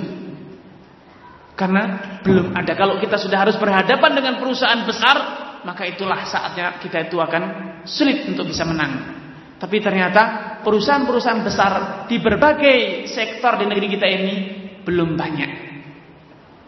Karena 1.55 2.19
belum 2.19 2.51
ada. 2.51 2.75
Kalau 2.75 2.99
kita 2.99 3.15
sudah 3.15 3.47
harus 3.47 3.55
berhadapan 3.55 4.11
dengan 4.11 4.35
perusahaan 4.43 4.83
besar, 4.83 5.17
maka 5.63 5.87
itulah 5.87 6.27
saatnya 6.27 6.77
kita 6.83 7.07
itu 7.07 7.15
akan 7.15 7.43
sulit 7.87 8.27
untuk 8.27 8.51
bisa 8.51 8.67
menang. 8.67 9.23
Tapi 9.55 9.79
ternyata 9.79 10.55
perusahaan-perusahaan 10.67 11.41
besar 11.47 11.71
di 12.11 12.19
berbagai 12.19 13.07
sektor 13.07 13.55
di 13.55 13.65
negeri 13.71 13.87
kita 13.95 14.03
ini 14.03 14.35
belum 14.83 15.15
banyak. 15.15 15.51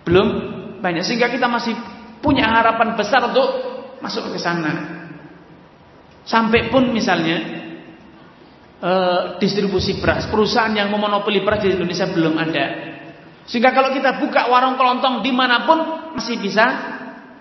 Belum 0.07 0.27
banyak 0.79 1.03
sehingga 1.03 1.27
kita 1.27 1.51
masih 1.51 1.75
punya 2.23 2.47
harapan 2.47 2.95
besar 2.95 3.27
untuk 3.27 3.47
masuk 3.99 4.31
ke 4.31 4.39
sana. 4.39 5.03
Sampai 6.23 6.71
pun 6.71 6.95
misalnya 6.95 7.66
eh, 8.81 9.21
distribusi 9.41 9.97
beras, 9.97 10.29
perusahaan 10.29 10.73
yang 10.73 10.89
memonopoli 10.93 11.41
beras 11.41 11.65
di 11.65 11.73
Indonesia 11.73 12.07
belum 12.09 12.35
ada. 12.37 12.65
Sehingga 13.47 13.71
kalau 13.71 13.95
kita 13.95 14.19
buka 14.19 14.51
warung 14.51 14.75
kelontong 14.75 15.23
di 15.23 15.31
mana 15.31 15.63
pun 15.63 15.79
masih 16.19 16.35
bisa 16.37 16.65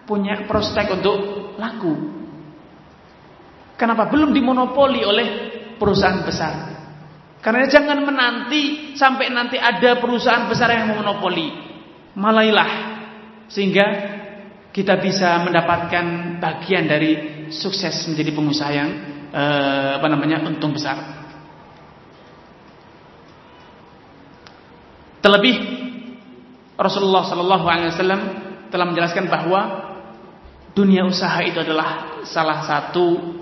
punya 0.07 0.47
prospek 0.47 1.03
untuk 1.03 1.16
laku. 1.59 2.14
Kenapa 3.76 4.09
belum 4.09 4.32
dimonopoli 4.32 5.03
oleh 5.03 5.28
perusahaan 5.76 6.22
besar? 6.22 6.55
Karena 7.43 7.68
jangan 7.68 8.01
menanti 8.07 8.95
sampai 8.97 9.28
nanti 9.30 9.61
ada 9.61 10.01
perusahaan 10.01 10.49
besar 10.49 10.72
yang 10.72 10.95
memonopoli. 10.95 11.53
Malailah 12.16 12.70
sehingga 13.47 13.87
kita 14.72 14.97
bisa 14.99 15.45
mendapatkan 15.45 16.39
bagian 16.41 16.84
dari 16.89 17.12
sukses 17.53 18.09
menjadi 18.09 18.30
pengusaha 18.32 18.70
yang 18.72 18.91
eh, 19.30 19.91
apa 20.01 20.07
namanya 20.09 20.43
untung 20.47 20.72
besar. 20.72 21.25
Terlebih 25.26 25.56
Rasulullah 26.78 27.26
Sallallahu 27.26 27.66
Alaihi 27.66 27.90
Wasallam 27.90 28.22
telah 28.70 28.86
menjelaskan 28.86 29.26
bahwa 29.26 29.60
dunia 30.70 31.02
usaha 31.02 31.42
itu 31.42 31.58
adalah 31.58 32.22
salah 32.22 32.62
satu 32.62 33.34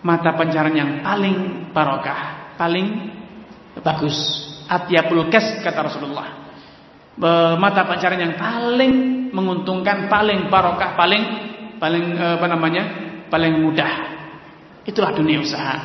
mata 0.00 0.32
pencarian 0.32 0.72
yang 0.72 0.92
paling 1.04 1.68
barokah, 1.68 2.56
paling 2.56 3.12
bagus. 3.84 4.16
Atyabul 4.72 5.28
kas 5.28 5.60
kata 5.60 5.84
Rasulullah 5.84 6.48
mata 7.60 7.84
pencarian 7.84 8.32
yang 8.32 8.36
paling 8.40 8.92
menguntungkan, 9.36 10.08
paling 10.08 10.48
barokah, 10.48 10.96
paling 10.96 11.22
paling 11.76 12.04
eh, 12.16 12.34
apa 12.40 12.46
namanya? 12.48 12.84
paling 13.28 13.60
mudah. 13.60 13.92
Itulah 14.88 15.12
dunia 15.12 15.44
usaha. 15.44 15.76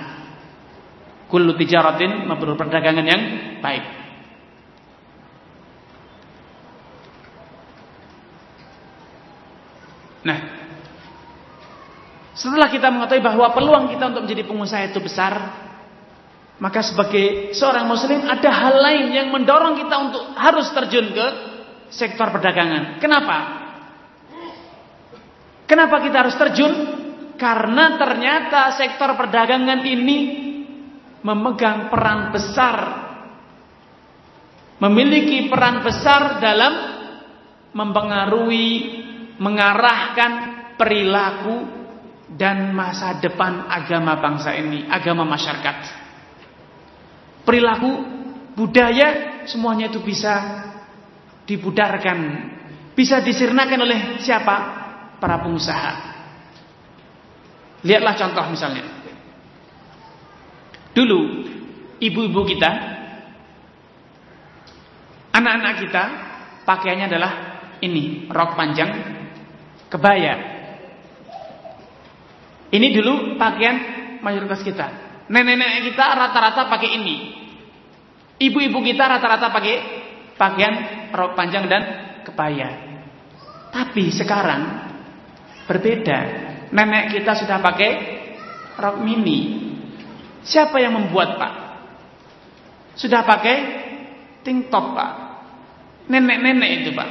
Kullu 1.27 1.51
tijaratin 1.59 2.31
perdagangan 2.31 3.03
yang 3.03 3.21
baik. 3.59 3.96
Nah, 10.27 10.39
setelah 12.35 12.67
kita 12.67 12.91
mengetahui 12.91 13.23
bahwa 13.23 13.55
peluang 13.55 13.87
kita 13.95 14.11
untuk 14.11 14.27
menjadi 14.27 14.43
pengusaha 14.43 14.91
itu 14.91 14.99
besar, 14.99 15.33
maka 16.59 16.83
sebagai 16.83 17.55
seorang 17.55 17.87
muslim 17.87 18.27
ada 18.27 18.49
hal 18.51 18.75
lain 18.83 19.05
yang 19.15 19.27
mendorong 19.31 19.79
kita 19.79 19.95
untuk 19.95 20.23
harus 20.35 20.67
terjun 20.75 21.15
ke 21.15 21.27
sektor 21.95 22.27
perdagangan. 22.27 22.99
Kenapa? 22.99 23.37
Kenapa 25.63 26.03
kita 26.03 26.27
harus 26.27 26.35
terjun? 26.35 26.73
Karena 27.39 27.95
ternyata 27.95 28.75
sektor 28.75 29.15
perdagangan 29.15 29.85
ini 29.87 30.19
memegang 31.21 31.87
peran 31.87 32.33
besar 32.33 33.07
memiliki 34.77 35.49
peran 35.49 35.81
besar 35.81 36.37
dalam 36.37 36.73
mempengaruhi, 37.73 38.69
mengarahkan 39.37 40.31
perilaku 40.75 41.77
dan 42.37 42.75
masa 42.75 43.17
depan 43.17 43.65
agama 43.71 44.19
bangsa 44.19 44.53
ini, 44.57 44.85
agama 44.89 45.23
masyarakat 45.23 46.07
perilaku, 47.47 48.03
budaya, 48.59 49.39
semuanya 49.47 49.87
itu 49.87 50.03
bisa 50.03 50.67
dibudarkan, 51.47 52.19
bisa 52.91 53.23
disirnakan 53.23 53.87
oleh 53.87 53.99
siapa? 54.19 54.75
Para 55.23 55.39
pengusaha. 55.39 56.19
Lihatlah 57.87 58.19
contoh 58.19 58.45
misalnya. 58.51 58.83
Dulu 60.91 61.19
ibu-ibu 62.03 62.41
kita, 62.43 62.71
anak-anak 65.31 65.73
kita 65.87 66.03
pakaiannya 66.67 67.07
adalah 67.07 67.31
ini, 67.79 68.27
rok 68.27 68.59
panjang, 68.59 69.16
kebaya. 69.87 70.35
Ini 72.67 72.87
dulu 72.91 73.39
pakaian 73.39 73.75
mayoritas 74.19 74.59
kita. 74.63 74.87
Nenek-nenek 75.27 75.91
kita 75.91 76.05
rata-rata 76.15 76.67
pakai 76.67 76.89
ini. 76.99 77.15
Ibu-ibu 78.37 78.79
kita 78.83 79.03
rata-rata 79.07 79.49
pakai 79.49 79.75
pakaian 80.35 80.75
rok 81.11 81.33
panjang 81.33 81.65
dan 81.67 81.83
kebaya. 82.27 82.69
Tapi 83.71 84.11
sekarang 84.11 84.61
berbeda. 85.67 86.19
Nenek 86.71 87.15
kita 87.15 87.39
sudah 87.39 87.59
pakai 87.63 87.91
rok 88.75 88.99
mini. 89.03 89.67
Siapa 90.43 90.79
yang 90.79 90.95
membuat 90.95 91.39
Pak? 91.39 91.53
Sudah 92.95 93.23
pakai 93.23 93.55
tank 94.43 94.71
top 94.71 94.95
Pak. 94.95 95.13
Nenek-nenek 96.07 96.71
itu 96.83 96.91
Pak. 96.95 97.09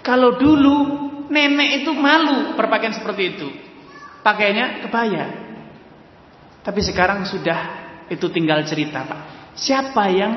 Kalau 0.00 0.34
dulu 0.40 1.01
nenek 1.32 1.82
itu 1.82 1.90
malu 1.96 2.52
berpakaian 2.52 2.92
seperti 2.92 3.22
itu. 3.32 3.48
Pakainya 4.20 4.84
kebaya. 4.84 5.26
Tapi 6.62 6.80
sekarang 6.84 7.24
sudah 7.24 7.58
itu 8.12 8.28
tinggal 8.28 8.62
cerita 8.68 9.02
Pak. 9.02 9.20
Siapa 9.56 10.04
yang 10.12 10.32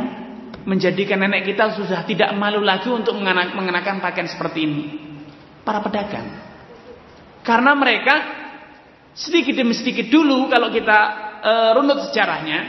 menjadikan 0.65 1.21
nenek 1.21 1.45
kita 1.45 1.75
sudah 1.75 2.07
tidak 2.07 2.31
malu 2.33 2.63
lagi 2.63 2.89
untuk 2.89 3.19
mengenakan 3.19 3.99
pakaian 4.01 4.25
seperti 4.25 4.59
ini? 4.65 4.83
Para 5.61 5.83
pedagang. 5.83 6.25
Karena 7.45 7.77
mereka 7.77 8.15
sedikit 9.13 9.53
demi 9.53 9.77
sedikit 9.77 10.09
dulu 10.09 10.49
kalau 10.49 10.73
kita 10.73 10.99
e, 11.45 11.51
runut 11.77 12.09
sejarahnya, 12.09 12.59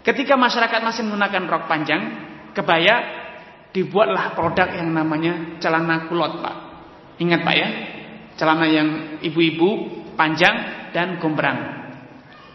ketika 0.00 0.40
masyarakat 0.40 0.80
masih 0.80 1.04
menggunakan 1.04 1.42
rok 1.52 1.64
panjang, 1.68 2.02
kebaya, 2.56 2.96
dibuatlah 3.76 4.32
produk 4.32 4.72
yang 4.72 4.88
namanya 4.88 5.60
celana 5.60 6.08
kulot 6.08 6.40
Pak. 6.40 6.67
Ingat 7.18 7.40
Pak 7.42 7.54
ya, 7.54 7.68
celana 8.38 8.66
yang 8.70 8.88
ibu-ibu 9.22 9.68
panjang 10.14 10.88
dan 10.94 11.18
gombrang. 11.18 11.78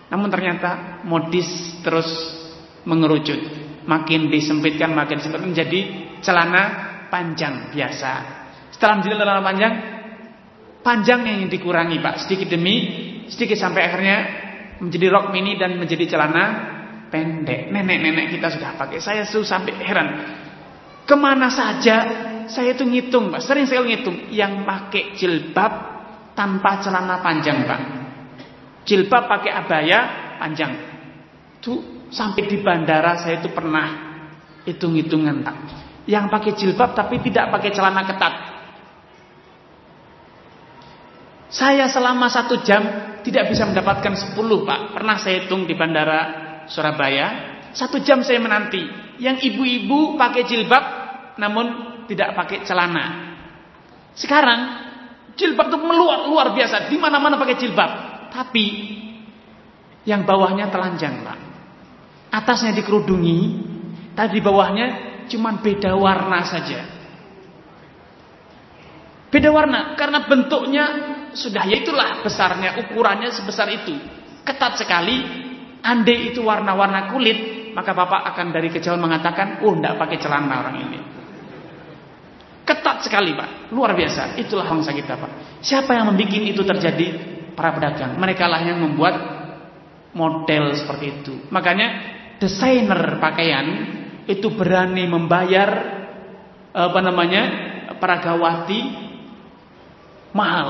Namun 0.07 0.30
ternyata 0.32 1.03
modis 1.03 1.80
terus 1.84 2.07
mengerucut. 2.88 3.64
Makin 3.84 4.32
disempitkan, 4.32 4.95
makin 4.95 5.20
sempit 5.20 5.43
menjadi 5.43 5.80
celana 6.24 6.64
panjang 7.11 7.76
biasa. 7.76 8.11
Setelah 8.72 9.03
menjadi 9.03 9.16
celana 9.20 9.43
panjang, 9.43 9.74
panjang 10.80 11.20
yang 11.28 11.51
dikurangi 11.51 11.99
Pak. 11.99 12.24
Sedikit 12.24 12.55
demi 12.55 12.76
sedikit 13.28 13.59
sampai 13.59 13.82
akhirnya 13.84 14.18
menjadi 14.80 15.07
rok 15.11 15.32
mini 15.36 15.59
dan 15.59 15.76
menjadi 15.76 16.16
celana 16.16 16.43
pendek. 17.11 17.72
Nenek-nenek 17.72 18.34
kita 18.34 18.51
sudah 18.51 18.76
pakai. 18.80 19.03
Saya 19.03 19.28
tuh 19.28 19.43
sampai 19.43 19.76
heran. 19.84 20.07
Ke 21.03 21.15
mana 21.19 21.51
saja 21.51 21.95
saya 22.47 22.75
itu 22.75 22.83
ngitung 22.87 23.31
Pak. 23.31 23.43
Sering 23.43 23.67
sekali 23.67 23.95
ngitung. 23.95 24.31
Yang 24.31 24.53
pakai 24.63 25.03
jilbab 25.19 25.73
tanpa 26.33 26.79
celana 26.79 27.19
panjang 27.19 27.63
Pak 27.67 28.03
jilbab 28.87 29.27
pakai 29.27 29.51
abaya 29.51 29.99
panjang. 30.39 30.71
Tuh 31.63 32.07
sampai 32.11 32.43
di 32.45 32.59
bandara 32.59 33.15
saya 33.19 33.39
itu 33.39 33.49
pernah 33.51 33.87
hitung-hitungan 34.67 35.43
tak. 35.43 35.57
Yang 36.03 36.25
pakai 36.27 36.51
jilbab 36.59 36.91
tapi 36.91 37.23
tidak 37.23 37.51
pakai 37.51 37.71
celana 37.71 38.03
ketat. 38.03 38.33
Saya 41.53 41.85
selama 41.87 42.27
satu 42.27 42.59
jam 42.65 42.81
tidak 43.23 43.47
bisa 43.47 43.63
mendapatkan 43.63 44.13
10 44.35 44.35
pak. 44.67 44.79
Pernah 44.91 45.15
saya 45.21 45.45
hitung 45.45 45.63
di 45.63 45.77
bandara 45.77 46.21
Surabaya. 46.67 47.55
Satu 47.71 48.03
jam 48.03 48.25
saya 48.25 48.41
menanti. 48.41 49.02
Yang 49.22 49.53
ibu-ibu 49.53 50.18
pakai 50.18 50.43
jilbab 50.45 50.84
namun 51.38 51.66
tidak 52.09 52.38
pakai 52.38 52.66
celana. 52.66 53.36
Sekarang 54.14 54.59
jilbab 55.34 55.74
itu 55.74 55.80
meluar 55.82 56.30
luar 56.30 56.53
biasa. 56.53 56.89
Di 56.89 56.97
mana-mana 56.97 57.38
pakai 57.38 57.57
jilbab. 57.57 57.91
Tapi 58.34 58.66
yang 60.03 60.28
bawahnya 60.28 60.68
telanjang, 60.68 61.24
Pak. 61.24 61.39
Atasnya 62.34 62.74
dikerudungi, 62.74 63.39
tapi 64.18 64.30
di 64.38 64.41
bawahnya 64.41 64.88
cuma 65.30 65.53
beda 65.61 65.93
warna 65.93 66.41
saja. 66.43 66.82
Beda 69.30 69.49
warna 69.49 69.97
karena 69.97 70.30
bentuknya 70.30 70.86
sudah 71.34 71.66
ya 71.66 71.82
itulah 71.82 72.22
besarnya, 72.22 72.78
ukurannya 72.86 73.34
sebesar 73.34 73.70
itu. 73.74 73.93
Ketat 74.45 74.82
sekali. 74.82 75.41
Andai 75.84 76.32
itu 76.32 76.39
warna-warna 76.39 77.11
kulit, 77.11 77.62
maka 77.74 77.91
Bapak 77.91 78.21
akan 78.34 78.53
dari 78.53 78.69
kejauhan 78.69 79.01
mengatakan, 79.01 79.61
"Oh, 79.65 79.74
enggak 79.74 79.97
pakai 79.97 80.17
celana 80.21 80.63
orang 80.63 80.78
ini." 80.80 80.99
Ketat 82.63 83.03
sekali, 83.03 83.36
Pak. 83.36 83.76
Luar 83.76 83.91
biasa. 83.91 84.39
Itulah 84.39 84.63
bangsa 84.63 84.95
kita, 84.95 85.19
Pak. 85.19 85.59
Siapa 85.59 85.91
yang 85.99 86.15
membuat 86.15 86.47
itu 86.47 86.63
terjadi? 86.63 87.34
para 87.53 87.74
pedagang. 87.78 88.17
Mereka 88.17 88.45
lah 88.49 88.61
yang 88.65 88.82
membuat 88.82 89.15
model 90.13 90.74
seperti 90.74 91.05
itu. 91.21 91.34
Makanya 91.53 91.88
desainer 92.41 93.17
pakaian 93.21 93.65
itu 94.26 94.49
berani 94.53 95.05
membayar 95.07 95.69
apa 96.74 96.99
namanya 96.99 97.43
para 98.01 98.19
gawati 98.19 98.82
mahal. 100.34 100.67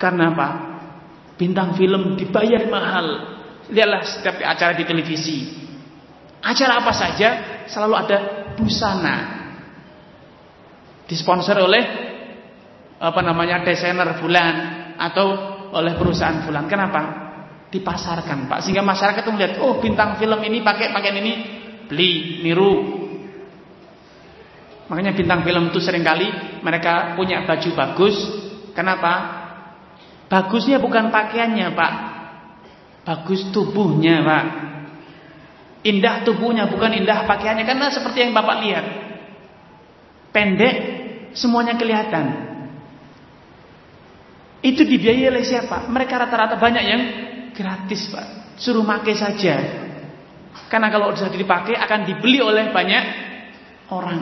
Karena 0.00 0.32
apa? 0.34 0.48
Bintang 1.38 1.76
film 1.78 2.18
dibayar 2.18 2.66
mahal. 2.66 3.06
Lihatlah 3.70 4.02
setiap 4.04 4.36
acara 4.44 4.76
di 4.76 4.84
televisi. 4.84 5.63
Acara 6.44 6.84
apa 6.84 6.92
saja 6.92 7.28
selalu 7.64 7.94
ada 7.96 8.18
busana. 8.52 9.16
Disponsor 11.08 11.56
oleh 11.60 11.84
apa 13.00 13.20
namanya 13.20 13.64
desainer 13.64 14.20
bulan 14.20 14.54
atau 14.96 15.26
oleh 15.74 15.96
perusahaan 15.98 16.44
fulan. 16.46 16.68
Kenapa? 16.70 17.24
Dipasarkan, 17.68 18.46
Pak. 18.46 18.62
Sehingga 18.62 18.86
masyarakat 18.86 19.26
itu 19.26 19.32
melihat, 19.34 19.54
oh 19.58 19.82
bintang 19.82 20.14
film 20.20 20.38
ini 20.46 20.62
pakai 20.62 20.94
pakaian 20.94 21.18
ini, 21.18 21.32
beli, 21.90 22.44
niru. 22.46 23.02
Makanya 24.86 25.16
bintang 25.16 25.42
film 25.42 25.74
itu 25.74 25.80
sering 25.82 26.06
kali 26.06 26.28
mereka 26.62 27.18
punya 27.18 27.42
baju 27.42 27.70
bagus. 27.74 28.14
Kenapa? 28.76 29.42
Bagusnya 30.30 30.78
bukan 30.78 31.10
pakaiannya, 31.10 31.74
Pak. 31.74 31.92
Bagus 33.02 33.50
tubuhnya, 33.50 34.22
Pak. 34.22 34.44
Indah 35.84 36.24
tubuhnya 36.24 36.64
bukan 36.72 36.96
indah 36.96 37.28
pakaiannya 37.28 37.68
karena 37.68 37.92
seperti 37.92 38.24
yang 38.24 38.32
Bapak 38.32 38.56
lihat. 38.64 38.86
Pendek 40.32 40.74
semuanya 41.36 41.76
kelihatan. 41.76 42.56
Itu 44.64 44.80
dibiayai 44.80 45.28
oleh 45.28 45.44
siapa? 45.44 45.84
Mereka 45.92 46.16
rata-rata 46.16 46.56
banyak 46.56 46.84
yang 46.88 47.02
gratis, 47.52 48.08
Pak. 48.08 48.56
Suruh 48.56 48.80
pakai 48.80 49.12
saja. 49.12 49.54
Karena 50.72 50.88
kalau 50.88 51.12
sudah 51.12 51.28
dipakai 51.28 51.76
akan 51.76 52.00
dibeli 52.08 52.40
oleh 52.40 52.72
banyak 52.72 53.04
orang. 53.92 54.20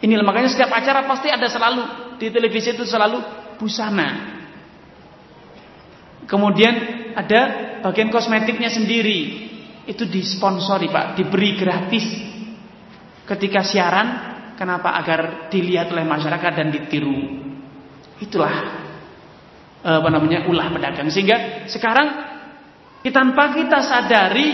Ini 0.00 0.16
makanya 0.24 0.48
setiap 0.48 0.72
acara 0.72 1.04
pasti 1.04 1.28
ada 1.28 1.48
selalu 1.52 1.82
di 2.16 2.32
televisi 2.32 2.72
itu 2.72 2.88
selalu 2.88 3.20
busana. 3.60 4.40
Kemudian 6.24 6.74
ada 7.12 7.40
bagian 7.84 8.08
kosmetiknya 8.08 8.72
sendiri. 8.72 9.52
Itu 9.86 10.10
disponsori 10.10 10.90
Pak, 10.90 11.14
diberi 11.14 11.54
gratis 11.54 12.04
ketika 13.22 13.62
siaran. 13.62 14.34
Kenapa? 14.58 14.98
Agar 14.98 15.46
dilihat 15.46 15.94
oleh 15.94 16.02
masyarakat 16.02 16.52
dan 16.58 16.74
ditiru. 16.74 17.14
Itulah 18.18 18.54
apa 19.86 20.08
namanya 20.10 20.42
ulah 20.50 20.74
pedagang. 20.74 21.06
Sehingga 21.06 21.70
sekarang 21.70 22.08
tanpa 23.06 23.54
kita 23.54 23.78
sadari 23.86 24.48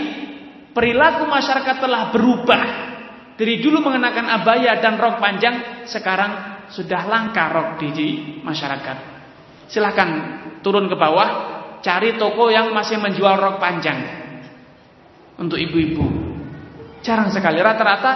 perilaku 0.76 1.24
masyarakat 1.24 1.76
telah 1.80 2.12
berubah. 2.12 2.62
Dari 3.32 3.64
dulu 3.64 3.80
mengenakan 3.80 4.28
abaya 4.28 4.76
dan 4.76 5.00
rok 5.00 5.16
panjang, 5.16 5.88
sekarang 5.88 6.62
sudah 6.68 7.08
langka 7.08 7.48
rok 7.48 7.80
di 7.80 8.36
masyarakat. 8.44 8.96
Silahkan 9.72 10.08
turun 10.60 10.84
ke 10.92 10.96
bawah, 11.00 11.28
cari 11.80 12.20
toko 12.20 12.52
yang 12.52 12.76
masih 12.76 13.00
menjual 13.00 13.40
rok 13.40 13.56
panjang 13.56 14.21
untuk 15.38 15.56
ibu-ibu. 15.56 16.04
Jarang 17.02 17.32
sekali 17.32 17.58
rata-rata 17.58 18.12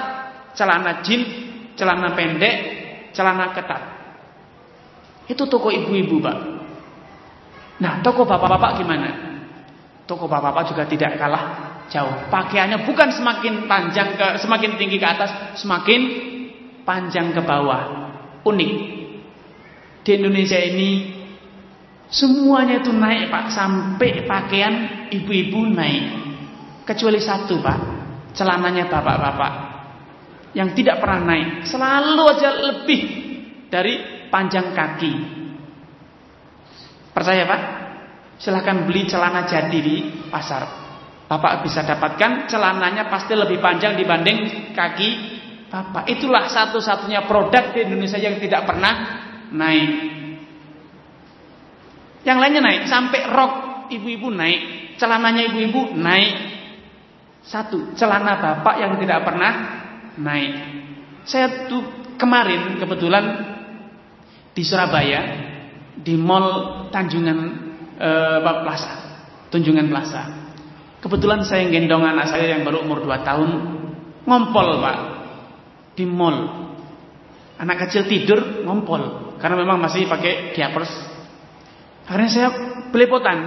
celana 0.57 1.05
jin, 1.05 1.23
celana 1.77 2.17
pendek, 2.17 2.57
celana 3.12 3.53
ketat. 3.53 3.83
Itu 5.27 5.45
toko 5.51 5.75
ibu-ibu, 5.75 6.17
Pak. 6.23 6.39
Nah, 7.77 8.01
toko 8.01 8.25
bapak-bapak 8.25 8.81
gimana? 8.81 9.11
Toko 10.09 10.31
bapak-bapak 10.31 10.73
juga 10.73 10.89
tidak 10.89 11.19
kalah 11.19 11.45
jauh. 11.91 12.31
Pakaiannya 12.31 12.87
bukan 12.87 13.11
semakin 13.11 13.67
panjang 13.67 14.14
ke 14.17 14.27
semakin 14.41 14.79
tinggi 14.79 14.97
ke 14.97 15.07
atas, 15.07 15.61
semakin 15.61 16.01
panjang 16.87 17.35
ke 17.35 17.43
bawah. 17.43 18.09
Unik. 18.47 18.73
Di 20.07 20.11
Indonesia 20.14 20.57
ini 20.62 21.11
semuanya 22.07 22.79
itu 22.79 22.95
naik, 22.95 23.27
Pak, 23.29 23.51
sampai 23.51 24.23
pakaian 24.25 24.75
ibu-ibu 25.11 25.67
naik. 25.67 26.26
Kecuali 26.87 27.18
satu, 27.18 27.59
Pak. 27.59 27.78
Celananya 28.37 28.87
bapak-bapak 28.87 29.53
yang 30.57 30.72
tidak 30.72 31.01
pernah 31.01 31.20
naik, 31.34 31.68
selalu 31.68 32.22
aja 32.32 32.51
lebih 32.53 33.01
dari 33.68 34.24
panjang 34.32 34.72
kaki. 34.72 35.12
Percaya, 37.12 37.45
Pak? 37.45 37.62
Silahkan 38.41 38.84
beli 38.84 39.09
celana 39.09 39.49
jadi 39.49 39.78
di 39.80 40.28
pasar. 40.28 40.87
Bapak 41.26 41.66
bisa 41.66 41.82
dapatkan 41.82 42.47
celananya 42.47 43.11
pasti 43.11 43.34
lebih 43.34 43.59
panjang 43.59 43.99
dibanding 43.99 44.70
kaki 44.76 45.37
Bapak. 45.66 46.07
Itulah 46.07 46.47
satu-satunya 46.47 47.26
produk 47.26 47.74
di 47.74 47.82
Indonesia 47.82 48.16
yang 48.16 48.39
tidak 48.39 48.62
pernah 48.64 48.95
naik. 49.51 49.91
Yang 52.22 52.39
lainnya 52.39 52.62
naik 52.62 52.82
sampai 52.87 53.20
rok 53.30 53.55
ibu-ibu 53.91 54.30
naik, 54.30 54.95
celananya 54.99 55.51
ibu-ibu 55.51 55.95
naik. 55.99 56.56
Satu, 57.47 57.94
celana 57.94 58.42
bapak 58.42 58.74
yang 58.82 58.99
tidak 58.99 59.22
pernah 59.22 59.53
naik. 60.18 60.55
Saya 61.22 61.70
tuh 61.70 62.11
kemarin 62.18 62.74
kebetulan 62.74 63.24
di 64.51 64.62
Surabaya 64.66 65.20
di 65.94 66.18
Mall 66.18 66.90
Tanjungan 66.90 67.38
uh, 68.03 68.42
Plaza, 68.42 68.92
Tunjungan 69.55 69.86
Plaza. 69.86 70.22
Kebetulan 70.99 71.47
saya 71.47 71.70
gendong 71.70 72.03
anak 72.03 72.34
saya 72.34 72.51
yang 72.57 72.66
baru 72.66 72.82
umur 72.82 73.07
2 73.07 73.14
tahun 73.22 73.51
ngompol 74.26 74.68
pak 74.82 74.99
di 75.94 76.03
mall. 76.03 76.66
Anak 77.62 77.86
kecil 77.86 78.11
tidur 78.11 78.66
ngompol 78.66 79.36
karena 79.38 79.55
memang 79.55 79.78
masih 79.78 80.11
pakai 80.11 80.51
diapers. 80.51 80.90
Akhirnya 82.11 82.30
saya 82.32 82.49
belepotan. 82.90 83.38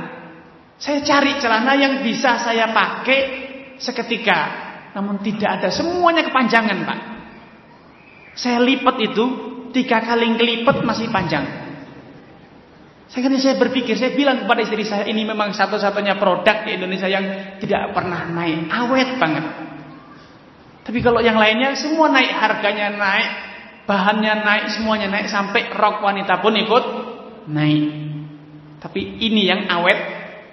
Saya 0.80 1.04
cari 1.04 1.36
celana 1.44 1.76
yang 1.76 2.00
bisa 2.00 2.40
saya 2.40 2.72
pakai 2.72 3.49
seketika, 3.80 4.40
namun 4.94 5.24
tidak 5.24 5.60
ada 5.60 5.70
semuanya 5.72 6.28
kepanjangan 6.28 6.78
pak. 6.86 7.00
Saya 8.36 8.60
lipat 8.62 8.96
itu 9.04 9.26
tiga 9.74 10.04
kali 10.04 10.36
kelipet 10.36 10.84
masih 10.84 11.10
panjang. 11.10 11.46
Saya 13.10 13.26
kan 13.26 13.34
saya 13.42 13.58
berpikir, 13.58 13.98
saya 13.98 14.14
bilang 14.14 14.46
kepada 14.46 14.62
istri 14.62 14.86
saya 14.86 15.10
ini 15.10 15.26
memang 15.26 15.50
satu-satunya 15.50 16.22
produk 16.22 16.62
di 16.62 16.78
Indonesia 16.78 17.10
yang 17.10 17.58
tidak 17.58 17.90
pernah 17.98 18.30
naik, 18.30 18.70
awet 18.70 19.18
banget. 19.18 19.46
Tapi 20.86 21.00
kalau 21.02 21.18
yang 21.18 21.42
lainnya 21.42 21.74
semua 21.74 22.14
naik, 22.14 22.30
harganya 22.30 22.94
naik, 22.94 23.30
bahannya 23.90 24.46
naik, 24.46 24.66
semuanya 24.78 25.10
naik 25.10 25.26
sampai 25.26 25.74
rok 25.74 26.06
wanita 26.06 26.38
pun 26.38 26.54
ikut 26.54 26.86
naik. 27.50 27.86
Tapi 28.78 29.02
ini 29.26 29.42
yang 29.50 29.66
awet 29.66 29.98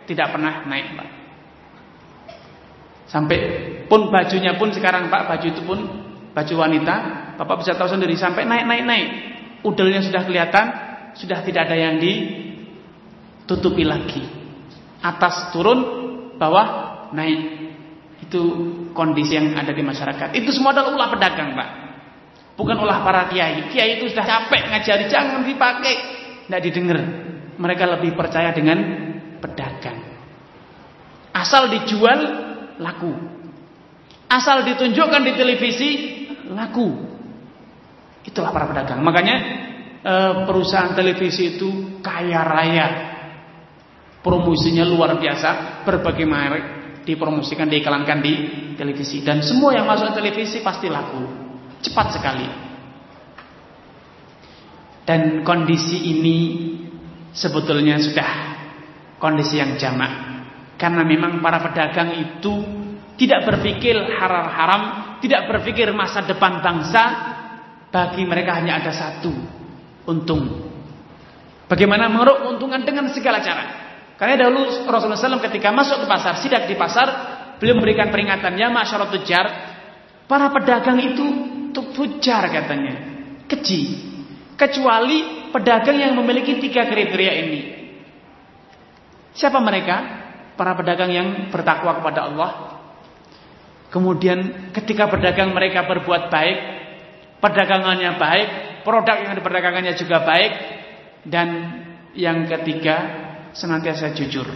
tidak 0.08 0.32
pernah 0.32 0.64
naik, 0.64 0.96
Pak. 0.96 1.15
Sampai 3.06 3.38
pun 3.86 4.10
bajunya 4.10 4.58
pun 4.58 4.74
sekarang 4.74 5.06
Pak, 5.06 5.22
baju 5.30 5.46
itu 5.46 5.62
pun 5.62 5.78
baju 6.34 6.54
wanita, 6.58 6.94
Bapak 7.36 7.62
bisa 7.62 7.76
tahu 7.76 7.88
sendiri 7.92 8.16
sampai 8.16 8.48
naik 8.48 8.64
naik 8.66 8.84
naik. 8.84 9.08
Udelnya 9.62 10.00
sudah 10.02 10.24
kelihatan, 10.24 10.66
sudah 11.14 11.44
tidak 11.44 11.70
ada 11.70 11.76
yang 11.76 12.00
di 12.00 12.12
tutupi 13.44 13.86
lagi. 13.86 14.24
Atas 15.04 15.54
turun, 15.54 15.78
bawah 16.40 16.66
naik. 17.12 17.68
Itu 18.26 18.40
kondisi 18.96 19.36
yang 19.36 19.54
ada 19.54 19.70
di 19.70 19.84
masyarakat. 19.84 20.34
Itu 20.34 20.50
semua 20.50 20.72
adalah 20.72 20.96
ulah 20.96 21.08
pedagang, 21.12 21.52
Pak. 21.54 21.68
Bukan 22.56 22.76
ulah 22.80 23.04
para 23.04 23.28
kiai. 23.28 23.68
Kiai 23.68 24.00
itu 24.00 24.08
sudah 24.08 24.24
capek 24.24 24.72
ngajari 24.72 25.04
jangan 25.12 25.44
dipakai, 25.44 25.94
tidak 26.48 26.60
didengar. 26.64 26.98
Mereka 27.60 27.84
lebih 28.00 28.16
percaya 28.16 28.50
dengan 28.56 28.78
pedagang. 29.44 30.00
Asal 31.36 31.68
dijual 31.68 32.45
laku. 32.82 33.12
Asal 34.26 34.66
ditunjukkan 34.66 35.22
di 35.22 35.32
televisi 35.38 35.88
laku. 36.50 36.88
Itulah 38.26 38.50
para 38.50 38.66
pedagang. 38.66 39.00
Makanya 39.00 39.36
eh, 40.02 40.34
perusahaan 40.44 40.92
televisi 40.92 41.56
itu 41.56 42.00
kaya 42.02 42.42
raya 42.42 42.86
promosinya 44.26 44.82
luar 44.82 45.14
biasa, 45.22 45.82
berbagai 45.86 46.26
merek 46.26 46.64
dipromosikan, 47.06 47.70
diiklankan 47.70 48.18
di 48.18 48.34
televisi 48.74 49.22
dan 49.22 49.38
semua 49.38 49.78
yang 49.78 49.86
masuk 49.86 50.10
televisi 50.10 50.58
pasti 50.58 50.90
laku. 50.90 51.22
Cepat 51.78 52.18
sekali. 52.18 52.48
Dan 55.06 55.46
kondisi 55.46 56.10
ini 56.10 56.38
sebetulnya 57.30 57.94
sudah 58.02 58.30
kondisi 59.22 59.62
yang 59.62 59.78
jamak. 59.78 60.35
Karena 60.76 61.02
memang 61.02 61.40
para 61.40 61.60
pedagang 61.64 62.12
itu 62.20 62.54
tidak 63.16 63.48
berpikir 63.48 63.96
haram-haram, 63.96 64.82
tidak 65.24 65.48
berpikir 65.48 65.88
masa 65.96 66.20
depan 66.24 66.60
bangsa, 66.60 67.04
bagi 67.88 68.28
mereka 68.28 68.60
hanya 68.60 68.76
ada 68.76 68.92
satu, 68.92 69.32
untung. 70.04 70.68
Bagaimana 71.66 72.12
mengeruk 72.12 72.44
keuntungan 72.44 72.84
dengan 72.84 73.08
segala 73.10 73.40
cara. 73.40 73.64
Karena 74.20 74.46
dahulu 74.46 74.84
Rasulullah 74.88 75.18
SAW 75.18 75.44
ketika 75.48 75.72
masuk 75.72 76.04
ke 76.04 76.06
pasar, 76.08 76.40
sidak 76.40 76.68
di 76.68 76.76
pasar, 76.76 77.08
beliau 77.56 77.80
memberikan 77.80 78.12
peringatan, 78.12 78.56
ya 78.56 78.68
masyarakat 78.68 79.12
tujar, 79.12 79.46
para 80.28 80.52
pedagang 80.52 81.00
itu 81.00 81.24
tujar 81.72 82.48
katanya, 82.52 82.94
keji. 83.48 84.12
Kecuali 84.56 85.52
pedagang 85.52 86.00
yang 86.00 86.16
memiliki 86.16 86.56
tiga 86.56 86.88
kriteria 86.88 87.32
ini. 87.44 87.60
Siapa 89.36 89.60
mereka? 89.60 90.25
Para 90.56 90.72
pedagang 90.72 91.12
yang 91.12 91.28
bertakwa 91.52 92.00
kepada 92.00 92.32
Allah. 92.32 92.50
Kemudian 93.92 94.72
ketika 94.72 95.06
pedagang 95.06 95.52
mereka 95.52 95.84
berbuat 95.84 96.32
baik, 96.32 96.58
perdagangannya 97.38 98.16
baik, 98.18 98.48
produk 98.82 99.30
yang 99.30 99.34
diperdagangannya 99.36 99.94
juga 99.94 100.24
baik, 100.24 100.52
dan 101.28 101.48
yang 102.16 102.48
ketiga 102.48 102.96
senantiasa 103.52 104.16
jujur. 104.16 104.48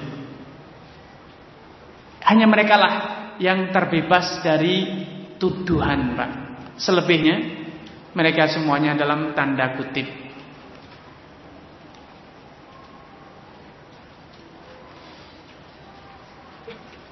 Hanya 2.25 2.47
mereka 2.49 2.75
lah 2.77 2.95
yang 3.41 3.73
terbebas 3.73 4.45
dari 4.45 4.87
tuduhan, 5.41 6.15
Pak. 6.15 6.31
Selebihnya 6.77 7.37
mereka 8.13 8.49
semuanya 8.51 8.97
dalam 8.97 9.33
tanda 9.33 9.77
kutip. 9.77 10.30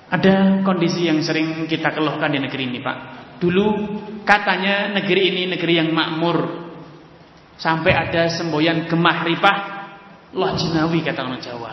Ada 0.08 0.64
kondisi 0.64 1.04
yang 1.04 1.20
sering 1.20 1.68
kita 1.68 1.92
keluhkan 1.92 2.32
di 2.32 2.40
negeri 2.40 2.64
ini, 2.64 2.80
Pak. 2.80 2.96
Dulu 3.38 3.66
katanya 4.24 4.90
negeri 4.96 5.22
ini 5.30 5.42
negeri 5.52 5.74
yang 5.78 5.92
makmur. 5.92 6.68
Sampai 7.58 7.92
ada 7.92 8.30
semboyan 8.30 8.86
gemah 8.86 9.18
ripah 9.26 9.58
loh 10.32 10.52
jinawi 10.54 11.02
kata 11.02 11.20
orang 11.26 11.42
Jawa. 11.42 11.72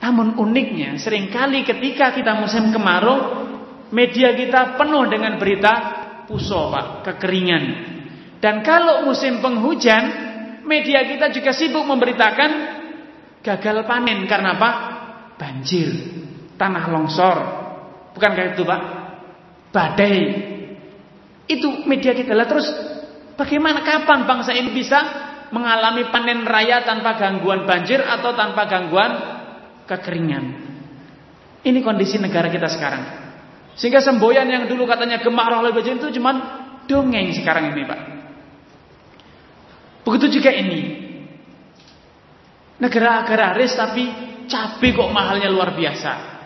Namun 0.00 0.40
uniknya 0.40 0.96
sering 0.96 1.28
kali 1.28 1.62
ketika 1.62 2.16
kita 2.16 2.34
musim 2.40 2.72
kemarau 2.72 3.46
media 3.92 4.32
kita 4.32 4.80
penuh 4.80 5.04
dengan 5.10 5.36
berita 5.36 5.72
puso, 6.24 6.72
Pak, 6.72 7.04
kekeringan. 7.04 7.64
Dan 8.40 8.64
kalau 8.64 9.04
musim 9.04 9.44
penghujan, 9.44 10.04
media 10.64 11.04
kita 11.04 11.28
juga 11.28 11.52
sibuk 11.52 11.84
memberitakan 11.84 12.50
gagal 13.44 13.76
panen 13.84 14.24
karena 14.24 14.56
apa? 14.56 14.70
Banjir, 15.36 15.90
tanah 16.56 16.84
longsor. 16.88 17.38
Bukan 18.16 18.30
kayak 18.34 18.58
itu, 18.58 18.62
Pak. 18.66 18.80
Badai. 19.70 20.18
Itu 21.50 21.86
media 21.86 22.14
kita 22.14 22.34
lah 22.34 22.46
terus 22.46 22.66
bagaimana 23.34 23.82
kapan 23.82 24.26
bangsa 24.26 24.54
ini 24.54 24.70
bisa 24.70 24.98
mengalami 25.50 26.06
panen 26.14 26.46
raya 26.46 26.86
tanpa 26.86 27.18
gangguan 27.18 27.66
banjir 27.66 27.98
atau 27.98 28.34
tanpa 28.38 28.70
gangguan 28.70 29.10
kekeringan. 29.86 30.44
Ini 31.66 31.78
kondisi 31.82 32.22
negara 32.22 32.46
kita 32.46 32.70
sekarang. 32.70 33.02
Sehingga 33.74 33.98
semboyan 33.98 34.46
yang 34.46 34.64
dulu 34.70 34.86
katanya 34.86 35.18
gemar 35.22 35.50
oleh 35.58 35.74
banjir 35.74 35.98
itu 35.98 36.18
cuman 36.18 36.36
dongeng 36.86 37.34
sekarang 37.34 37.74
ini, 37.74 37.82
Pak. 37.86 38.00
Begitu 40.06 40.40
juga 40.40 40.50
ini. 40.54 40.80
Negara 42.80 43.20
agraris 43.26 43.76
tapi 43.76 44.08
cabai 44.48 44.90
kok 44.96 45.12
mahalnya 45.12 45.52
luar 45.52 45.76
biasa. 45.76 46.39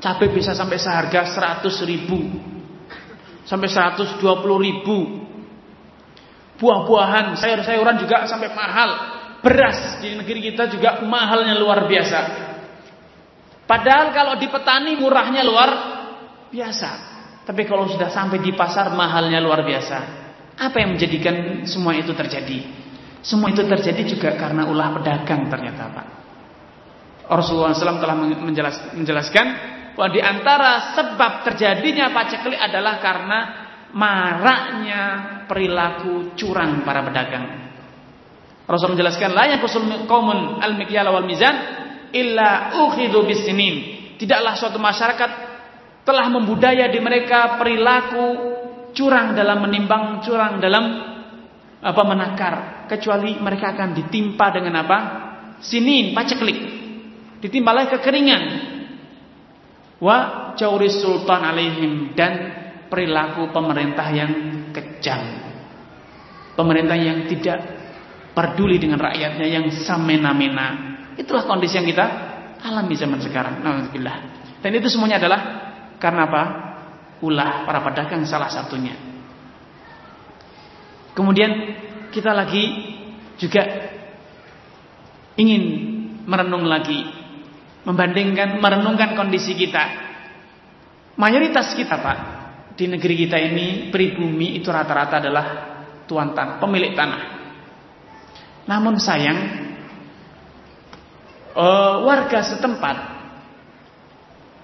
Cabai 0.00 0.32
bisa 0.32 0.56
sampai 0.56 0.80
seharga 0.80 1.28
100 1.28 1.68
ribu. 1.84 2.18
Sampai 3.44 3.68
120 3.68 4.16
ribu. 4.56 4.98
Buah-buahan, 6.56 7.36
sayur-sayuran 7.36 7.96
juga 8.00 8.24
sampai 8.24 8.48
mahal. 8.56 8.90
Beras 9.40 10.00
di 10.00 10.16
negeri 10.16 10.52
kita 10.52 10.68
juga 10.72 11.04
mahalnya 11.04 11.56
luar 11.56 11.84
biasa. 11.88 12.18
Padahal 13.64 14.12
kalau 14.12 14.34
di 14.40 14.48
petani 14.48 14.96
murahnya 14.96 15.44
luar 15.44 15.70
biasa. 16.48 16.90
Tapi 17.44 17.62
kalau 17.64 17.88
sudah 17.88 18.12
sampai 18.12 18.40
di 18.40 18.52
pasar 18.52 18.92
mahalnya 18.92 19.40
luar 19.40 19.64
biasa. 19.64 19.98
Apa 20.60 20.84
yang 20.84 20.96
menjadikan 20.96 21.64
semua 21.64 21.96
itu 21.96 22.12
terjadi? 22.12 22.60
Semua 23.24 23.52
itu 23.52 23.64
terjadi 23.64 24.02
juga 24.04 24.36
karena 24.36 24.68
ulah 24.68 24.96
pedagang 24.96 25.48
ternyata 25.48 25.88
Pak. 25.92 26.06
Rasulullah 27.30 27.72
SAW 27.72 28.02
telah 28.02 28.16
menjelaskan 28.96 29.46
bahwa 30.00 30.16
di 30.16 30.24
antara 30.24 30.96
sebab 30.96 31.44
terjadinya 31.44 32.08
paceklik 32.08 32.56
adalah 32.56 32.96
karena 33.04 33.38
maraknya 33.92 35.02
perilaku 35.44 36.32
curang 36.40 36.80
para 36.88 37.04
pedagang. 37.04 37.68
Rasul 38.64 38.96
menjelaskan 38.96 39.36
la 39.36 39.44
yakusul 39.52 40.08
qaumun 40.08 40.56
al-mikyal 40.56 41.04
wal 41.12 41.28
mizan 41.28 41.52
illa 42.16 42.80
ukhidhu 42.80 43.28
bisinin. 43.28 43.76
Tidaklah 44.16 44.56
suatu 44.56 44.80
masyarakat 44.80 45.30
telah 46.08 46.32
membudaya 46.32 46.88
di 46.88 46.96
mereka 46.96 47.60
perilaku 47.60 48.24
curang 48.96 49.36
dalam 49.36 49.68
menimbang, 49.68 50.24
curang 50.24 50.64
dalam 50.64 51.12
apa 51.76 52.02
menakar 52.08 52.54
kecuali 52.88 53.36
mereka 53.36 53.76
akan 53.76 53.92
ditimpa 53.92 54.48
dengan 54.48 54.80
apa 54.80 54.98
sinin 55.60 56.16
paceklik 56.16 56.56
ditimpa 57.44 57.72
oleh 57.72 57.88
kekeringan 57.88 58.42
wa 60.00 60.50
jauris 60.56 60.98
sultan 60.98 61.44
alaihim 61.44 62.16
dan 62.16 62.32
perilaku 62.88 63.52
pemerintah 63.52 64.08
yang 64.10 64.32
kejam. 64.72 65.20
Pemerintah 66.56 66.98
yang 66.98 67.30
tidak 67.30 67.58
peduli 68.34 68.76
dengan 68.76 69.00
rakyatnya 69.00 69.46
yang 69.46 69.70
samena-mena 69.70 70.98
itulah 71.14 71.46
kondisi 71.46 71.78
yang 71.78 71.88
kita 71.88 72.06
alami 72.60 72.96
zaman 72.96 73.20
sekarang. 73.22 73.60
Alhamdulillah 73.62 74.40
dan 74.60 74.70
itu 74.76 74.92
semuanya 74.92 75.16
adalah 75.16 75.40
karena 75.96 76.28
apa? 76.28 76.42
Ulah 77.20 77.68
para 77.68 77.84
pedagang 77.84 78.24
salah 78.24 78.48
satunya. 78.48 78.96
Kemudian 81.12 81.52
kita 82.12 82.32
lagi 82.32 82.64
juga 83.36 83.60
ingin 85.36 85.62
merenung 86.24 86.64
lagi, 86.64 87.04
membandingkan, 87.84 88.60
merenungkan 88.60 89.16
kondisi 89.16 89.56
kita. 89.56 90.08
Mayoritas 91.16 91.76
kita, 91.76 92.00
Pak, 92.00 92.18
di 92.76 92.88
negeri 92.88 93.14
kita 93.26 93.36
ini 93.36 93.92
pribumi 93.92 94.56
itu 94.56 94.72
rata-rata 94.72 95.20
adalah 95.20 95.46
tuan 96.08 96.32
tanah, 96.32 96.56
pemilik 96.60 96.92
tanah. 96.96 97.22
Namun 98.64 98.96
sayang, 98.96 99.38
uh, 101.56 102.04
warga 102.08 102.40
setempat, 102.40 102.96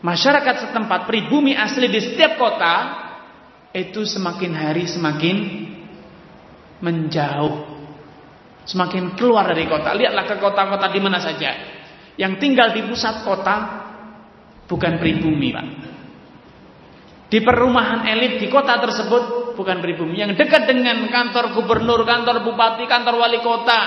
masyarakat 0.01 0.57
setempat, 0.69 1.05
pribumi 1.05 1.53
asli 1.53 1.93
di 1.93 2.01
setiap 2.01 2.41
kota 2.41 2.75
itu 3.77 4.09
semakin 4.09 4.53
hari 4.57 4.89
semakin 4.89 5.37
menjauh. 6.81 7.77
Semakin 8.67 9.15
keluar 9.15 9.47
dari 9.47 9.71
kota. 9.71 9.95
Lihatlah 9.95 10.27
ke 10.27 10.37
kota-kota 10.43 10.91
di 10.91 10.99
mana 10.99 11.23
saja. 11.23 11.76
Yang 12.17 12.33
tinggal 12.41 12.73
di 12.73 12.85
pusat 12.89 13.25
kota 13.25 13.57
bukan 14.67 14.97
pribumi, 14.97 15.53
Pak. 15.53 15.67
Di 17.27 17.43
perumahan 17.43 18.07
elit 18.07 18.39
di 18.39 18.47
kota 18.47 18.79
tersebut 18.79 19.55
bukan 19.59 19.83
pribumi. 19.83 20.23
Yang 20.23 20.41
dekat 20.41 20.71
dengan 20.71 21.05
kantor 21.11 21.53
gubernur, 21.53 22.07
kantor 22.07 22.47
bupati, 22.47 22.87
kantor 22.87 23.19
wali 23.19 23.43
kota 23.43 23.81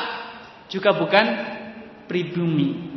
juga 0.68 0.94
bukan 0.94 1.26
pribumi. 2.06 2.90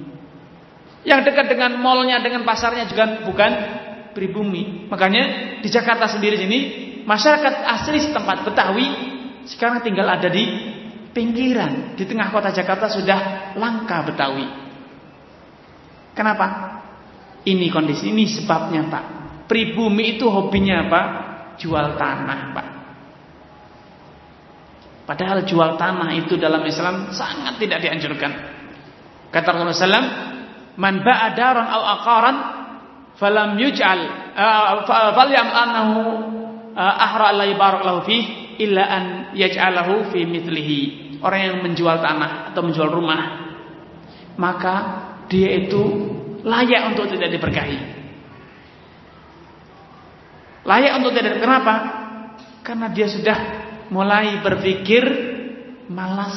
Yang 1.03 1.31
dekat 1.31 1.47
dengan 1.51 1.79
mallnya, 1.79 2.23
dengan 2.23 2.43
pasarnya 2.43 2.87
juga 2.91 3.23
bukan 3.27 3.53
pribumi. 4.15 4.87
Makanya 4.87 5.59
di 5.63 5.69
Jakarta 5.71 6.07
sendiri 6.07 6.39
sini 6.39 6.59
masyarakat 7.03 7.55
asli 7.67 7.99
setempat 7.99 8.47
Betawi 8.47 8.87
sekarang 9.47 9.83
tinggal 9.83 10.07
ada 10.07 10.31
di 10.31 10.45
pinggiran, 11.11 11.99
di 11.99 12.07
tengah 12.07 12.31
kota 12.31 12.55
Jakarta 12.55 12.87
sudah 12.87 13.53
langka 13.59 14.07
Betawi. 14.07 14.62
Kenapa? 16.13 16.47
Ini 17.43 17.67
kondisi, 17.73 18.13
ini 18.13 18.29
sebabnya 18.29 18.87
Pak. 18.87 19.05
Pribumi 19.51 20.17
itu 20.17 20.29
hobinya 20.31 20.87
apa? 20.87 21.03
Jual 21.59 21.99
tanah 21.99 22.41
Pak. 22.55 22.69
Padahal 25.03 25.43
jual 25.43 25.75
tanah 25.75 26.15
itu 26.15 26.39
dalam 26.39 26.63
Islam 26.63 27.11
sangat 27.11 27.59
tidak 27.59 27.83
dianjurkan. 27.83 28.33
Kata 29.35 29.49
Rasulullah 29.51 29.75
SAW, 29.75 30.11
Man 30.73 31.05
ba'a 31.05 31.37
daran 31.37 31.69
au 31.69 31.83
aqaran 31.85 32.37
falam 33.21 33.61
yuj'al 33.61 34.01
uh, 34.33 34.89
falyam 35.13 35.49
annahu 35.53 36.01
uh, 36.73 36.95
ahra 36.97 37.37
la 37.37 37.45
fihi 38.09 38.57
illa 38.57 38.85
an 38.89 39.05
yaj'alahu 39.37 40.09
fi 40.09 40.25
mithlihi. 40.25 40.81
Orang 41.21 41.41
yang 41.45 41.57
menjual 41.63 42.03
tanah 42.03 42.51
atau 42.51 42.67
menjual 42.67 42.91
rumah, 42.91 43.21
maka 44.35 44.75
dia 45.33 45.65
itu 45.65 45.81
layak 46.45 46.93
untuk 46.93 47.09
tidak 47.09 47.33
diberkahi. 47.33 47.81
Layak 50.69 50.93
untuk 51.01 51.17
tidak 51.17 51.41
kenapa? 51.41 51.75
Karena 52.61 52.93
dia 52.93 53.09
sudah 53.09 53.39
mulai 53.89 54.45
berpikir 54.45 55.03
malas. 55.89 56.37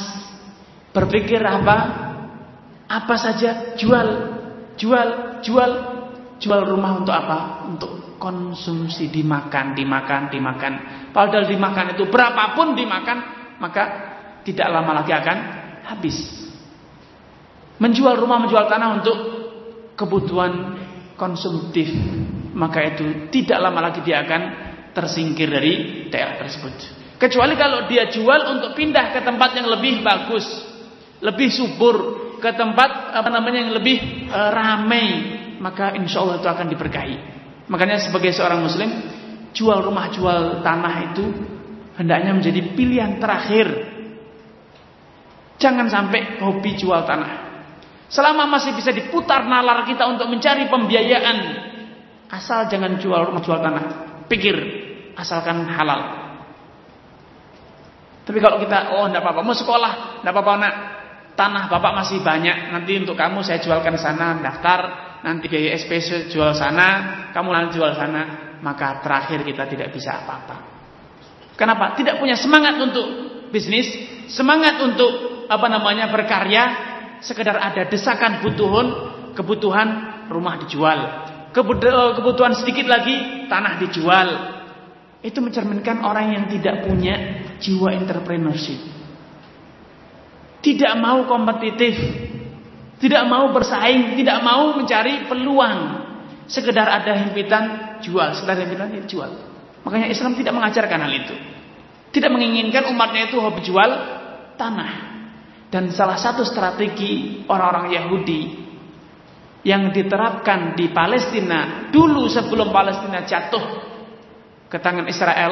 Berpikir 0.95 1.43
apa? 1.43 2.07
Apa 2.87 3.15
saja 3.19 3.75
jual, 3.75 4.07
jual, 4.79 5.41
jual, 5.43 5.71
jual 6.39 6.61
rumah 6.63 7.03
untuk 7.03 7.11
apa? 7.11 7.67
Untuk 7.67 7.91
konsumsi 8.15 9.11
dimakan, 9.11 9.75
dimakan, 9.75 10.31
dimakan. 10.31 10.73
Padahal 11.11 11.51
dimakan 11.51 11.99
itu 11.99 12.07
berapapun 12.07 12.73
dimakan, 12.79 13.17
maka 13.59 13.83
tidak 14.47 14.71
lama 14.71 15.03
lagi 15.03 15.11
akan 15.11 15.37
habis. 15.83 16.44
Menjual 17.75 18.15
rumah, 18.15 18.39
menjual 18.39 18.71
tanah 18.71 18.89
untuk 19.03 19.17
kebutuhan 19.99 20.79
konsumtif, 21.15 21.91
maka 22.55 22.83
itu 22.95 23.31
tidak 23.31 23.59
lama 23.59 23.91
lagi 23.91 24.03
dia 24.03 24.23
akan 24.23 24.41
tersingkir 24.95 25.47
dari 25.51 26.07
daerah 26.07 26.39
tersebut. 26.39 26.71
Kecuali 27.15 27.55
kalau 27.55 27.87
dia 27.87 28.11
jual 28.11 28.59
untuk 28.59 28.75
pindah 28.75 29.15
ke 29.15 29.23
tempat 29.23 29.55
yang 29.55 29.67
lebih 29.71 30.03
bagus, 30.03 30.43
lebih 31.23 31.47
subur, 31.51 31.95
ke 32.39 32.51
tempat 32.55 33.15
apa 33.15 33.29
namanya 33.31 33.59
yang 33.63 33.73
lebih 33.75 34.27
uh, 34.27 34.51
ramai, 34.51 35.07
maka 35.63 35.95
insya 35.95 36.23
Allah 36.23 36.43
itu 36.43 36.49
akan 36.51 36.67
diberkahi. 36.67 37.17
Makanya 37.71 37.97
sebagai 38.03 38.35
seorang 38.35 38.61
muslim 38.61 38.91
jual 39.55 39.79
rumah 39.79 40.11
jual 40.11 40.59
tanah 40.61 40.95
itu 41.11 41.25
hendaknya 41.95 42.31
menjadi 42.35 42.61
pilihan 42.75 43.17
terakhir. 43.17 43.67
Jangan 45.55 45.87
sampai 45.87 46.43
hobi 46.43 46.75
jual 46.75 47.07
tanah. 47.07 47.44
Selama 48.05 48.45
masih 48.45 48.77
bisa 48.77 48.93
diputar 48.93 49.45
nalar 49.49 49.85
kita 49.89 50.05
untuk 50.05 50.29
mencari 50.29 50.69
pembiayaan, 50.69 51.37
asal 52.29 52.69
jangan 52.69 53.01
jual 53.01 53.33
rumah 53.33 53.41
jual 53.41 53.57
tanah. 53.57 53.83
Pikir, 54.29 54.55
asalkan 55.17 55.65
halal. 55.65 56.25
Tapi 58.25 58.37
kalau 58.41 58.57
kita, 58.57 58.97
oh 58.97 59.05
tidak 59.05 59.21
apa-apa, 59.21 59.41
mau 59.45 59.53
sekolah, 59.53 60.21
tidak 60.21 60.33
apa-apa 60.33 60.53
nak, 60.57 60.73
tanah 61.37 61.63
bapak 61.69 61.93
masih 61.93 62.25
banyak, 62.25 62.73
nanti 62.73 62.97
untuk 62.97 63.13
kamu 63.13 63.45
saya 63.45 63.61
jualkan 63.61 63.93
sana, 64.01 64.41
daftar, 64.41 64.79
nanti 65.21 65.45
biaya 65.45 65.77
SP 65.77 66.01
jual 66.33 66.57
sana, 66.57 67.29
kamu 67.33 67.49
nanti 67.53 67.77
jual 67.77 67.93
sana, 67.93 68.55
maka 68.65 69.01
terakhir 69.05 69.45
kita 69.45 69.69
tidak 69.69 69.93
bisa 69.93 70.25
apa-apa. 70.25 70.57
Kenapa? 71.53 71.93
Tidak 71.93 72.17
punya 72.17 72.33
semangat 72.33 72.81
untuk 72.81 73.05
bisnis, 73.53 73.85
semangat 74.33 74.81
untuk 74.81 75.45
apa 75.45 75.69
namanya 75.69 76.09
berkarya, 76.09 76.94
sekedar 77.25 77.57
ada 77.57 77.89
desakan 77.89 78.45
kebutuhan, 78.45 78.87
kebutuhan 79.33 79.87
rumah 80.29 80.61
dijual, 80.61 80.99
eh, 81.49 82.11
kebutuhan 82.21 82.53
sedikit 82.53 82.85
lagi 82.85 83.49
tanah 83.49 83.81
dijual. 83.81 84.29
Itu 85.25 85.41
mencerminkan 85.41 86.05
orang 86.05 86.37
yang 86.37 86.45
tidak 86.53 86.85
punya 86.85 87.41
jiwa 87.57 87.97
entrepreneurship. 87.97 88.77
Tidak 90.61 90.93
mau 91.01 91.25
kompetitif, 91.25 91.97
tidak 93.01 93.25
mau 93.25 93.49
bersaing, 93.49 94.13
tidak 94.21 94.45
mau 94.45 94.77
mencari 94.77 95.25
peluang. 95.25 96.05
Sekedar 96.45 96.85
ada 96.85 97.25
himpitan 97.25 97.97
jual, 98.05 98.37
sekedar 98.37 98.61
himpitan 98.61 98.93
ya 98.93 99.01
jual. 99.09 99.31
Makanya 99.81 100.13
Islam 100.13 100.37
tidak 100.37 100.53
mengajarkan 100.53 100.99
hal 101.01 101.13
itu. 101.13 101.35
Tidak 102.13 102.29
menginginkan 102.29 102.85
umatnya 102.93 103.29
itu 103.29 103.41
hobi 103.41 103.65
jual 103.65 103.89
tanah. 104.61 105.14
Dan 105.75 105.91
salah 105.91 106.15
satu 106.15 106.47
strategi 106.47 107.43
orang-orang 107.51 107.91
Yahudi 107.91 108.41
yang 109.67 109.91
diterapkan 109.91 110.71
di 110.71 110.87
Palestina 110.87 111.91
dulu 111.91 112.31
sebelum 112.31 112.71
Palestina 112.71 113.27
jatuh 113.27 113.83
ke 114.71 114.79
tangan 114.79 115.03
Israel 115.03 115.51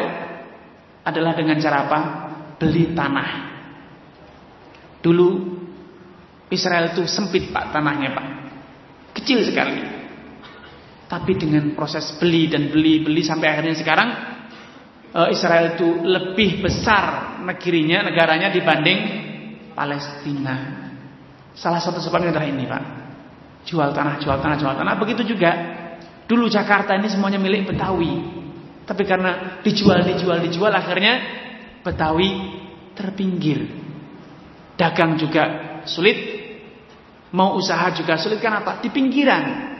adalah 1.03 1.35
dengan 1.35 1.59
cara 1.59 1.77
apa? 1.83 1.99
Beli 2.55 2.95
tanah. 2.95 3.29
Dulu 5.03 5.27
Israel 6.55 6.95
itu 6.95 7.03
sempit 7.03 7.51
pak 7.51 7.75
tanahnya 7.75 8.15
pak, 8.15 8.27
kecil 9.19 9.43
sekali. 9.43 9.83
Tapi 11.11 11.31
dengan 11.35 11.75
proses 11.75 12.15
beli 12.15 12.47
dan 12.47 12.71
beli 12.71 13.03
beli 13.03 13.27
sampai 13.27 13.59
akhirnya 13.59 13.75
sekarang 13.75 14.09
eh, 15.19 15.27
Israel 15.35 15.75
itu 15.75 15.99
lebih 15.99 16.63
besar 16.63 17.35
negerinya 17.43 18.07
negaranya 18.07 18.47
dibanding 18.47 19.32
Palestina. 19.73 20.89
Salah 21.53 21.81
satu 21.81 22.01
sebabnya 22.01 22.33
adalah 22.33 22.49
ini, 22.49 22.65
Pak. 22.65 22.83
Jual 23.69 23.93
tanah, 23.93 24.17
jual 24.17 24.37
tanah, 24.41 24.57
jual 24.57 24.73
tanah. 24.73 24.93
Begitu 24.97 25.35
juga 25.35 25.51
dulu 26.25 26.49
Jakarta 26.49 26.97
ini 26.97 27.09
semuanya 27.09 27.37
milik 27.37 27.69
Betawi. 27.69 28.41
Tapi 28.83 29.03
karena 29.07 29.61
dijual, 29.63 30.03
dijual, 30.03 30.43
dijual 30.43 30.73
akhirnya 30.73 31.13
Betawi 31.83 32.29
terpinggir. 32.95 33.83
Dagang 34.73 35.19
juga 35.19 35.43
sulit, 35.85 36.17
mau 37.29 37.53
usaha 37.55 37.93
juga 37.93 38.17
sulit 38.17 38.41
Kenapa? 38.41 38.81
Di 38.81 38.89
pinggiran. 38.89 39.73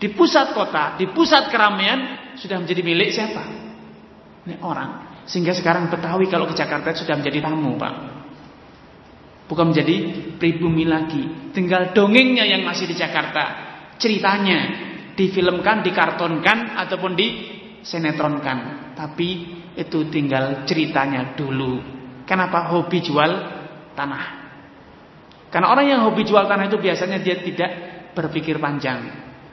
Di 0.00 0.08
pusat 0.16 0.56
kota, 0.56 0.96
di 0.96 1.12
pusat 1.12 1.52
keramaian 1.52 2.32
sudah 2.40 2.56
menjadi 2.56 2.80
milik 2.80 3.12
siapa? 3.12 3.42
Ini 4.48 4.64
orang. 4.64 5.22
Sehingga 5.28 5.52
sekarang 5.52 5.92
Betawi 5.92 6.26
kalau 6.32 6.48
ke 6.48 6.56
Jakarta 6.56 6.96
sudah 6.96 7.20
menjadi 7.20 7.44
tamu, 7.44 7.76
Pak. 7.76 7.94
Bukan 9.50 9.74
menjadi 9.74 9.96
pribumi 10.38 10.86
lagi. 10.86 11.50
Tinggal 11.50 11.90
dongengnya 11.90 12.46
yang 12.46 12.62
masih 12.62 12.86
di 12.86 12.94
Jakarta. 12.94 13.68
Ceritanya 13.98 14.58
difilmkan, 15.18 15.82
dikartonkan 15.82 16.78
ataupun 16.78 17.18
disenetronkan. 17.18 18.94
Tapi 18.94 19.28
itu 19.74 20.06
tinggal 20.06 20.62
ceritanya 20.62 21.34
dulu. 21.34 21.82
Kenapa 22.22 22.70
hobi 22.70 23.02
jual 23.02 23.30
tanah? 23.98 24.24
Karena 25.50 25.66
orang 25.66 25.86
yang 25.90 26.00
hobi 26.06 26.22
jual 26.22 26.46
tanah 26.46 26.70
itu 26.70 26.78
biasanya 26.78 27.18
dia 27.18 27.42
tidak 27.42 27.70
berpikir 28.14 28.62
panjang. 28.62 29.02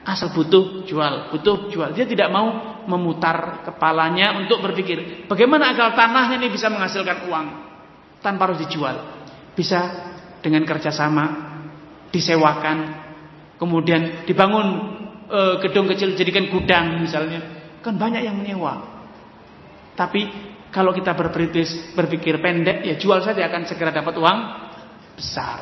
Asal 0.06 0.30
butuh 0.30 0.86
jual, 0.86 1.34
butuh 1.34 1.74
jual. 1.74 1.90
Dia 1.90 2.06
tidak 2.06 2.30
mau 2.30 2.78
memutar 2.86 3.66
kepalanya 3.66 4.38
untuk 4.38 4.62
berpikir 4.62 5.26
bagaimana 5.26 5.74
agar 5.74 5.92
tanahnya 5.92 6.38
ini 6.38 6.48
bisa 6.54 6.70
menghasilkan 6.70 7.26
uang 7.26 7.46
tanpa 8.22 8.46
harus 8.48 8.62
dijual. 8.62 9.17
Bisa 9.58 9.90
dengan 10.38 10.62
kerjasama 10.62 11.50
disewakan, 12.14 12.78
kemudian 13.58 14.22
dibangun 14.22 14.66
e, 15.26 15.40
gedung 15.66 15.90
kecil 15.90 16.14
jadikan 16.14 16.46
gudang 16.46 17.02
misalnya, 17.02 17.42
kan 17.82 17.98
banyak 17.98 18.22
yang 18.22 18.38
menyewa. 18.38 18.86
Tapi 19.98 20.30
kalau 20.70 20.94
kita 20.94 21.10
berperitis, 21.18 21.90
berpikir 21.90 22.38
pendek, 22.38 22.86
ya 22.86 22.94
jual 22.94 23.18
saja 23.18 23.50
akan 23.50 23.66
segera 23.66 23.90
dapat 23.90 24.14
uang 24.14 24.38
besar. 25.18 25.58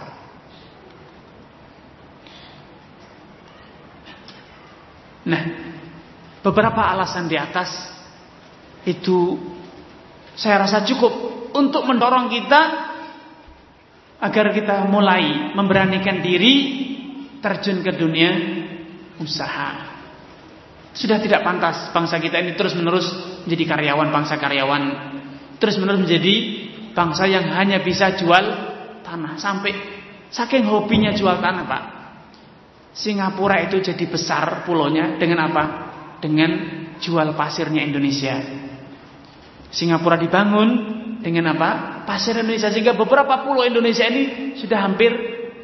Nah, 5.27 5.43
beberapa 6.45 6.85
alasan 6.87 7.27
di 7.27 7.35
atas 7.35 7.73
itu 8.87 9.35
saya 10.39 10.63
rasa 10.63 10.87
cukup 10.87 11.11
untuk 11.57 11.83
mendorong 11.89 12.31
kita 12.31 12.86
agar 14.21 14.53
kita 14.53 14.89
mulai 14.89 15.53
memberanikan 15.53 16.25
diri 16.25 16.55
terjun 17.41 17.85
ke 17.85 17.93
dunia 17.95 18.31
usaha. 19.21 19.97
Sudah 20.97 21.21
tidak 21.21 21.45
pantas 21.45 21.93
bangsa 21.93 22.17
kita 22.17 22.41
ini 22.41 22.57
terus-menerus 22.57 23.13
menjadi 23.45 23.65
karyawan 23.77 24.09
bangsa 24.09 24.41
karyawan, 24.41 24.83
terus-menerus 25.61 26.01
menjadi 26.09 26.35
bangsa 26.97 27.29
yang 27.29 27.53
hanya 27.53 27.85
bisa 27.85 28.17
jual 28.17 28.45
tanah 29.05 29.37
sampai 29.37 29.77
saking 30.33 30.65
hobinya 30.65 31.13
jual 31.13 31.37
tanah, 31.37 31.65
Pak. 31.69 31.85
Singapura 32.97 33.61
itu 33.69 33.85
jadi 33.85 34.05
besar 34.09 34.65
pulaunya 34.65 35.21
dengan 35.21 35.53
apa? 35.53 35.65
Dengan 36.25 36.51
jual 36.97 37.37
pasirnya 37.37 37.85
Indonesia. 37.85 38.41
Singapura 39.69 40.17
dibangun 40.17 40.69
dengan 41.21 41.53
apa? 41.53 41.71
Pasir 42.07 42.39
Indonesia 42.39 42.71
sehingga 42.71 42.95
beberapa 42.95 43.43
pulau 43.43 43.67
Indonesia 43.67 44.07
ini 44.07 44.55
sudah 44.55 44.87
hampir 44.87 45.11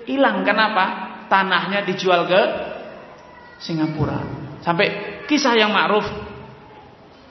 hilang. 0.04 0.42
Kenapa? 0.42 0.84
Tanahnya 1.30 1.86
dijual 1.86 2.26
ke 2.26 2.42
Singapura. 3.62 4.18
Sampai 4.60 5.22
kisah 5.30 5.54
yang 5.54 5.70
ma'ruf 5.70 6.04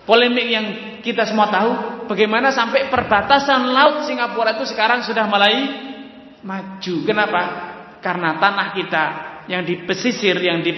polemik 0.07 0.47
yang 0.47 0.65
kita 1.05 1.27
semua 1.29 1.51
tahu 1.51 1.69
bagaimana 2.09 2.49
sampai 2.49 2.89
perbatasan 2.89 3.69
laut 3.69 4.07
Singapura 4.07 4.57
itu 4.57 4.65
sekarang 4.71 5.05
sudah 5.05 5.27
mulai 5.29 5.53
maju. 6.41 6.95
Kenapa? 7.05 7.41
Karena 8.01 8.41
tanah 8.41 8.67
kita 8.73 9.05
yang 9.45 9.61
di 9.61 9.85
pesisir, 9.85 10.37
yang 10.41 10.63
di, 10.65 10.73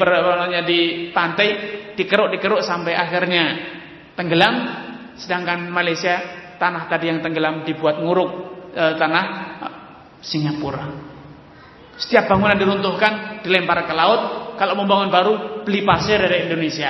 di 0.68 0.82
pantai 1.16 1.48
dikeruk-dikeruk 1.96 2.66
sampai 2.66 2.98
akhirnya 2.98 3.46
tenggelam 4.18 4.56
sedangkan 5.16 5.70
Malaysia 5.70 6.43
tanah 6.58 6.90
tadi 6.90 7.10
yang 7.10 7.20
tenggelam 7.20 7.64
dibuat 7.68 8.02
nguruk 8.02 8.32
e, 8.74 8.84
tanah 8.98 9.26
Singapura. 10.24 10.86
Setiap 12.00 12.26
bangunan 12.26 12.58
diruntuhkan, 12.58 13.46
dilempar 13.46 13.86
ke 13.86 13.94
laut. 13.94 14.22
Kalau 14.58 14.74
mau 14.78 14.88
bangun 14.90 15.10
baru, 15.14 15.34
beli 15.66 15.86
pasir 15.86 16.18
dari 16.18 16.50
Indonesia. 16.50 16.90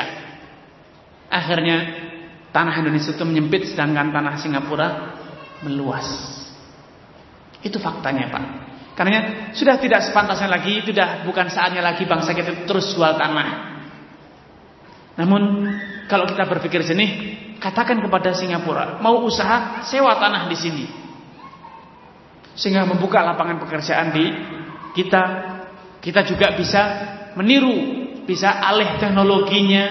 Akhirnya 1.28 1.78
tanah 2.56 2.76
Indonesia 2.80 3.12
itu 3.12 3.26
menyempit, 3.26 3.74
sedangkan 3.74 4.14
tanah 4.14 4.34
Singapura 4.40 4.88
meluas. 5.66 6.08
Itu 7.64 7.80
faktanya, 7.80 8.32
Pak. 8.32 8.44
Karena 8.94 9.50
sudah 9.58 9.82
tidak 9.82 10.06
sepantasnya 10.06 10.48
lagi, 10.48 10.86
sudah 10.86 11.26
bukan 11.26 11.50
saatnya 11.50 11.82
lagi 11.82 12.06
bangsa 12.06 12.38
kita 12.38 12.70
terus 12.70 12.94
jual 12.94 13.18
tanah. 13.18 13.74
Namun 15.18 15.42
kalau 16.06 16.30
kita 16.30 16.46
berpikir 16.46 16.86
jenih, 16.86 17.12
katakan 17.64 18.04
kepada 18.04 18.36
Singapura, 18.36 19.00
mau 19.00 19.24
usaha 19.24 19.88
sewa 19.88 20.20
tanah 20.20 20.52
di 20.52 20.58
sini. 20.60 20.86
Sehingga 22.60 22.84
membuka 22.84 23.24
lapangan 23.24 23.64
pekerjaan 23.64 24.12
di 24.12 24.26
kita. 24.92 25.24
Kita 26.04 26.28
juga 26.28 26.52
bisa 26.60 26.82
meniru, 27.40 28.04
bisa 28.28 28.60
alih 28.60 29.00
teknologinya 29.00 29.86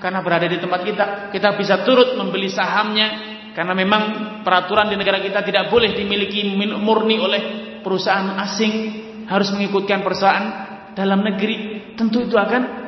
karena 0.00 0.24
berada 0.24 0.48
di 0.48 0.56
tempat 0.56 0.80
kita. 0.80 1.04
Kita 1.28 1.52
bisa 1.60 1.84
turut 1.84 2.16
membeli 2.16 2.48
sahamnya 2.48 3.08
karena 3.52 3.76
memang 3.76 4.02
peraturan 4.40 4.88
di 4.88 4.96
negara 4.96 5.20
kita 5.20 5.44
tidak 5.44 5.68
boleh 5.68 5.92
dimiliki 5.92 6.48
murni 6.56 7.20
oleh 7.20 7.42
perusahaan 7.84 8.40
asing, 8.40 8.72
harus 9.28 9.52
mengikutkan 9.52 10.00
perusahaan 10.00 10.46
dalam 10.96 11.20
negeri. 11.20 11.92
Tentu 11.92 12.24
itu 12.24 12.34
akan 12.40 12.81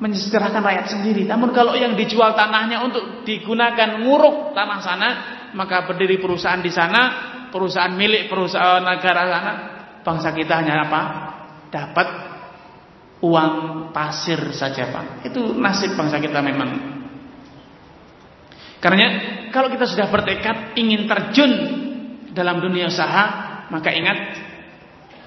menyejahterakan 0.00 0.64
rakyat 0.64 0.86
sendiri. 0.96 1.28
Namun 1.28 1.52
kalau 1.52 1.76
yang 1.76 1.92
dijual 1.94 2.32
tanahnya 2.32 2.80
untuk 2.80 3.22
digunakan 3.28 4.00
nguruk 4.00 4.56
tanah 4.56 4.80
sana, 4.80 5.08
maka 5.52 5.84
berdiri 5.84 6.16
perusahaan 6.16 6.64
di 6.64 6.72
sana, 6.72 7.00
perusahaan 7.52 7.92
milik 7.92 8.32
perusahaan 8.32 8.80
negara 8.80 9.22
sana, 9.28 9.52
bangsa 10.00 10.32
kita 10.32 10.64
hanya 10.64 10.88
apa? 10.88 11.00
Dapat 11.70 12.08
uang 13.20 13.54
pasir 13.92 14.40
saja, 14.56 14.88
Pak. 14.88 15.28
Itu 15.28 15.52
nasib 15.54 15.92
bangsa 15.94 16.16
kita 16.16 16.40
memang. 16.40 16.98
Karena 18.80 19.06
kalau 19.52 19.68
kita 19.68 19.84
sudah 19.84 20.08
bertekad 20.08 20.72
ingin 20.80 21.04
terjun 21.04 21.52
dalam 22.32 22.64
dunia 22.64 22.88
usaha, 22.88 23.24
maka 23.68 23.92
ingat 23.92 24.18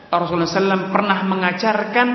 Rasulullah 0.10 0.50
SAW 0.50 0.90
pernah 0.90 1.22
mengajarkan 1.26 2.08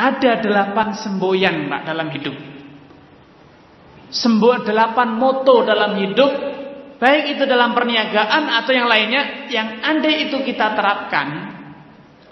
ada 0.00 0.40
delapan 0.40 0.96
semboyan 0.96 1.68
Pak 1.68 1.82
dalam 1.84 2.08
hidup. 2.08 2.36
Semboyan 4.08 4.64
delapan 4.64 5.20
moto 5.20 5.60
dalam 5.62 6.00
hidup, 6.00 6.32
baik 6.96 7.36
itu 7.36 7.44
dalam 7.44 7.76
perniagaan 7.76 8.48
atau 8.64 8.72
yang 8.72 8.88
lainnya, 8.88 9.52
yang 9.52 9.84
andai 9.84 10.32
itu 10.32 10.40
kita 10.40 10.72
terapkan, 10.72 11.28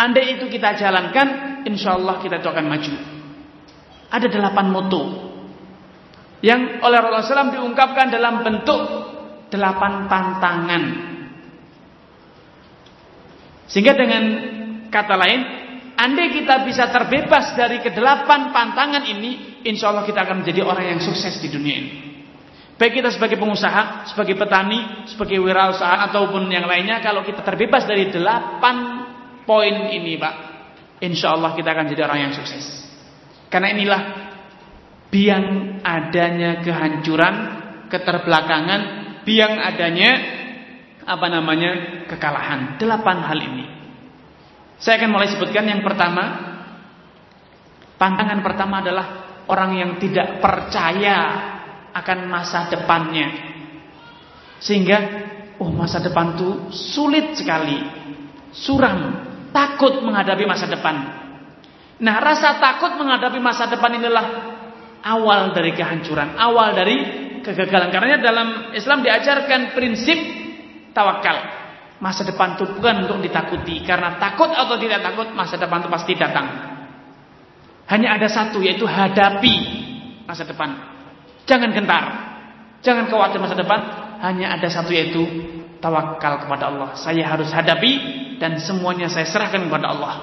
andai 0.01 0.41
itu 0.41 0.49
kita 0.49 0.81
jalankan, 0.81 1.61
insya 1.69 1.95
Allah 2.01 2.17
kita 2.25 2.41
itu 2.41 2.49
akan 2.49 2.67
maju. 2.67 2.93
Ada 4.09 4.27
delapan 4.33 4.67
moto 4.73 5.03
yang 6.41 6.81
oleh 6.81 6.99
Rasulullah 7.05 7.53
SAW 7.53 7.57
diungkapkan 7.61 8.09
dalam 8.09 8.41
bentuk 8.41 8.81
delapan 9.53 10.09
tantangan. 10.09 10.83
Sehingga 13.69 13.93
dengan 13.93 14.25
kata 14.89 15.15
lain, 15.21 15.41
andai 15.99 16.31
kita 16.31 16.63
bisa 16.63 16.87
terbebas 16.95 17.59
dari 17.59 17.83
kedelapan 17.83 18.55
pantangan 18.55 19.03
ini, 19.03 19.61
insya 19.67 19.91
Allah 19.91 20.07
kita 20.07 20.23
akan 20.23 20.47
menjadi 20.47 20.63
orang 20.63 20.97
yang 20.97 21.01
sukses 21.03 21.43
di 21.43 21.51
dunia 21.51 21.77
ini. 21.77 21.93
Baik 22.79 23.03
kita 23.03 23.11
sebagai 23.11 23.43
pengusaha, 23.43 24.07
sebagai 24.15 24.39
petani, 24.39 25.11
sebagai 25.11 25.43
wirausaha 25.43 26.07
ataupun 26.09 26.47
yang 26.47 26.63
lainnya, 26.71 27.03
kalau 27.03 27.27
kita 27.27 27.43
terbebas 27.43 27.83
dari 27.91 28.07
delapan 28.15 29.03
poin 29.43 29.91
ini, 29.91 30.15
Pak, 30.15 30.35
insya 31.03 31.35
Allah 31.35 31.59
kita 31.59 31.75
akan 31.75 31.91
jadi 31.91 32.07
orang 32.07 32.31
yang 32.31 32.33
sukses. 32.39 32.87
Karena 33.51 33.75
inilah 33.75 34.01
biang 35.11 35.81
adanya 35.83 36.63
kehancuran, 36.63 37.35
keterbelakangan, 37.91 38.81
biang 39.27 39.59
adanya 39.59 40.11
apa 41.03 41.27
namanya 41.27 41.71
kekalahan. 42.07 42.79
Delapan 42.79 43.19
hal 43.27 43.39
ini. 43.43 43.78
Saya 44.79 45.03
akan 45.03 45.11
mulai 45.11 45.29
sebutkan 45.31 45.67
yang 45.67 45.83
pertama. 45.83 46.47
Pantangan 47.99 48.41
pertama 48.47 48.79
adalah 48.79 49.07
orang 49.51 49.75
yang 49.75 49.91
tidak 49.99 50.39
percaya 50.39 51.17
akan 51.91 52.19
masa 52.31 52.71
depannya. 52.71 53.29
Sehingga 54.63 54.99
oh 55.59 55.71
masa 55.75 55.99
depan 55.99 56.39
itu 56.39 56.71
sulit 56.71 57.35
sekali. 57.35 57.79
Suram, 58.55 59.27
takut 59.51 59.99
menghadapi 59.99 60.47
masa 60.47 60.71
depan. 60.71 60.95
Nah, 61.99 62.17
rasa 62.23 62.63
takut 62.63 62.95
menghadapi 62.95 63.43
masa 63.43 63.67
depan 63.67 63.99
inilah 63.99 64.27
awal 65.03 65.51
dari 65.51 65.75
kehancuran, 65.75 66.39
awal 66.39 66.79
dari 66.79 66.97
kegagalan. 67.43 67.91
Karena 67.91 68.23
dalam 68.23 68.49
Islam 68.79 69.03
diajarkan 69.03 69.75
prinsip 69.75 70.19
tawakal. 70.95 71.58
Masa 71.99 72.23
depan 72.23 72.55
itu 72.55 72.65
bukan 72.79 73.07
untuk 73.07 73.19
ditakuti. 73.19 73.83
Karena 73.83 74.19
takut 74.23 74.55
atau 74.55 74.79
tidak 74.79 75.03
takut 75.03 75.35
Masa 75.35 75.59
depan 75.59 75.83
itu 75.83 75.91
pasti 75.91 76.13
datang. 76.15 76.47
Hanya 77.91 78.15
ada 78.15 78.29
satu 78.31 78.63
yaitu 78.63 78.87
hadapi 78.87 79.55
Masa 80.27 80.47
depan. 80.47 80.79
Jangan 81.49 81.75
gentar. 81.75 82.05
Jangan 82.85 83.11
khawatir 83.11 83.43
masa 83.43 83.59
depan. 83.59 83.81
Hanya 84.23 84.55
ada 84.55 84.69
satu 84.71 84.95
yaitu 84.95 85.27
Tawakal 85.79 86.47
kepada 86.47 86.71
Allah. 86.71 86.95
Saya 86.95 87.23
harus 87.27 87.51
hadapi 87.51 87.93
Dan 88.39 88.59
semuanya 88.63 89.11
saya 89.11 89.27
serahkan 89.27 89.67
kepada 89.67 89.91
Allah. 89.91 90.15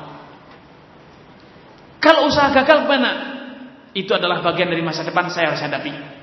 Kalau 2.00 2.30
usaha 2.30 2.54
gagal 2.56 2.88
mana? 2.88 3.12
Itu 3.92 4.16
adalah 4.16 4.44
bagian 4.44 4.68
dari 4.72 4.84
masa 4.84 5.08
depan 5.08 5.28
Saya 5.32 5.52
harus 5.56 5.64
hadapi 5.64 6.15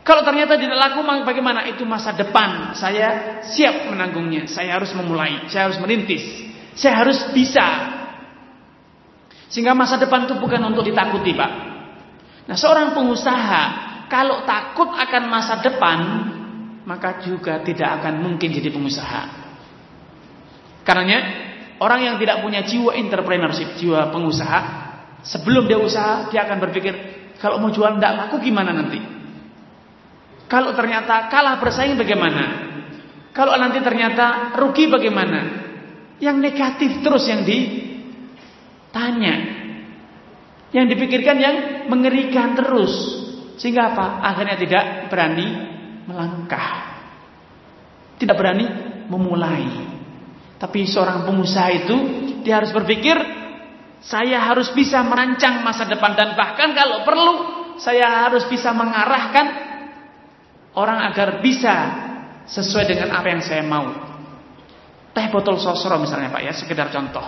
kalau 0.00 0.24
ternyata 0.24 0.56
tidak 0.56 0.80
laku, 0.80 1.04
bagaimana? 1.04 1.68
Itu 1.68 1.84
masa 1.84 2.16
depan. 2.16 2.72
Saya 2.72 3.40
siap 3.44 3.92
menanggungnya. 3.92 4.48
Saya 4.48 4.80
harus 4.80 4.96
memulai. 4.96 5.44
Saya 5.52 5.68
harus 5.68 5.76
merintis. 5.76 6.24
Saya 6.72 7.04
harus 7.04 7.20
bisa. 7.36 7.66
Sehingga 9.52 9.76
masa 9.76 10.00
depan 10.00 10.24
itu 10.24 10.40
bukan 10.40 10.62
untuk 10.72 10.88
ditakuti, 10.88 11.36
Pak. 11.36 11.52
Nah, 12.48 12.56
seorang 12.56 12.96
pengusaha 12.96 13.62
kalau 14.08 14.42
takut 14.48 14.88
akan 14.88 15.22
masa 15.28 15.60
depan, 15.60 15.98
maka 16.88 17.20
juga 17.20 17.60
tidak 17.60 18.00
akan 18.00 18.24
mungkin 18.24 18.50
jadi 18.50 18.72
pengusaha. 18.72 19.22
Karena 20.80 21.18
orang 21.76 22.00
yang 22.08 22.16
tidak 22.16 22.40
punya 22.40 22.64
jiwa 22.64 22.96
entrepreneurship, 22.96 23.76
jiwa 23.76 24.08
pengusaha, 24.08 24.60
sebelum 25.28 25.68
dia 25.68 25.76
usaha, 25.76 26.32
dia 26.32 26.48
akan 26.48 26.56
berpikir, 26.56 26.94
kalau 27.36 27.60
mau 27.60 27.68
jual 27.68 28.00
tidak 28.00 28.16
laku 28.16 28.40
gimana 28.40 28.72
nanti? 28.72 29.19
Kalau 30.50 30.74
ternyata 30.74 31.30
kalah 31.30 31.62
bersaing 31.62 31.94
bagaimana? 31.94 32.66
Kalau 33.30 33.54
nanti 33.54 33.78
ternyata 33.78 34.58
rugi 34.58 34.90
bagaimana? 34.90 35.62
Yang 36.18 36.36
negatif 36.42 36.98
terus 37.06 37.22
yang 37.30 37.46
ditanya. 37.46 39.34
Yang 40.74 40.86
dipikirkan 40.98 41.36
yang 41.38 41.56
mengerikan 41.86 42.58
terus. 42.58 42.90
Sehingga 43.62 43.94
apa? 43.94 44.26
Akhirnya 44.26 44.58
tidak 44.58 45.06
berani 45.06 45.46
melangkah. 46.10 46.98
Tidak 48.18 48.34
berani 48.34 48.66
memulai. 49.06 49.86
Tapi 50.58 50.82
seorang 50.82 51.22
pengusaha 51.30 51.70
itu 51.70 51.96
dia 52.42 52.58
harus 52.58 52.74
berpikir 52.74 53.14
saya 54.00 54.40
harus 54.42 54.72
bisa 54.72 55.04
merancang 55.04 55.60
masa 55.60 55.84
depan 55.84 56.16
dan 56.16 56.32
bahkan 56.32 56.72
kalau 56.72 57.04
perlu 57.04 57.32
saya 57.76 58.28
harus 58.28 58.48
bisa 58.48 58.72
mengarahkan 58.72 59.69
orang 60.74 61.10
agar 61.10 61.42
bisa 61.42 61.74
sesuai 62.46 62.84
dengan 62.86 63.14
apa 63.14 63.26
yang 63.30 63.42
saya 63.42 63.62
mau. 63.66 63.90
Teh 65.10 65.26
botol 65.30 65.58
sosro 65.58 65.98
misalnya 65.98 66.30
Pak 66.30 66.42
ya, 66.42 66.52
sekedar 66.54 66.90
contoh. 66.90 67.26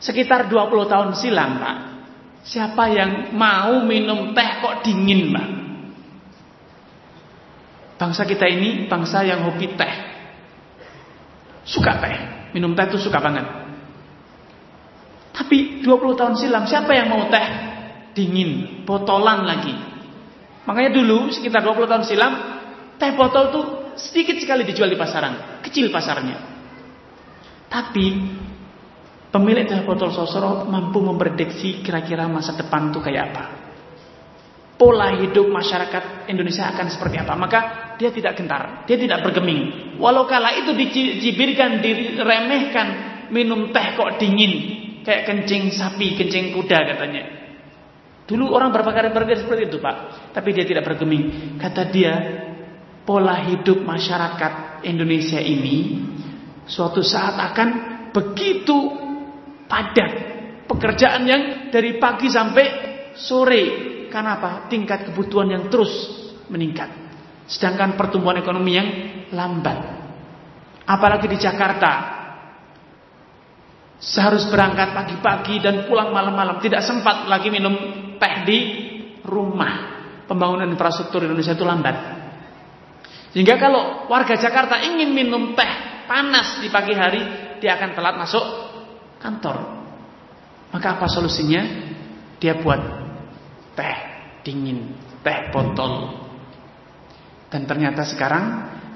Sekitar 0.00 0.46
20 0.46 0.90
tahun 0.90 1.10
silam 1.18 1.58
Pak, 1.58 1.76
siapa 2.46 2.88
yang 2.88 3.34
mau 3.34 3.82
minum 3.82 4.32
teh 4.32 4.50
kok 4.62 4.86
dingin 4.86 5.34
Pak? 5.34 5.48
Bangsa 8.00 8.24
kita 8.24 8.48
ini 8.48 8.88
bangsa 8.88 9.26
yang 9.26 9.44
hobi 9.44 9.76
teh. 9.76 9.94
Suka 11.68 12.00
teh, 12.00 12.16
minum 12.56 12.72
teh 12.72 12.88
itu 12.88 12.96
suka 12.96 13.20
banget. 13.20 13.44
Tapi 15.36 15.84
20 15.84 16.18
tahun 16.18 16.34
silam 16.38 16.64
siapa 16.64 16.96
yang 16.96 17.12
mau 17.12 17.28
teh 17.28 17.46
dingin, 18.16 18.82
botolan 18.88 19.44
lagi? 19.44 19.89
Makanya 20.68 20.90
dulu 20.92 21.32
sekitar 21.32 21.64
20 21.64 21.88
tahun 21.88 22.04
silam 22.04 22.32
teh 23.00 23.16
botol 23.16 23.44
tuh 23.48 23.64
sedikit 23.96 24.36
sekali 24.36 24.68
dijual 24.68 24.92
di 24.92 24.98
pasaran, 25.00 25.62
kecil 25.64 25.88
pasarnya. 25.88 26.36
Tapi 27.70 28.06
pemilik 29.32 29.64
teh 29.64 29.80
botol 29.86 30.12
sosro 30.12 30.68
mampu 30.68 31.00
memprediksi 31.00 31.80
kira-kira 31.80 32.28
masa 32.28 32.52
depan 32.58 32.92
tuh 32.92 33.00
kayak 33.00 33.24
apa. 33.32 33.44
Pola 34.80 35.12
hidup 35.20 35.52
masyarakat 35.52 36.28
Indonesia 36.32 36.64
akan 36.72 36.88
seperti 36.88 37.20
apa. 37.20 37.36
Maka 37.36 37.60
dia 38.00 38.08
tidak 38.08 38.40
gentar, 38.40 38.88
dia 38.88 38.96
tidak 38.96 39.20
bergeming. 39.20 39.96
Walau 40.00 40.24
kala 40.24 40.56
itu 40.56 40.72
dicibirkan, 40.72 41.84
diremehkan, 41.84 42.88
minum 43.28 43.68
teh 43.76 43.92
kok 43.92 44.16
dingin, 44.16 44.52
kayak 45.04 45.28
kencing 45.28 45.68
sapi, 45.68 46.16
kencing 46.16 46.56
kuda 46.56 46.96
katanya. 46.96 47.39
Dulu 48.30 48.54
orang 48.54 48.70
berpakaian 48.70 49.10
berpakaian 49.10 49.42
seperti 49.42 49.66
itu 49.66 49.82
Pak. 49.82 49.96
Tapi 50.30 50.54
dia 50.54 50.62
tidak 50.62 50.86
bergeming. 50.86 51.58
Kata 51.58 51.82
dia, 51.90 52.14
pola 53.02 53.42
hidup 53.42 53.82
masyarakat 53.82 54.86
Indonesia 54.86 55.42
ini 55.42 55.98
suatu 56.62 57.02
saat 57.02 57.34
akan 57.50 57.68
begitu 58.14 58.78
padat. 59.66 60.30
Pekerjaan 60.70 61.26
yang 61.26 61.42
dari 61.74 61.98
pagi 61.98 62.30
sampai 62.30 62.66
sore. 63.18 63.62
Karena 64.06 64.38
apa? 64.38 64.70
Tingkat 64.70 65.10
kebutuhan 65.10 65.50
yang 65.50 65.66
terus 65.66 65.90
meningkat. 66.46 66.86
Sedangkan 67.50 67.98
pertumbuhan 67.98 68.38
ekonomi 68.38 68.78
yang 68.78 68.88
lambat. 69.34 69.78
Apalagi 70.86 71.26
di 71.26 71.38
Jakarta 71.42 72.20
Seharus 74.00 74.48
berangkat 74.48 74.96
pagi-pagi 74.96 75.60
dan 75.60 75.84
pulang 75.84 76.08
malam-malam. 76.08 76.56
Tidak 76.56 76.80
sempat 76.80 77.28
lagi 77.28 77.52
minum 77.52 77.76
teh 78.20 78.34
di 78.44 78.58
rumah. 79.24 79.98
Pembangunan 80.28 80.68
infrastruktur 80.70 81.26
Indonesia 81.26 81.56
itu 81.56 81.66
lambat. 81.66 81.96
Sehingga 83.34 83.58
kalau 83.58 84.06
warga 84.06 84.38
Jakarta 84.38 84.78
ingin 84.84 85.10
minum 85.10 85.58
teh 85.58 85.72
panas 86.06 86.62
di 86.62 86.70
pagi 86.70 86.94
hari, 86.94 87.22
dia 87.58 87.74
akan 87.74 87.90
telat 87.96 88.14
masuk 88.14 88.44
kantor. 89.18 89.56
Maka 90.70 90.98
apa 90.98 91.06
solusinya? 91.10 91.62
Dia 92.38 92.62
buat 92.62 92.80
teh 93.74 93.96
dingin, 94.46 94.94
teh 95.22 95.50
botol. 95.50 96.22
Dan 97.50 97.66
ternyata 97.66 98.06
sekarang 98.06 98.44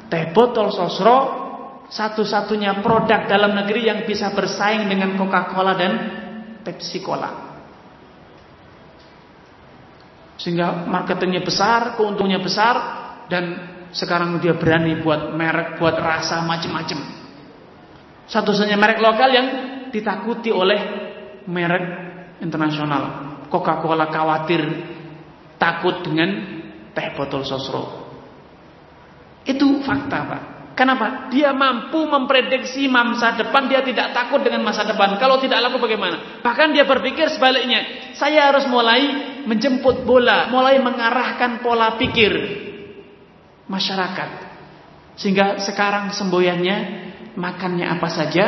teh 0.06 0.30
botol 0.30 0.70
sosro 0.70 1.42
satu-satunya 1.90 2.80
produk 2.80 3.26
dalam 3.28 3.55
negeri 3.55 3.86
yang 3.86 4.01
bisa 4.09 4.32
bersaing 4.32 4.88
dengan 4.88 5.14
Coca-Cola 5.18 5.74
dan 5.78 5.92
Pepsi 6.64 6.98
Cola. 7.05 7.53
Sehingga 10.44 10.84
marketingnya 10.84 11.40
besar, 11.40 11.96
keuntungannya 11.96 12.44
besar 12.44 12.74
dan 13.32 13.44
sekarang 13.96 14.36
dia 14.44 14.52
berani 14.60 15.00
buat 15.00 15.32
merek, 15.32 15.80
buat 15.80 15.96
rasa 15.96 16.44
macam-macam. 16.44 17.00
Satu-satunya 18.28 18.76
merek 18.76 19.00
lokal 19.00 19.32
yang 19.32 19.48
ditakuti 19.88 20.52
oleh 20.52 20.80
merek 21.48 21.84
internasional. 22.44 23.32
Coca-Cola 23.48 24.12
khawatir 24.12 24.60
takut 25.56 26.04
dengan 26.04 26.28
teh 26.92 27.08
botol 27.16 27.40
sosro. 27.48 28.04
Itu 29.48 29.80
fakta 29.80 30.18
Pak. 30.28 30.42
Kenapa? 30.74 31.30
Dia 31.30 31.55
mampu 31.55 32.02
memprediksi 32.02 32.90
masa 32.90 33.38
depan, 33.38 33.70
dia 33.70 33.78
tidak 33.86 34.10
takut 34.10 34.42
dengan 34.42 34.66
masa 34.66 34.82
depan. 34.82 35.14
Kalau 35.22 35.38
tidak 35.38 35.62
laku 35.62 35.78
bagaimana? 35.78 36.42
Bahkan 36.42 36.74
dia 36.74 36.82
berpikir 36.82 37.30
sebaliknya. 37.30 38.10
Saya 38.18 38.51
harus 38.51 38.66
mulai 38.66 39.02
menjemput 39.46 40.02
bola, 40.02 40.51
mulai 40.51 40.82
mengarahkan 40.82 41.62
pola 41.62 41.94
pikir 41.94 42.32
masyarakat. 43.70 44.30
Sehingga 45.14 45.62
sekarang 45.62 46.10
semboyannya 46.10 46.76
makannya 47.38 47.86
apa 47.86 48.09
saja, 48.10 48.44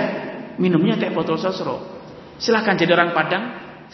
minumnya 0.59 0.99
teh 0.99 1.15
botol 1.15 1.39
sosro. 1.39 1.79
Silahkan 2.43 2.75
jadi 2.75 2.91
orang 2.91 3.15
Padang, 3.15 3.45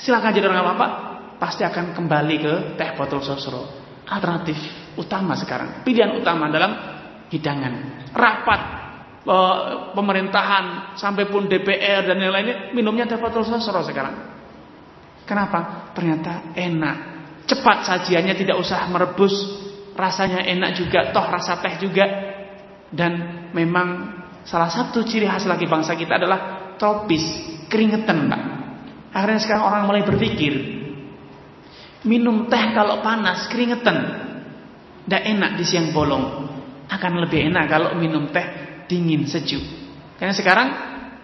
silahkan 0.00 0.32
jadi 0.32 0.48
orang 0.48 0.64
apa-apa, 0.64 0.88
pasti 1.36 1.68
akan 1.68 1.92
kembali 1.92 2.36
ke 2.40 2.54
teh 2.80 2.96
botol 2.96 3.20
sosro. 3.20 3.68
Alternatif 4.08 4.56
utama 4.96 5.36
sekarang, 5.36 5.84
pilihan 5.84 6.16
utama 6.16 6.48
dalam 6.48 7.01
hidangan, 7.32 8.04
rapat 8.12 8.60
pemerintahan 9.96 10.98
sampai 10.98 11.30
pun 11.30 11.48
DPR 11.48 12.04
dan 12.04 12.18
yang 12.20 12.34
lainnya 12.34 12.56
minumnya 12.76 13.08
dapat 13.08 13.32
sosro 13.40 13.80
sekarang. 13.80 14.14
Kenapa? 15.24 15.90
Ternyata 15.94 16.52
enak, 16.52 16.96
cepat 17.46 17.86
sajiannya 17.86 18.34
tidak 18.34 18.58
usah 18.58 18.84
merebus, 18.90 19.32
rasanya 19.94 20.44
enak 20.44 20.70
juga, 20.76 21.14
toh 21.14 21.24
rasa 21.24 21.62
teh 21.62 21.78
juga. 21.80 22.04
Dan 22.92 23.46
memang 23.56 23.88
salah 24.44 24.68
satu 24.68 25.00
ciri 25.06 25.24
khas 25.24 25.48
lagi 25.48 25.64
bangsa 25.64 25.96
kita 25.96 26.20
adalah 26.20 26.74
tropis, 26.76 27.24
keringetan, 27.72 28.28
Pak. 28.28 28.42
Akhirnya 29.14 29.40
sekarang 29.40 29.64
orang 29.64 29.82
mulai 29.86 30.02
berpikir, 30.04 30.52
minum 32.04 32.50
teh 32.50 32.74
kalau 32.74 33.00
panas 33.00 33.46
keringetan, 33.48 33.96
tidak 35.06 35.22
enak 35.22 35.50
di 35.56 35.64
siang 35.64 35.94
bolong 35.94 36.51
akan 36.92 37.24
lebih 37.24 37.48
enak 37.48 37.64
kalau 37.72 37.96
minum 37.96 38.28
teh 38.28 38.44
dingin 38.88 39.24
sejuk. 39.24 39.62
Karena 40.20 40.34
sekarang 40.36 40.68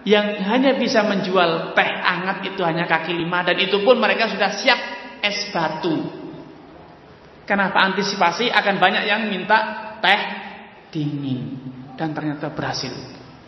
yang 0.07 0.41
hanya 0.49 0.79
bisa 0.79 1.05
menjual 1.05 1.75
teh 1.77 1.89
hangat 1.89 2.41
itu 2.49 2.61
hanya 2.65 2.89
kaki 2.89 3.13
lima 3.13 3.45
dan 3.45 3.59
itu 3.59 3.83
pun 3.85 3.99
mereka 4.01 4.31
sudah 4.31 4.49
siap 4.57 4.79
es 5.21 5.51
batu. 5.53 6.17
Kenapa 7.45 7.81
antisipasi 7.81 8.49
akan 8.49 8.75
banyak 8.77 9.03
yang 9.09 9.29
minta 9.29 9.57
teh 10.01 10.21
dingin 10.89 11.57
dan 11.97 12.13
ternyata 12.13 12.49
berhasil. 12.53 12.93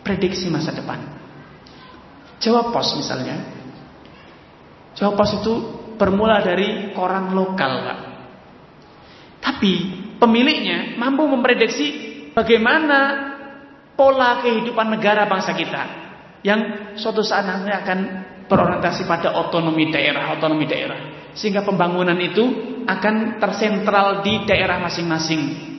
Prediksi 0.02 0.50
masa 0.50 0.74
depan. 0.74 0.98
Jawa 2.42 2.74
Pos 2.74 2.98
misalnya. 2.98 3.38
Jawa 4.98 5.14
Pos 5.14 5.30
itu 5.38 5.54
bermula 5.94 6.42
dari 6.42 6.90
koran 6.90 7.30
lokal, 7.30 7.72
Pak. 7.86 7.98
Tapi 9.38 9.72
pemiliknya 10.18 10.98
mampu 10.98 11.22
memprediksi 11.30 12.11
bagaimana 12.32 12.98
pola 13.96 14.40
kehidupan 14.40 14.98
negara 14.98 15.28
bangsa 15.28 15.52
kita 15.52 15.82
yang 16.42 16.92
suatu 16.98 17.22
saat 17.22 17.46
nanti 17.46 17.70
akan 17.70 17.98
berorientasi 18.50 19.06
pada 19.06 19.32
otonomi 19.38 19.88
daerah, 19.88 20.34
otonomi 20.34 20.66
daerah. 20.66 21.30
Sehingga 21.32 21.64
pembangunan 21.64 22.18
itu 22.20 22.44
akan 22.84 23.40
tersentral 23.40 24.20
di 24.20 24.44
daerah 24.44 24.82
masing-masing. 24.82 25.72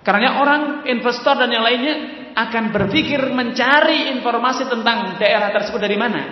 Karena 0.00 0.40
orang 0.40 0.88
investor 0.88 1.36
dan 1.36 1.52
yang 1.52 1.62
lainnya 1.62 1.94
akan 2.34 2.72
berpikir 2.72 3.20
mencari 3.30 4.10
informasi 4.16 4.66
tentang 4.66 5.20
daerah 5.20 5.52
tersebut 5.52 5.78
dari 5.78 5.94
mana? 6.00 6.22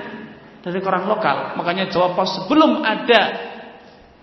Dari 0.65 0.81
orang 0.83 1.05
lokal. 1.07 1.37
Makanya 1.61 1.93
Jawa 1.93 2.17
Pos 2.17 2.43
sebelum 2.43 2.83
ada 2.83 3.23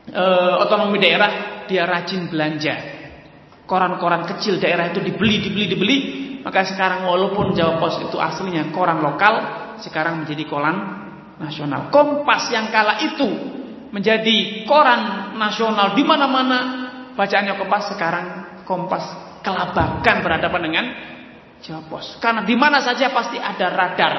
e, 0.09 0.23
otonomi 0.65 0.97
daerah 0.99 1.63
dia 1.69 1.85
rajin 1.87 2.27
belanja 2.27 2.94
koran-koran 3.65 4.29
kecil 4.29 4.61
daerah 4.61 4.93
itu 4.93 5.01
dibeli, 5.01 5.41
dibeli, 5.41 5.65
dibeli. 5.69 5.97
Maka 6.45 6.61
sekarang 6.61 7.09
walaupun 7.09 7.57
Jawa 7.57 7.81
Pos 7.81 7.97
itu 8.05 8.21
aslinya 8.21 8.69
koran 8.69 9.01
lokal, 9.01 9.33
sekarang 9.81 10.21
menjadi 10.21 10.45
koran 10.45 10.77
nasional. 11.41 11.89
Kompas 11.89 12.53
yang 12.53 12.69
kala 12.69 13.01
itu 13.01 13.27
menjadi 13.89 14.67
koran 14.69 15.33
nasional 15.41 15.97
di 15.97 16.05
mana-mana 16.05 16.59
bacaannya 17.17 17.57
Kompas 17.57 17.83
sekarang 17.95 18.25
Kompas 18.65 19.03
kelabakan 19.41 20.15
berhadapan 20.21 20.61
dengan 20.61 20.85
Jawa 21.65 21.81
Pos. 21.89 22.21
Karena 22.21 22.45
di 22.45 22.53
mana 22.53 22.81
saja 22.81 23.09
pasti 23.09 23.41
ada 23.41 23.67
radar. 23.73 24.13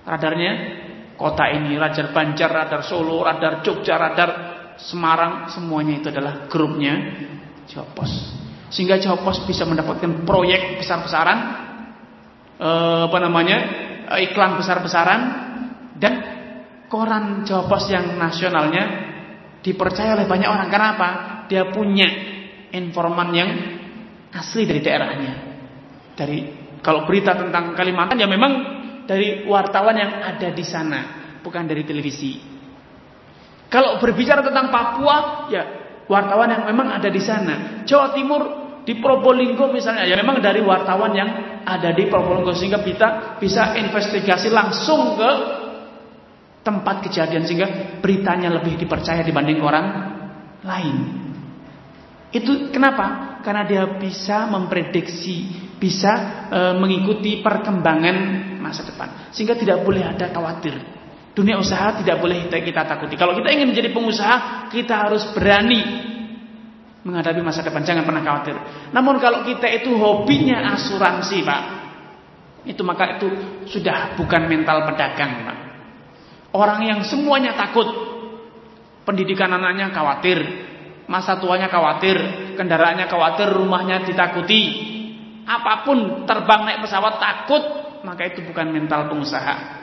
Radarnya 0.00 0.52
kota 1.16 1.48
ini, 1.52 1.76
radar 1.76 2.12
Banjar, 2.12 2.48
radar 2.48 2.80
Solo, 2.84 3.20
radar 3.20 3.60
Jogja, 3.60 4.00
radar 4.00 4.30
Semarang, 4.80 5.52
semuanya 5.52 6.00
itu 6.00 6.08
adalah 6.08 6.48
grupnya 6.48 6.96
Jawa 7.70 7.86
Pos. 7.94 8.10
Sehingga 8.74 8.98
Jawa 8.98 9.22
Pos 9.22 9.46
bisa 9.46 9.62
mendapatkan 9.62 10.26
proyek 10.26 10.82
besar-besaran 10.82 11.38
eh, 12.58 13.02
apa 13.06 13.18
namanya? 13.22 13.58
Eh, 14.10 14.30
iklan 14.30 14.58
besar-besaran 14.58 15.20
dan 16.02 16.12
koran 16.90 17.46
Jawa 17.46 17.70
Pos 17.70 17.86
yang 17.86 18.18
nasionalnya 18.18 18.84
dipercaya 19.62 20.18
oleh 20.18 20.26
banyak 20.26 20.50
orang. 20.50 20.68
Kenapa? 20.68 21.08
Dia 21.46 21.70
punya 21.70 22.10
informan 22.74 23.30
yang 23.30 23.50
asli 24.34 24.66
dari 24.66 24.82
daerahnya. 24.82 25.32
Dari 26.14 26.38
kalau 26.82 27.06
berita 27.06 27.38
tentang 27.38 27.74
Kalimantan 27.74 28.18
ya 28.18 28.26
memang 28.26 28.52
dari 29.06 29.46
wartawan 29.46 29.96
yang 29.98 30.12
ada 30.22 30.48
di 30.54 30.64
sana, 30.64 31.00
bukan 31.42 31.66
dari 31.66 31.82
televisi. 31.82 32.38
Kalau 33.70 34.02
berbicara 34.02 34.42
tentang 34.42 34.70
Papua, 34.70 35.46
ya 35.50 35.79
wartawan 36.10 36.50
yang 36.50 36.62
memang 36.66 36.90
ada 36.90 37.06
di 37.06 37.22
sana. 37.22 37.86
Jawa 37.86 38.10
Timur 38.10 38.42
di 38.82 38.98
Probolinggo 38.98 39.70
misalnya 39.70 40.02
ya 40.02 40.18
memang 40.18 40.42
dari 40.42 40.58
wartawan 40.58 41.14
yang 41.14 41.30
ada 41.62 41.94
di 41.94 42.10
Probolinggo 42.10 42.50
sehingga 42.50 42.82
kita 42.82 43.38
bisa 43.38 43.78
investigasi 43.78 44.50
langsung 44.50 45.14
ke 45.14 45.30
tempat 46.66 47.06
kejadian 47.06 47.46
sehingga 47.46 48.00
beritanya 48.02 48.50
lebih 48.50 48.74
dipercaya 48.76 49.22
dibanding 49.22 49.62
orang 49.62 49.86
lain. 50.66 50.96
Itu 52.30 52.70
kenapa? 52.70 53.38
Karena 53.42 53.64
dia 53.66 53.84
bisa 53.98 54.46
memprediksi, 54.46 55.50
bisa 55.80 56.46
e, 56.52 56.60
mengikuti 56.78 57.40
perkembangan 57.40 58.16
masa 58.60 58.86
depan. 58.86 59.32
Sehingga 59.34 59.56
tidak 59.56 59.82
boleh 59.82 60.04
ada 60.04 60.30
khawatir. 60.30 60.99
Dunia 61.30 61.62
usaha 61.62 61.94
tidak 62.02 62.18
boleh 62.18 62.50
kita 62.50 62.82
takuti. 62.82 63.14
Kalau 63.14 63.38
kita 63.38 63.54
ingin 63.54 63.70
menjadi 63.70 63.94
pengusaha, 63.94 64.66
kita 64.66 65.06
harus 65.06 65.30
berani 65.30 66.10
menghadapi 67.06 67.40
masa 67.40 67.62
depan. 67.62 67.86
Jangan 67.86 68.04
pernah 68.04 68.22
khawatir. 68.26 68.56
Namun 68.90 69.22
kalau 69.22 69.46
kita 69.46 69.70
itu 69.70 69.94
hobinya 69.94 70.74
asuransi, 70.74 71.38
Pak, 71.46 71.62
itu 72.66 72.82
maka 72.84 73.16
itu 73.16 73.28
sudah 73.70 74.18
bukan 74.18 74.50
mental 74.50 74.84
pedagang, 74.90 75.46
Pak. 75.46 75.58
Orang 76.50 76.82
yang 76.82 77.06
semuanya 77.06 77.54
takut, 77.54 77.86
pendidikan 79.06 79.54
anaknya 79.54 79.94
khawatir, 79.94 80.42
masa 81.06 81.38
tuanya 81.38 81.70
khawatir, 81.70 82.18
kendaraannya 82.58 83.06
khawatir, 83.06 83.48
rumahnya 83.54 84.02
ditakuti, 84.02 84.62
apa 85.46 85.86
pun 85.86 86.26
terbang 86.26 86.60
naik 86.66 86.82
pesawat 86.84 87.22
takut, 87.22 87.62
maka 88.02 88.34
itu 88.34 88.42
bukan 88.44 88.66
mental 88.74 89.06
pengusaha. 89.08 89.79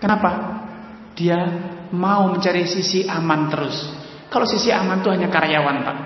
Kenapa? 0.00 0.30
Dia 1.14 1.38
mau 1.92 2.32
mencari 2.32 2.64
sisi 2.64 3.04
aman 3.04 3.52
terus. 3.52 3.76
Kalau 4.32 4.48
sisi 4.48 4.72
aman 4.72 5.04
itu 5.04 5.12
hanya 5.12 5.28
karyawan, 5.28 5.76
Pak. 5.84 5.96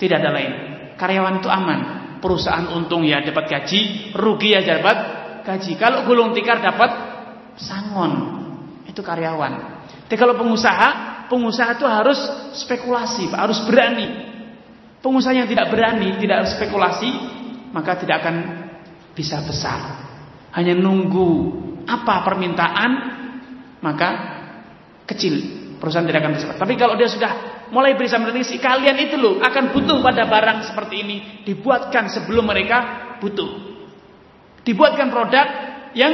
Tidak 0.00 0.16
ada 0.16 0.30
lain. 0.32 0.52
Karyawan 0.96 1.44
itu 1.44 1.48
aman. 1.52 1.80
Perusahaan 2.24 2.72
untung 2.72 3.04
ya 3.04 3.20
dapat 3.20 3.44
gaji, 3.52 4.12
rugi 4.16 4.56
ya 4.56 4.64
dapat 4.64 4.96
gaji. 5.44 5.76
Kalau 5.76 6.08
gulung 6.08 6.32
tikar 6.32 6.64
dapat 6.64 6.90
sangon. 7.60 8.12
Itu 8.88 9.04
karyawan. 9.04 9.52
Tapi 10.06 10.16
kalau 10.16 10.38
pengusaha, 10.38 10.88
pengusaha 11.28 11.76
itu 11.76 11.84
harus 11.84 12.18
spekulasi, 12.56 13.28
Pak, 13.28 13.40
harus 13.42 13.58
berani. 13.66 14.06
Pengusaha 15.02 15.34
yang 15.34 15.50
tidak 15.50 15.68
berani, 15.68 16.16
tidak 16.16 16.46
spekulasi, 16.56 17.10
maka 17.74 17.98
tidak 17.98 18.22
akan 18.24 18.36
bisa 19.12 19.42
besar. 19.42 20.06
Hanya 20.54 20.72
nunggu 20.78 21.65
apa 21.86 22.14
permintaan 22.26 22.90
maka 23.80 24.08
kecil 25.06 25.34
perusahaan 25.78 26.04
tidak 26.04 26.20
akan 26.26 26.32
besar. 26.34 26.54
Tapi 26.58 26.74
kalau 26.74 26.98
dia 26.98 27.06
sudah 27.06 27.64
mulai 27.70 27.94
bisa 27.94 28.18
memprediksi 28.18 28.58
kalian 28.58 28.96
itu 29.06 29.16
loh 29.18 29.38
akan 29.38 29.74
butuh 29.74 30.02
pada 30.02 30.26
barang 30.26 30.66
seperti 30.66 30.94
ini 31.02 31.16
dibuatkan 31.46 32.10
sebelum 32.10 32.46
mereka 32.46 32.78
butuh. 33.22 33.78
Dibuatkan 34.66 35.08
produk 35.14 35.46
yang 35.94 36.12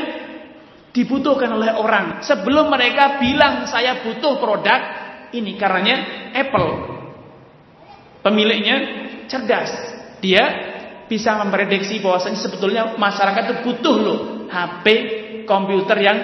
dibutuhkan 0.93 1.49
oleh 1.57 1.73
orang 1.73 2.21
sebelum 2.21 2.69
mereka 2.69 3.17
bilang 3.17 3.65
saya 3.65 4.05
butuh 4.05 4.37
produk 4.37 4.81
ini 5.33 5.57
karenanya 5.57 6.29
Apple 6.37 6.71
pemiliknya 8.21 8.77
cerdas 9.25 9.73
dia 10.21 10.45
bisa 11.09 11.41
memprediksi 11.41 11.97
bahwasanya 12.05 12.39
sebetulnya 12.39 12.83
masyarakat 13.01 13.43
itu 13.49 13.57
butuh 13.65 13.97
loh 13.97 14.19
HP 14.53 14.87
komputer 15.53 16.01
yang 16.01 16.19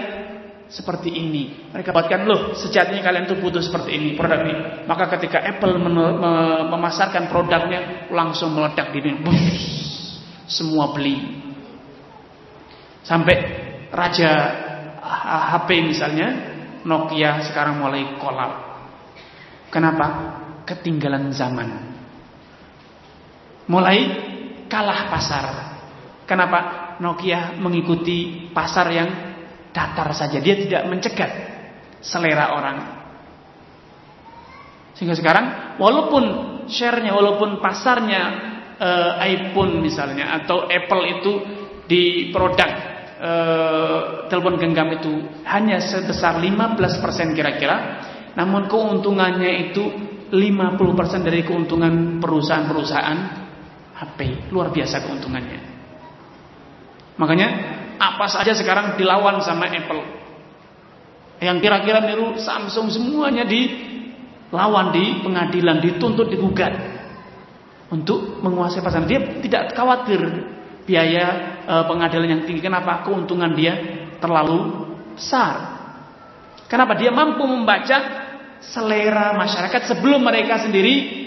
seperti 0.69 1.13
ini. 1.13 1.73
Mereka 1.73 1.93
buatkan 1.93 2.25
loh, 2.25 2.57
sejatinya 2.57 3.05
kalian 3.05 3.29
tuh 3.29 3.37
butuh 3.41 3.61
seperti 3.61 3.93
ini 3.97 4.09
produk 4.17 4.41
ini. 4.41 4.55
Maka 4.89 5.09
ketika 5.17 5.45
Apple 5.45 5.77
memasarkan 6.69 7.29
produknya 7.29 8.09
langsung 8.09 8.57
meledak 8.57 8.89
di 8.93 9.01
dunia. 9.05 9.33
Semua 10.49 10.97
beli. 10.97 11.45
Sampai 13.05 13.37
raja 13.93 14.31
HP 15.53 15.69
misalnya 15.85 16.57
Nokia 16.89 17.45
sekarang 17.45 17.85
mulai 17.85 18.17
kolap. 18.17 18.53
Kenapa? 19.69 20.07
Ketinggalan 20.65 21.33
zaman. 21.33 21.69
Mulai 23.69 23.99
kalah 24.73 25.13
pasar. 25.13 25.45
Kenapa? 26.25 26.88
Nokia 26.99 27.55
mengikuti 27.59 28.51
pasar 28.51 28.87
yang 28.91 29.09
datar 29.71 30.11
saja. 30.15 30.43
Dia 30.43 30.59
tidak 30.59 30.83
mencegat 30.91 31.31
selera 32.03 32.59
orang. 32.59 32.79
Sehingga 34.99 35.15
sekarang 35.15 35.79
walaupun 35.79 36.25
share-nya, 36.67 37.15
walaupun 37.15 37.63
pasarnya 37.63 38.23
uh, 38.83 39.13
iPhone 39.23 39.79
misalnya 39.79 40.43
atau 40.43 40.67
Apple 40.67 41.03
itu 41.07 41.33
di 41.87 42.35
produk 42.35 42.71
uh, 43.23 44.01
telepon 44.27 44.59
genggam 44.59 44.91
itu 44.99 45.13
hanya 45.47 45.79
sebesar 45.79 46.43
15% 46.43 47.39
kira-kira, 47.39 47.77
namun 48.35 48.67
keuntungannya 48.67 49.71
itu 49.71 49.85
50% 50.35 50.35
dari 51.23 51.47
keuntungan 51.47 52.19
perusahaan-perusahaan 52.19 53.19
HP. 53.97 54.51
Luar 54.51 54.75
biasa 54.75 55.07
keuntungannya. 55.07 55.78
Makanya 57.19 57.49
apa 57.99 58.27
saja 58.31 58.55
sekarang 58.55 58.95
dilawan 58.95 59.43
sama 59.43 59.67
Apple. 59.67 60.03
Yang 61.39 61.59
kira-kira 61.63 62.03
niru 62.03 62.39
Samsung 62.39 62.91
semuanya 62.91 63.47
dilawan 63.47 64.95
di 64.95 65.23
pengadilan, 65.23 65.83
dituntut, 65.83 66.31
digugat 66.31 66.75
untuk 67.91 68.43
menguasai 68.43 68.83
pasar. 68.83 69.07
Dia 69.07 69.43
tidak 69.43 69.75
khawatir 69.75 70.19
biaya 70.87 71.27
e, 71.63 71.75
pengadilan 71.87 72.29
yang 72.39 72.43
tinggi. 72.47 72.63
Kenapa? 72.63 73.07
Keuntungan 73.07 73.55
dia 73.55 73.75
terlalu 74.19 74.89
besar. 75.15 75.79
Kenapa? 76.67 76.99
Dia 76.99 77.15
mampu 77.15 77.47
membaca 77.47 78.27
selera 78.59 79.35
masyarakat 79.39 79.95
sebelum 79.95 80.23
mereka 80.23 80.59
sendiri 80.59 81.27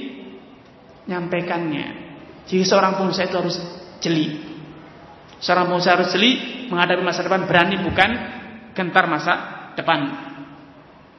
nyampaikannya. 1.07 2.11
Jadi 2.47 2.63
seorang 2.67 2.99
pengusaha 2.99 3.27
itu 3.31 3.37
harus 3.39 3.57
jeli. 4.03 4.27
Seorang 5.41 5.73
pengusaha 5.73 5.97
harus 5.97 6.13
menghadapi 6.69 7.01
masa 7.01 7.25
depan 7.25 7.49
berani 7.49 7.81
bukan 7.81 8.09
gentar 8.77 9.09
masa 9.09 9.33
depan. 9.73 9.99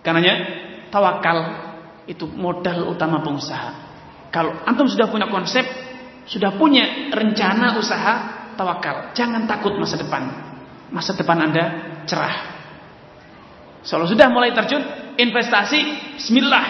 Karenanya 0.02 0.34
tawakal 0.94 1.38
itu 2.06 2.26
modal 2.30 2.86
utama 2.90 3.18
pengusaha. 3.22 3.90
Kalau 4.30 4.62
antum 4.64 4.86
sudah 4.86 5.10
punya 5.10 5.26
konsep, 5.26 5.66
sudah 6.26 6.54
punya 6.54 7.10
rencana 7.10 7.76
usaha, 7.76 8.14
tawakal. 8.54 9.10
Jangan 9.12 9.44
takut 9.50 9.74
masa 9.74 9.98
depan. 9.98 10.22
Masa 10.94 11.18
depan 11.18 11.38
Anda 11.42 11.64
cerah. 12.06 12.36
Kalau 13.82 14.06
sudah 14.06 14.30
mulai 14.30 14.54
terjun 14.54 14.82
investasi, 15.18 16.14
bismillah. 16.16 16.66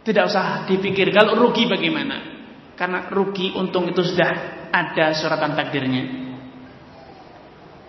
Tidak 0.00 0.24
usah 0.24 0.64
dipikir 0.64 1.12
kalau 1.12 1.36
rugi 1.36 1.68
bagaimana. 1.68 2.40
Karena 2.72 3.12
rugi 3.12 3.52
untung 3.52 3.92
itu 3.92 4.00
sudah 4.00 4.64
ada 4.72 5.12
suratan 5.12 5.52
takdirnya. 5.52 6.29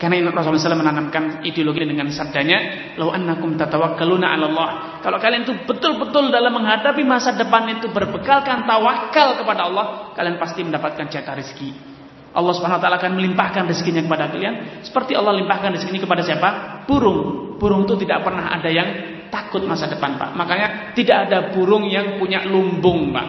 Karena 0.02 0.34
Rasulullah 0.34 0.58
SAW 0.66 0.82
menanamkan 0.82 1.46
ideologi 1.46 1.86
dengan 1.86 2.10
sabdanya, 2.10 2.90
"Lau 2.98 3.14
annakum 3.14 3.54
tatawakkaluna 3.54 4.34
'ala 4.34 4.46
Allah." 4.50 4.70
Kalau 5.06 5.22
kalian 5.22 5.46
itu 5.46 5.54
betul-betul 5.70 6.34
dalam 6.34 6.58
menghadapi 6.58 7.06
masa 7.06 7.38
depan 7.38 7.70
itu 7.70 7.86
berbekalkan 7.94 8.66
tawakal 8.66 9.38
kepada 9.38 9.70
Allah, 9.70 10.10
kalian 10.18 10.42
pasti 10.42 10.66
mendapatkan 10.66 11.06
jatah 11.06 11.38
rezeki. 11.38 11.94
Allah 12.34 12.54
Subhanahu 12.58 12.82
wa 12.82 12.84
taala 12.84 12.98
akan 12.98 13.14
melimpahkan 13.14 13.70
rezekinya 13.70 14.02
kepada 14.02 14.34
kalian 14.34 14.82
seperti 14.82 15.14
Allah 15.14 15.38
limpahkan 15.38 15.70
rezekinya 15.78 16.02
kepada 16.02 16.26
siapa? 16.26 16.50
Burung. 16.90 17.54
Burung 17.62 17.86
itu 17.86 18.02
tidak 18.02 18.26
pernah 18.26 18.58
ada 18.58 18.74
yang 18.74 18.90
takut 19.30 19.62
masa 19.70 19.86
depan, 19.86 20.18
Pak. 20.18 20.34
Makanya 20.34 20.98
tidak 20.98 21.30
ada 21.30 21.54
burung 21.54 21.86
yang 21.86 22.18
punya 22.18 22.42
lumbung, 22.50 23.14
Pak. 23.14 23.28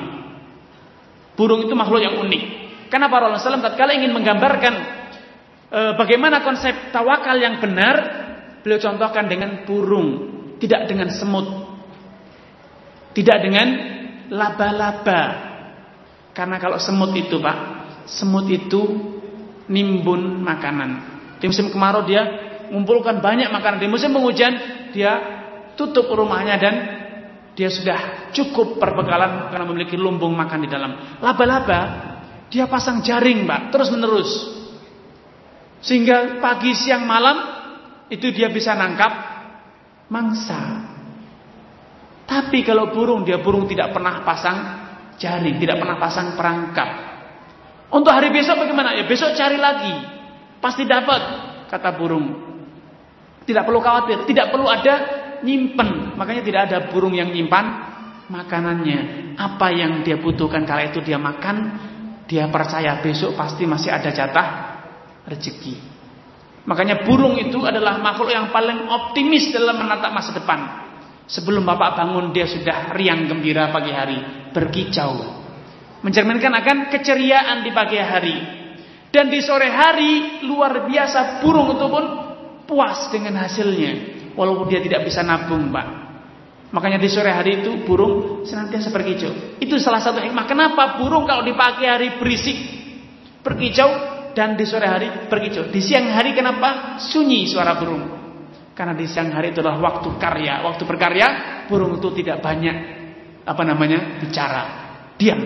Burung 1.36 1.69
itu 1.69 1.74
makhluk 1.77 2.01
yang 2.01 2.16
unik. 2.16 2.43
Kenapa 2.89 3.20
Rasulullah 3.20 3.61
SAW 3.61 3.69
tatkala 3.69 3.93
ingin 3.93 4.16
menggambarkan 4.16 5.02
e, 5.73 5.81
bagaimana 5.97 6.44
konsep 6.44 6.93
tawakal 6.93 7.40
yang 7.40 7.57
benar, 7.59 7.97
beliau 8.61 8.78
contohkan 8.78 9.24
dengan 9.27 9.65
burung, 9.65 10.09
tidak 10.61 10.85
dengan 10.86 11.09
semut. 11.09 11.49
Tidak 13.12 13.39
dengan 13.44 13.69
laba-laba. 14.32 15.23
Karena 16.32 16.57
kalau 16.57 16.81
semut 16.81 17.12
itu, 17.12 17.36
Pak, 17.40 17.57
semut 18.09 18.49
itu 18.49 18.81
nimbun 19.69 20.40
makanan. 20.40 20.90
Di 21.40 21.51
musim 21.51 21.69
kemarau 21.69 22.09
dia 22.09 22.23
mengumpulkan 22.73 23.20
banyak 23.20 23.53
makanan. 23.53 23.82
Di 23.82 23.89
musim 23.90 24.16
penghujan 24.16 24.53
dia 24.97 25.12
tutup 25.77 26.09
rumahnya 26.09 26.57
dan 26.57 26.74
dia 27.53 27.69
sudah 27.69 28.32
cukup 28.32 28.81
perbekalan 28.81 29.53
karena 29.53 29.66
memiliki 29.69 29.97
lumbung 30.01 30.32
makan 30.32 30.59
di 30.65 30.69
dalam. 30.73 31.20
Laba-laba 31.20 31.81
dia 32.49 32.65
pasang 32.65 33.05
jaring, 33.05 33.44
Pak, 33.44 33.61
terus 33.73 33.93
menerus. 33.93 34.61
Sehingga 35.82 36.38
pagi, 36.38 36.78
siang, 36.78 37.02
malam 37.04 37.36
itu 38.06 38.30
dia 38.30 38.46
bisa 38.54 38.78
nangkap 38.78 39.12
mangsa. 40.06 40.86
Tapi 42.22 42.62
kalau 42.62 42.94
burung, 42.94 43.26
dia 43.26 43.42
burung 43.42 43.66
tidak 43.66 43.90
pernah 43.90 44.22
pasang 44.22 44.59
jaring, 45.18 45.59
tidak 45.59 45.82
pernah 45.82 45.98
pasang 45.98 46.38
perangkap. 46.38 46.90
Untuk 47.92 48.14
hari 48.14 48.32
besok 48.32 48.62
bagaimana? 48.62 48.96
Ya 48.96 49.04
besok 49.04 49.34
cari 49.36 49.59
lagi. 49.59 49.92
Pasti 50.62 50.86
dapat, 50.86 51.20
kata 51.68 51.98
burung. 51.98 52.54
Tidak 53.42 53.66
perlu 53.66 53.82
khawatir, 53.82 54.22
tidak 54.24 54.54
perlu 54.54 54.70
ada 54.70 54.94
nyimpen. 55.42 56.14
Makanya 56.14 56.42
tidak 56.46 56.60
ada 56.70 56.78
burung 56.88 57.12
yang 57.12 57.34
nyimpan 57.34 57.64
makanannya. 58.30 59.34
Apa 59.34 59.74
yang 59.74 60.06
dia 60.06 60.16
butuhkan 60.16 60.62
kala 60.62 60.94
itu 60.94 61.02
dia 61.02 61.18
makan, 61.18 61.56
dia 62.30 62.46
percaya 62.48 63.02
besok 63.02 63.34
pasti 63.34 63.66
masih 63.66 63.90
ada 63.92 64.09
jatah 64.14 64.72
rezeki. 65.27 65.74
Makanya 66.62 67.03
burung 67.03 67.35
itu 67.43 67.59
adalah 67.66 67.99
makhluk 67.99 68.31
yang 68.31 68.55
paling 68.55 68.86
optimis 68.86 69.51
dalam 69.51 69.82
menatap 69.82 70.15
masa 70.15 70.31
depan. 70.31 70.61
Sebelum 71.27 71.66
bapak 71.66 71.99
bangun 71.99 72.31
dia 72.31 72.47
sudah 72.47 72.94
riang 72.94 73.27
gembira 73.27 73.70
pagi 73.74 73.90
hari, 73.90 74.19
berkicau. 74.55 75.43
Mencerminkan 76.03 76.51
akan 76.55 76.90
keceriaan 76.90 77.66
di 77.66 77.70
pagi 77.74 77.99
hari. 77.99 78.36
Dan 79.12 79.28
di 79.28 79.44
sore 79.44 79.69
hari 79.69 80.43
luar 80.49 80.89
biasa 80.89 81.44
burung 81.44 81.77
itu 81.77 81.86
pun 81.86 82.05
puas 82.65 83.11
dengan 83.12 83.43
hasilnya. 83.43 83.93
Walaupun 84.32 84.66
dia 84.73 84.81
tidak 84.81 85.05
bisa 85.05 85.20
nabung, 85.20 85.69
Pak. 85.69 85.86
Makanya 86.73 86.97
di 86.97 87.09
sore 87.12 87.28
hari 87.28 87.61
itu 87.61 87.85
burung 87.85 88.43
senantiasa 88.49 88.89
berkicau. 88.89 89.61
Itu 89.61 89.77
salah 89.77 90.01
satu 90.01 90.24
hikmah. 90.24 90.49
Kenapa 90.49 90.97
burung 90.97 91.28
kalau 91.28 91.44
di 91.44 91.53
pagi 91.53 91.85
hari 91.85 92.16
berisik 92.16 92.57
berkicau 93.44 94.11
dan 94.32 94.56
di 94.59 94.64
sore 94.68 94.88
hari 94.88 95.09
berkicau. 95.28 95.68
Di 95.68 95.80
siang 95.80 96.12
hari 96.12 96.32
kenapa 96.36 97.00
sunyi 97.00 97.48
suara 97.48 97.76
burung? 97.76 98.04
Karena 98.72 98.96
di 98.96 99.04
siang 99.04 99.28
hari 99.32 99.52
itu 99.52 99.60
adalah 99.60 99.80
waktu 99.80 100.16
karya. 100.16 100.64
Waktu 100.64 100.82
berkarya, 100.88 101.28
burung 101.68 102.00
itu 102.00 102.09
tidak 102.24 102.40
banyak 102.40 102.76
apa 103.44 103.62
namanya 103.66 104.22
bicara, 104.22 104.62
diam, 105.20 105.40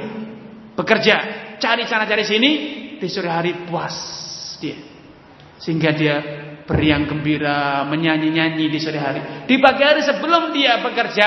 bekerja, 0.79 1.17
cari 1.59 1.85
sana 1.85 2.07
cari 2.07 2.23
sini. 2.23 2.51
Di 2.97 3.13
sore 3.13 3.29
hari 3.29 3.69
puas 3.69 3.93
dia, 4.57 4.81
sehingga 5.61 5.93
dia 5.93 6.17
beriang 6.65 7.05
gembira, 7.05 7.85
menyanyi-nyanyi 7.85 8.73
di 8.73 8.79
sore 8.81 8.97
hari. 8.97 9.21
Di 9.45 9.61
pagi 9.61 9.85
hari 9.85 10.01
sebelum 10.01 10.49
dia 10.57 10.81
bekerja, 10.81 11.27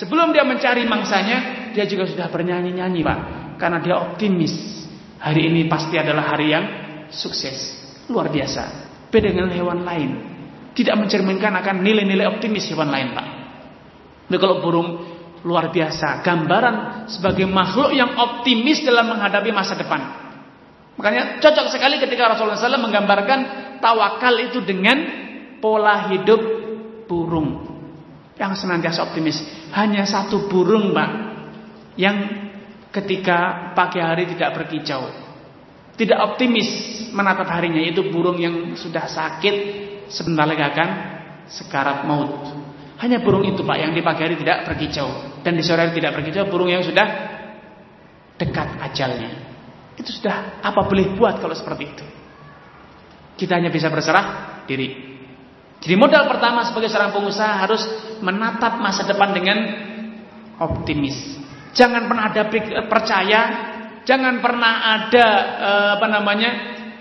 sebelum 0.00 0.32
dia 0.32 0.48
mencari 0.48 0.88
mangsanya, 0.88 1.70
dia 1.76 1.84
juga 1.84 2.08
sudah 2.08 2.32
bernyanyi-nyanyi, 2.32 3.00
Pak. 3.04 3.18
Karena 3.60 3.78
dia 3.84 4.00
optimis. 4.00 4.80
Hari 5.20 5.52
ini 5.52 5.68
pasti 5.68 6.00
adalah 6.00 6.32
hari 6.32 6.48
yang 6.48 6.64
sukses. 7.12 7.78
Luar 8.10 8.30
biasa. 8.30 8.90
Beda 9.10 9.30
dengan 9.30 9.50
hewan 9.50 9.82
lain. 9.86 10.10
Tidak 10.74 10.94
mencerminkan 10.94 11.50
akan 11.60 11.82
nilai-nilai 11.82 12.30
optimis 12.30 12.70
hewan 12.70 12.90
lain, 12.90 13.10
Pak. 13.14 13.26
Tapi 14.30 14.38
kalau 14.38 14.62
burung 14.62 14.88
luar 15.42 15.74
biasa. 15.74 16.22
Gambaran 16.22 17.06
sebagai 17.10 17.50
makhluk 17.50 17.90
yang 17.90 18.14
optimis 18.14 18.86
dalam 18.86 19.10
menghadapi 19.10 19.50
masa 19.50 19.74
depan. 19.74 20.00
Makanya 20.94 21.40
cocok 21.40 21.66
sekali 21.72 21.96
ketika 21.96 22.30
Rasulullah 22.30 22.60
SAW 22.60 22.86
menggambarkan 22.86 23.40
tawakal 23.80 24.36
itu 24.38 24.60
dengan 24.62 25.00
pola 25.58 26.12
hidup 26.12 26.40
burung. 27.10 27.66
Yang 28.36 28.64
senantiasa 28.64 29.04
optimis. 29.08 29.40
Hanya 29.74 30.06
satu 30.06 30.46
burung 30.48 30.92
mbak. 30.94 31.10
Yang 31.98 32.16
ketika 32.94 33.72
pagi 33.74 34.00
hari 34.00 34.30
tidak 34.30 34.56
berkicau. 34.56 35.29
Tidak 36.00 36.16
optimis 36.16 36.68
menatap 37.12 37.44
harinya. 37.52 37.84
Itu 37.84 38.08
burung 38.08 38.40
yang 38.40 38.72
sudah 38.72 39.04
sakit. 39.04 39.56
Sebentar 40.08 40.48
lagi 40.48 40.64
akan 40.64 40.88
sekarat 41.44 42.08
maut. 42.08 42.56
Hanya 43.04 43.20
burung 43.20 43.44
itu 43.44 43.60
Pak 43.60 43.76
yang 43.76 43.92
di 43.92 44.00
pagi 44.00 44.24
hari 44.24 44.36
tidak 44.40 44.68
berkicau 44.68 45.40
dan 45.40 45.56
di 45.56 45.64
sore 45.64 45.88
hari 45.88 45.96
tidak 45.96 46.20
berkicau, 46.20 46.52
burung 46.52 46.68
yang 46.68 46.84
sudah 46.84 47.06
dekat 48.36 48.68
ajalnya. 48.92 49.30
Itu 49.96 50.12
sudah 50.16 50.60
apa 50.60 50.80
boleh 50.84 51.16
buat 51.16 51.40
kalau 51.40 51.56
seperti 51.56 51.84
itu? 51.84 52.04
Kita 53.40 53.56
hanya 53.56 53.72
bisa 53.72 53.88
berserah 53.88 54.60
diri. 54.68 55.16
Jadi 55.80 55.96
modal 55.96 56.28
pertama 56.28 56.60
sebagai 56.68 56.92
seorang 56.92 57.12
pengusaha 57.16 57.52
harus 57.56 57.82
menatap 58.20 58.76
masa 58.84 59.08
depan 59.08 59.32
dengan 59.32 59.58
optimis. 60.60 61.40
Jangan 61.72 62.04
pernah 62.04 62.28
ada 62.28 62.42
percaya, 62.84 63.40
jangan 64.08 64.40
pernah 64.44 64.72
ada 65.00 65.26
eh, 65.58 65.90
apa 65.98 66.06
namanya 66.06 66.50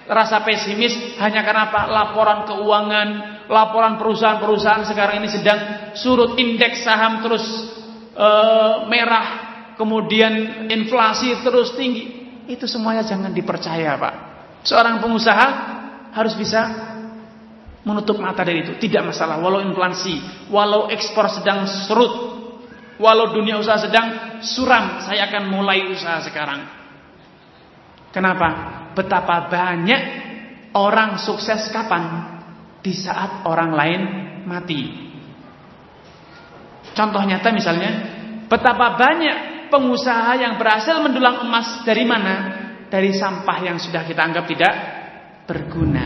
rasa 0.10 0.42
pesimis 0.42 1.22
hanya 1.22 1.46
karena 1.46 1.70
apa? 1.70 1.86
Laporan 1.86 2.50
keuangan, 2.50 3.08
laporan 3.46 4.02
perusahaan-perusahaan 4.02 4.90
sekarang 4.90 5.22
ini 5.22 5.30
sedang 5.30 5.60
surut 5.94 6.34
indeks 6.42 6.82
saham 6.82 7.22
terus 7.22 7.46
e, 8.18 8.28
merah, 8.90 9.28
kemudian 9.78 10.66
inflasi 10.74 11.38
terus 11.46 11.78
tinggi. 11.78 12.18
Itu 12.50 12.66
semuanya 12.66 13.06
jangan 13.06 13.30
dipercaya, 13.30 13.94
Pak. 14.02 14.16
Seorang 14.66 14.98
pengusaha 14.98 15.48
harus 16.18 16.34
bisa 16.34 16.90
menutup 17.86 18.18
mata 18.18 18.42
dari 18.42 18.66
itu. 18.66 18.82
Tidak 18.82 19.06
masalah 19.06 19.38
walau 19.38 19.62
inflasi, 19.62 20.50
walau 20.50 20.90
ekspor 20.90 21.30
sedang 21.30 21.70
surut, 21.70 22.14
walau 22.98 23.30
dunia 23.30 23.62
usaha 23.62 23.78
sedang 23.78 24.42
suram, 24.42 25.06
saya 25.06 25.30
akan 25.30 25.54
mulai 25.54 25.86
usaha 25.86 26.18
sekarang. 26.26 26.79
Kenapa? 28.10 28.50
Betapa 28.98 29.48
banyak 29.48 30.02
orang 30.74 31.22
sukses 31.22 31.70
kapan? 31.70 32.40
di 32.80 32.94
saat 32.96 33.44
orang 33.44 33.72
lain 33.76 34.02
mati. 34.48 35.12
Contoh 36.96 37.22
nyata 37.24 37.52
misalnya, 37.52 37.92
betapa 38.48 38.96
banyak 38.96 39.70
pengusaha 39.72 40.36
yang 40.40 40.58
berhasil 40.58 41.00
mendulang 41.04 41.48
emas 41.48 41.84
dari 41.84 42.04
mana? 42.08 42.36
Dari 42.90 43.14
sampah 43.14 43.58
yang 43.62 43.78
sudah 43.78 44.02
kita 44.02 44.18
anggap 44.18 44.50
tidak 44.50 44.74
berguna. 45.46 46.06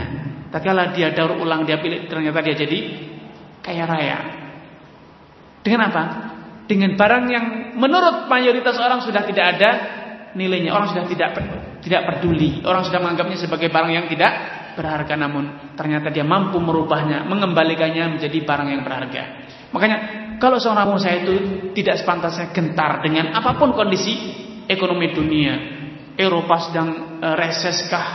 Tapi 0.52 0.64
kalau 0.68 0.92
dia 0.92 1.08
daur 1.16 1.40
ulang, 1.40 1.64
dia 1.64 1.80
pilih 1.80 2.04
ternyata 2.06 2.44
dia 2.44 2.54
jadi 2.54 2.78
kaya 3.64 3.84
raya. 3.88 4.18
Dengan 5.64 5.88
apa? 5.88 6.04
Dengan 6.68 6.92
barang 6.92 7.24
yang 7.32 7.46
menurut 7.80 8.28
mayoritas 8.28 8.76
orang 8.76 9.00
sudah 9.00 9.24
tidak 9.24 9.56
ada 9.56 9.70
nilainya. 10.36 10.76
Orang 10.76 10.92
sudah 10.92 11.08
tidak 11.08 11.40
tidak 11.84 12.08
peduli. 12.08 12.64
Orang 12.64 12.88
sudah 12.88 12.98
menganggapnya 12.98 13.36
sebagai 13.36 13.68
barang 13.68 13.92
yang 13.92 14.06
tidak 14.08 14.32
berharga 14.74 15.14
namun 15.14 15.76
ternyata 15.78 16.10
dia 16.10 16.26
mampu 16.26 16.58
merubahnya, 16.58 17.22
mengembalikannya 17.28 18.18
menjadi 18.18 18.38
barang 18.42 18.68
yang 18.72 18.82
berharga. 18.82 19.22
Makanya 19.70 19.98
kalau 20.42 20.58
seorang 20.58 20.90
pengusaha 20.90 21.14
itu 21.22 21.34
tidak 21.76 22.02
sepantasnya 22.02 22.50
gentar 22.50 23.04
dengan 23.04 23.36
apa 23.36 23.54
pun 23.54 23.70
kondisi 23.76 24.34
ekonomi 24.66 25.14
dunia, 25.14 25.54
Eropa 26.18 26.58
sedang 26.70 27.20
e, 27.22 27.28
reseskah, 27.38 28.06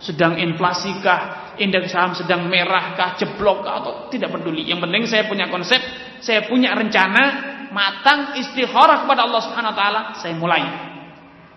sedang 0.00 0.40
inflasikah, 0.40 1.56
indeks 1.60 1.92
saham 1.92 2.16
sedang 2.16 2.48
merahkah, 2.48 3.20
jeblokkah 3.20 3.84
atau 3.84 3.92
tidak 4.08 4.32
peduli. 4.32 4.64
Yang 4.68 4.80
penting 4.88 5.02
saya 5.08 5.24
punya 5.28 5.52
konsep, 5.52 5.80
saya 6.24 6.48
punya 6.48 6.72
rencana 6.72 7.22
matang 7.70 8.36
istikharah 8.40 9.04
kepada 9.04 9.28
Allah 9.28 9.40
Subhanahu 9.44 9.72
wa 9.72 9.78
taala, 9.78 10.00
saya 10.16 10.34
mulai. 10.36 10.89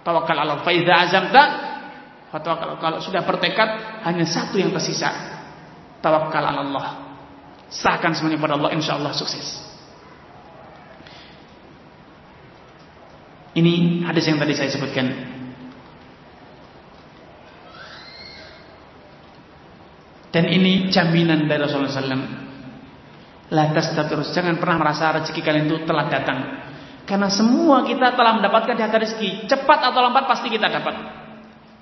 Tawakal 0.03 0.35
Allah 0.35 0.59
fa 0.61 0.71
azamta 0.75 1.43
Fatwa 2.34 2.57
kalau 2.81 2.97
sudah 2.97 3.21
bertekad 3.21 4.01
hanya 4.09 4.25
satu 4.25 4.57
yang 4.57 4.73
tersisa. 4.73 5.13
Tawakal 6.01 6.41
Allah. 6.41 7.13
Sahkan 7.69 8.17
semuanya 8.17 8.41
kepada 8.41 8.57
Allah 8.57 8.73
insya 8.73 8.97
Allah 8.97 9.13
sukses. 9.13 9.61
Ini 13.53 14.01
hadis 14.09 14.25
yang 14.25 14.41
tadi 14.41 14.57
saya 14.57 14.73
sebutkan. 14.73 15.13
Dan 20.34 20.49
ini 20.49 20.89
jaminan 20.89 21.45
dari 21.45 21.61
Rasulullah 21.61 21.93
SAW. 21.93 22.25
Lantas 23.53 23.93
terus 23.93 24.34
jangan 24.34 24.57
pernah 24.57 24.81
merasa 24.81 25.13
rezeki 25.21 25.41
kalian 25.45 25.69
itu 25.69 25.85
telah 25.85 26.09
datang. 26.09 26.39
Karena 27.03 27.27
semua 27.27 27.84
kita 27.84 28.15
telah 28.15 28.39
mendapatkan 28.39 28.80
hati 28.80 28.97
rezeki. 29.03 29.30
Cepat 29.51 29.80
atau 29.91 29.99
lambat 29.99 30.23
pasti 30.23 30.47
kita 30.47 30.71
dapat. 30.71 30.95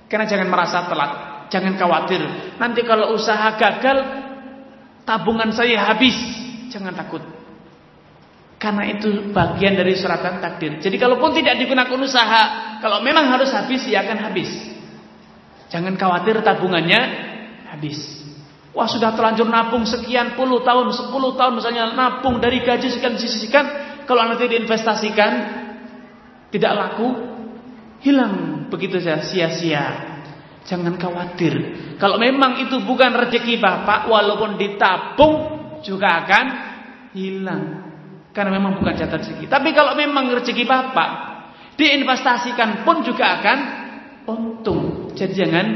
Karena 0.10 0.26
jangan 0.28 0.48
merasa 0.50 0.84
telat, 0.90 1.12
jangan 1.54 1.78
khawatir. 1.78 2.20
Nanti 2.58 2.82
kalau 2.84 3.16
usaha 3.16 3.54
gagal, 3.56 3.98
tabungan 5.08 5.54
saya 5.54 5.88
habis. 5.94 6.18
Jangan 6.74 6.98
takut. 6.98 7.24
Karena 8.62 8.86
itu 8.92 9.34
bagian 9.34 9.74
dari 9.74 9.98
suratan 9.98 10.38
takdir. 10.38 10.78
Jadi 10.78 10.98
kalaupun 11.02 11.34
tidak 11.34 11.58
digunakan 11.58 11.98
usaha, 11.98 12.42
kalau 12.84 13.02
memang 13.02 13.30
harus 13.30 13.50
habis, 13.54 13.88
ya 13.90 14.06
akan 14.06 14.20
habis. 14.22 14.50
Jangan 15.72 15.96
khawatir 15.96 16.44
tabungannya 16.44 17.00
habis. 17.72 18.22
Wah 18.72 18.88
sudah 18.88 19.16
terlanjur 19.16 19.48
nabung 19.48 19.84
sekian 19.84 20.36
puluh 20.36 20.64
tahun, 20.64 20.92
sepuluh 20.96 21.36
tahun 21.36 21.60
misalnya 21.60 21.92
nabung 21.96 22.40
dari 22.40 22.64
gaji 22.64 22.88
sekian 22.92 23.16
sisihkan. 23.16 23.66
Kalau 24.12 24.28
nanti 24.28 24.44
diinvestasikan 24.52 25.34
tidak 26.52 26.74
laku, 26.76 27.08
hilang 28.04 28.68
begitu 28.68 29.00
saja 29.00 29.24
sia-sia. 29.24 29.86
Jangan 30.68 31.00
khawatir. 31.00 31.56
Kalau 31.96 32.20
memang 32.20 32.60
itu 32.60 32.84
bukan 32.84 33.16
rezeki 33.16 33.56
Bapak, 33.64 34.12
walaupun 34.12 34.60
ditabung 34.60 35.34
juga 35.80 36.28
akan 36.28 36.46
hilang. 37.16 37.64
Karena 38.36 38.52
memang 38.52 38.84
bukan 38.84 39.00
jatah 39.00 39.16
rezeki. 39.16 39.48
Tapi 39.48 39.72
kalau 39.72 39.96
memang 39.96 40.28
rezeki 40.36 40.68
Bapak, 40.68 41.10
diinvestasikan 41.80 42.84
pun 42.84 43.08
juga 43.08 43.40
akan 43.40 43.58
untung. 44.28 45.16
Jadi 45.16 45.34
jangan 45.40 45.68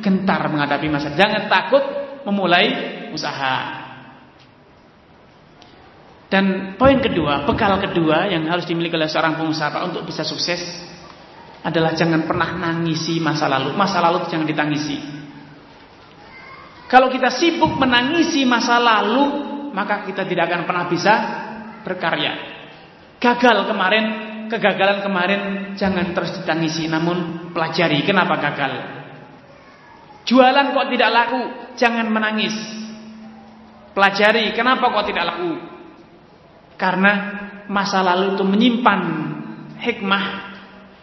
gentar 0.00 0.48
menghadapi 0.48 0.88
masa. 0.88 1.12
Jangan 1.12 1.52
takut 1.52 1.84
memulai 2.24 2.72
usaha. 3.12 3.81
Dan 6.32 6.80
poin 6.80 6.96
kedua, 6.96 7.44
bekal 7.44 7.76
kedua 7.76 8.24
yang 8.24 8.48
harus 8.48 8.64
dimiliki 8.64 8.96
oleh 8.96 9.04
seorang 9.04 9.36
pengusaha 9.36 9.84
untuk 9.84 10.08
bisa 10.08 10.24
sukses 10.24 10.64
adalah 11.60 11.92
jangan 11.92 12.24
pernah 12.24 12.56
nangisi 12.56 13.20
masa 13.20 13.52
lalu. 13.52 13.76
Masa 13.76 14.00
lalu 14.00 14.24
jangan 14.32 14.48
ditangisi. 14.48 14.96
Kalau 16.88 17.12
kita 17.12 17.28
sibuk 17.28 17.76
menangisi 17.76 18.48
masa 18.48 18.80
lalu, 18.80 19.24
maka 19.76 20.08
kita 20.08 20.24
tidak 20.24 20.48
akan 20.48 20.62
pernah 20.64 20.84
bisa 20.88 21.14
berkarya. 21.84 22.32
Gagal 23.20 23.68
kemarin, 23.68 24.04
kegagalan 24.48 25.04
kemarin 25.04 25.40
jangan 25.76 26.16
terus 26.16 26.32
ditangisi, 26.40 26.88
namun 26.88 27.52
pelajari 27.52 28.08
kenapa 28.08 28.40
gagal. 28.40 28.72
Jualan 30.24 30.72
kok 30.72 30.88
tidak 30.96 31.10
laku, 31.12 31.42
jangan 31.76 32.08
menangis. 32.08 32.56
Pelajari 33.92 34.56
kenapa 34.56 34.88
kok 34.88 35.12
tidak 35.12 35.28
laku. 35.28 35.71
Karena 36.82 37.12
masa 37.70 38.02
lalu 38.02 38.34
itu 38.34 38.42
menyimpan 38.42 39.00
hikmah 39.78 40.24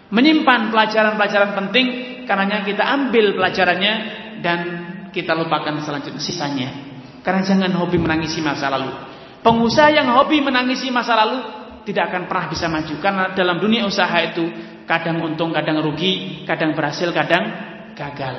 menyimpan 0.09 0.73
pelajaran-pelajaran 0.73 1.51
penting 1.55 1.85
karenanya 2.25 2.65
kita 2.65 2.83
ambil 2.83 3.37
pelajarannya 3.37 3.93
dan 4.41 4.59
kita 5.15 5.33
lupakan 5.37 5.79
selanjutnya 5.81 6.21
sisanya. 6.21 6.69
Karena 7.21 7.45
jangan 7.45 7.71
hobi 7.77 7.97
menangisi 8.01 8.41
masa 8.41 8.73
lalu. 8.73 8.89
Pengusaha 9.39 9.89
yang 9.93 10.11
hobi 10.19 10.43
menangisi 10.43 10.91
masa 10.91 11.15
lalu 11.15 11.37
tidak 11.87 12.11
akan 12.11 12.27
pernah 12.27 12.45
bisa 12.51 12.67
maju 12.67 12.93
karena 12.99 13.23
dalam 13.33 13.57
dunia 13.57 13.87
usaha 13.87 14.13
itu 14.19 14.45
kadang 14.83 15.21
untung, 15.23 15.53
kadang 15.53 15.79
rugi, 15.79 16.43
kadang 16.43 16.75
berhasil, 16.75 17.09
kadang 17.13 17.43
gagal. 17.95 18.35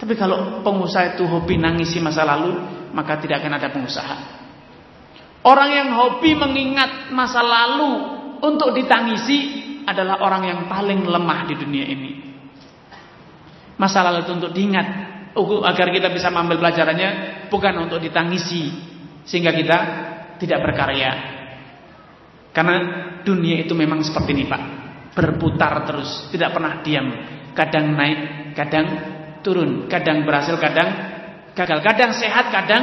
Tapi 0.00 0.18
kalau 0.18 0.64
pengusaha 0.66 1.14
itu 1.14 1.22
hobi 1.28 1.62
nangisi 1.62 2.02
masa 2.02 2.26
lalu, 2.26 2.58
maka 2.90 3.22
tidak 3.22 3.44
akan 3.44 3.52
ada 3.54 3.68
pengusaha. 3.70 4.41
Orang 5.42 5.70
yang 5.74 5.88
hobi 5.98 6.38
mengingat 6.38 7.10
masa 7.10 7.42
lalu 7.42 7.92
untuk 8.46 8.70
ditangisi 8.78 9.62
adalah 9.82 10.22
orang 10.22 10.42
yang 10.46 10.60
paling 10.70 11.02
lemah 11.02 11.40
di 11.50 11.54
dunia 11.58 11.86
ini. 11.86 12.12
Masalah 13.74 14.22
itu 14.22 14.30
untuk 14.30 14.54
diingat 14.54 14.86
agar 15.66 15.86
kita 15.90 16.14
bisa 16.14 16.30
mengambil 16.30 16.62
pelajarannya 16.62 17.10
bukan 17.50 17.74
untuk 17.82 17.98
ditangisi 17.98 18.70
sehingga 19.26 19.50
kita 19.50 19.78
tidak 20.38 20.58
berkarya. 20.62 21.12
Karena 22.52 22.76
dunia 23.26 23.64
itu 23.64 23.72
memang 23.74 24.04
seperti 24.06 24.30
ini 24.36 24.44
Pak. 24.46 24.62
Berputar 25.12 25.82
terus, 25.88 26.30
tidak 26.30 26.54
pernah 26.54 26.80
diam. 26.84 27.08
Kadang 27.52 27.96
naik, 27.96 28.18
kadang 28.54 28.86
turun. 29.42 29.88
Kadang 29.88 30.24
berhasil, 30.24 30.56
kadang 30.56 30.88
gagal. 31.52 31.78
Kadang 31.84 32.10
sehat, 32.16 32.48
kadang 32.52 32.82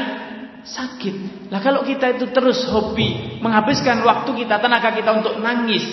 sakit. 0.63 1.49
Lah 1.51 1.59
kalau 1.63 1.83
kita 1.83 2.19
itu 2.19 2.29
terus 2.31 2.67
hobi 2.69 3.39
menghabiskan 3.39 4.03
waktu 4.03 4.45
kita, 4.45 4.59
tenaga 4.59 4.93
kita 4.95 5.11
untuk 5.15 5.39
nangis. 5.39 5.85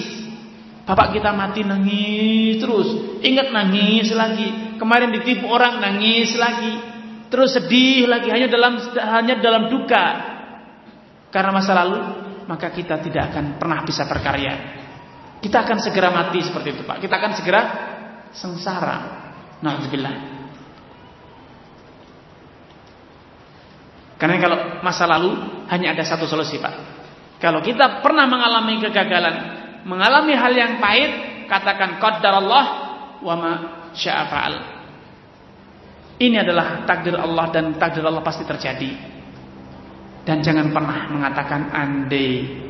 Bapak 0.87 1.19
kita 1.19 1.35
mati 1.35 1.67
nangis 1.67 2.63
terus. 2.63 3.19
Ingat 3.19 3.51
nangis 3.51 4.15
lagi. 4.15 4.79
Kemarin 4.79 5.11
ditipu 5.11 5.51
orang 5.51 5.83
nangis 5.83 6.39
lagi. 6.39 6.79
Terus 7.27 7.59
sedih 7.59 8.07
lagi 8.07 8.31
hanya 8.31 8.47
dalam 8.47 8.79
hanya 8.95 9.35
dalam 9.43 9.67
duka. 9.67 10.07
Karena 11.35 11.51
masa 11.51 11.75
lalu 11.75 11.99
maka 12.47 12.71
kita 12.71 13.03
tidak 13.03 13.35
akan 13.35 13.59
pernah 13.59 13.83
bisa 13.83 14.07
berkarya. 14.07 14.55
Kita 15.43 15.67
akan 15.67 15.79
segera 15.83 16.15
mati 16.15 16.39
seperti 16.41 16.79
itu, 16.79 16.83
Pak. 16.87 17.03
Kita 17.03 17.15
akan 17.19 17.33
segera 17.35 17.63
sengsara. 18.31 18.97
Nauzubillah. 19.61 20.36
Karena 24.17 24.37
kalau 24.41 24.59
masa 24.81 25.05
lalu 25.05 25.37
hanya 25.69 25.93
ada 25.93 26.05
satu 26.05 26.25
solusi, 26.25 26.57
Pak. 26.57 26.75
Kalau 27.37 27.61
kita 27.61 28.01
pernah 28.01 28.25
mengalami 28.25 28.81
kegagalan, 28.81 29.37
mengalami 29.85 30.33
hal 30.33 30.53
yang 30.57 30.73
pahit, 30.81 31.45
katakan 31.45 32.01
qadarullah 32.01 32.65
wa 33.21 33.35
ma 33.37 33.53
syaa 33.93 34.25
fa'al. 34.25 34.55
Ini 36.17 36.41
adalah 36.41 36.89
takdir 36.89 37.13
Allah 37.13 37.47
dan 37.53 37.77
takdir 37.77 38.01
Allah 38.01 38.25
pasti 38.25 38.49
terjadi. 38.49 38.91
Dan 40.25 40.41
jangan 40.41 40.73
pernah 40.73 41.13
mengatakan 41.13 41.71
andai. 41.71 42.65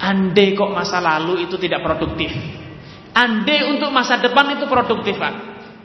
Andai 0.00 0.56
kok 0.56 0.72
masa 0.72 0.98
lalu 1.04 1.44
itu 1.44 1.60
tidak 1.60 1.84
produktif. 1.84 2.32
Andai 3.12 3.68
untuk 3.68 3.92
masa 3.92 4.16
depan 4.16 4.56
itu 4.56 4.64
produktif, 4.64 5.20
Pak. 5.20 5.34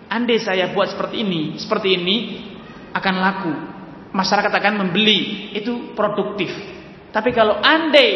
Andai 0.07 0.39
saya 0.39 0.71
buat 0.71 0.91
seperti 0.91 1.23
ini, 1.23 1.59
seperti 1.59 1.99
ini 1.99 2.15
akan 2.95 3.15
laku. 3.19 3.53
Masyarakat 4.11 4.51
akan 4.51 4.73
membeli, 4.87 5.51
itu 5.55 5.95
produktif. 5.95 6.51
Tapi 7.11 7.31
kalau 7.31 7.59
andai 7.63 8.11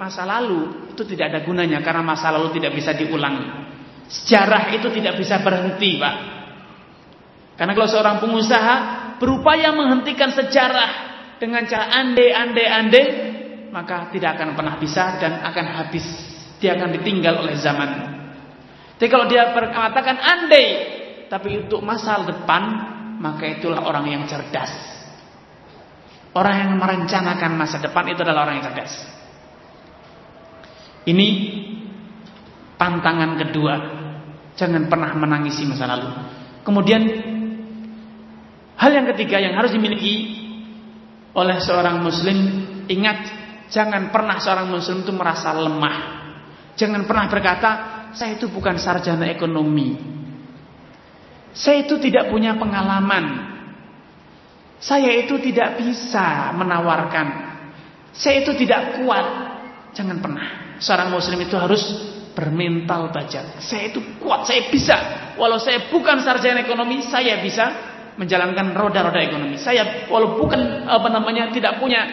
masa 0.00 0.24
lalu 0.24 0.92
itu 0.92 1.04
tidak 1.04 1.32
ada 1.32 1.40
gunanya 1.44 1.80
karena 1.84 2.00
masa 2.04 2.32
lalu 2.32 2.56
tidak 2.56 2.72
bisa 2.72 2.96
diulang. 2.96 3.68
Sejarah 4.08 4.72
itu 4.72 4.88
tidak 4.92 5.20
bisa 5.20 5.40
berhenti, 5.44 6.00
Pak. 6.00 6.16
Karena 7.56 7.72
kalau 7.72 7.88
seorang 7.88 8.16
pengusaha 8.20 8.74
berupaya 9.20 9.72
menghentikan 9.72 10.32
sejarah 10.32 11.16
dengan 11.36 11.64
cara 11.68 11.92
ande 11.92 12.32
ande 12.32 12.64
ande 12.64 13.02
maka 13.72 14.08
tidak 14.12 14.40
akan 14.40 14.56
pernah 14.56 14.76
bisa 14.80 15.20
dan 15.20 15.44
akan 15.44 15.66
habis 15.76 16.04
dia 16.56 16.76
akan 16.76 16.96
ditinggal 16.96 17.44
oleh 17.44 17.56
zaman 17.60 17.90
tapi 18.96 19.08
kalau 19.12 19.28
dia 19.28 19.52
berkatakan 19.52 20.16
andai 20.16 20.68
tapi 21.28 21.60
untuk 21.60 21.84
masa 21.84 22.24
depan 22.24 22.62
maka 23.20 23.44
itulah 23.44 23.84
orang 23.84 24.08
yang 24.08 24.22
cerdas 24.24 24.95
orang 26.36 26.54
yang 26.68 26.72
merencanakan 26.76 27.56
masa 27.56 27.80
depan 27.80 28.04
itu 28.12 28.20
adalah 28.20 28.44
orang 28.44 28.60
yang 28.60 28.66
cerdas. 28.68 28.92
Ini 31.08 31.28
pantangan 32.76 33.40
kedua. 33.40 33.74
Jangan 34.56 34.88
pernah 34.92 35.16
menangisi 35.16 35.64
masa 35.64 35.88
lalu. 35.88 36.08
Kemudian 36.60 37.02
hal 38.76 38.90
yang 38.92 39.08
ketiga 39.16 39.40
yang 39.40 39.56
harus 39.56 39.72
dimiliki 39.72 40.36
oleh 41.36 41.60
seorang 41.60 42.00
muslim 42.00 42.36
ingat 42.88 43.18
jangan 43.68 44.08
pernah 44.12 44.40
seorang 44.40 44.68
muslim 44.68 45.04
itu 45.04 45.12
merasa 45.12 45.56
lemah. 45.56 45.96
Jangan 46.76 47.08
pernah 47.08 47.26
berkata 47.32 47.70
saya 48.12 48.36
itu 48.36 48.52
bukan 48.52 48.76
sarjana 48.76 49.28
ekonomi. 49.32 49.96
Saya 51.56 51.88
itu 51.88 51.96
tidak 51.96 52.28
punya 52.28 52.56
pengalaman 52.60 53.55
saya 54.78 55.12
itu 55.16 55.40
tidak 55.40 55.80
bisa 55.80 56.52
menawarkan 56.56 57.26
saya 58.12 58.44
itu 58.44 58.52
tidak 58.56 59.00
kuat 59.00 59.26
jangan 59.92 60.20
pernah 60.20 60.76
seorang 60.80 61.12
muslim 61.12 61.40
itu 61.40 61.56
harus 61.56 61.82
bermental 62.36 63.08
baja 63.08 63.56
saya 63.60 63.88
itu 63.88 64.00
kuat 64.20 64.44
saya 64.44 64.68
bisa 64.68 64.96
walau 65.40 65.56
saya 65.56 65.88
bukan 65.88 66.20
sarjana 66.20 66.64
ekonomi 66.64 67.00
saya 67.04 67.40
bisa 67.40 67.96
menjalankan 68.16 68.72
roda-roda 68.72 69.20
ekonomi. 69.20 69.60
Saya 69.60 70.08
walau 70.08 70.40
bukan 70.40 70.88
apa 70.88 71.08
namanya 71.12 71.52
tidak 71.52 71.78
punya 71.78 72.08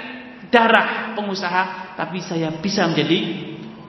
darah 0.51 1.15
pengusaha, 1.17 1.95
tapi 1.95 2.19
saya 2.19 2.51
bisa 2.59 2.85
menjadi 2.85 3.19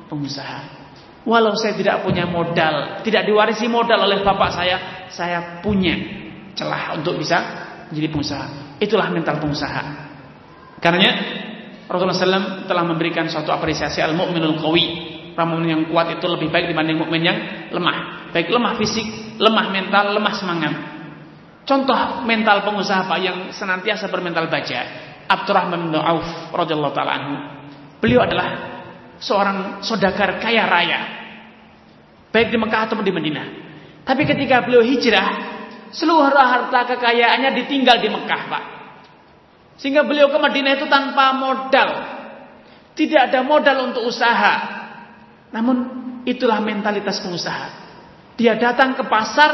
pengusaha. 0.09 0.83
Walau 1.27 1.57
saya 1.59 1.75
tidak 1.75 2.07
punya 2.07 2.25
modal, 2.25 3.03
tidak 3.03 3.27
diwarisi 3.27 3.67
modal 3.67 4.07
oleh 4.07 4.23
bapak 4.23 4.51
saya, 4.55 4.77
saya 5.11 5.61
punya 5.61 5.97
celah 6.55 6.97
untuk 6.97 7.19
bisa 7.19 7.37
menjadi 7.91 8.09
pengusaha. 8.13 8.47
Itulah 8.83 9.11
mental 9.11 9.39
pengusaha. 9.39 9.83
Karena 10.83 11.11
Rasulullah 11.85 12.17
SAW 12.17 12.69
telah 12.69 12.85
memberikan 12.85 13.29
suatu 13.29 13.53
apresiasi 13.53 14.01
al-mu'minul 14.01 14.59
qawi. 14.61 14.87
Orang 15.35 15.67
yang 15.67 15.91
kuat 15.91 16.15
itu 16.15 16.27
lebih 16.31 16.49
baik 16.49 16.71
dibanding 16.71 16.95
mukmin 16.95 17.23
yang 17.27 17.39
lemah. 17.75 18.31
Baik 18.31 18.55
lemah 18.55 18.79
fisik, 18.79 19.35
lemah 19.39 19.67
mental, 19.75 20.15
lemah 20.15 20.35
semangat. 20.35 20.75
Contoh 21.65 22.23
mental 22.23 22.63
pengusaha 22.63 23.09
Pak 23.09 23.19
yang 23.19 23.39
senantiasa 23.51 24.07
bermental 24.13 24.47
baja. 24.47 24.85
Abdurrahman 25.27 25.91
bin 25.91 25.97
Auf 25.97 26.53
radhiyallahu 26.53 26.95
taala 26.95 27.13
anhu. 27.19 27.35
Beliau 27.99 28.23
adalah 28.23 28.49
seorang 29.19 29.81
saudagar 29.81 30.39
kaya 30.39 30.69
raya. 30.69 31.01
Baik 32.31 32.53
di 32.53 32.59
Mekah 32.61 32.81
ataupun 32.91 33.03
di 33.07 33.15
Madinah. 33.15 33.47
Tapi 34.05 34.23
ketika 34.29 34.61
beliau 34.61 34.85
hijrah, 34.85 35.54
seluruh 35.91 36.33
harta 36.33 36.87
kekayaannya 36.95 37.51
ditinggal 37.65 38.01
di 38.01 38.09
Mekah, 38.09 38.43
Pak. 38.49 38.65
Sehingga 39.77 40.07
beliau 40.07 40.31
ke 40.31 40.39
Madinah 40.39 40.73
itu 40.79 40.87
tanpa 40.87 41.35
modal. 41.35 41.91
Tidak 42.95 43.21
ada 43.31 43.43
modal 43.43 43.91
untuk 43.91 44.07
usaha. 44.07 44.55
Namun 45.51 45.77
itulah 46.23 46.63
mentalitas 46.63 47.19
pengusaha. 47.21 47.69
Dia 48.39 48.55
datang 48.55 48.95
ke 48.95 49.05
pasar 49.07 49.51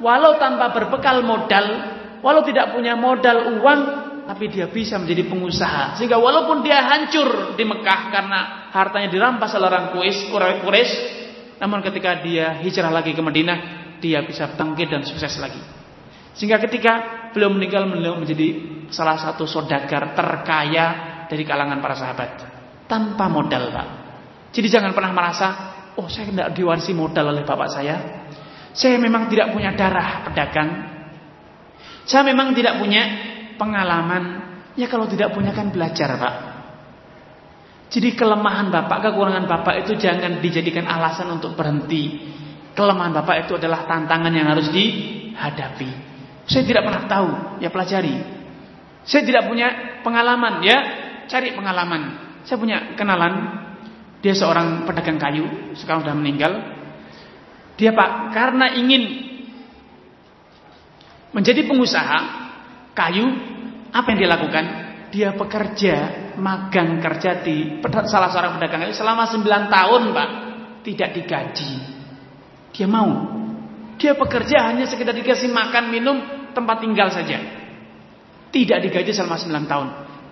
walau 0.00 0.36
tanpa 0.36 0.72
berbekal 0.72 1.24
modal, 1.24 1.66
walau 2.20 2.44
tidak 2.44 2.72
punya 2.72 2.96
modal 2.96 3.60
uang, 3.60 3.80
tapi 4.28 4.48
dia 4.52 4.68
bisa 4.68 5.00
menjadi 5.00 5.24
pengusaha. 5.28 5.96
Sehingga 5.96 6.20
walaupun 6.20 6.60
dia 6.60 6.80
hancur 6.84 7.56
di 7.56 7.64
Mekah 7.64 8.00
karena 8.12 8.70
hartanya 8.72 9.08
dirampas 9.08 9.52
oleh 9.56 9.66
orang 9.68 9.86
Quraisy, 9.92 10.96
namun 11.60 11.80
ketika 11.84 12.20
dia 12.20 12.60
hijrah 12.60 12.92
lagi 12.92 13.12
ke 13.12 13.22
Madinah, 13.24 13.81
dia 14.02 14.26
bisa 14.26 14.50
bangkit 14.58 14.90
dan 14.90 15.06
sukses 15.06 15.38
lagi. 15.38 15.62
Sehingga 16.34 16.58
ketika 16.58 16.92
beliau 17.30 17.54
meninggal, 17.54 17.86
beliau 17.86 18.18
menjadi 18.18 18.48
salah 18.90 19.14
satu 19.14 19.46
sodagar 19.46 20.18
terkaya 20.18 20.86
dari 21.30 21.46
kalangan 21.46 21.78
para 21.78 21.94
sahabat. 21.94 22.30
Tanpa 22.90 23.30
modal, 23.30 23.70
Pak. 23.70 23.88
Jadi 24.52 24.68
jangan 24.68 24.92
pernah 24.92 25.14
merasa, 25.14 25.48
oh 25.96 26.10
saya 26.10 26.28
tidak 26.28 26.52
diwarisi 26.52 26.92
modal 26.92 27.32
oleh 27.32 27.46
bapak 27.46 27.68
saya. 27.70 27.96
Saya 28.72 28.96
memang 29.00 29.28
tidak 29.28 29.52
punya 29.54 29.72
darah 29.72 30.26
pedagang. 30.28 30.70
Saya 32.04 32.24
memang 32.24 32.56
tidak 32.56 32.80
punya 32.80 33.02
pengalaman. 33.56 34.50
Ya 34.74 34.88
kalau 34.88 35.04
tidak 35.04 35.36
punya 35.36 35.52
kan 35.52 35.68
belajar 35.68 36.16
Pak. 36.16 36.34
Jadi 37.92 38.16
kelemahan 38.16 38.72
Bapak, 38.72 39.04
kekurangan 39.04 39.44
Bapak 39.44 39.84
itu 39.84 40.00
jangan 40.00 40.40
dijadikan 40.40 40.88
alasan 40.88 41.28
untuk 41.28 41.52
berhenti. 41.52 42.32
Kelemahan 42.72 43.12
Bapak 43.12 43.46
itu 43.48 43.60
adalah 43.60 43.84
tantangan 43.84 44.32
yang 44.32 44.48
harus 44.48 44.72
dihadapi. 44.72 45.90
Saya 46.48 46.64
tidak 46.64 46.88
pernah 46.88 47.04
tahu, 47.04 47.28
ya 47.60 47.68
pelajari. 47.68 48.16
Saya 49.04 49.22
tidak 49.28 49.46
punya 49.46 50.00
pengalaman, 50.00 50.64
ya 50.64 50.78
cari 51.28 51.52
pengalaman. 51.52 52.02
Saya 52.48 52.56
punya 52.58 52.96
kenalan, 52.96 53.34
dia 54.24 54.34
seorang 54.34 54.88
pedagang 54.88 55.20
kayu, 55.20 55.76
sekarang 55.76 56.02
sudah 56.06 56.16
meninggal. 56.16 56.52
Dia 57.76 57.92
Pak, 57.92 58.32
karena 58.32 58.72
ingin 58.74 59.02
menjadi 61.36 61.64
pengusaha 61.68 62.18
kayu, 62.96 63.26
apa 63.92 64.06
yang 64.12 64.18
dia 64.18 64.30
lakukan? 64.32 64.64
Dia 65.12 65.28
bekerja, 65.36 65.96
magang 66.40 67.04
kerja 67.04 67.44
di 67.44 67.84
salah 68.08 68.32
seorang 68.32 68.56
pedagang 68.56 68.88
kayu 68.88 68.96
selama 68.96 69.28
9 69.28 69.44
tahun, 69.68 70.02
Pak. 70.16 70.30
Tidak 70.82 71.10
digaji. 71.14 72.01
Dia 72.72 72.88
mau. 72.88 73.40
Dia 74.00 74.16
bekerja 74.16 74.72
hanya 74.72 74.88
sekedar 74.88 75.14
dikasih 75.14 75.52
makan, 75.52 75.92
minum, 75.92 76.16
tempat 76.56 76.82
tinggal 76.82 77.12
saja. 77.12 77.38
Tidak 78.52 78.78
digaji 78.84 79.12
selama 79.12 79.38
9 79.40 79.70
tahun. 79.70 79.88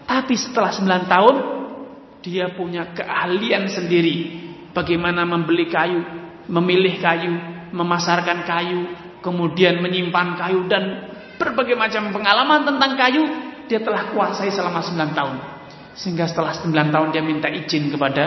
Tapi 0.08 0.34
setelah 0.34 0.72
9 0.74 1.06
tahun, 1.06 1.36
dia 2.20 2.52
punya 2.52 2.92
keahlian 2.92 3.68
sendiri. 3.68 4.42
Bagaimana 4.72 5.24
membeli 5.24 5.68
kayu, 5.68 6.00
memilih 6.50 7.00
kayu, 7.00 7.32
memasarkan 7.72 8.44
kayu, 8.44 8.80
kemudian 9.24 9.80
menyimpan 9.80 10.36
kayu 10.36 10.66
dan 10.68 11.14
berbagai 11.40 11.76
macam 11.76 12.12
pengalaman 12.12 12.68
tentang 12.68 12.92
kayu 12.96 13.24
dia 13.70 13.80
telah 13.80 14.10
kuasai 14.12 14.50
selama 14.50 14.82
9 14.82 15.16
tahun. 15.16 15.36
Sehingga 15.94 16.26
setelah 16.26 16.58
9 16.58 16.90
tahun 16.90 17.08
dia 17.14 17.22
minta 17.22 17.46
izin 17.46 17.88
kepada 17.94 18.24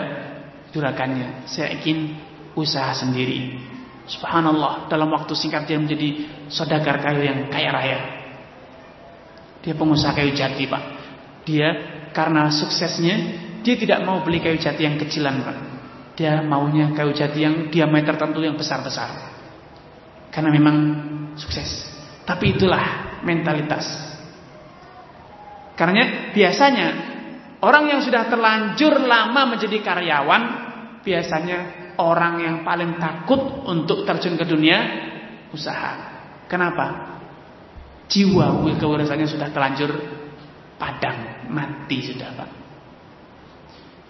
juragannya. 0.72 1.46
Saya 1.46 1.76
ingin 1.76 2.16
usaha 2.56 2.96
sendiri. 2.96 3.73
Subhanallah, 4.04 4.92
dalam 4.92 5.08
waktu 5.16 5.32
singkat 5.32 5.64
dia 5.64 5.80
menjadi 5.80 6.28
saudagar 6.52 7.00
kayu 7.00 7.24
yang 7.24 7.48
kaya 7.48 7.72
raya. 7.72 8.00
Dia 9.64 9.74
pengusaha 9.80 10.12
kayu 10.12 10.36
jati, 10.36 10.68
Pak. 10.68 10.84
Dia 11.48 11.70
karena 12.12 12.52
suksesnya, 12.52 13.16
dia 13.64 13.76
tidak 13.80 14.04
mau 14.04 14.20
beli 14.20 14.44
kayu 14.44 14.60
jati 14.60 14.84
yang 14.84 15.00
kecilan, 15.00 15.40
Pak. 15.40 15.58
Dia 16.20 16.44
maunya 16.44 16.92
kayu 16.92 17.16
jati 17.16 17.40
yang 17.42 17.72
diameter 17.72 18.20
tertentu 18.20 18.44
yang 18.44 18.60
besar-besar. 18.60 19.34
Karena 20.30 20.52
memang 20.52 20.78
sukses. 21.40 21.88
Tapi 22.28 22.60
itulah 22.60 23.20
mentalitas. 23.24 23.88
Karena 25.74 26.30
biasanya 26.36 26.88
orang 27.64 27.88
yang 27.90 28.02
sudah 28.04 28.30
terlanjur 28.30 29.00
lama 29.00 29.56
menjadi 29.56 29.80
karyawan 29.82 30.44
biasanya 31.02 31.83
orang 32.00 32.42
yang 32.42 32.58
paling 32.62 32.98
takut 32.98 33.66
untuk 33.68 34.06
terjun 34.08 34.38
ke 34.38 34.46
dunia 34.46 34.78
usaha. 35.54 35.92
Kenapa? 36.50 37.18
Jiwa 38.10 38.62
kewirasaannya 38.78 39.28
sudah 39.30 39.50
terlanjur 39.50 39.92
padam, 40.78 41.48
mati 41.50 41.98
sudah, 42.04 42.30
Pak. 42.36 42.50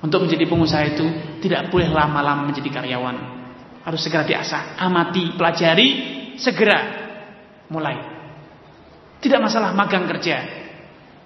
Untuk 0.04 0.28
menjadi 0.28 0.44
pengusaha 0.44 0.84
itu 0.92 1.06
tidak 1.40 1.72
boleh 1.72 1.88
lama-lama 1.88 2.52
menjadi 2.52 2.68
karyawan. 2.84 3.18
Harus 3.88 4.04
segera 4.04 4.28
diasah, 4.28 4.76
amati, 4.80 5.36
pelajari, 5.40 5.90
segera 6.36 6.80
mulai. 7.72 7.96
Tidak 9.24 9.40
masalah 9.40 9.72
magang 9.72 10.04
kerja, 10.04 10.44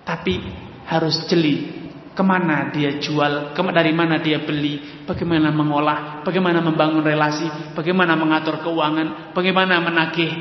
tapi 0.05 0.37
harus 0.85 1.25
jeli 1.25 1.86
ke 2.17 2.23
mana 2.25 2.73
dia 2.73 2.97
jual, 2.97 3.53
dari 3.53 3.93
mana 3.93 4.17
dia 4.17 4.41
beli, 4.41 5.05
bagaimana 5.05 5.53
mengolah, 5.53 6.25
bagaimana 6.25 6.65
membangun 6.65 7.05
relasi, 7.05 7.45
bagaimana 7.77 8.17
mengatur 8.17 8.57
keuangan, 8.65 9.37
bagaimana 9.37 9.77
menagih 9.77 10.33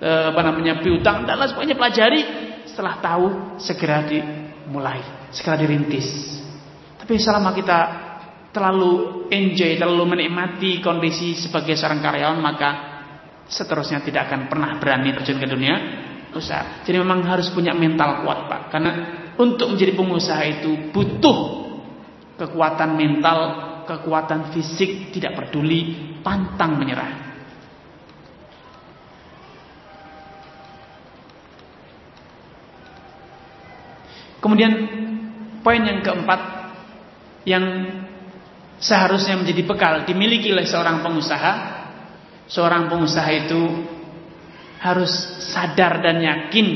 e, 0.00 0.10
apa 0.32 0.40
namanya 0.40 0.80
piutang 0.80 1.28
dan 1.28 1.36
lain 1.36 1.52
sebagainya 1.52 1.76
pelajari. 1.76 2.20
Setelah 2.64 2.96
tahu 3.04 3.26
segera 3.60 4.08
dimulai, 4.08 5.28
segera 5.28 5.60
dirintis. 5.60 6.40
Tapi 6.96 7.20
selama 7.20 7.52
kita 7.52 7.78
terlalu 8.48 9.26
enjoy, 9.28 9.76
terlalu 9.76 10.16
menikmati 10.16 10.80
kondisi 10.80 11.36
sebagai 11.36 11.76
seorang 11.76 12.00
karyawan, 12.00 12.40
maka 12.40 12.70
seterusnya 13.52 14.00
tidak 14.00 14.32
akan 14.32 14.48
pernah 14.48 14.80
berani 14.80 15.12
terjun 15.12 15.36
ke 15.36 15.48
dunia 15.48 15.76
usaha. 16.32 16.80
Jadi 16.88 16.96
memang 16.96 17.20
harus 17.28 17.52
punya 17.52 17.76
mental 17.76 18.24
kuat, 18.24 18.48
Pak. 18.48 18.60
Karena 18.72 18.92
untuk 19.38 19.70
menjadi 19.70 19.94
pengusaha 19.94 20.42
itu 20.44 20.90
butuh 20.90 21.70
kekuatan 22.34 22.98
mental, 22.98 23.38
kekuatan 23.86 24.50
fisik, 24.50 25.14
tidak 25.14 25.38
peduli, 25.38 26.14
pantang 26.26 26.74
menyerah. 26.74 27.30
Kemudian 34.38 34.72
poin 35.66 35.82
yang 35.82 35.98
keempat 36.02 36.40
yang 37.42 37.64
seharusnya 38.78 39.34
menjadi 39.34 39.62
bekal 39.66 39.94
dimiliki 40.06 40.54
oleh 40.54 40.66
seorang 40.66 41.02
pengusaha. 41.02 41.78
Seorang 42.48 42.88
pengusaha 42.88 43.28
itu 43.34 43.60
harus 44.80 45.10
sadar 45.52 46.00
dan 46.00 46.22
yakin 46.22 46.68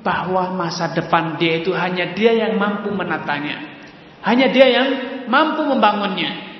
bahwa 0.00 0.56
masa 0.56 0.92
depan 0.96 1.36
dia 1.36 1.60
itu 1.60 1.72
hanya 1.76 2.12
dia 2.16 2.32
yang 2.32 2.56
mampu 2.56 2.88
menatanya. 2.92 3.80
Hanya 4.20 4.52
dia 4.52 4.66
yang 4.68 4.88
mampu 5.28 5.64
membangunnya. 5.64 6.50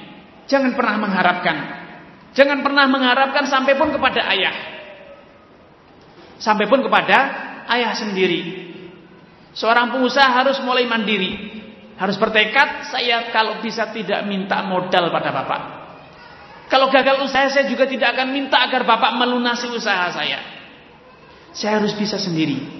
Jangan 0.48 0.72
pernah 0.76 0.96
mengharapkan. 0.96 1.56
Jangan 2.32 2.64
pernah 2.64 2.86
mengharapkan 2.88 3.44
sampai 3.48 3.76
pun 3.76 3.92
kepada 3.92 4.20
ayah. 4.32 4.56
Sampai 6.40 6.64
pun 6.70 6.80
kepada 6.80 7.18
ayah 7.68 7.92
sendiri. 7.92 8.70
Seorang 9.52 9.92
pengusaha 9.92 10.30
harus 10.30 10.56
mulai 10.64 10.88
mandiri. 10.88 11.60
Harus 12.00 12.16
bertekad 12.16 12.88
saya 12.88 13.28
kalau 13.28 13.60
bisa 13.60 13.92
tidak 13.92 14.24
minta 14.24 14.64
modal 14.64 15.12
pada 15.12 15.30
Bapak. 15.36 15.62
Kalau 16.72 16.88
gagal 16.88 17.28
usaha 17.28 17.50
saya 17.50 17.68
juga 17.68 17.84
tidak 17.84 18.16
akan 18.16 18.32
minta 18.32 18.56
agar 18.62 18.88
Bapak 18.88 19.20
melunasi 19.20 19.68
usaha 19.68 20.08
saya. 20.08 20.40
Saya 21.52 21.82
harus 21.82 21.92
bisa 21.92 22.16
sendiri. 22.16 22.79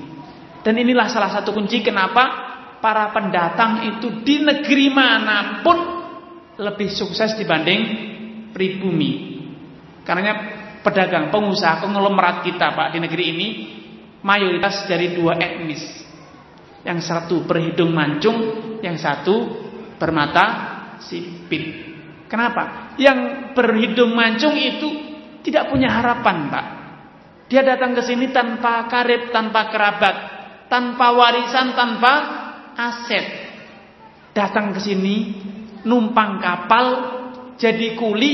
Dan 0.61 0.77
inilah 0.77 1.09
salah 1.09 1.32
satu 1.32 1.57
kunci 1.57 1.81
kenapa 1.81 2.51
para 2.81 3.12
pendatang 3.12 3.97
itu 3.97 4.24
di 4.24 4.45
negeri 4.45 4.87
mana 4.93 5.65
pun 5.65 5.78
lebih 6.61 6.89
sukses 6.93 7.37
dibanding 7.37 7.81
pribumi. 8.53 9.41
Karena 10.05 10.32
pedagang, 10.85 11.32
pengusaha, 11.32 11.81
konglomerat 11.81 12.45
kita 12.45 12.73
Pak 12.77 12.89
di 12.93 12.99
negeri 13.01 13.24
ini 13.32 13.49
mayoritas 14.20 14.85
dari 14.85 15.16
dua 15.16 15.37
etnis. 15.41 15.81
Yang 16.85 17.09
satu 17.09 17.45
berhidung 17.45 17.93
mancung, 17.93 18.39
yang 18.81 18.97
satu 18.97 19.69
bermata 20.01 20.45
sipit. 21.05 21.93
Kenapa? 22.28 22.95
Yang 22.97 23.53
berhidung 23.53 24.16
mancung 24.16 24.57
itu 24.57 24.89
tidak 25.45 25.69
punya 25.69 25.93
harapan, 25.93 26.49
Pak. 26.49 26.66
Dia 27.51 27.66
datang 27.66 27.99
ke 27.99 28.03
sini 28.07 28.31
tanpa 28.31 28.87
karib, 28.87 29.35
tanpa 29.35 29.69
kerabat, 29.69 30.16
tanpa 30.71 31.13
warisan, 31.13 31.75
tanpa 31.75 32.13
aset. 32.79 33.27
Datang 34.31 34.71
ke 34.71 34.81
sini 34.81 35.17
numpang 35.83 36.39
kapal, 36.39 36.87
jadi 37.59 37.99
kuli, 37.99 38.33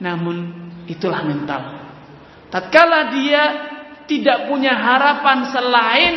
namun 0.00 0.66
itulah 0.88 1.22
mental. 1.22 1.62
Tatkala 2.48 3.12
dia 3.12 3.42
tidak 4.08 4.48
punya 4.48 4.72
harapan 4.72 5.38
selain 5.52 6.14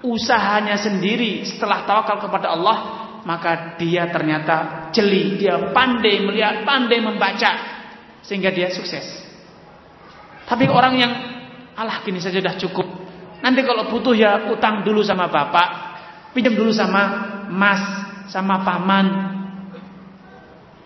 usahanya 0.00 0.78
sendiri 0.78 1.42
setelah 1.42 1.82
tawakal 1.82 2.22
kepada 2.22 2.54
Allah 2.54 2.78
maka 3.26 3.74
dia 3.74 4.06
ternyata 4.14 4.88
jeli 4.94 5.34
dia 5.42 5.74
pandai 5.74 6.22
melihat 6.22 6.62
pandai 6.62 7.02
membaca 7.02 7.50
sehingga 8.22 8.54
dia 8.54 8.70
sukses 8.70 9.02
tapi 10.46 10.70
orang 10.70 10.94
yang 10.94 11.12
Allah 11.74 11.98
gini 12.06 12.22
saja 12.22 12.38
sudah 12.38 12.54
cukup 12.62 12.86
nanti 13.44 13.60
kalau 13.62 13.90
butuh 13.90 14.14
ya 14.14 14.50
utang 14.50 14.82
dulu 14.82 15.02
sama 15.02 15.30
bapak 15.30 15.68
pinjam 16.34 16.54
dulu 16.54 16.70
sama 16.74 17.02
mas 17.48 17.80
sama 18.28 18.62
paman 18.62 19.06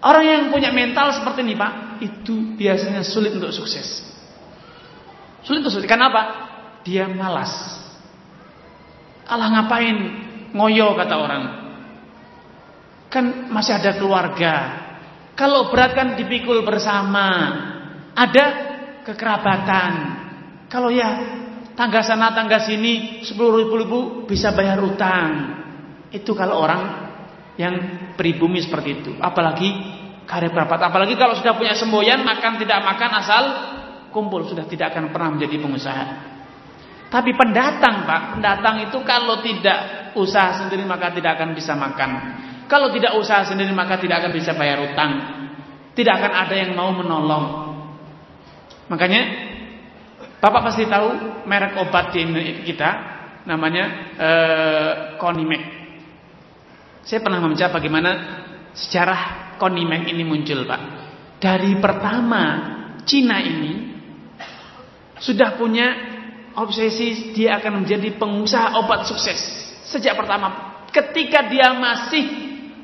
orang 0.03 0.25
yang 0.25 0.43
punya 0.53 0.71
mental 0.71 1.11
seperti 1.17 1.43
ini 1.43 1.55
pak 1.59 2.03
itu 2.03 2.57
biasanya 2.59 3.03
sulit 3.07 3.33
untuk 3.35 3.51
sukses 3.55 4.05
sulit 5.43 5.65
untuk 5.65 5.75
sukses 5.75 5.91
kenapa 5.91 6.51
dia 6.83 7.07
malas 7.07 7.83
Allah 9.33 9.49
ngapain 9.49 9.97
ngoyo 10.53 10.93
kata 10.99 11.15
orang. 11.17 11.43
Kan 13.13 13.53
masih 13.53 13.77
ada 13.81 13.97
keluarga. 13.97 14.55
Kalau 15.37 15.73
berat 15.73 15.97
kan 15.97 16.17
dipikul 16.17 16.65
bersama. 16.65 17.29
Ada 18.13 18.45
kekerabatan. 19.09 19.93
Kalau 20.69 20.93
ya 20.93 21.09
tangga 21.75 22.01
sana 22.05 22.33
tangga 22.37 22.63
sini 22.63 23.25
sepuluh 23.25 23.65
ribu, 23.65 23.75
ribu 23.81 23.99
bisa 24.29 24.53
bayar 24.53 24.81
utang. 24.81 25.31
Itu 26.13 26.37
kalau 26.37 26.61
orang 26.61 26.83
yang 27.57 27.75
pribumi 28.17 28.61
seperti 28.61 28.91
itu. 29.01 29.13
Apalagi 29.21 29.69
karib 30.29 30.53
kerabat. 30.53 30.81
Apalagi 30.81 31.17
kalau 31.17 31.37
sudah 31.37 31.57
punya 31.57 31.77
semboyan 31.77 32.25
makan 32.25 32.61
tidak 32.61 32.81
makan 32.85 33.11
asal 33.21 33.45
kumpul 34.13 34.45
sudah 34.45 34.69
tidak 34.69 34.93
akan 34.93 35.11
pernah 35.11 35.33
menjadi 35.33 35.57
pengusaha. 35.61 36.05
Tapi 37.13 37.37
pendatang 37.37 38.09
Pak, 38.09 38.23
pendatang 38.37 38.89
itu 38.89 38.99
kalau 39.05 39.45
tidak 39.45 40.13
usaha 40.17 40.65
sendiri 40.65 40.85
maka 40.89 41.13
tidak 41.13 41.37
akan 41.37 41.53
bisa 41.53 41.77
makan. 41.77 42.11
Kalau 42.69 42.89
tidak 42.89 43.21
usaha 43.21 43.45
sendiri 43.45 43.69
maka 43.77 44.01
tidak 44.01 44.25
akan 44.25 44.33
bisa 44.33 44.57
bayar 44.57 44.81
utang. 44.81 45.13
Tidak 45.93 46.09
akan 46.09 46.33
ada 46.33 46.55
yang 46.57 46.73
mau 46.73 46.89
menolong. 46.89 47.45
Makanya 48.89 49.52
Bapak 50.43 50.61
pasti 50.67 50.91
tahu 50.91 51.39
merek 51.47 51.79
obat 51.79 52.11
di 52.11 52.27
kita 52.67 52.91
namanya 53.47 53.85
eh, 54.19 54.93
Konimek. 55.15 55.63
Saya 57.07 57.23
pernah 57.23 57.39
membaca 57.39 57.71
bagaimana 57.71 58.11
sejarah 58.75 59.55
Konimek 59.63 60.11
ini 60.11 60.27
muncul 60.27 60.67
Pak. 60.67 60.81
Dari 61.39 61.79
pertama 61.79 62.43
Cina 63.07 63.39
ini 63.39 63.95
sudah 65.23 65.55
punya 65.55 65.87
obsesi 66.59 67.31
dia 67.31 67.63
akan 67.63 67.87
menjadi 67.87 68.19
pengusaha 68.19 68.83
obat 68.83 69.07
sukses 69.07 69.39
sejak 69.87 70.19
pertama 70.19 70.83
ketika 70.91 71.47
dia 71.49 71.73
masih 71.79 72.25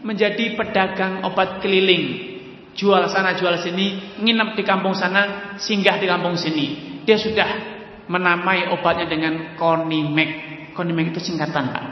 menjadi 0.06 0.54
pedagang 0.54 1.26
obat 1.26 1.58
keliling 1.60 2.38
jual 2.78 3.04
sana 3.10 3.34
jual 3.36 3.58
sini 3.60 4.16
nginep 4.22 4.54
di 4.56 4.62
kampung 4.64 4.94
sana 4.94 5.54
singgah 5.60 5.98
di 6.00 6.06
kampung 6.08 6.38
sini 6.38 6.87
dia 7.08 7.16
sudah 7.16 7.48
menamai 8.12 8.68
obatnya 8.76 9.08
dengan 9.08 9.56
Konimek 9.56 10.30
Konimek 10.76 11.16
itu 11.16 11.32
singkatan 11.32 11.72
Pak 11.72 11.84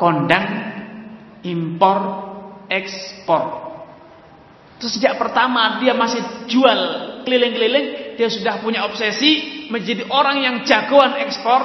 kondang 0.00 0.44
impor 1.44 1.98
ekspor 2.72 3.66
Terus 4.76 5.00
sejak 5.00 5.16
pertama 5.16 5.80
dia 5.80 5.96
masih 5.96 6.20
jual 6.52 6.78
keliling-keliling, 7.24 8.16
dia 8.20 8.28
sudah 8.28 8.60
punya 8.60 8.84
obsesi 8.84 9.64
menjadi 9.72 10.04
orang 10.12 10.36
yang 10.44 10.54
jagoan 10.68 11.16
ekspor 11.24 11.60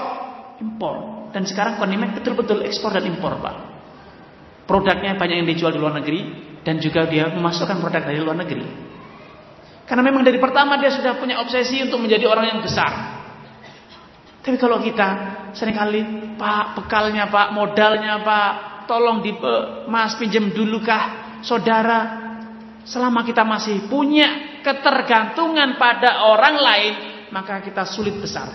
impor. 0.63 1.27
Dan 1.35 1.43
sekarang 1.47 1.79
Konimek 1.79 2.15
betul-betul 2.15 2.63
ekspor 2.63 2.95
dan 2.95 3.07
impor, 3.07 3.39
Pak. 3.39 3.55
Produknya 4.67 5.19
banyak 5.19 5.43
yang 5.43 5.47
dijual 5.47 5.75
di 5.75 5.79
luar 5.79 5.99
negeri 5.99 6.21
dan 6.63 6.79
juga 6.79 7.03
dia 7.07 7.27
memasukkan 7.27 7.83
produk 7.83 8.03
dari 8.07 8.19
luar 8.23 8.39
negeri. 8.39 8.63
Karena 9.91 10.07
memang 10.07 10.23
dari 10.23 10.39
pertama 10.39 10.79
dia 10.79 10.87
sudah 10.87 11.19
punya 11.19 11.43
obsesi 11.43 11.83
untuk 11.83 11.99
menjadi 11.99 12.23
orang 12.31 12.47
yang 12.47 12.59
besar. 12.63 13.19
Tapi 14.39 14.55
kalau 14.55 14.79
kita 14.79 15.07
sering 15.51 15.75
kali, 15.75 15.99
Pak, 16.39 16.79
bekalnya 16.79 17.27
Pak, 17.27 17.51
modalnya 17.51 18.23
Pak, 18.23 18.51
tolong 18.87 19.19
di 19.19 19.35
Mas 19.91 20.15
pinjam 20.15 20.47
dulu 20.47 20.79
kah, 20.79 21.43
saudara, 21.43 22.21
Selama 22.81 23.21
kita 23.21 23.45
masih 23.45 23.85
punya 23.85 24.57
ketergantungan 24.65 25.77
pada 25.77 26.25
orang 26.25 26.55
lain, 26.57 26.93
maka 27.29 27.61
kita 27.61 27.85
sulit 27.85 28.17
besar. 28.17 28.49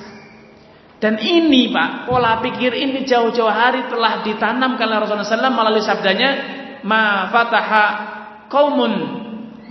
Dan 0.98 1.20
ini 1.22 1.70
Pak, 1.70 2.10
pola 2.10 2.42
pikir 2.42 2.74
ini 2.74 3.06
jauh-jauh 3.06 3.52
hari 3.52 3.86
telah 3.86 4.26
ditanamkan 4.26 4.86
oleh 4.88 4.98
Rasulullah 5.04 5.28
SAW 5.28 5.54
melalui 5.54 5.84
sabdanya, 5.84 6.30
Ma 6.82 7.30
fataha 7.30 7.84
qaumun 8.50 9.25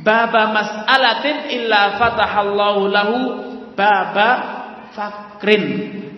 baba 0.06 0.54
mas'alatin 0.54 1.50
illa 1.50 1.98
fatahallahu 1.98 2.82
lahu 2.94 3.18
baba 3.74 4.30
fakrin. 4.94 5.66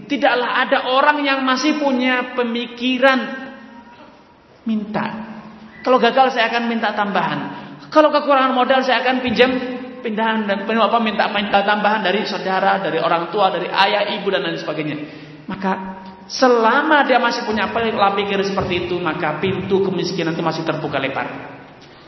Tidaklah 0.07 0.49
ada 0.67 0.79
orang 0.91 1.23
yang 1.23 1.39
masih 1.47 1.79
punya 1.79 2.35
pemikiran 2.35 3.19
minta. 4.67 5.05
Kalau 5.83 6.03
gagal 6.03 6.35
saya 6.35 6.51
akan 6.51 6.67
minta 6.67 6.91
tambahan. 6.91 7.39
Kalau 7.87 8.11
kekurangan 8.11 8.51
modal 8.51 8.83
saya 8.83 8.99
akan 9.03 9.23
pinjam 9.23 9.51
pindahan 10.03 10.47
dan 10.47 10.67
apa 10.67 10.99
minta 10.99 11.31
minta 11.31 11.63
tambahan 11.63 12.03
dari 12.03 12.27
saudara, 12.27 12.79
dari 12.83 12.99
orang 12.99 13.31
tua, 13.31 13.51
dari 13.51 13.71
ayah, 13.71 14.19
ibu 14.19 14.27
dan 14.27 14.43
lain 14.43 14.59
sebagainya. 14.59 14.97
Maka 15.47 15.71
selama 16.27 17.07
dia 17.07 17.19
masih 17.19 17.47
punya 17.47 17.71
pola 17.71 18.11
pikir 18.15 18.39
seperti 18.43 18.87
itu, 18.87 18.95
maka 18.99 19.39
pintu 19.39 19.83
kemiskinan 19.83 20.35
itu 20.35 20.43
masih 20.43 20.63
terbuka 20.67 20.99
lebar. 20.99 21.57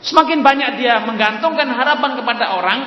Semakin 0.00 0.40
banyak 0.40 0.80
dia 0.80 1.04
menggantungkan 1.04 1.68
harapan 1.68 2.16
kepada 2.16 2.56
orang, 2.56 2.80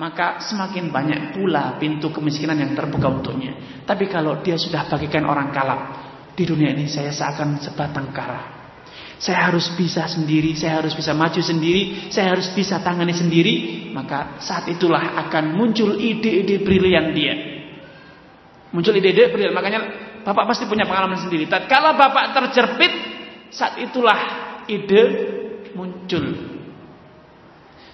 maka 0.00 0.40
semakin 0.40 0.88
banyak 0.88 1.36
pula 1.36 1.76
pintu 1.76 2.08
kemiskinan 2.08 2.56
yang 2.56 2.72
terbuka 2.72 3.12
untuknya. 3.12 3.84
Tapi 3.84 4.08
kalau 4.08 4.40
dia 4.40 4.56
sudah 4.56 4.88
bagikan 4.88 5.28
orang 5.28 5.52
kalap, 5.52 5.80
di 6.32 6.44
dunia 6.44 6.72
ini 6.72 6.88
saya 6.88 7.12
seakan 7.12 7.60
sebatang 7.60 8.12
kara. 8.12 8.56
Saya 9.16 9.48
harus 9.48 9.72
bisa 9.72 10.04
sendiri, 10.04 10.52
saya 10.52 10.84
harus 10.84 10.92
bisa 10.92 11.16
maju 11.16 11.40
sendiri, 11.40 12.12
saya 12.12 12.36
harus 12.36 12.52
bisa 12.52 12.80
tangani 12.84 13.16
sendiri. 13.16 13.88
Maka 13.96 14.36
saat 14.44 14.68
itulah 14.68 15.16
akan 15.28 15.56
muncul 15.56 15.96
ide-ide 15.96 16.60
brilian 16.60 17.16
dia. 17.16 17.34
Muncul 18.76 18.92
ide-ide 18.92 19.32
brilian. 19.32 19.56
Makanya 19.56 19.80
Bapak 20.20 20.52
pasti 20.52 20.68
punya 20.68 20.84
pengalaman 20.84 21.16
sendiri. 21.16 21.48
Kalau 21.48 21.96
Bapak 21.96 22.36
terjepit, 22.36 22.92
saat 23.48 23.80
itulah 23.80 24.18
ide 24.68 25.02
muncul. 26.06 26.26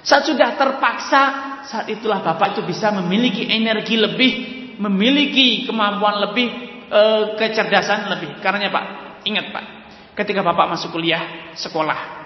Saat 0.05 0.29
sudah 0.29 0.53
terpaksa, 0.61 1.23
saat 1.65 1.89
itulah 1.89 2.21
Bapak 2.21 2.53
itu 2.59 2.63
bisa 2.69 2.93
memiliki 2.93 3.49
energi 3.49 3.97
lebih, 3.97 4.33
memiliki 4.77 5.65
kemampuan 5.65 6.29
lebih, 6.29 6.49
e, 6.93 7.03
kecerdasan 7.41 8.13
lebih. 8.13 8.37
Karena 8.45 8.69
Pak, 8.69 8.85
ingat 9.25 9.47
Pak, 9.49 9.65
Ketika 10.13 10.45
Bapak 10.45 10.77
masuk 10.77 10.93
kuliah 10.93 11.57
sekolah, 11.57 12.21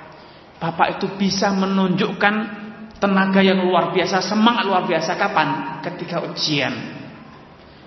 Bapak 0.59 0.99
itu 0.99 1.07
bisa 1.15 1.55
menunjukkan 1.55 2.35
tenaga 2.99 3.39
yang 3.45 3.63
luar 3.63 3.95
biasa, 3.95 4.19
semangat 4.27 4.67
luar 4.67 4.83
biasa 4.91 5.15
kapan? 5.15 5.79
Ketika 5.87 6.27
ujian. 6.27 6.75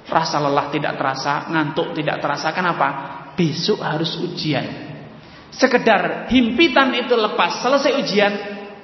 Rasa 0.07 0.39
lelah 0.39 0.71
tidak 0.71 0.95
terasa, 0.95 1.51
ngantuk 1.51 1.91
tidak 1.99 2.23
terasa. 2.23 2.55
Kenapa? 2.55 2.87
Besok 3.35 3.83
harus 3.83 4.15
ujian. 4.23 4.89
Sekedar 5.49 6.29
himpitan 6.29 6.93
itu 6.93 7.17
lepas, 7.17 7.65
selesai 7.65 7.91
ujian, 8.05 8.33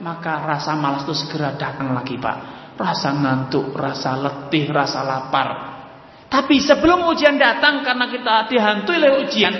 maka 0.01 0.43
rasa 0.43 0.73
malas 0.73 1.05
itu 1.05 1.13
segera 1.13 1.53
datang 1.53 1.93
lagi, 1.93 2.17
Pak. 2.17 2.37
Rasa 2.75 3.15
ngantuk, 3.15 3.71
rasa 3.71 4.17
letih, 4.19 4.67
rasa 4.73 5.05
lapar. 5.05 5.49
Tapi 6.27 6.59
sebelum 6.59 7.07
ujian 7.07 7.39
datang 7.39 7.85
karena 7.85 8.11
kita 8.11 8.49
dihantui 8.51 8.97
oleh 8.99 9.11
ujian, 9.23 9.55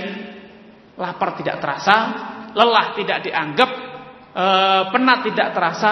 lapar 1.00 1.40
tidak 1.40 1.64
terasa, 1.64 1.96
lelah 2.52 2.92
tidak 2.98 3.24
dianggap, 3.24 3.70
e, 4.36 4.46
penat 4.92 5.20
tidak 5.24 5.48
terasa, 5.56 5.92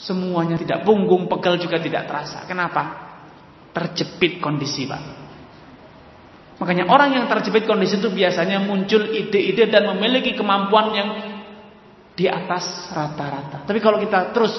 semuanya 0.00 0.56
tidak 0.56 0.86
punggung, 0.88 1.28
pegel 1.28 1.60
juga 1.60 1.76
tidak 1.82 2.08
terasa. 2.08 2.48
Kenapa? 2.48 3.12
Terjepit 3.76 4.40
kondisi, 4.40 4.88
Pak. 4.88 5.19
Makanya 6.60 6.92
orang 6.92 7.16
yang 7.16 7.24
terjepit 7.24 7.64
kondisi 7.64 7.96
itu 7.96 8.12
biasanya 8.12 8.60
muncul 8.60 9.08
ide-ide 9.08 9.72
dan 9.72 9.88
memiliki 9.96 10.36
kemampuan 10.36 10.92
yang 10.92 11.08
di 12.12 12.28
atas 12.28 12.92
rata-rata. 12.92 13.64
Tapi 13.64 13.80
kalau 13.80 13.96
kita 13.96 14.28
terus 14.36 14.52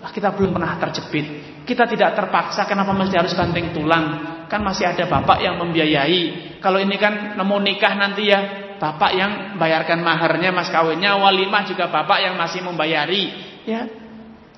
ah, 0.00 0.08
kita 0.08 0.32
belum 0.32 0.56
pernah 0.56 0.80
terjepit, 0.80 1.60
kita 1.68 1.84
tidak 1.84 2.16
terpaksa 2.16 2.64
kenapa 2.64 2.96
mesti 2.96 3.20
harus 3.20 3.36
banting 3.36 3.68
tulang? 3.76 4.32
Kan 4.48 4.64
masih 4.64 4.88
ada 4.96 5.04
bapak 5.04 5.44
yang 5.44 5.60
membiayai. 5.60 6.56
Kalau 6.64 6.80
ini 6.80 6.96
kan 6.96 7.36
nemu 7.36 7.56
nikah 7.60 8.00
nanti 8.00 8.32
ya 8.32 8.40
bapak 8.80 9.10
yang 9.12 9.32
bayarkan 9.60 10.00
maharnya 10.00 10.56
mas 10.56 10.72
kawinnya, 10.72 11.20
walimah 11.20 11.68
juga 11.68 11.92
bapak 11.92 12.32
yang 12.32 12.34
masih 12.40 12.64
membayari. 12.64 13.28
Ya, 13.68 13.92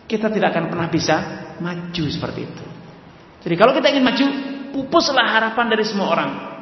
kita 0.06 0.30
tidak 0.30 0.54
akan 0.54 0.70
pernah 0.70 0.86
bisa 0.86 1.16
maju 1.58 2.04
seperti 2.06 2.40
itu. 2.46 2.64
Jadi 3.42 3.54
kalau 3.58 3.74
kita 3.74 3.90
ingin 3.90 4.06
maju, 4.06 4.26
pupuslah 4.70 5.26
harapan 5.26 5.66
dari 5.74 5.82
semua 5.82 6.06
orang. 6.06 6.53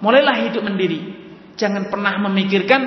Mulailah 0.00 0.36
hidup 0.48 0.64
mandiri. 0.64 1.00
Jangan 1.56 1.92
pernah 1.92 2.16
memikirkan 2.24 2.80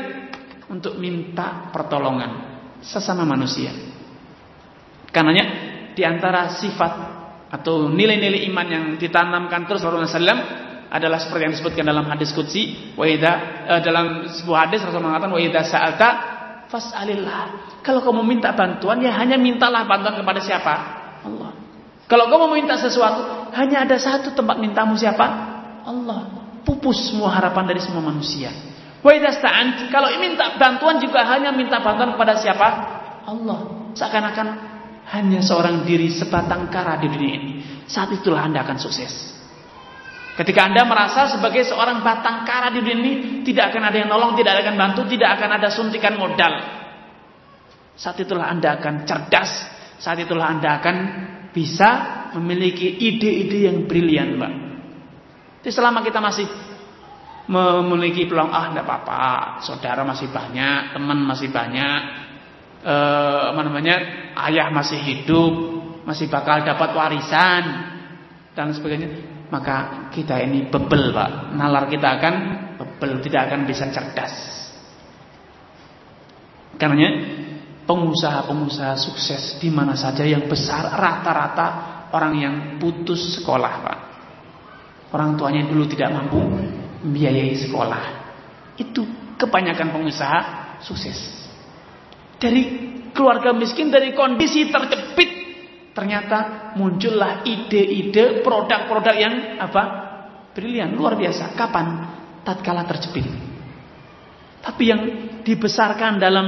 untuk 0.70 0.98
minta 0.98 1.70
pertolongan 1.70 2.54
sesama 2.82 3.22
manusia. 3.24 3.70
Karenanya 5.14 5.46
di 5.94 6.02
antara 6.02 6.50
sifat 6.58 6.94
atau 7.54 7.86
nilai-nilai 7.86 8.50
iman 8.50 8.68
yang 8.68 8.86
ditanamkan 8.98 9.70
terus 9.70 9.86
Rasulullah 9.86 10.10
SAW 10.10 10.42
adalah 10.90 11.22
seperti 11.22 11.42
yang 11.50 11.54
disebutkan 11.54 11.86
dalam 11.86 12.06
hadis 12.10 12.34
qudsi 12.34 12.94
wa 12.98 13.06
idza 13.06 13.34
uh, 13.70 13.82
dalam 13.82 14.26
sebuah 14.30 14.70
hadis 14.70 14.82
Rasulullah 14.82 15.18
mengatakan 15.18 15.34
wa 15.38 15.42
idza 15.42 15.62
sa'alta 15.70 16.10
fas'alillah. 16.74 17.42
Kalau 17.86 18.02
kamu 18.02 18.26
minta 18.26 18.58
bantuan 18.58 19.06
ya 19.06 19.14
hanya 19.22 19.38
mintalah 19.38 19.86
bantuan 19.86 20.18
kepada 20.18 20.42
siapa? 20.42 20.74
Allah. 21.22 21.54
Kalau 22.10 22.26
kamu 22.30 22.58
minta 22.58 22.74
sesuatu 22.78 23.54
hanya 23.54 23.86
ada 23.86 24.02
satu 24.02 24.34
tempat 24.34 24.58
mintamu 24.58 24.98
siapa? 24.98 25.26
Allah. 25.86 26.43
Pupus 26.64 27.12
semua 27.12 27.32
harapan 27.36 27.68
dari 27.68 27.84
semua 27.84 28.04
manusia. 28.04 28.52
Wa 29.04 29.12
sta'ant 29.12 29.92
kalau 29.92 30.08
minta 30.16 30.56
bantuan 30.56 30.96
juga 30.98 31.28
hanya 31.28 31.52
minta 31.52 31.84
bantuan 31.84 32.16
kepada 32.16 32.40
siapa? 32.40 32.68
Allah. 33.28 33.92
Seakan-akan 33.94 34.48
hanya 35.12 35.44
seorang 35.44 35.84
diri 35.84 36.08
sebatang 36.08 36.72
kara 36.72 36.96
di 36.98 37.12
dunia 37.12 37.34
ini. 37.36 37.52
Saat 37.84 38.16
itulah 38.16 38.48
Anda 38.48 38.64
akan 38.64 38.80
sukses. 38.80 39.12
Ketika 40.34 40.66
Anda 40.66 40.88
merasa 40.88 41.30
sebagai 41.30 41.62
seorang 41.68 42.02
batang 42.02 42.48
kara 42.48 42.74
di 42.74 42.82
dunia 42.82 42.98
ini, 42.98 43.14
tidak 43.46 43.76
akan 43.76 43.84
ada 43.86 43.98
yang 44.02 44.10
nolong, 44.10 44.34
tidak 44.34 44.66
akan 44.66 44.76
bantu, 44.80 45.02
tidak 45.12 45.30
akan 45.38 45.50
ada 45.62 45.68
suntikan 45.70 46.16
modal. 46.18 46.54
Saat 47.94 48.24
itulah 48.24 48.50
Anda 48.50 48.82
akan 48.82 49.06
cerdas, 49.06 49.52
saat 50.02 50.18
itulah 50.18 50.50
Anda 50.50 50.82
akan 50.82 50.96
bisa 51.54 51.90
memiliki 52.34 52.90
ide-ide 52.90 53.70
yang 53.70 53.86
brilian, 53.86 54.42
Mbak. 54.42 54.54
Jadi 55.64 55.72
selama 55.72 56.04
kita 56.04 56.20
masih 56.20 56.44
memiliki 57.48 58.28
peluang, 58.28 58.52
ah 58.52 58.68
tidak 58.68 58.84
apa-apa, 58.84 59.24
saudara 59.64 60.04
masih 60.04 60.28
banyak, 60.28 60.92
teman 60.92 61.24
masih 61.24 61.56
banyak, 61.56 62.00
eh, 62.84 63.44
apa 63.56 63.62
namanya, 63.64 63.96
ayah 64.52 64.68
masih 64.76 65.00
hidup, 65.00 65.54
masih 66.04 66.28
bakal 66.28 66.68
dapat 66.68 66.92
warisan 66.92 67.64
dan 68.52 68.76
sebagainya 68.76 69.34
maka 69.48 70.10
kita 70.12 70.36
ini 70.44 70.68
bebel 70.68 71.16
pak. 71.16 71.56
Nalar 71.56 71.88
kita 71.88 72.20
akan 72.20 72.36
bebel 72.76 73.24
tidak 73.24 73.48
akan 73.48 73.60
bisa 73.64 73.88
cerdas. 73.88 74.36
Karena 76.76 77.08
pengusaha-pengusaha 77.88 79.00
sukses 79.00 79.64
di 79.64 79.72
mana 79.72 79.96
saja 79.96 80.28
yang 80.28 80.52
besar 80.52 80.92
rata-rata 80.92 81.68
orang 82.12 82.34
yang 82.36 82.56
putus 82.82 83.40
sekolah 83.40 83.74
pak 83.80 84.13
orang 85.14 85.38
tuanya 85.38 85.70
dulu 85.70 85.86
tidak 85.86 86.10
mampu 86.10 86.42
membiayai 87.06 87.54
sekolah 87.56 88.04
itu 88.82 89.06
kebanyakan 89.38 89.94
pengusaha 89.94 90.40
sukses 90.82 91.46
dari 92.42 92.92
keluarga 93.14 93.54
miskin 93.54 93.94
dari 93.94 94.12
kondisi 94.18 94.68
terjepit 94.68 95.44
Ternyata 95.94 96.74
muncullah 96.74 97.46
ide-ide 97.46 98.42
produk-produk 98.42 99.14
yang 99.14 99.62
apa? 99.62 99.84
Brilian, 100.58 100.98
luar 100.98 101.14
biasa. 101.14 101.54
Kapan? 101.54 101.86
Tatkala 102.42 102.84
terjepit. 102.90 103.30
Tapi 104.66 104.84
yang 104.90 105.02
dibesarkan 105.46 106.18
dalam 106.18 106.48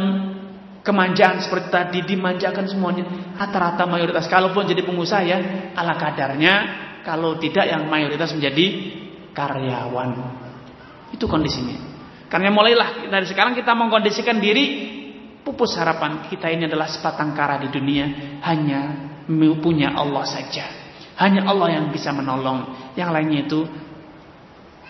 kemanjaan 0.81 1.45
seperti 1.45 1.69
tadi 1.69 1.99
dimanjakan 2.05 2.65
semuanya 2.69 3.05
rata-rata 3.37 3.89
mayoritas 3.89 4.29
kalaupun 4.29 4.69
jadi 4.69 4.85
pengusaha 4.85 5.21
ya 5.25 5.37
ala 5.73 5.97
kadarnya 5.97 6.53
kalau 7.05 7.37
tidak 7.37 7.69
yang 7.69 7.85
mayoritas 7.85 8.33
menjadi 8.33 8.65
karyawan. 9.37 10.09
Itu 11.13 11.29
kondisinya. 11.29 11.77
Karena 12.25 12.49
mulailah 12.49 13.07
dari 13.07 13.29
sekarang 13.29 13.53
kita 13.53 13.77
mengkondisikan 13.77 14.41
diri 14.41 14.65
pupus 15.45 15.77
harapan 15.77 16.25
kita 16.25 16.49
ini 16.49 16.65
adalah 16.65 16.89
sebatang 16.89 17.37
kara 17.37 17.61
di 17.61 17.69
dunia 17.69 18.41
hanya 18.41 18.81
punya 19.61 19.93
Allah 19.93 20.25
saja. 20.25 20.65
Hanya 21.15 21.47
Allah 21.47 21.79
yang 21.79 21.93
bisa 21.93 22.11
menolong. 22.11 22.91
Yang 22.97 23.09
lainnya 23.13 23.39
itu 23.47 23.59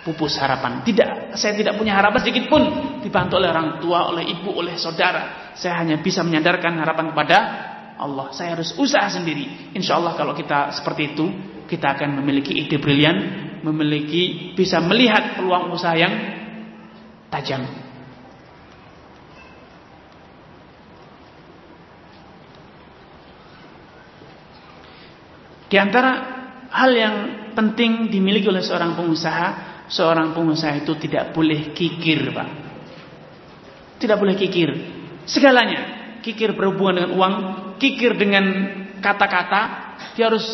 pupus 0.07 0.39
harapan. 0.41 0.81
Tidak, 0.81 1.37
saya 1.37 1.53
tidak 1.53 1.77
punya 1.77 1.93
harapan 1.97 2.23
sedikit 2.23 2.49
pun. 2.49 2.63
Dibantu 3.03 3.37
oleh 3.37 3.49
orang 3.51 3.77
tua, 3.77 4.09
oleh 4.09 4.25
ibu, 4.25 4.49
oleh 4.55 4.73
saudara. 4.79 5.53
Saya 5.53 5.85
hanya 5.85 6.01
bisa 6.01 6.25
menyadarkan 6.25 6.81
harapan 6.81 7.13
kepada 7.13 7.37
Allah. 7.99 8.31
Saya 8.31 8.59
harus 8.59 8.75
usaha 8.75 9.07
sendiri. 9.07 9.75
Insya 9.75 9.99
Allah 9.99 10.13
kalau 10.15 10.35
kita 10.35 10.71
seperti 10.75 11.15
itu, 11.15 11.25
kita 11.65 11.97
akan 11.97 12.21
memiliki 12.21 12.53
ide 12.53 12.77
brilian, 12.77 13.17
memiliki 13.65 14.53
bisa 14.53 14.79
melihat 14.83 15.39
peluang 15.39 15.73
usaha 15.73 15.95
yang 15.97 16.13
tajam. 17.31 17.65
Di 25.65 25.81
antara 25.81 26.11
hal 26.69 26.91
yang 26.93 27.15
penting 27.57 28.13
dimiliki 28.13 28.45
oleh 28.47 28.61
seorang 28.61 28.93
pengusaha 28.93 29.75
seorang 29.89 30.33
pengusaha 30.33 30.81
itu 30.81 30.93
tidak 30.97 31.33
boleh 31.33 31.73
kikir, 31.73 32.33
Pak. 32.33 32.49
Tidak 34.01 34.17
boleh 34.17 34.35
kikir. 34.37 34.69
Segalanya. 35.25 36.17
Kikir 36.25 36.57
berhubungan 36.57 37.05
dengan 37.05 37.11
uang, 37.13 37.35
kikir 37.77 38.15
dengan 38.15 38.45
kata-kata, 38.99 39.61
dia 40.15 40.31
harus 40.31 40.45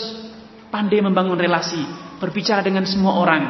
pandai 0.72 1.03
membangun 1.03 1.38
relasi, 1.38 1.81
berbicara 2.18 2.64
dengan 2.65 2.88
semua 2.88 3.19
orang. 3.19 3.43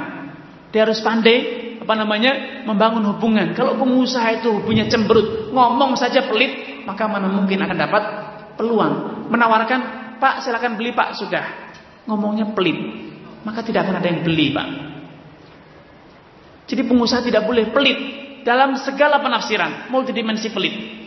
Dia 0.71 0.87
harus 0.87 1.03
pandai 1.03 1.69
apa 1.81 1.93
namanya? 1.97 2.61
membangun 2.61 3.01
hubungan. 3.09 3.57
Kalau 3.57 3.73
pengusaha 3.73 4.37
itu 4.37 4.61
punya 4.61 4.85
cemberut, 4.85 5.49
ngomong 5.49 5.97
saja 5.97 6.29
pelit, 6.29 6.85
maka 6.85 7.09
mana 7.09 7.25
mungkin 7.25 7.57
akan 7.57 7.77
dapat 7.77 8.03
peluang 8.53 9.25
menawarkan, 9.33 9.79
"Pak, 10.21 10.45
silakan 10.45 10.77
beli, 10.77 10.93
Pak." 10.93 11.17
Sudah. 11.17 11.45
Ngomongnya 12.05 12.53
pelit, 12.53 12.77
maka 13.41 13.65
tidak 13.65 13.89
akan 13.89 13.97
ada 13.97 14.07
yang 14.13 14.21
beli, 14.21 14.53
Pak. 14.53 14.67
Jadi 16.69 16.81
pengusaha 16.85 17.25
tidak 17.25 17.49
boleh 17.49 17.73
pelit 17.73 17.99
dalam 18.45 18.77
segala 18.77 19.17
penafsiran, 19.19 19.89
multidimensi 19.89 20.53
pelit. 20.53 21.00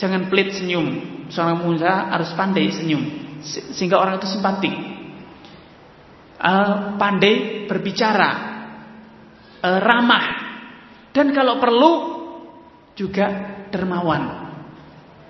Jangan 0.00 0.32
pelit 0.32 0.56
senyum. 0.56 0.86
Seorang 1.28 1.60
pengusaha 1.60 2.16
harus 2.16 2.32
pandai 2.32 2.72
senyum 2.72 3.20
sehingga 3.44 3.96
orang 3.96 4.20
itu 4.20 4.28
simpatik. 4.28 4.74
Uh, 6.40 6.96
pandai 6.96 7.68
berbicara, 7.68 8.30
uh, 9.60 9.78
ramah, 9.84 10.24
dan 11.12 11.36
kalau 11.36 11.60
perlu 11.60 11.92
juga 12.96 13.26
dermawan. 13.68 14.48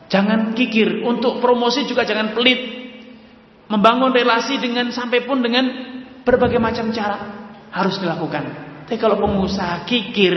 Jangan 0.07 0.55
kikir 0.55 1.03
untuk 1.03 1.43
promosi 1.43 1.87
juga 1.87 2.07
jangan 2.07 2.35
pelit. 2.35 2.79
Membangun 3.71 4.11
relasi 4.11 4.59
dengan 4.59 4.91
sampai 4.91 5.23
pun 5.23 5.43
dengan 5.43 5.67
berbagai 6.27 6.59
macam 6.59 6.91
cara 6.91 7.19
harus 7.71 7.99
dilakukan. 8.03 8.71
Tapi 8.87 8.99
kalau 8.99 9.19
pengusaha 9.19 9.87
kikir, 9.87 10.35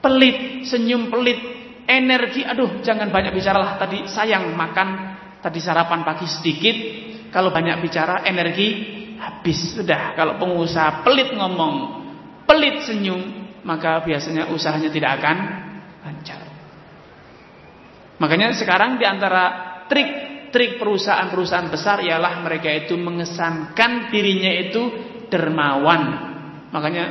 pelit, 0.00 0.64
senyum 0.64 1.12
pelit, 1.12 1.40
energi, 1.88 2.44
aduh 2.44 2.84
jangan 2.84 3.08
banyak 3.08 3.32
bicara 3.32 3.56
lah 3.56 3.72
tadi 3.80 4.04
sayang 4.04 4.52
makan, 4.52 4.88
tadi 5.40 5.58
sarapan 5.58 6.04
pagi 6.04 6.28
sedikit, 6.28 6.76
kalau 7.32 7.48
banyak 7.48 7.80
bicara 7.80 8.28
energi 8.28 8.68
habis 9.18 9.74
sudah. 9.74 10.12
Kalau 10.14 10.36
pengusaha 10.36 11.02
pelit 11.02 11.32
ngomong, 11.32 11.74
pelit 12.44 12.84
senyum, 12.84 13.20
maka 13.64 14.04
biasanya 14.04 14.52
usahanya 14.52 14.92
tidak 14.92 15.18
akan 15.18 15.36
lancar. 16.04 16.40
Makanya 18.18 18.54
sekarang 18.54 18.98
di 18.98 19.06
antara 19.06 19.44
trik-trik 19.86 20.78
perusahaan-perusahaan 20.78 21.70
besar 21.70 22.02
ialah 22.02 22.42
mereka 22.42 22.70
itu 22.72 22.94
mengesankan 22.98 24.10
dirinya 24.10 24.52
itu 24.52 24.82
dermawan. 25.30 26.02
Makanya 26.72 27.04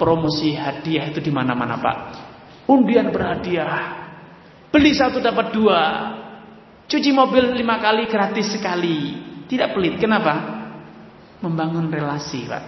promosi 0.00 0.54
hadiah 0.54 1.10
itu 1.10 1.20
di 1.20 1.32
mana-mana 1.34 1.76
Pak. 1.76 1.96
Undian 2.70 3.10
berhadiah. 3.10 4.05
Beli 4.70 4.92
satu 4.92 5.22
dapat 5.22 5.54
dua. 5.54 5.82
Cuci 6.86 7.10
mobil 7.10 7.54
lima 7.56 7.82
kali 7.82 8.06
gratis 8.06 8.54
sekali. 8.54 9.18
Tidak 9.46 9.74
pelit. 9.74 9.98
Kenapa? 9.98 10.34
Membangun 11.42 11.90
relasi 11.90 12.46
Pak. 12.46 12.64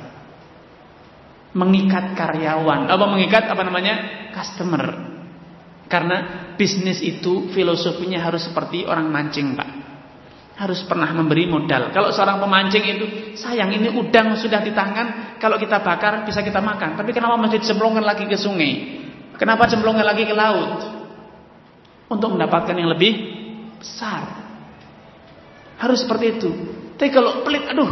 Mengikat 1.55 2.15
karyawan. 2.15 2.87
Apa 2.91 3.05
mengikat 3.07 3.51
apa 3.51 3.62
namanya? 3.66 3.95
Customer. 4.35 4.85
Karena 5.89 6.53
bisnis 6.61 7.01
itu 7.01 7.49
filosofinya 7.51 8.20
harus 8.20 8.45
seperti 8.45 8.85
orang 8.85 9.09
mancing 9.09 9.57
Pak 9.57 9.79
harus 10.59 10.83
pernah 10.91 11.07
memberi 11.15 11.47
modal. 11.47 11.95
Kalau 11.95 12.11
seorang 12.11 12.43
pemancing 12.43 12.83
itu 12.83 13.07
sayang 13.39 13.70
ini 13.70 13.95
udang 13.95 14.35
sudah 14.35 14.59
di 14.59 14.75
tangan, 14.75 15.39
kalau 15.39 15.55
kita 15.55 15.79
bakar 15.79 16.27
bisa 16.27 16.43
kita 16.43 16.59
makan. 16.59 16.99
Tapi 16.99 17.15
kenapa 17.15 17.39
masih 17.39 17.62
cemplungkan 17.62 18.03
lagi 18.03 18.27
ke 18.27 18.35
sungai? 18.35 18.99
Kenapa 19.39 19.70
cemplungkan 19.70 20.03
lagi 20.03 20.27
ke 20.27 20.35
laut? 20.35 20.98
Untuk 22.09 22.33
mendapatkan 22.33 22.73
yang 22.73 22.89
lebih 22.89 23.13
besar. 23.79 24.49
Harus 25.79 26.03
seperti 26.03 26.41
itu. 26.41 26.51
Tapi 26.99 27.15
kalau 27.15 27.47
pelit, 27.47 27.69
aduh, 27.69 27.91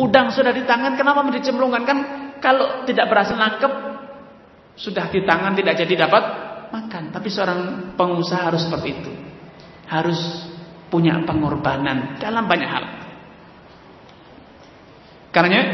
udang 0.00 0.32
sudah 0.32 0.54
di 0.54 0.64
tangan, 0.64 0.96
kenapa 0.96 1.20
masih 1.26 1.44
dicemplungkan? 1.44 1.82
Kan 1.84 1.98
kalau 2.40 2.86
tidak 2.88 3.10
berhasil 3.12 3.36
nangkep, 3.36 3.72
sudah 4.76 5.08
di 5.12 5.24
tangan 5.26 5.52
tidak 5.56 5.76
jadi 5.76 6.08
dapat 6.08 6.24
makan. 6.72 7.12
Tapi 7.12 7.28
seorang 7.28 7.92
pengusaha 7.98 8.48
harus 8.48 8.64
seperti 8.64 8.88
itu. 8.96 9.12
Harus 9.90 10.18
punya 10.88 11.20
pengorbanan 11.26 12.16
dalam 12.22 12.46
banyak 12.46 12.70
hal. 12.70 12.84
Karenanya 15.34 15.64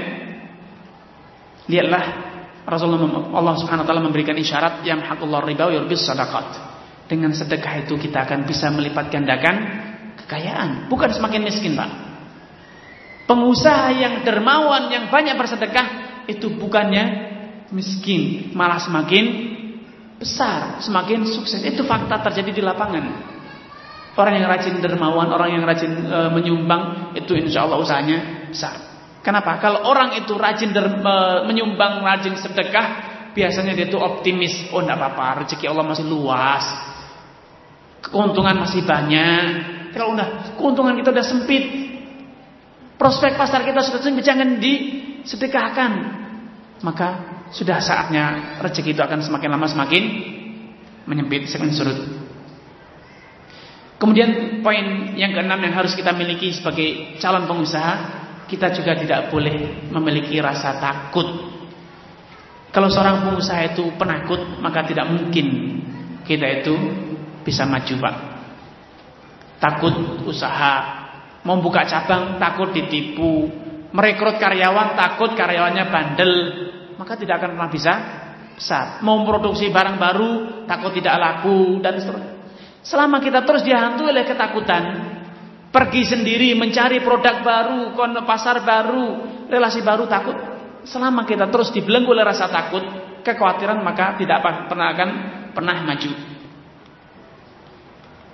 lihatlah 1.71 2.05
Rasulullah 2.67 3.31
Allah 3.31 3.55
Subhanahu 3.59 3.85
wa 3.87 3.89
taala 3.91 4.03
memberikan 4.03 4.35
isyarat 4.35 4.83
yang 4.83 5.03
hakullah 5.03 5.43
riba 5.47 5.71
wa 5.71 5.73
yurbis 5.83 6.03
sadaqat. 6.03 6.72
Dengan 7.13 7.37
sedekah 7.37 7.85
itu 7.85 8.01
kita 8.01 8.25
akan 8.25 8.49
bisa 8.49 8.73
melipat 8.73 9.13
gandakan 9.13 9.85
kekayaan, 10.25 10.89
bukan 10.89 11.13
semakin 11.13 11.45
miskin, 11.45 11.77
Pak. 11.77 11.91
Pengusaha 13.29 13.93
yang 13.93 14.25
dermawan 14.25 14.89
yang 14.89 15.13
banyak 15.13 15.37
bersedekah 15.37 15.87
itu 16.25 16.57
bukannya 16.57 17.05
miskin, 17.69 18.57
malah 18.57 18.81
semakin 18.81 19.25
besar, 20.17 20.81
semakin 20.81 21.29
sukses. 21.29 21.61
Itu 21.61 21.85
fakta 21.85 22.25
terjadi 22.33 22.49
di 22.49 22.63
lapangan. 22.65 23.05
Orang 24.17 24.41
yang 24.41 24.49
rajin 24.49 24.81
dermawan, 24.81 25.29
orang 25.37 25.61
yang 25.61 25.65
rajin 25.69 25.93
e, 25.93 26.19
menyumbang 26.33 27.13
itu 27.13 27.37
insya 27.37 27.69
Allah 27.69 27.77
usahanya 27.77 28.49
besar. 28.49 28.77
Kenapa? 29.21 29.61
Kalau 29.61 29.85
orang 29.85 30.17
itu 30.17 30.33
rajin 30.33 30.73
der, 30.73 30.97
e, 30.97 31.15
menyumbang, 31.45 32.01
rajin 32.01 32.41
sedekah, 32.41 32.87
biasanya 33.37 33.77
dia 33.77 33.85
itu 33.89 34.01
optimis. 34.01 34.73
Oh, 34.73 34.81
tidak 34.81 34.97
apa-apa, 34.97 35.45
rezeki 35.45 35.65
Allah 35.69 35.85
masih 35.89 36.05
luas, 36.05 36.92
keuntungan 38.03 38.67
masih 38.67 38.83
banyak. 38.83 39.45
Kalau 39.95 40.17
udah 40.17 40.59
keuntungan 40.59 40.99
kita 40.99 41.15
udah 41.15 41.27
sempit, 41.27 41.65
prospek 42.99 43.39
pasar 43.39 43.63
kita 43.63 43.81
sudah 43.85 44.01
sempit, 44.03 44.25
jangan 44.27 44.59
disedekahkan. 44.59 45.93
Maka 46.83 47.09
sudah 47.55 47.79
saatnya 47.79 48.59
rezeki 48.59 48.97
itu 48.97 49.03
akan 49.05 49.21
semakin 49.23 49.49
lama 49.53 49.67
semakin 49.71 50.03
menyempit, 51.07 51.47
semakin 51.47 51.75
surut. 51.75 51.99
Kemudian 54.03 54.59
poin 54.67 55.15
yang 55.15 55.31
keenam 55.31 55.63
yang 55.63 55.79
harus 55.79 55.95
kita 55.95 56.11
miliki 56.11 56.51
sebagai 56.51 57.21
calon 57.23 57.47
pengusaha, 57.47 57.95
kita 58.51 58.75
juga 58.75 58.99
tidak 58.99 59.31
boleh 59.31 59.87
memiliki 59.95 60.43
rasa 60.43 60.75
takut. 60.83 61.55
Kalau 62.75 62.89
seorang 62.91 63.31
pengusaha 63.31 63.77
itu 63.77 63.95
penakut, 63.95 64.59
maka 64.59 64.83
tidak 64.89 65.07
mungkin 65.07 65.47
kita 66.27 66.65
itu 66.65 66.75
bisa 67.43 67.69
maju, 67.69 67.95
Pak. 67.99 68.15
Takut 69.63 69.95
usaha, 70.27 70.75
mau 71.47 71.59
buka 71.63 71.87
cabang 71.87 72.39
takut 72.43 72.75
ditipu, 72.75 73.47
merekrut 73.95 74.41
karyawan 74.41 74.99
takut 74.99 75.39
karyawannya 75.39 75.85
bandel, 75.93 76.33
maka 76.99 77.15
tidak 77.15 77.39
akan 77.39 77.51
pernah 77.55 77.71
bisa 77.71 77.93
besar. 78.57 78.87
Mau 79.07 79.23
produksi 79.23 79.71
barang 79.71 79.97
baru 79.99 80.31
takut 80.67 80.95
tidak 80.95 81.15
laku 81.19 81.79
dan 81.79 81.99
seterusnya. 81.99 82.33
Selama 82.83 83.23
kita 83.23 83.47
terus 83.47 83.63
dihantui 83.63 84.11
oleh 84.11 84.27
ketakutan, 84.27 84.83
pergi 85.71 86.03
sendiri 86.03 86.59
mencari 86.59 86.99
produk 86.99 87.47
baru, 87.47 87.95
pasar 88.27 88.67
baru, 88.67 89.07
relasi 89.47 89.87
baru 89.87 90.11
takut. 90.11 90.35
Selama 90.83 91.23
kita 91.23 91.47
terus 91.47 91.71
dibelenggu 91.71 92.11
oleh 92.11 92.27
rasa 92.27 92.51
takut, 92.51 92.83
kekhawatiran 93.23 93.79
maka 93.87 94.19
tidak 94.19 94.43
pernah 94.67 94.91
akan 94.91 95.09
pernah 95.55 95.77
maju. 95.87 96.11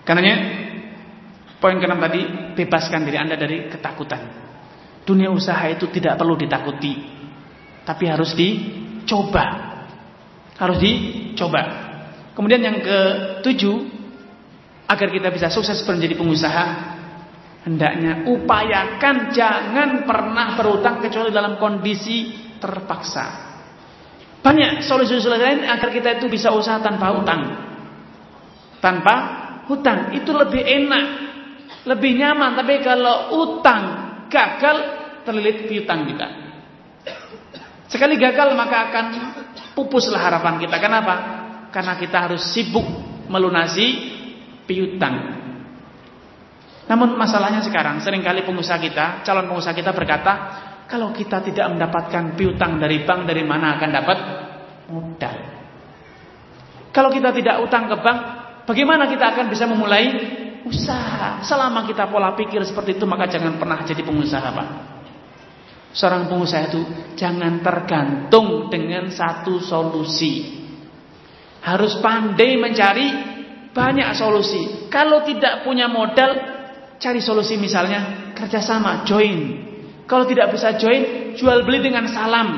Karenanya 0.08 0.58
Poin 1.58 1.74
keenam 1.82 1.98
tadi, 1.98 2.22
bebaskan 2.54 3.02
diri 3.02 3.18
Anda 3.18 3.34
dari 3.34 3.66
ketakutan. 3.66 4.22
Dunia 5.02 5.26
usaha 5.26 5.66
itu 5.66 5.90
tidak 5.90 6.14
perlu 6.14 6.38
ditakuti, 6.38 6.94
tapi 7.82 8.06
harus 8.06 8.30
dicoba. 8.38 9.46
Harus 10.54 10.78
dicoba. 10.78 11.62
Kemudian 12.38 12.62
yang 12.62 12.78
ketujuh, 12.78 13.76
agar 14.86 15.08
kita 15.10 15.34
bisa 15.34 15.50
sukses 15.50 15.82
menjadi 15.82 16.14
pengusaha, 16.14 16.66
hendaknya 17.66 18.22
upayakan 18.30 19.34
jangan 19.34 20.06
pernah 20.06 20.54
berutang 20.54 21.02
kecuali 21.02 21.34
dalam 21.34 21.58
kondisi 21.58 22.38
terpaksa. 22.62 23.50
Banyak 24.46 24.86
solusi-solusi 24.86 25.42
lain 25.42 25.66
agar 25.66 25.90
kita 25.90 26.22
itu 26.22 26.30
bisa 26.30 26.54
usaha 26.54 26.78
tanpa 26.78 27.18
hutang. 27.18 27.42
Tanpa 28.78 29.37
hutang 29.68 30.16
itu 30.16 30.32
lebih 30.32 30.64
enak 30.64 31.28
lebih 31.88 32.20
nyaman. 32.20 32.58
Tapi 32.58 32.84
kalau 32.84 33.32
utang 33.48 33.82
gagal, 34.28 34.76
terlilit 35.24 35.64
piutang 35.68 36.04
kita. 36.08 36.28
Sekali 37.88 38.20
gagal 38.20 38.52
maka 38.52 38.92
akan 38.92 39.04
pupuslah 39.72 40.20
harapan 40.20 40.60
kita. 40.60 40.76
Kenapa? 40.76 41.14
Karena 41.72 41.96
kita 41.96 42.28
harus 42.28 42.44
sibuk 42.52 42.84
melunasi 43.28 44.16
piutang. 44.68 45.40
Namun 46.88 47.16
masalahnya 47.20 47.60
sekarang 47.60 48.00
sering 48.00 48.24
kali 48.24 48.44
pengusaha 48.44 48.80
kita, 48.80 49.24
calon 49.24 49.48
pengusaha 49.48 49.76
kita 49.76 49.92
berkata, 49.92 50.32
kalau 50.88 51.12
kita 51.12 51.44
tidak 51.44 51.68
mendapatkan 51.68 52.32
piutang 52.32 52.80
dari 52.80 53.04
bank, 53.04 53.28
dari 53.28 53.44
mana 53.44 53.76
akan 53.76 53.90
dapat 53.92 54.18
modal? 54.88 55.36
Kalau 56.88 57.12
kita 57.12 57.28
tidak 57.36 57.60
utang 57.60 57.92
ke 57.92 57.96
bank, 58.00 58.20
bagaimana 58.68 59.08
kita 59.08 59.32
akan 59.32 59.48
bisa 59.48 59.64
memulai 59.64 60.06
usaha. 60.68 61.40
Selama 61.40 61.88
kita 61.88 62.06
pola 62.12 62.36
pikir 62.36 62.60
seperti 62.68 63.00
itu 63.00 63.08
maka 63.08 63.24
jangan 63.26 63.56
pernah 63.56 63.80
jadi 63.82 64.04
pengusaha, 64.04 64.48
Pak. 64.52 64.68
Seorang 65.96 66.28
pengusaha 66.28 66.68
itu 66.68 66.80
jangan 67.16 67.64
tergantung 67.64 68.68
dengan 68.68 69.08
satu 69.08 69.58
solusi. 69.58 70.60
Harus 71.64 71.98
pandai 71.98 72.60
mencari 72.60 73.08
banyak 73.72 74.08
solusi. 74.14 74.86
Kalau 74.92 75.24
tidak 75.24 75.64
punya 75.64 75.88
modal, 75.88 76.36
cari 77.00 77.18
solusi 77.24 77.56
misalnya 77.56 78.30
kerjasama, 78.36 79.02
join. 79.08 79.66
Kalau 80.08 80.24
tidak 80.28 80.54
bisa 80.54 80.76
join, 80.76 81.34
jual 81.36 81.64
beli 81.64 81.84
dengan 81.84 82.08
salam. 82.08 82.48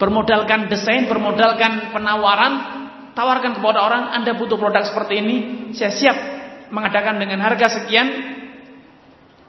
Bermodalkan 0.00 0.66
desain, 0.66 1.06
bermodalkan 1.06 1.94
penawaran, 1.94 2.81
tawarkan 3.12 3.56
kepada 3.56 3.80
orang, 3.84 4.12
Anda 4.16 4.36
butuh 4.36 4.56
produk 4.56 4.84
seperti 4.84 5.14
ini, 5.20 5.36
saya 5.76 5.92
siap 5.92 6.16
mengadakan 6.72 7.20
dengan 7.20 7.44
harga 7.44 7.80
sekian 7.80 8.08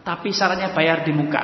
tapi 0.04 0.36
syaratnya 0.36 0.76
bayar 0.76 1.08
di 1.08 1.16
muka. 1.16 1.44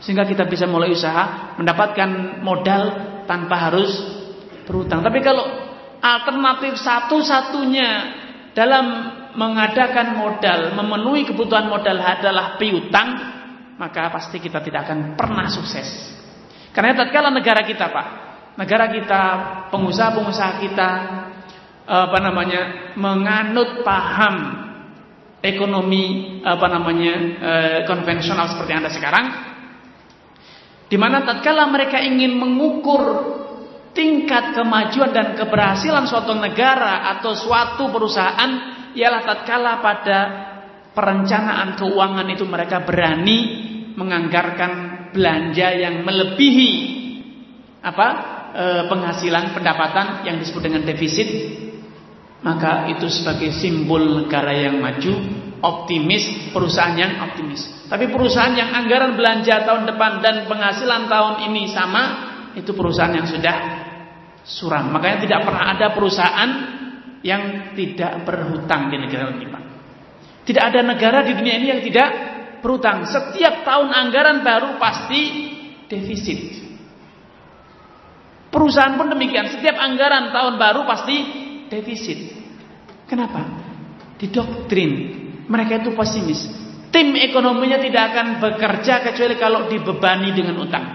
Sehingga 0.00 0.24
kita 0.24 0.48
bisa 0.48 0.64
mulai 0.64 0.92
usaha 0.92 1.56
mendapatkan 1.60 2.40
modal 2.40 2.82
tanpa 3.28 3.68
harus 3.68 3.92
berutang. 4.64 5.04
Tapi 5.04 5.20
kalau 5.20 5.44
alternatif 6.00 6.80
satu-satunya 6.80 7.88
dalam 8.56 8.84
mengadakan 9.36 10.16
modal, 10.16 10.72
memenuhi 10.76 11.28
kebutuhan 11.28 11.68
modal 11.68 12.00
adalah 12.00 12.56
piutang, 12.56 13.08
maka 13.76 14.08
pasti 14.12 14.40
kita 14.40 14.60
tidak 14.64 14.88
akan 14.88 15.16
pernah 15.16 15.48
sukses. 15.52 16.12
Karena 16.72 16.96
tatkala 16.96 17.30
negara 17.32 17.62
kita, 17.64 17.90
Pak, 17.90 18.06
negara 18.54 18.90
kita, 18.90 19.22
pengusaha-pengusaha 19.74 20.52
kita 20.62 20.90
apa 21.84 22.16
namanya 22.16 22.92
menganut 22.96 23.84
paham 23.84 24.64
ekonomi 25.44 26.40
apa 26.40 26.66
namanya 26.72 27.14
eh, 27.36 27.78
konvensional 27.84 28.48
seperti 28.48 28.70
yang 28.72 28.82
ada 28.88 28.92
sekarang 28.92 29.26
di 30.88 30.96
mana 30.96 31.20
tatkala 31.28 31.68
mereka 31.68 32.00
ingin 32.00 32.40
mengukur 32.40 33.04
tingkat 33.92 34.56
kemajuan 34.56 35.12
dan 35.12 35.36
keberhasilan 35.36 36.08
suatu 36.08 36.32
negara 36.32 37.12
atau 37.20 37.36
suatu 37.36 37.92
perusahaan 37.92 38.50
ialah 38.96 39.22
tatkala 39.28 39.84
pada 39.84 40.18
perencanaan 40.96 41.76
keuangan 41.76 42.26
itu 42.32 42.48
mereka 42.48 42.80
berani 42.80 43.38
menganggarkan 43.94 44.72
belanja 45.12 45.68
yang 45.76 46.00
melebihi 46.02 46.72
apa 47.84 48.33
eh, 48.54 48.82
penghasilan 48.86 49.50
pendapatan 49.52 50.22
yang 50.24 50.38
disebut 50.38 50.62
dengan 50.62 50.86
defisit 50.86 51.28
maka 52.44 52.92
itu 52.92 53.08
sebagai 53.08 53.56
simbol 53.56 54.20
negara 54.20 54.52
yang 54.52 54.76
maju, 54.76 55.16
optimis, 55.64 56.52
perusahaan 56.52 56.92
yang 56.92 57.24
optimis. 57.24 57.88
Tapi 57.88 58.12
perusahaan 58.12 58.52
yang 58.52 58.68
anggaran 58.76 59.16
belanja 59.16 59.64
tahun 59.64 59.88
depan 59.88 60.20
dan 60.20 60.44
penghasilan 60.44 61.08
tahun 61.08 61.34
ini 61.48 61.72
sama, 61.72 62.02
itu 62.52 62.76
perusahaan 62.76 63.16
yang 63.16 63.24
sudah 63.24 63.56
suram. 64.44 64.92
Makanya 64.92 65.24
tidak 65.24 65.40
pernah 65.48 65.64
ada 65.72 65.86
perusahaan 65.96 66.50
yang 67.24 67.72
tidak 67.72 68.28
berhutang 68.28 68.92
di 68.92 68.96
negara 69.00 69.32
ini, 69.32 69.48
Pak. 69.48 69.62
Tidak 70.44 70.60
ada 70.60 70.80
negara 70.84 71.24
di 71.24 71.32
dunia 71.32 71.56
ini 71.56 71.66
yang 71.72 71.80
tidak 71.80 72.08
berhutang. 72.60 73.08
Setiap 73.08 73.64
tahun 73.64 73.88
anggaran 73.88 74.44
baru 74.44 74.76
pasti 74.76 75.48
defisit. 75.88 76.63
Perusahaan 78.54 78.94
pun 78.94 79.10
demikian. 79.10 79.50
Setiap 79.50 79.74
anggaran 79.82 80.30
tahun 80.30 80.54
baru 80.54 80.86
pasti 80.86 81.16
defisit. 81.66 82.30
Kenapa? 83.10 83.42
Didoktrin. 84.22 84.92
Mereka 85.50 85.82
itu 85.82 85.90
pesimis. 85.98 86.46
Tim 86.94 87.18
ekonominya 87.18 87.82
tidak 87.82 88.14
akan 88.14 88.26
bekerja 88.38 89.02
kecuali 89.02 89.34
kalau 89.34 89.66
dibebani 89.66 90.30
dengan 90.30 90.62
utang. 90.62 90.86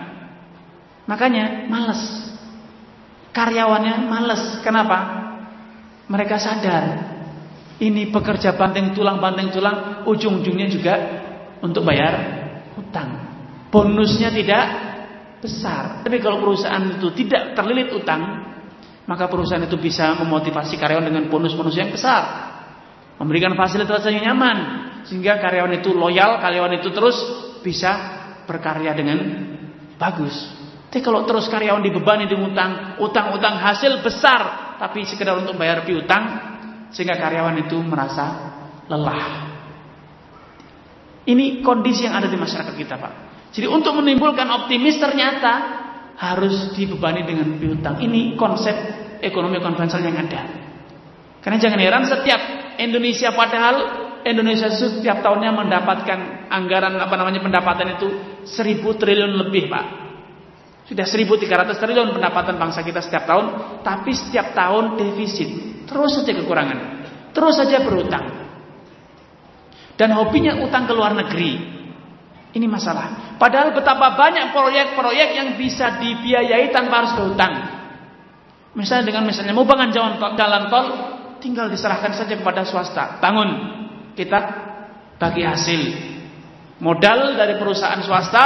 Makanya 1.04 1.68
males. 1.68 2.00
Karyawannya 3.36 4.08
males. 4.08 4.64
Kenapa? 4.64 4.98
Mereka 6.08 6.40
sadar 6.40 6.84
ini 7.80 8.12
pekerja 8.12 8.56
banting 8.56 8.92
tulang 8.96 9.20
banting 9.20 9.52
tulang 9.52 10.08
ujung-ujungnya 10.08 10.68
juga 10.72 10.96
untuk 11.60 11.84
bayar 11.84 12.14
utang. 12.80 13.28
Bonusnya 13.72 14.32
tidak 14.32 14.89
besar. 15.40 16.04
Tapi 16.04 16.20
kalau 16.20 16.40
perusahaan 16.44 16.84
itu 16.84 17.10
tidak 17.16 17.56
terlilit 17.56 17.90
utang, 17.96 18.22
maka 19.08 19.26
perusahaan 19.26 19.64
itu 19.64 19.80
bisa 19.80 20.14
memotivasi 20.22 20.78
karyawan 20.78 21.10
dengan 21.10 21.24
bonus-bonus 21.32 21.76
yang 21.76 21.90
besar. 21.90 22.52
Memberikan 23.20 23.58
fasilitas 23.58 24.06
yang 24.08 24.32
nyaman 24.32 24.58
sehingga 25.08 25.42
karyawan 25.42 25.82
itu 25.82 25.92
loyal, 25.92 26.40
karyawan 26.40 26.80
itu 26.80 26.94
terus 26.94 27.18
bisa 27.66 27.92
berkarya 28.48 28.96
dengan 28.96 29.20
bagus. 30.00 30.36
Tapi 30.90 31.02
kalau 31.06 31.26
terus 31.28 31.50
karyawan 31.52 31.84
dibebani 31.84 32.26
dengan 32.26 32.50
utang, 32.54 32.72
utang-utang 33.02 33.60
hasil 33.62 34.02
besar 34.02 34.76
tapi 34.80 35.04
sekedar 35.04 35.36
untuk 35.36 35.60
bayar 35.60 35.84
piutang 35.84 36.24
sehingga 36.90 37.20
karyawan 37.20 37.68
itu 37.68 37.78
merasa 37.84 38.26
lelah. 38.90 39.50
Ini 41.30 41.62
kondisi 41.62 42.10
yang 42.10 42.18
ada 42.18 42.26
di 42.26 42.40
masyarakat 42.40 42.74
kita, 42.74 42.96
Pak. 42.98 43.29
Jadi 43.50 43.66
untuk 43.66 43.98
menimbulkan 43.98 44.46
optimis 44.46 45.02
ternyata 45.02 45.54
harus 46.20 46.76
dibebani 46.76 47.26
dengan 47.26 47.58
piutang. 47.58 47.98
Ini 47.98 48.38
konsep 48.38 48.76
ekonomi 49.24 49.58
konvensional 49.64 50.06
yang 50.06 50.20
ada. 50.20 50.42
Karena 51.40 51.58
jangan 51.58 51.80
heran 51.80 52.04
setiap 52.06 52.42
Indonesia 52.78 53.32
padahal 53.32 53.76
Indonesia 54.28 54.68
setiap 54.68 55.24
tahunnya 55.24 55.56
mendapatkan 55.56 56.52
anggaran 56.52 57.00
apa 57.00 57.16
namanya 57.16 57.40
pendapatan 57.40 57.96
itu 57.96 58.08
seribu 58.44 59.00
triliun 59.00 59.48
lebih 59.48 59.72
pak. 59.72 59.86
Sudah 60.92 61.06
1300 61.06 61.78
triliun 61.78 62.18
pendapatan 62.18 62.58
bangsa 62.58 62.82
kita 62.82 63.00
setiap 63.00 63.30
tahun, 63.30 63.46
tapi 63.86 64.12
setiap 64.12 64.58
tahun 64.58 64.98
defisit. 64.98 65.50
Terus 65.86 66.18
saja 66.18 66.34
kekurangan. 66.34 66.80
Terus 67.30 67.56
saja 67.62 67.78
berutang. 67.86 68.26
Dan 69.94 70.18
hobinya 70.18 70.58
utang 70.66 70.90
ke 70.90 70.94
luar 70.98 71.14
negeri. 71.14 71.79
Ini 72.50 72.66
masalah. 72.66 73.38
Padahal 73.38 73.78
betapa 73.78 74.18
banyak 74.18 74.58
proyek-proyek 74.58 75.30
yang 75.38 75.50
bisa 75.54 76.02
dibiayai 76.02 76.74
tanpa 76.74 77.06
harus 77.06 77.14
berhutang. 77.14 77.54
Misalnya 78.74 79.14
dengan 79.14 79.30
misalnya 79.30 79.54
mau 79.54 79.70
bangun 79.70 79.94
jalan 79.94 80.18
tol, 80.18 80.34
jalan 80.34 80.64
tol 80.70 80.86
tinggal 81.38 81.70
diserahkan 81.70 82.18
saja 82.18 82.34
kepada 82.34 82.66
swasta. 82.66 83.22
Bangun, 83.22 83.50
kita 84.18 84.40
bagi 85.22 85.46
hasil. 85.46 85.82
Modal 86.82 87.38
dari 87.38 87.60
perusahaan 87.62 88.02
swasta 88.02 88.46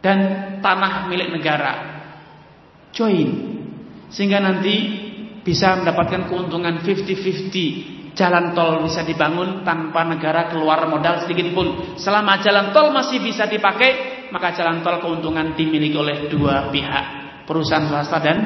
dan 0.00 0.18
tanah 0.64 1.12
milik 1.12 1.28
negara. 1.28 1.72
Join. 2.94 3.52
Sehingga 4.08 4.40
nanti 4.40 5.02
bisa 5.44 5.76
mendapatkan 5.76 6.30
keuntungan 6.32 6.80
50-50 6.80 7.93
jalan 8.14 8.54
tol 8.54 8.86
bisa 8.86 9.02
dibangun 9.02 9.66
tanpa 9.66 10.06
negara 10.06 10.48
keluar 10.48 10.86
modal 10.86 11.26
sedikit 11.26 11.50
pun. 11.50 11.98
Selama 11.98 12.38
jalan 12.40 12.70
tol 12.70 12.94
masih 12.94 13.18
bisa 13.20 13.50
dipakai, 13.50 14.26
maka 14.30 14.54
jalan 14.54 14.80
tol 14.86 15.02
keuntungan 15.02 15.52
dimiliki 15.58 15.98
oleh 15.98 16.30
dua 16.30 16.70
pihak, 16.70 17.04
perusahaan 17.44 17.84
swasta 17.90 18.18
dan 18.22 18.38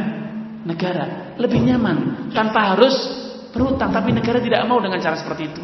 negara. 0.64 1.36
Lebih 1.36 1.60
nyaman 1.68 2.28
tanpa 2.32 2.74
harus 2.74 2.96
berutang, 3.52 3.92
tapi 3.92 4.10
negara 4.10 4.40
tidak 4.40 4.64
mau 4.64 4.80
dengan 4.80 4.98
cara 4.98 5.14
seperti 5.14 5.42
itu. 5.44 5.62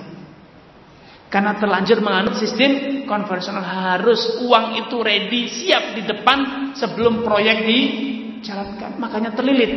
Karena 1.32 1.59
terlanjur 1.59 1.98
menganut 1.98 2.39
sistem 2.39 3.02
konvensional 3.10 3.64
harus 3.64 4.39
uang 4.47 4.86
itu 4.86 4.97
ready 5.02 5.51
siap 5.51 5.98
di 5.98 6.06
depan 6.06 6.70
sebelum 6.78 7.26
proyek 7.26 7.66
dijalankan. 7.66 9.02
Makanya 9.02 9.35
terlilit. 9.35 9.72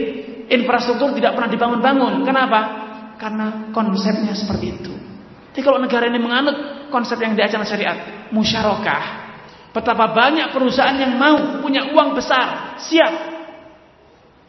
Infrastruktur 0.48 1.18
tidak 1.18 1.34
pernah 1.34 1.50
dibangun-bangun. 1.50 2.14
Kenapa? 2.24 2.87
Karena 3.18 3.74
konsepnya 3.74 4.34
seperti 4.38 4.66
itu. 4.78 4.94
Jadi 5.54 5.62
kalau 5.66 5.82
negara 5.82 6.06
ini 6.06 6.22
menganut 6.22 6.88
konsep 6.94 7.18
yang 7.18 7.34
diajarkan 7.34 7.66
syariat, 7.66 7.98
musyarakah. 8.30 9.26
Betapa 9.74 10.14
banyak 10.14 10.54
perusahaan 10.54 10.98
yang 10.98 11.18
mau 11.18 11.62
punya 11.62 11.90
uang 11.94 12.14
besar, 12.14 12.78
siap. 12.82 13.14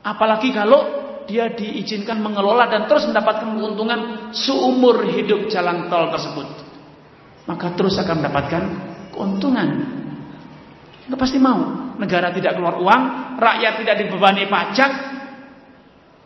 Apalagi 0.05 0.53
kalau 0.53 0.81
dia 1.29 1.53
diizinkan 1.53 2.21
mengelola 2.21 2.69
dan 2.69 2.89
terus 2.89 3.09
mendapatkan 3.09 3.57
keuntungan 3.57 4.33
seumur 4.33 5.05
hidup 5.13 5.49
jalan 5.53 5.89
tol 5.93 6.09
tersebut 6.09 6.69
maka 7.49 7.73
terus 7.73 7.97
akan 7.97 8.21
mendapatkan 8.21 8.63
keuntungan. 9.17 9.69
Itu 11.09 11.17
pasti 11.17 11.41
mau. 11.41 11.89
Negara 11.97 12.31
tidak 12.31 12.55
keluar 12.55 12.79
uang, 12.79 13.03
rakyat 13.41 13.83
tidak 13.83 13.97
dibebani 14.05 14.47
pajak, 14.47 14.93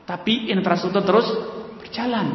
tapi 0.05 0.53
infrastruktur 0.53 1.01
terus 1.07 1.27
berjalan. 1.93 2.27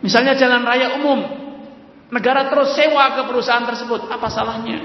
Misalnya 0.00 0.32
jalan 0.32 0.64
raya 0.64 0.96
umum, 0.96 1.20
negara 2.08 2.48
terus 2.48 2.72
sewa 2.72 3.20
ke 3.20 3.22
perusahaan 3.28 3.68
tersebut, 3.68 4.08
apa 4.08 4.32
salahnya? 4.32 4.80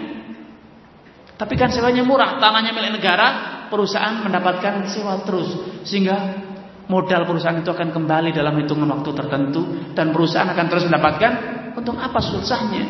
Tapi 1.39 1.55
kan 1.55 1.71
sewanya 1.71 2.03
murah, 2.03 2.35
tanahnya 2.43 2.75
milik 2.75 2.99
negara, 2.99 3.63
perusahaan 3.71 4.19
mendapatkan 4.19 4.91
sewa 4.91 5.23
terus, 5.23 5.55
sehingga 5.87 6.43
modal 6.91 7.23
perusahaan 7.23 7.63
itu 7.63 7.71
akan 7.71 7.95
kembali 7.95 8.35
dalam 8.35 8.59
hitungan 8.59 8.91
waktu 8.91 9.11
tertentu 9.15 9.61
dan 9.95 10.11
perusahaan 10.11 10.51
akan 10.51 10.65
terus 10.67 10.83
mendapatkan 10.91 11.31
Untung 11.73 11.97
apa 11.97 12.21
susahnya? 12.21 12.85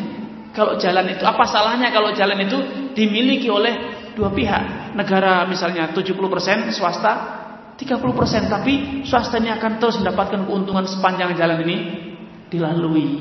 Kalau 0.52 0.76
jalan 0.76 1.08
itu 1.08 1.24
apa 1.24 1.40
salahnya 1.48 1.88
kalau 1.88 2.12
jalan 2.12 2.36
itu 2.44 2.58
dimiliki 2.92 3.48
oleh 3.48 3.72
dua 4.12 4.28
pihak? 4.28 4.92
Negara 4.92 5.48
misalnya 5.48 5.88
70% 5.96 6.68
swasta 6.68 7.43
30% 7.74 8.46
tapi 8.46 9.02
swastanya 9.02 9.58
akan 9.58 9.82
terus 9.82 9.98
mendapatkan 9.98 10.46
keuntungan 10.46 10.86
sepanjang 10.86 11.34
jalan 11.34 11.58
ini 11.66 11.76
dilalui. 12.46 13.18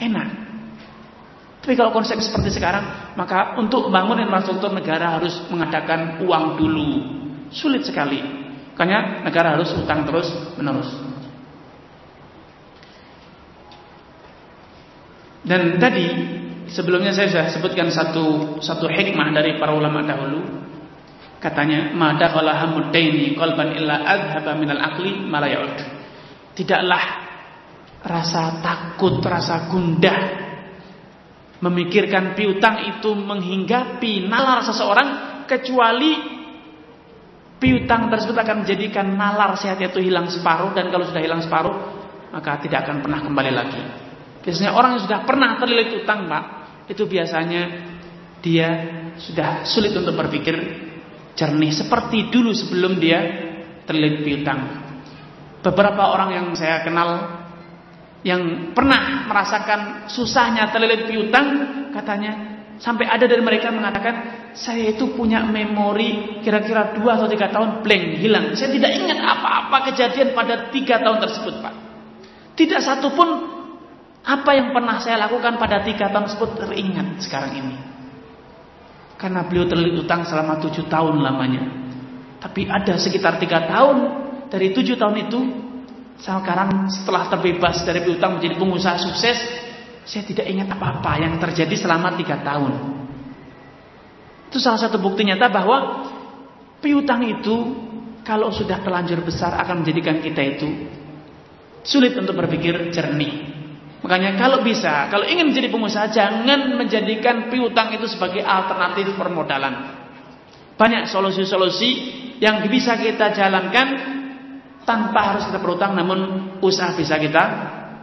Enak. 0.00 0.28
Tapi 1.62 1.78
kalau 1.78 1.94
konsep 1.94 2.18
seperti 2.18 2.58
sekarang, 2.58 3.14
maka 3.14 3.54
untuk 3.54 3.86
membangun 3.86 4.26
infrastruktur 4.26 4.74
negara 4.74 5.20
harus 5.20 5.46
mengadakan 5.46 6.18
uang 6.24 6.58
dulu. 6.58 6.88
Sulit 7.54 7.86
sekali. 7.86 8.18
Makanya 8.72 9.22
negara 9.22 9.54
harus 9.54 9.70
utang 9.76 10.08
terus 10.08 10.26
menerus. 10.58 10.90
Dan 15.42 15.76
tadi 15.78 16.06
sebelumnya 16.70 17.14
saya 17.14 17.28
sudah 17.30 17.46
sebutkan 17.50 17.90
satu 17.90 18.58
satu 18.62 18.86
hikmah 18.88 19.30
dari 19.34 19.58
para 19.60 19.76
ulama 19.76 20.02
dahulu. 20.02 20.61
Katanya, 21.42 21.90
"Ma 21.90 22.14
dakhala 22.14 22.54
hamuddaini 22.54 23.34
qalban 23.34 23.74
illa 23.74 24.06
adhaba 24.06 24.54
minal 24.54 24.78
aqli 24.78 25.26
ma 25.26 25.42
Tidaklah 26.54 27.04
rasa 28.06 28.62
takut, 28.62 29.18
rasa 29.18 29.66
gundah 29.66 30.18
memikirkan 31.62 32.38
piutang 32.38 32.86
itu 32.94 33.10
menghinggapi 33.14 34.26
nalar 34.26 34.66
seseorang 34.66 35.08
kecuali 35.46 36.18
piutang 37.62 38.10
tersebut 38.10 38.34
akan 38.34 38.66
menjadikan 38.66 39.14
nalar 39.14 39.54
sehat 39.54 39.78
itu 39.78 40.02
hilang 40.02 40.26
separuh 40.26 40.74
dan 40.74 40.90
kalau 40.90 41.06
sudah 41.06 41.22
hilang 41.22 41.38
separuh 41.38 41.74
maka 42.34 42.58
tidak 42.58 42.86
akan 42.86 43.06
pernah 43.06 43.22
kembali 43.22 43.52
lagi. 43.54 43.82
Biasanya 44.42 44.74
orang 44.74 44.98
yang 44.98 45.02
sudah 45.06 45.20
pernah 45.22 45.50
terlilit 45.62 46.02
utang, 46.02 46.26
Pak, 46.26 46.44
itu 46.90 47.06
biasanya 47.06 47.62
dia 48.42 48.68
sudah 49.22 49.62
sulit 49.62 49.94
untuk 49.94 50.18
berpikir 50.18 50.56
jernih 51.36 51.72
seperti 51.72 52.28
dulu 52.28 52.52
sebelum 52.52 53.00
dia 53.00 53.20
terlilit 53.88 54.22
piutang. 54.24 54.60
Beberapa 55.62 56.10
orang 56.12 56.30
yang 56.34 56.46
saya 56.58 56.82
kenal 56.82 57.40
yang 58.22 58.74
pernah 58.74 59.26
merasakan 59.26 60.06
susahnya 60.06 60.70
terlilit 60.70 61.10
piutang, 61.10 61.46
katanya 61.90 62.62
sampai 62.78 63.06
ada 63.06 63.26
dari 63.26 63.42
mereka 63.42 63.70
mengatakan 63.70 64.46
saya 64.54 64.92
itu 64.94 65.14
punya 65.14 65.42
memori 65.42 66.42
kira-kira 66.42 66.94
dua 66.94 67.18
atau 67.18 67.26
tiga 67.30 67.50
tahun 67.50 67.82
blank 67.82 68.04
hilang. 68.18 68.46
Saya 68.58 68.74
tidak 68.74 68.92
ingat 68.94 69.18
apa-apa 69.22 69.90
kejadian 69.90 70.34
pada 70.34 70.70
tiga 70.70 71.02
tahun 71.02 71.18
tersebut, 71.22 71.54
Pak. 71.62 71.74
Tidak 72.52 72.80
satu 72.82 73.14
pun 73.16 73.28
apa 74.22 74.50
yang 74.54 74.70
pernah 74.70 75.02
saya 75.02 75.18
lakukan 75.26 75.58
pada 75.58 75.82
tiga 75.82 76.10
tahun 76.10 76.30
tersebut 76.30 76.50
teringat 76.62 77.08
sekarang 77.26 77.52
ini. 77.58 77.91
Karena 79.22 79.46
beliau 79.46 79.70
terlilit 79.70 80.02
utang 80.02 80.26
selama 80.26 80.58
tujuh 80.58 80.90
tahun 80.90 81.22
lamanya. 81.22 81.62
Tapi 82.42 82.66
ada 82.66 82.98
sekitar 82.98 83.38
tiga 83.38 83.70
tahun 83.70 83.96
dari 84.50 84.74
tujuh 84.74 84.98
tahun 84.98 85.30
itu, 85.30 85.40
sekarang 86.18 86.90
setelah 86.90 87.30
terbebas 87.30 87.86
dari 87.86 88.02
piutang 88.02 88.42
menjadi 88.42 88.58
pengusaha 88.58 88.98
sukses, 88.98 89.38
saya 90.02 90.26
tidak 90.26 90.50
ingat 90.50 90.74
apa-apa 90.74 91.22
yang 91.22 91.38
terjadi 91.38 91.78
selama 91.78 92.18
tiga 92.18 92.42
tahun. 92.42 92.98
Itu 94.50 94.58
salah 94.58 94.82
satu 94.82 94.98
bukti 94.98 95.22
nyata 95.22 95.46
bahwa 95.46 95.78
piutang 96.82 97.22
itu 97.22 97.56
kalau 98.26 98.50
sudah 98.50 98.82
terlanjur 98.82 99.22
besar 99.22 99.54
akan 99.62 99.86
menjadikan 99.86 100.18
kita 100.18 100.42
itu 100.42 100.68
sulit 101.86 102.14
untuk 102.18 102.34
berpikir 102.34 102.90
jernih. 102.90 103.51
Makanya 104.02 104.34
kalau 104.34 104.66
bisa, 104.66 105.06
kalau 105.14 105.22
ingin 105.22 105.54
menjadi 105.54 105.70
pengusaha 105.70 106.10
jangan 106.10 106.74
menjadikan 106.74 107.46
piutang 107.46 107.94
itu 107.94 108.10
sebagai 108.10 108.42
alternatif 108.42 109.14
permodalan. 109.14 109.94
Banyak 110.74 111.06
solusi-solusi 111.06 111.90
yang 112.42 112.66
bisa 112.66 112.98
kita 112.98 113.30
jalankan 113.30 113.88
tanpa 114.82 115.20
harus 115.30 115.46
kita 115.46 115.62
berutang 115.62 115.94
namun 115.94 116.18
usaha 116.58 116.90
bisa 116.98 117.14
kita 117.14 117.44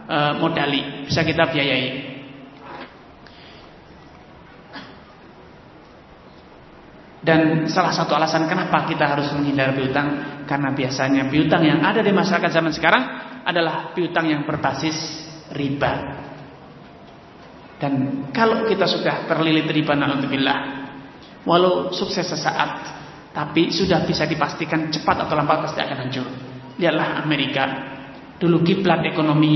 e, 0.08 0.18
modali, 0.40 1.04
bisa 1.04 1.20
kita 1.20 1.52
biayai. 1.52 2.08
Dan 7.20 7.68
salah 7.68 7.92
satu 7.92 8.16
alasan 8.16 8.48
kenapa 8.48 8.88
kita 8.88 9.04
harus 9.04 9.28
menghindar 9.36 9.76
piutang 9.76 10.40
karena 10.48 10.72
biasanya 10.72 11.28
piutang 11.28 11.60
yang 11.60 11.84
ada 11.84 12.00
di 12.00 12.08
masyarakat 12.08 12.48
zaman 12.48 12.72
sekarang 12.72 13.02
adalah 13.44 13.92
piutang 13.92 14.32
yang 14.32 14.48
berbasis 14.48 15.28
riba. 15.54 15.92
Dan 17.80 18.26
kalau 18.30 18.68
kita 18.68 18.84
sudah 18.84 19.24
terlilit 19.24 19.64
riba 19.72 19.96
naudzubillah, 19.96 20.58
walau 21.48 21.88
sukses 21.96 22.28
sesaat, 22.28 22.70
tapi 23.32 23.72
sudah 23.72 24.04
bisa 24.04 24.28
dipastikan 24.28 24.92
cepat 24.92 25.24
atau 25.24 25.34
lambat 25.34 25.64
pasti 25.64 25.80
akan 25.80 25.98
hancur. 26.06 26.26
Lihatlah 26.76 27.24
Amerika, 27.24 27.64
dulu 28.36 28.60
kiblat 28.60 29.00
ekonomi 29.08 29.54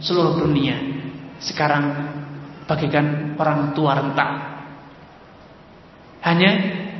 seluruh 0.00 0.40
dunia. 0.40 0.76
Sekarang 1.40 1.84
bagaikan 2.64 3.36
orang 3.36 3.76
tua 3.76 3.92
renta. 3.96 4.28
Hanya 6.20 6.50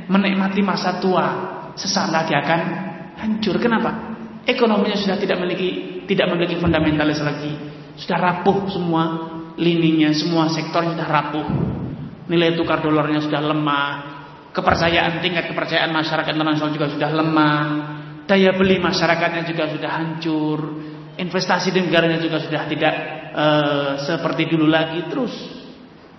menikmati 0.09 0.61
masa 0.65 0.97
tua, 1.01 1.25
sesaat 1.73 2.09
lagi 2.13 2.33
akan 2.37 2.61
hancur. 3.17 3.57
Kenapa? 3.57 4.13
Ekonominya 4.45 4.97
sudah 4.97 5.17
tidak 5.17 5.37
memiliki 5.41 6.01
tidak 6.09 6.33
memiliki 6.33 6.57
fundamentalis 6.57 7.21
lagi 7.21 7.53
sudah 7.97 8.17
rapuh 8.17 8.69
semua 8.71 9.03
lininya, 9.59 10.11
semua 10.15 10.47
sektor 10.51 10.85
sudah 10.85 11.07
rapuh. 11.07 11.47
Nilai 12.31 12.55
tukar 12.55 12.79
dolarnya 12.79 13.19
sudah 13.23 13.41
lemah. 13.43 13.89
Kepercayaan 14.51 15.23
tingkat 15.23 15.51
kepercayaan 15.51 15.91
masyarakat 15.91 16.31
internasional 16.31 16.71
juga 16.71 16.87
sudah 16.91 17.09
lemah. 17.11 17.63
Daya 18.27 18.55
beli 18.55 18.79
masyarakatnya 18.79 19.43
juga 19.47 19.63
sudah 19.71 19.91
hancur. 19.91 20.59
Investasi 21.19 21.75
di 21.75 21.79
negaranya 21.83 22.23
juga 22.23 22.39
sudah 22.39 22.61
tidak 22.71 22.95
uh, 23.35 23.91
seperti 24.07 24.47
dulu 24.47 24.67
lagi. 24.67 25.07
Terus 25.11 25.33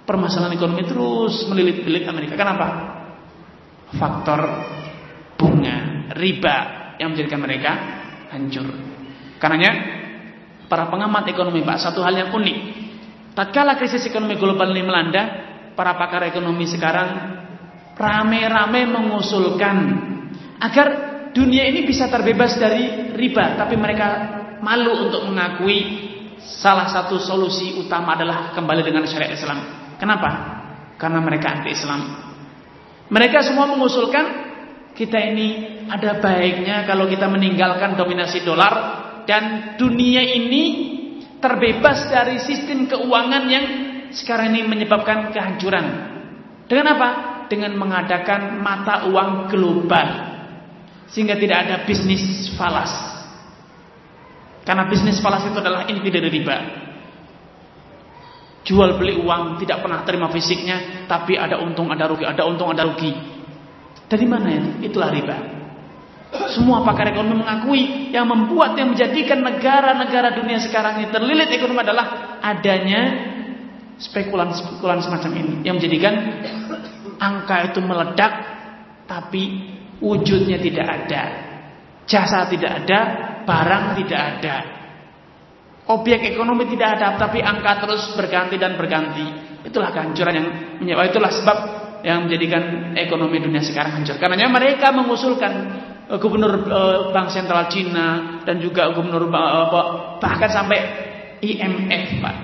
permasalahan 0.05 0.57
ekonomi 0.57 0.85
terus 0.85 1.44
melilit-lilit 1.49 2.05
Amerika. 2.09 2.36
Kenapa? 2.36 2.66
Faktor 3.93 4.40
bunga, 5.36 6.09
riba 6.16 6.57
yang 6.97 7.12
menjadikan 7.12 7.40
mereka 7.40 7.73
hancur. 8.32 8.69
Karenanya 9.36 10.01
para 10.73 10.89
pengamat 10.89 11.28
ekonomi 11.28 11.61
Pak 11.61 11.85
satu 11.85 12.01
hal 12.01 12.16
yang 12.16 12.32
unik. 12.32 12.59
Tatkala 13.36 13.77
krisis 13.77 14.09
ekonomi 14.09 14.40
global 14.40 14.73
ini 14.73 14.81
melanda, 14.81 15.23
para 15.77 15.93
pakar 16.01 16.24
ekonomi 16.32 16.65
sekarang 16.65 17.09
rame-rame 17.93 18.89
mengusulkan 18.89 19.77
agar 20.65 20.89
dunia 21.36 21.69
ini 21.69 21.85
bisa 21.85 22.09
terbebas 22.09 22.57
dari 22.57 23.12
riba, 23.12 23.61
tapi 23.61 23.77
mereka 23.77 24.09
malu 24.65 25.12
untuk 25.12 25.28
mengakui 25.28 26.09
salah 26.40 26.89
satu 26.89 27.20
solusi 27.20 27.77
utama 27.77 28.16
adalah 28.16 28.57
kembali 28.57 28.81
dengan 28.81 29.05
syariat 29.05 29.36
Islam. 29.36 29.61
Kenapa? 30.01 30.31
Karena 30.97 31.20
mereka 31.20 31.53
anti 31.53 31.69
Islam. 31.69 32.01
Mereka 33.12 33.44
semua 33.44 33.69
mengusulkan 33.69 34.24
kita 34.97 35.20
ini 35.20 35.49
ada 35.93 36.16
baiknya 36.16 36.89
kalau 36.89 37.05
kita 37.09 37.28
meninggalkan 37.28 37.93
dominasi 37.93 38.40
dolar 38.40 39.11
dan 39.28 39.74
dunia 39.78 40.23
ini 40.23 40.65
terbebas 41.43 42.07
dari 42.07 42.39
sistem 42.39 42.86
keuangan 42.86 43.44
yang 43.51 43.66
sekarang 44.15 44.55
ini 44.55 44.62
menyebabkan 44.69 45.35
kehancuran. 45.35 45.86
Dengan 46.70 46.86
apa? 46.97 47.09
Dengan 47.51 47.74
mengadakan 47.77 48.62
mata 48.62 49.11
uang 49.11 49.51
global. 49.51 50.09
Sehingga 51.11 51.36
tidak 51.36 51.59
ada 51.69 51.77
bisnis 51.85 52.55
falas. 52.57 52.93
Karena 54.62 54.86
bisnis 54.86 55.19
falas 55.19 55.43
itu 55.44 55.59
adalah 55.59 55.90
inti 55.90 56.09
dari 56.09 56.31
riba. 56.31 56.57
Jual 58.62 58.94
beli 58.94 59.19
uang 59.19 59.59
tidak 59.59 59.82
pernah 59.82 60.07
terima 60.07 60.31
fisiknya, 60.31 61.05
tapi 61.11 61.35
ada 61.35 61.59
untung, 61.59 61.90
ada 61.90 62.07
rugi, 62.07 62.23
ada 62.23 62.47
untung, 62.47 62.70
ada 62.70 62.86
rugi. 62.86 63.11
Dari 64.07 64.23
mana 64.23 64.49
ya? 64.55 64.62
Itulah 64.86 65.11
riba. 65.11 65.61
Semua 66.32 66.80
pakar 66.80 67.12
ekonomi 67.12 67.44
mengakui 67.44 68.09
yang 68.09 68.24
membuat 68.24 68.72
yang 68.80 68.96
menjadikan 68.96 69.44
negara-negara 69.44 70.32
dunia 70.32 70.56
sekarang 70.64 71.04
ini 71.04 71.12
terlilit 71.12 71.52
ekonomi 71.52 71.84
adalah 71.84 72.40
adanya 72.40 73.00
spekulan-spekulan 74.00 75.04
semacam 75.04 75.30
ini 75.36 75.54
yang 75.60 75.76
menjadikan 75.76 76.14
angka 77.20 77.68
itu 77.68 77.84
meledak 77.84 78.32
tapi 79.04 79.42
wujudnya 80.00 80.56
tidak 80.56 80.86
ada. 80.88 81.22
Jasa 82.09 82.48
tidak 82.48 82.82
ada, 82.82 83.00
barang 83.44 83.84
tidak 84.00 84.20
ada. 84.20 84.56
Objek 85.92 86.32
ekonomi 86.32 86.64
tidak 86.72 86.96
ada, 86.96 87.20
tapi 87.20 87.44
angka 87.44 87.84
terus 87.84 88.16
berganti 88.16 88.56
dan 88.56 88.80
berganti. 88.80 89.26
Itulah 89.68 89.92
kehancuran 89.92 90.34
yang 90.34 90.48
menyebabkan 90.80 91.12
itulah 91.12 91.30
sebab 91.30 91.59
yang 92.02 92.26
menjadikan 92.26 92.96
ekonomi 92.98 93.38
dunia 93.38 93.62
sekarang 93.62 94.00
hancur. 94.00 94.18
Karena 94.18 94.48
mereka 94.50 94.90
mengusulkan 94.90 95.52
gubernur 96.20 96.52
uh, 96.68 96.98
Bank 97.14 97.32
Sentral 97.32 97.72
Cina 97.72 98.40
dan 98.44 98.60
juga 98.60 98.93
gubernur 98.93 99.32
uh, 99.32 100.18
bahkan 100.20 100.51
sampai 100.52 100.78
IMF, 101.40 102.20
Pak. 102.20 102.36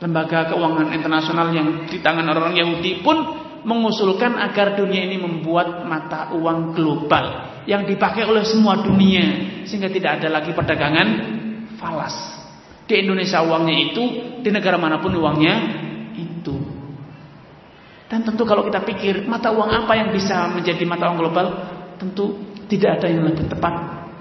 Lembaga 0.00 0.48
keuangan 0.48 0.96
internasional 0.96 1.52
yang 1.52 1.84
di 1.84 2.00
tangan 2.00 2.24
orang 2.24 2.56
Yahudi 2.56 3.04
pun 3.04 3.20
mengusulkan 3.60 4.40
agar 4.40 4.72
dunia 4.80 5.04
ini 5.04 5.20
membuat 5.20 5.84
mata 5.84 6.32
uang 6.32 6.72
global 6.72 7.52
yang 7.68 7.84
dipakai 7.84 8.24
oleh 8.24 8.40
semua 8.48 8.80
dunia 8.80 9.60
sehingga 9.68 9.92
tidak 9.92 10.20
ada 10.20 10.40
lagi 10.40 10.56
perdagangan 10.56 11.08
falas. 11.76 12.16
Di 12.88 13.04
Indonesia 13.04 13.44
uangnya 13.44 13.76
itu, 13.92 14.02
di 14.40 14.50
negara 14.50 14.80
mana 14.80 14.98
pun 14.98 15.12
uangnya 15.14 15.54
itu. 16.16 16.56
Dan 18.10 18.26
tentu 18.26 18.42
kalau 18.42 18.66
kita 18.66 18.82
pikir 18.82 19.28
mata 19.28 19.54
uang 19.54 19.70
apa 19.70 19.92
yang 19.94 20.10
bisa 20.10 20.50
menjadi 20.50 20.82
mata 20.82 21.06
uang 21.12 21.18
global, 21.20 21.46
tentu 22.00 22.49
tidak 22.70 23.02
ada 23.02 23.06
yang 23.10 23.26
lebih 23.26 23.50
tepat 23.50 23.74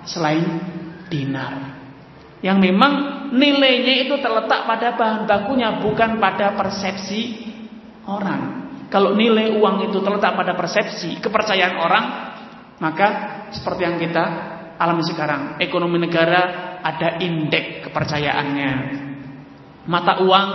selain 0.09 0.43
dinar. 1.07 1.77
Yang 2.41 2.57
memang 2.71 2.93
nilainya 3.35 4.09
itu 4.09 4.15
terletak 4.17 4.65
pada 4.65 4.97
bahan 4.97 5.29
bakunya 5.29 5.77
bukan 5.77 6.17
pada 6.17 6.57
persepsi 6.57 7.51
orang. 8.09 8.71
Kalau 8.89 9.13
nilai 9.13 9.53
uang 9.53 9.91
itu 9.91 10.01
terletak 10.01 10.33
pada 10.33 10.57
persepsi, 10.57 11.21
kepercayaan 11.21 11.75
orang, 11.77 12.05
maka 12.81 13.07
seperti 13.53 13.85
yang 13.85 14.01
kita 14.01 14.25
alami 14.81 15.05
sekarang, 15.05 15.61
ekonomi 15.61 16.01
negara 16.01 16.79
ada 16.81 17.21
indeks 17.21 17.85
kepercayaannya. 17.85 18.71
Mata 19.85 20.25
uang 20.25 20.47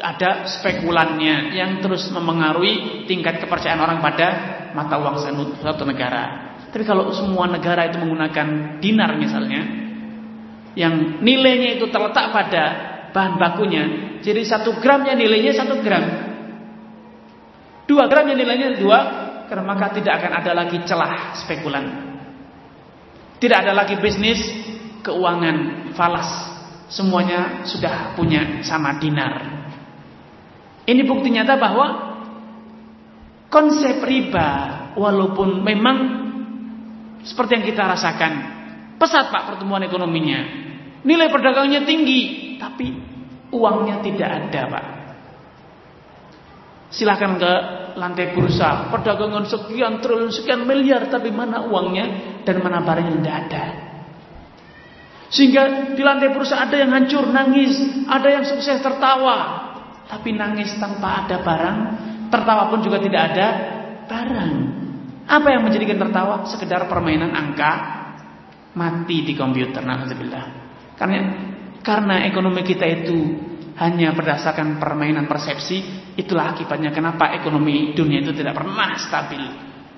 ada 0.00 0.48
spekulannya 0.48 1.54
yang 1.54 1.84
terus 1.84 2.08
mempengaruhi 2.10 3.04
tingkat 3.04 3.44
kepercayaan 3.44 3.78
orang 3.84 3.98
pada 4.00 4.28
mata 4.72 4.96
uang 4.96 5.20
suatu 5.60 5.84
negara. 5.84 6.51
Tapi 6.72 6.88
kalau 6.88 7.12
semua 7.12 7.44
negara 7.52 7.84
itu 7.92 8.00
menggunakan 8.00 8.80
dinar 8.80 9.20
misalnya, 9.20 9.60
yang 10.72 11.20
nilainya 11.20 11.76
itu 11.76 11.92
terletak 11.92 12.32
pada 12.32 12.64
bahan 13.12 13.36
bakunya, 13.36 13.84
jadi 14.24 14.40
satu 14.40 14.80
gramnya 14.80 15.12
nilainya 15.12 15.52
satu 15.52 15.84
gram, 15.84 16.04
dua 17.84 18.08
gramnya 18.08 18.40
nilainya 18.40 18.80
dua, 18.80 18.98
karena 19.52 19.64
maka 19.68 19.92
tidak 19.92 20.16
akan 20.16 20.32
ada 20.32 20.52
lagi 20.56 20.80
celah 20.88 21.36
spekulan, 21.44 21.84
tidak 23.36 23.68
ada 23.68 23.76
lagi 23.76 24.00
bisnis 24.00 24.40
keuangan 25.04 25.92
falas. 25.92 26.56
Semuanya 26.88 27.64
sudah 27.68 28.16
punya 28.16 28.64
sama 28.64 28.96
dinar. 29.00 29.64
Ini 30.84 31.04
bukti 31.08 31.32
nyata 31.32 31.56
bahwa 31.56 31.86
konsep 33.48 34.00
riba 34.04 34.48
walaupun 34.96 35.64
memang 35.64 36.21
seperti 37.22 37.58
yang 37.58 37.64
kita 37.66 37.82
rasakan 37.86 38.32
pesat 38.98 39.34
Pak 39.34 39.54
pertumbuhan 39.54 39.86
ekonominya. 39.86 40.40
Nilai 41.02 41.28
perdagangnya 41.34 41.82
tinggi 41.82 42.54
tapi 42.62 42.94
uangnya 43.50 43.98
tidak 44.06 44.30
ada 44.30 44.62
Pak. 44.70 44.86
Silahkan 46.92 47.40
ke 47.40 47.52
lantai 47.96 48.36
bursa, 48.36 48.92
perdagangan 48.92 49.48
sekian 49.48 50.00
triliun, 50.04 50.28
sekian 50.28 50.68
miliar, 50.68 51.08
tapi 51.08 51.32
mana 51.32 51.64
uangnya 51.64 52.38
dan 52.44 52.60
mana 52.60 52.84
barangnya 52.84 53.16
tidak 53.20 53.36
ada. 53.48 53.64
Sehingga 55.32 55.96
di 55.96 56.02
lantai 56.04 56.28
perusahaan 56.28 56.68
ada 56.68 56.76
yang 56.76 56.92
hancur, 56.92 57.24
nangis, 57.32 58.04
ada 58.04 58.28
yang 58.28 58.44
sukses 58.44 58.84
tertawa. 58.84 59.72
Tapi 60.04 60.36
nangis 60.36 60.76
tanpa 60.76 61.24
ada 61.24 61.40
barang, 61.40 61.78
tertawa 62.28 62.68
pun 62.68 62.84
juga 62.84 63.00
tidak 63.00 63.22
ada 63.32 63.46
barang. 64.04 64.81
Apa 65.26 65.48
yang 65.54 65.62
menjadikan 65.66 65.98
tertawa? 65.98 66.46
Sekedar 66.48 66.86
permainan 66.90 67.32
angka 67.32 67.72
mati 68.74 69.22
di 69.26 69.32
komputer. 69.36 69.82
Alhamdulillah. 69.82 70.44
Karena 70.98 71.18
karena 71.82 72.26
ekonomi 72.26 72.62
kita 72.62 72.86
itu 72.86 73.18
hanya 73.78 74.12
berdasarkan 74.12 74.76
permainan 74.78 75.26
persepsi, 75.26 75.82
itulah 76.14 76.52
akibatnya 76.54 76.92
kenapa 76.92 77.34
ekonomi 77.38 77.96
dunia 77.96 78.22
itu 78.22 78.36
tidak 78.36 78.54
pernah 78.54 78.94
stabil. 78.98 79.42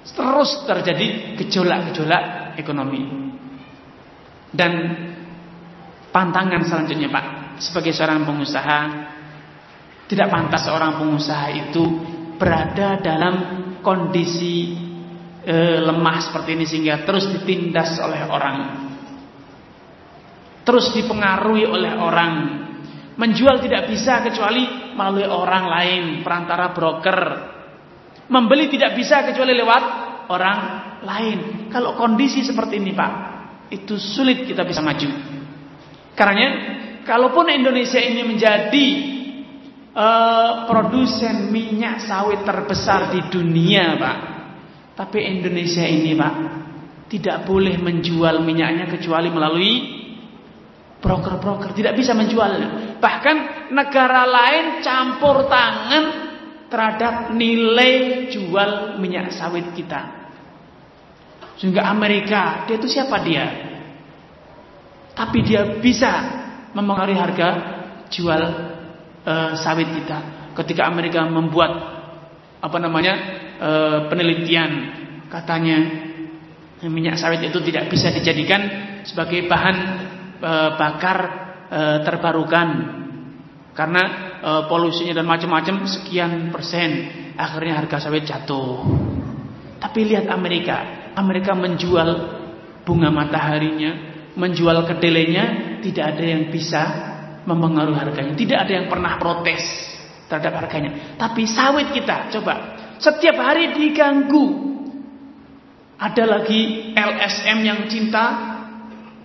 Terus 0.05 0.69
terjadi 0.69 1.37
gejolak-gejolak 1.41 2.57
ekonomi. 2.61 3.03
Dan 4.55 4.73
Pantangan 6.15 6.63
selanjutnya 6.63 7.11
Pak, 7.11 7.59
sebagai 7.59 7.91
seorang 7.91 8.23
pengusaha, 8.23 8.79
tidak 10.07 10.31
pantas 10.31 10.63
seorang 10.63 10.95
pengusaha 11.03 11.51
itu 11.51 11.83
berada 12.39 13.03
dalam 13.03 13.35
kondisi 13.83 14.79
e, 15.45 15.57
lemah 15.85 16.17
seperti 16.25 16.57
ini 16.57 16.65
sehingga 16.65 17.05
terus 17.05 17.29
ditindas 17.29 18.01
oleh 18.01 18.21
orang. 18.25 18.59
Terus 20.65 20.97
dipengaruhi 20.97 21.65
oleh 21.69 21.93
orang. 22.01 22.33
Menjual 23.15 23.63
tidak 23.63 23.87
bisa 23.93 24.25
kecuali 24.25 24.97
melalui 24.97 25.29
orang 25.29 25.65
lain, 25.71 26.05
perantara 26.25 26.73
broker. 26.73 27.19
Membeli 28.27 28.73
tidak 28.73 28.97
bisa 28.97 29.23
kecuali 29.23 29.53
lewat 29.55 29.85
orang 30.33 30.59
lain. 31.05 31.69
Kalau 31.69 31.95
kondisi 31.95 32.41
seperti 32.41 32.81
ini, 32.81 32.97
Pak, 32.97 33.13
itu 33.71 34.01
sulit 34.01 34.49
kita 34.49 34.65
bisa 34.65 34.81
maju. 34.81 35.09
Karena 36.17 36.47
kalaupun 37.05 37.53
Indonesia 37.53 38.01
ini 38.01 38.25
menjadi 38.25 38.87
uh, 39.95 40.67
produsen 40.67 41.53
minyak 41.53 42.03
sawit 42.03 42.43
terbesar 42.43 43.13
di 43.13 43.21
dunia, 43.29 43.95
Pak. 44.01 44.34
Tapi 44.95 45.19
Indonesia 45.27 45.83
ini, 45.83 46.15
Pak, 46.15 46.35
tidak 47.11 47.43
boleh 47.47 47.79
menjual 47.83 48.43
minyaknya 48.47 48.87
kecuali 48.87 49.27
melalui 49.27 49.73
broker-broker, 51.03 51.77
tidak 51.77 51.99
bisa 51.99 52.17
menjualnya. 52.17 52.97
Bahkan 53.03 53.37
negara 53.75 54.25
lain 54.25 54.81
campur 54.81 55.51
tangan 55.51 56.05
terhadap 56.73 57.15
nilai 57.37 58.27
jual 58.33 58.99
minyak 58.99 59.35
sawit 59.35 59.75
kita. 59.77 60.25
Sehingga 61.61 61.87
Amerika, 61.87 62.67
dia 62.67 62.81
itu 62.81 62.89
siapa 62.91 63.23
dia? 63.23 63.47
Tapi 65.15 65.39
dia 65.47 65.79
bisa 65.79 66.11
mempengaruhi 66.75 67.15
harga 67.15 67.49
jual 68.11 68.43
uh, 69.23 69.53
sawit 69.55 69.87
kita. 69.95 70.51
Ketika 70.59 70.91
Amerika 70.91 71.23
membuat 71.27 71.94
apa 72.65 72.77
namanya 72.81 73.15
uh, 73.61 73.99
penelitian, 74.09 74.71
katanya 75.29 75.77
minyak 76.89 77.21
sawit 77.21 77.45
itu 77.45 77.61
tidak 77.61 77.93
bisa 77.93 78.09
dijadikan 78.09 78.61
sebagai 79.05 79.45
bahan 79.45 79.77
uh, 80.41 80.71
bakar 80.81 81.19
uh, 81.69 81.99
terbarukan 82.01 82.69
karena 83.77 84.03
uh, 84.41 84.63
polusinya 84.65 85.13
dan 85.13 85.29
macam-macam 85.29 85.85
sekian 85.85 86.49
persen. 86.49 87.21
Akhirnya 87.35 87.83
harga 87.83 88.09
sawit 88.09 88.25
jatuh. 88.25 88.87
Tapi 89.83 90.01
lihat 90.07 90.31
Amerika, 90.31 91.13
Amerika 91.19 91.53
menjual 91.53 92.09
bunga 92.87 93.11
mataharinya 93.11 94.15
menjual 94.35 94.83
kedelainya 94.87 95.79
tidak 95.83 96.15
ada 96.15 96.25
yang 96.25 96.43
bisa 96.51 96.83
mempengaruhi 97.47 97.99
harganya. 97.99 98.35
Tidak 98.35 98.59
ada 98.59 98.73
yang 98.83 98.87
pernah 98.91 99.19
protes 99.19 99.63
terhadap 100.29 100.65
harganya. 100.65 101.17
Tapi 101.21 101.45
sawit 101.45 101.93
kita, 101.93 102.33
coba 102.35 102.77
setiap 102.99 103.37
hari 103.41 103.75
diganggu. 103.77 104.73
Ada 105.95 106.27
lagi 106.27 106.91
LSM 106.93 107.59
yang 107.63 107.81
cinta 107.87 108.25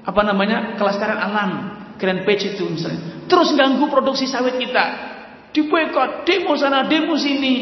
apa 0.06 0.22
namanya 0.22 0.78
kelestarian 0.78 1.18
alam, 1.18 1.52
Grand 1.98 2.24
Page 2.24 2.56
itu 2.56 2.66
misalnya. 2.70 3.26
Terus 3.26 3.54
ganggu 3.58 3.90
produksi 3.90 4.30
sawit 4.30 4.58
kita. 4.58 5.10
Diboikot, 5.50 6.30
demo 6.30 6.54
sana, 6.54 6.86
demo 6.86 7.18
sini. 7.18 7.56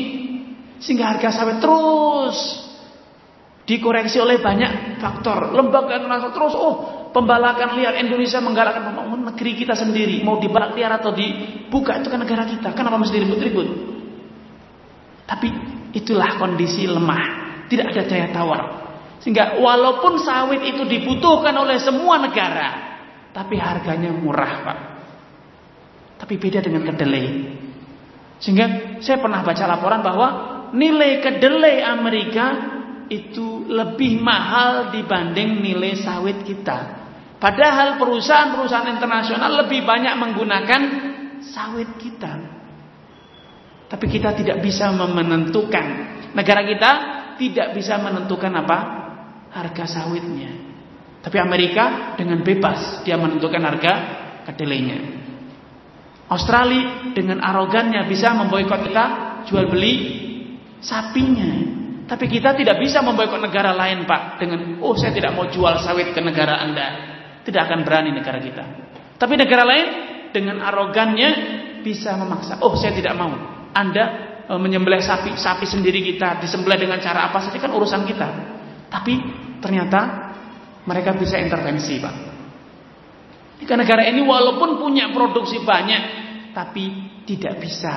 Sehingga 0.77 1.15
harga 1.15 1.34
sawit 1.34 1.64
terus 1.64 2.68
dikoreksi 3.68 4.19
oleh 4.23 4.39
banyak 4.39 4.99
faktor. 5.03 5.51
Lembaga 5.51 5.99
internasional 5.99 6.35
terus, 6.35 6.53
oh 6.55 6.76
pembalakan 7.18 7.81
liar 7.81 7.98
Indonesia 7.98 8.38
menggalakkan 8.38 8.94
membangun 8.94 9.34
negeri 9.34 9.57
kita 9.57 9.73
sendiri. 9.73 10.22
Mau 10.22 10.38
dibalak 10.38 10.77
liar 10.77 11.02
atau 11.02 11.10
dibuka 11.10 11.98
itu 11.98 12.14
kan 12.14 12.22
negara 12.22 12.45
kita. 12.45 12.77
Kenapa 12.77 13.02
mesti 13.02 13.18
ribut-ribut? 13.18 13.68
Tapi 15.26 15.48
itulah 15.98 16.38
kondisi 16.38 16.85
lemah. 16.85 17.49
Tidak 17.65 17.85
ada 17.89 18.03
daya 18.06 18.30
tawar. 18.30 18.61
Sehingga 19.26 19.57
walaupun 19.57 20.22
sawit 20.22 20.61
itu 20.61 20.85
dibutuhkan 20.85 21.57
oleh 21.57 21.81
semua 21.81 22.22
negara, 22.22 22.69
tapi 23.34 23.57
harganya 23.57 24.14
murah, 24.14 24.53
Pak. 24.61 24.77
Tapi 26.22 26.34
beda 26.38 26.61
dengan 26.61 26.85
kedelai. 26.85 27.27
Sehingga 28.38 28.98
saya 29.02 29.18
pernah 29.18 29.41
baca 29.41 29.64
laporan 29.65 30.06
bahwa 30.06 30.27
nilai 30.72 31.19
kedelai 31.26 31.81
Amerika 31.81 32.45
itu 33.10 33.65
lebih 33.68 34.22
mahal 34.22 34.94
dibanding 34.94 35.65
nilai 35.65 35.98
sawit 35.98 36.45
kita. 36.45 36.97
Padahal 37.38 38.01
perusahaan-perusahaan 38.01 38.97
internasional 38.97 39.65
lebih 39.65 39.85
banyak 39.85 40.14
menggunakan 40.18 40.81
sawit 41.45 42.01
kita. 42.01 42.34
Tapi 43.88 44.05
kita 44.09 44.34
tidak 44.34 44.57
bisa 44.65 44.89
menentukan. 44.89 45.85
Negara 46.34 46.65
kita 46.65 46.91
tidak 47.38 47.77
bisa 47.77 48.01
menentukan 48.01 48.51
apa? 48.57 48.77
Harga 49.53 49.85
sawitnya. 49.85 50.49
Tapi 51.22 51.38
Amerika 51.38 52.18
dengan 52.18 52.41
bebas 52.41 53.05
dia 53.05 53.15
menentukan 53.22 53.61
harga 53.61 53.93
kedelainya. 54.49 54.97
Australia 56.27 57.14
dengan 57.15 57.39
arogannya 57.39 58.03
bisa 58.09 58.35
memboikot 58.35 58.81
kita 58.81 59.05
jual 59.47 59.69
beli 59.72 59.93
sapinya. 60.81 61.77
Tapi 62.07 62.26
kita 62.31 62.55
tidak 62.55 62.80
bisa 62.80 63.03
memboikot 63.03 63.39
negara 63.39 63.76
lain, 63.76 64.07
Pak, 64.07 64.39
dengan 64.39 64.80
oh 64.80 64.95
saya 64.95 65.11
tidak 65.11 65.35
mau 65.35 65.47
jual 65.51 65.80
sawit 65.84 66.15
ke 66.15 66.19
negara 66.23 66.59
Anda. 66.64 67.16
Tidak 67.48 67.61
akan 67.64 67.88
berani 67.88 68.11
negara 68.11 68.44
kita. 68.44 68.64
Tapi 69.15 69.34
negara 69.40 69.64
lain 69.64 69.88
dengan 70.36 70.60
arogannya 70.60 71.30
bisa 71.80 72.19
memaksa. 72.19 72.60
Oh, 72.60 72.76
saya 72.76 72.91
tidak 72.91 73.15
mau. 73.15 73.32
Anda 73.72 74.03
e, 74.44 74.53
menyembelih 74.60 74.99
sapi, 74.99 75.40
sapi 75.40 75.64
sendiri 75.64 76.03
kita 76.03 76.44
disembelih 76.44 76.76
dengan 76.76 76.99
cara 76.99 77.32
apa 77.32 77.40
saja 77.40 77.56
kan 77.56 77.72
urusan 77.72 78.03
kita. 78.03 78.28
Tapi 78.91 79.14
ternyata 79.64 80.28
mereka 80.84 81.15
bisa 81.15 81.40
intervensi, 81.40 82.03
Pak. 82.03 82.15
Jika 83.64 83.74
negara 83.80 84.03
ini 84.06 84.22
walaupun 84.22 84.78
punya 84.78 85.15
produksi 85.15 85.64
banyak, 85.64 86.03
tapi 86.52 86.84
tidak 87.24 87.64
bisa 87.64 87.94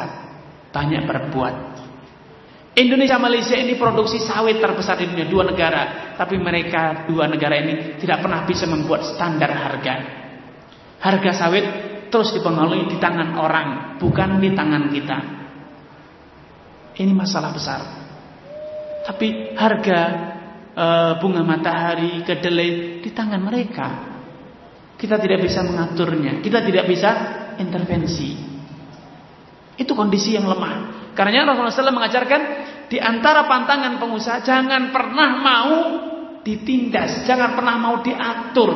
banyak 0.71 1.11
berbuat. 1.11 1.55
Indonesia 2.71 3.19
Malaysia 3.19 3.59
ini 3.59 3.75
produksi 3.75 4.23
sawit 4.23 4.63
terbesar 4.63 4.95
di 5.03 5.11
dunia 5.11 5.27
dua 5.27 5.43
negara, 5.43 6.15
tapi 6.15 6.39
mereka 6.39 7.03
dua 7.11 7.27
negara 7.27 7.59
ini 7.59 7.99
tidak 7.99 8.23
pernah 8.23 8.47
bisa 8.47 8.71
membuat 8.71 9.03
standar 9.11 9.51
harga. 9.51 9.95
Harga 11.03 11.31
sawit 11.35 11.67
terus 12.15 12.31
dipengaruhi 12.31 12.87
di 12.87 12.97
tangan 13.03 13.35
orang, 13.35 13.99
bukan 13.99 14.39
di 14.39 14.51
tangan 14.55 14.87
kita. 14.87 15.19
Ini 17.01 17.11
masalah 17.11 17.51
besar. 17.51 17.81
Tapi 19.03 19.57
harga 19.57 20.01
e, 20.71 20.87
bunga 21.19 21.43
matahari, 21.43 22.23
kedelai 22.23 23.01
di 23.03 23.11
tangan 23.11 23.41
mereka. 23.41 23.89
Kita 24.95 25.17
tidak 25.17 25.43
bisa 25.43 25.65
mengaturnya, 25.65 26.45
kita 26.45 26.61
tidak 26.61 26.85
bisa 26.87 27.11
intervensi. 27.57 28.37
Itu 29.81 29.97
kondisi 29.97 30.37
yang 30.37 30.45
lemah. 30.45 31.00
Karena 31.15 31.47
Rasulullah 31.47 31.75
SAW 31.75 31.99
mengajarkan 31.99 32.43
di 32.91 32.99
antara 32.99 33.47
pantangan 33.47 33.99
pengusaha 34.03 34.43
jangan 34.43 34.91
pernah 34.91 35.29
mau 35.39 35.75
ditindas, 36.43 37.27
jangan 37.27 37.55
pernah 37.55 37.77
mau 37.79 38.03
diatur. 38.03 38.73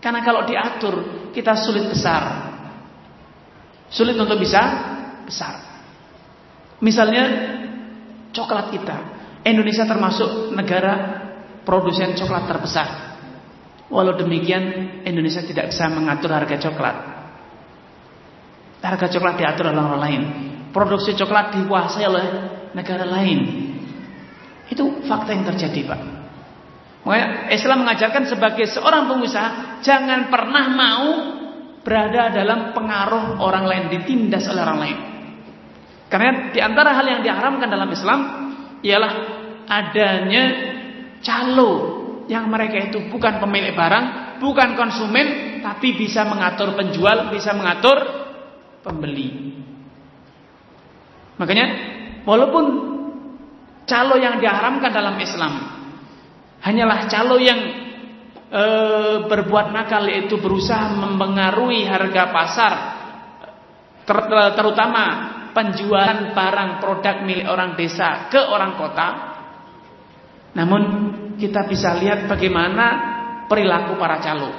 Karena 0.00 0.20
kalau 0.24 0.48
diatur 0.48 0.94
kita 1.36 1.56
sulit 1.56 1.88
besar. 1.88 2.52
Sulit 3.92 4.16
untuk 4.16 4.40
bisa 4.40 4.60
besar. 5.28 5.60
Misalnya 6.80 7.24
coklat 8.32 8.72
kita. 8.72 8.96
Indonesia 9.44 9.84
termasuk 9.84 10.54
negara 10.56 11.22
produsen 11.68 12.16
coklat 12.16 12.48
terbesar. 12.48 12.88
Walau 13.92 14.16
demikian 14.16 15.04
Indonesia 15.04 15.44
tidak 15.44 15.68
bisa 15.68 15.92
mengatur 15.92 16.32
harga 16.32 16.56
coklat. 16.56 16.96
Harga 18.80 19.06
coklat 19.12 19.34
diatur 19.36 19.68
oleh 19.68 19.82
orang 19.84 20.00
lain 20.00 20.22
produksi 20.72 21.14
coklat 21.14 21.54
dikuasai 21.54 22.04
oleh 22.08 22.26
negara 22.72 23.04
lain. 23.06 23.40
Itu 24.72 25.04
fakta 25.04 25.36
yang 25.36 25.44
terjadi, 25.44 25.80
Pak. 25.84 26.00
Makanya 27.02 27.28
Islam 27.52 27.84
mengajarkan 27.84 28.24
sebagai 28.30 28.66
seorang 28.70 29.10
pengusaha 29.10 29.82
jangan 29.84 30.30
pernah 30.32 30.64
mau 30.70 31.06
berada 31.82 32.30
dalam 32.30 32.72
pengaruh 32.72 33.42
orang 33.42 33.64
lain, 33.66 33.84
ditindas 33.90 34.46
oleh 34.48 34.62
orang 34.62 34.78
lain. 34.80 34.98
Karena 36.06 36.54
di 36.54 36.60
antara 36.62 36.94
hal 36.94 37.06
yang 37.08 37.20
diharamkan 37.24 37.68
dalam 37.68 37.90
Islam 37.90 38.20
ialah 38.84 39.12
adanya 39.66 40.44
calo 41.24 41.72
yang 42.30 42.46
mereka 42.46 42.92
itu 42.92 43.10
bukan 43.10 43.42
pemilik 43.42 43.74
barang, 43.74 44.38
bukan 44.38 44.78
konsumen, 44.78 45.58
tapi 45.64 45.98
bisa 45.98 46.22
mengatur 46.22 46.78
penjual, 46.78 47.34
bisa 47.34 47.50
mengatur 47.56 47.98
pembeli. 48.86 49.61
Makanya 51.42 51.66
walaupun 52.22 52.64
calo 53.82 54.14
yang 54.14 54.38
diharamkan 54.38 54.94
dalam 54.94 55.18
Islam 55.18 55.52
hanyalah 56.62 57.10
calo 57.10 57.34
yang 57.42 57.58
e, 58.46 58.64
berbuat 59.26 59.74
nakal 59.74 60.06
yaitu 60.06 60.38
berusaha 60.38 60.94
mempengaruhi 60.94 61.82
harga 61.82 62.30
pasar 62.30 62.74
ter, 64.06 64.18
terutama 64.54 65.02
penjualan 65.50 66.30
barang 66.30 66.70
produk 66.78 67.26
milik 67.26 67.50
orang 67.50 67.74
desa 67.74 68.30
ke 68.30 68.38
orang 68.38 68.78
kota. 68.78 69.08
Namun 70.54 70.82
kita 71.42 71.66
bisa 71.66 71.98
lihat 71.98 72.30
bagaimana 72.30 72.86
perilaku 73.50 73.98
para 73.98 74.22
calo. 74.22 74.54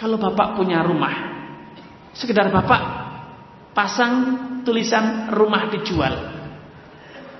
Kalau 0.00 0.16
bapak 0.16 0.56
punya 0.56 0.80
rumah, 0.80 1.12
sekedar 2.16 2.48
bapak 2.48 3.01
pasang 3.72 4.14
tulisan 4.62 5.32
rumah 5.32 5.68
dijual. 5.72 6.14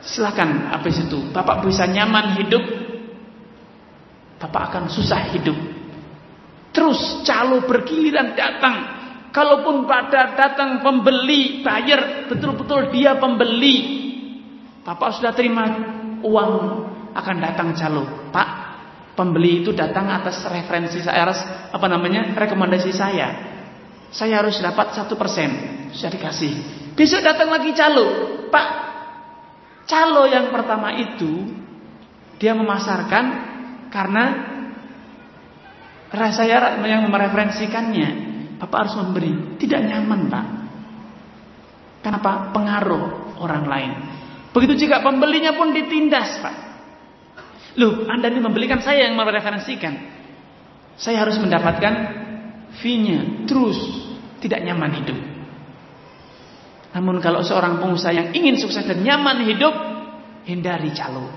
Silahkan 0.03 0.75
habis 0.75 0.99
itu. 0.99 1.31
Bapak 1.31 1.63
bisa 1.63 1.87
nyaman 1.87 2.35
hidup. 2.43 2.65
Bapak 4.43 4.63
akan 4.75 4.85
susah 4.91 5.31
hidup. 5.31 5.55
Terus 6.75 7.23
calo 7.23 7.63
bergiliran 7.69 8.35
datang. 8.35 9.01
Kalaupun 9.33 9.89
pada 9.89 10.37
datang 10.37 10.85
pembeli 10.85 11.65
Bayar 11.65 12.29
betul-betul 12.29 12.91
dia 12.93 13.17
pembeli. 13.17 14.03
Bapak 14.83 15.17
sudah 15.17 15.33
terima 15.33 15.65
uang 16.21 16.53
Akan 17.15 17.39
datang 17.39 17.77
calo. 17.77 18.33
Pak 18.35 18.49
Pembeli 19.13 19.61
itu 19.61 19.77
datang 19.77 20.09
atas 20.09 20.41
referensi 20.49 21.05
saya 21.05 21.29
Apa 21.69 21.85
namanya 21.85 22.33
rekomendasi 22.33 22.93
saya 22.97 23.52
saya 24.13 24.45
harus 24.45 24.61
dapat 24.61 24.93
satu 24.93 25.17
persen. 25.17 25.51
Saya 25.97 26.13
dikasih. 26.13 26.53
Besok 26.93 27.25
datang 27.25 27.49
lagi 27.49 27.73
calo. 27.73 28.09
Pak, 28.53 28.69
calo 29.89 30.29
yang 30.29 30.53
pertama 30.53 30.93
itu 31.01 31.49
dia 32.37 32.53
memasarkan 32.53 33.25
karena 33.89 34.25
saya 36.37 36.77
yang 36.85 37.09
mereferensikannya. 37.09 38.31
Bapak 38.61 38.79
harus 38.85 38.95
memberi. 39.01 39.57
Tidak 39.57 39.81
nyaman, 39.81 40.29
Pak. 40.29 40.47
Kenapa? 42.05 42.53
Pengaruh 42.53 43.37
orang 43.41 43.65
lain. 43.65 43.93
Begitu 44.53 44.87
juga 44.87 45.01
pembelinya 45.01 45.57
pun 45.57 45.73
ditindas, 45.73 46.37
Pak. 46.45 46.57
Loh, 47.81 48.05
Anda 48.05 48.29
ini 48.29 48.45
membelikan 48.45 48.85
saya 48.85 49.09
yang 49.09 49.17
mereferensikan. 49.17 49.97
Saya 51.01 51.25
harus 51.25 51.41
mendapatkan 51.41 51.95
fee-nya 52.85 53.49
terus 53.49 53.81
tidak 54.43 54.61
nyaman 54.67 54.91
hidup. 54.99 55.19
Namun 56.93 57.23
kalau 57.25 57.41
seorang 57.41 57.81
pengusaha 57.81 58.13
yang 58.13 58.29
ingin 58.37 58.59
sukses 58.61 58.85
dan 58.85 59.01
nyaman 59.01 59.49
hidup, 59.49 59.73
hindari 60.45 60.93
calo. 60.93 61.31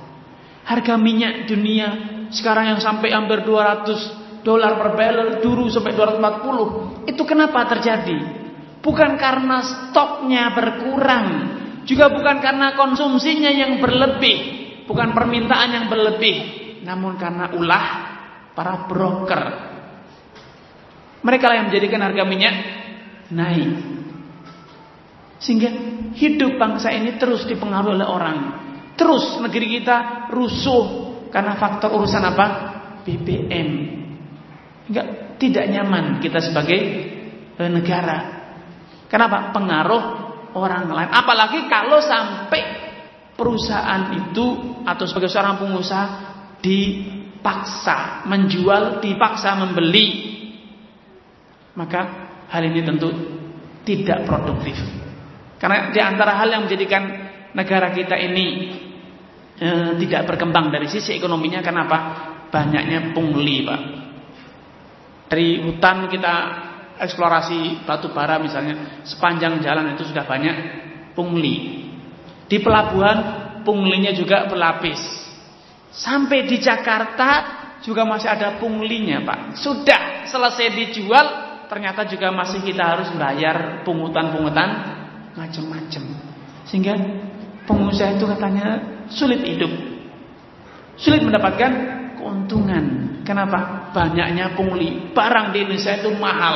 Harga 0.66 0.98
minyak 0.98 1.46
dunia 1.46 1.88
sekarang 2.34 2.76
yang 2.76 2.82
sampai 2.82 3.14
hampir 3.14 3.46
200 3.46 4.42
dolar 4.42 4.82
per 4.82 4.90
barrel, 4.98 5.30
dulu 5.40 5.70
sampai 5.70 5.94
240. 5.94 7.08
Itu 7.08 7.24
kenapa 7.24 7.70
terjadi? 7.70 8.20
Bukan 8.82 9.18
karena 9.18 9.58
stoknya 9.64 10.54
berkurang, 10.54 11.28
juga 11.90 12.10
bukan 12.10 12.38
karena 12.42 12.78
konsumsinya 12.78 13.50
yang 13.50 13.82
berlebih, 13.82 14.38
bukan 14.86 15.14
permintaan 15.14 15.70
yang 15.74 15.86
berlebih, 15.90 16.36
namun 16.86 17.18
karena 17.18 17.50
ulah 17.58 17.86
para 18.54 18.86
broker 18.86 19.44
Mereka 21.26 21.46
lah 21.50 21.56
yang 21.58 21.68
menjadikan 21.74 22.06
harga 22.06 22.24
minyak 22.30 22.56
naik. 23.32 23.74
Sehingga 25.42 25.70
hidup 26.18 26.58
bangsa 26.58 26.90
ini 26.90 27.22
terus 27.22 27.46
dipengaruhi 27.46 28.02
oleh 28.02 28.08
orang. 28.08 28.38
Terus 28.96 29.38
negeri 29.44 29.80
kita 29.82 30.30
rusuh 30.32 30.86
karena 31.30 31.60
faktor 31.60 31.94
urusan 31.94 32.24
apa? 32.24 32.46
BBM. 33.06 33.70
Enggak 34.90 35.08
tidak 35.38 35.66
nyaman 35.70 36.24
kita 36.24 36.40
sebagai 36.42 36.80
eh, 37.60 37.70
negara. 37.70 38.18
Kenapa? 39.12 39.54
Pengaruh 39.54 40.04
orang 40.56 40.88
lain. 40.88 41.12
Apalagi 41.12 41.68
kalau 41.68 42.00
sampai 42.00 42.64
perusahaan 43.36 44.16
itu 44.16 44.80
atau 44.88 45.04
sebagai 45.06 45.28
seorang 45.28 45.60
pengusaha 45.60 46.06
dipaksa 46.64 48.26
menjual, 48.26 49.04
dipaksa 49.04 49.60
membeli. 49.60 50.34
Maka 51.76 52.25
hal 52.50 52.62
ini 52.66 52.82
tentu 52.86 53.10
tidak 53.86 54.26
produktif. 54.26 54.78
Karena 55.62 55.90
di 55.94 56.02
antara 56.02 56.36
hal 56.36 56.52
yang 56.52 56.68
menjadikan 56.68 57.04
negara 57.56 57.94
kita 57.96 58.18
ini 58.20 58.48
e, 59.56 59.70
tidak 60.06 60.28
berkembang 60.28 60.70
dari 60.70 60.90
sisi 60.92 61.16
ekonominya 61.16 61.64
kenapa? 61.64 61.98
Banyaknya 62.52 63.16
pungli, 63.16 63.66
Pak. 63.66 63.82
Dari 65.32 65.66
hutan 65.66 66.06
kita 66.12 66.36
eksplorasi 67.02 67.84
batu 67.84 68.12
bara 68.14 68.40
misalnya, 68.40 69.04
sepanjang 69.04 69.60
jalan 69.60 69.96
itu 69.98 70.06
sudah 70.08 70.24
banyak 70.24 70.56
pungli. 71.18 71.88
Di 72.46 72.62
pelabuhan 72.62 73.18
punglinya 73.66 74.14
juga 74.14 74.46
berlapis. 74.46 75.02
Sampai 75.90 76.46
di 76.46 76.62
Jakarta 76.62 77.30
juga 77.82 78.06
masih 78.06 78.30
ada 78.30 78.62
punglinya, 78.62 79.24
Pak. 79.26 79.40
Sudah 79.58 80.30
selesai 80.30 80.76
dijual, 80.78 81.26
ternyata 81.68 82.06
juga 82.10 82.32
masih 82.32 82.62
kita 82.62 82.84
harus 82.84 83.10
bayar 83.16 83.86
pungutan-pungutan 83.86 84.70
macam-macam. 85.36 86.04
Sehingga 86.66 86.96
pengusaha 87.70 88.18
itu 88.18 88.26
katanya 88.26 88.68
sulit 89.12 89.42
hidup. 89.46 89.72
Sulit 90.96 91.22
mendapatkan 91.22 91.72
keuntungan. 92.18 92.84
Kenapa? 93.28 93.92
Banyaknya 93.92 94.56
pungli. 94.56 95.12
Barang 95.12 95.52
di 95.52 95.66
Indonesia 95.66 95.94
itu 95.98 96.10
mahal. 96.16 96.56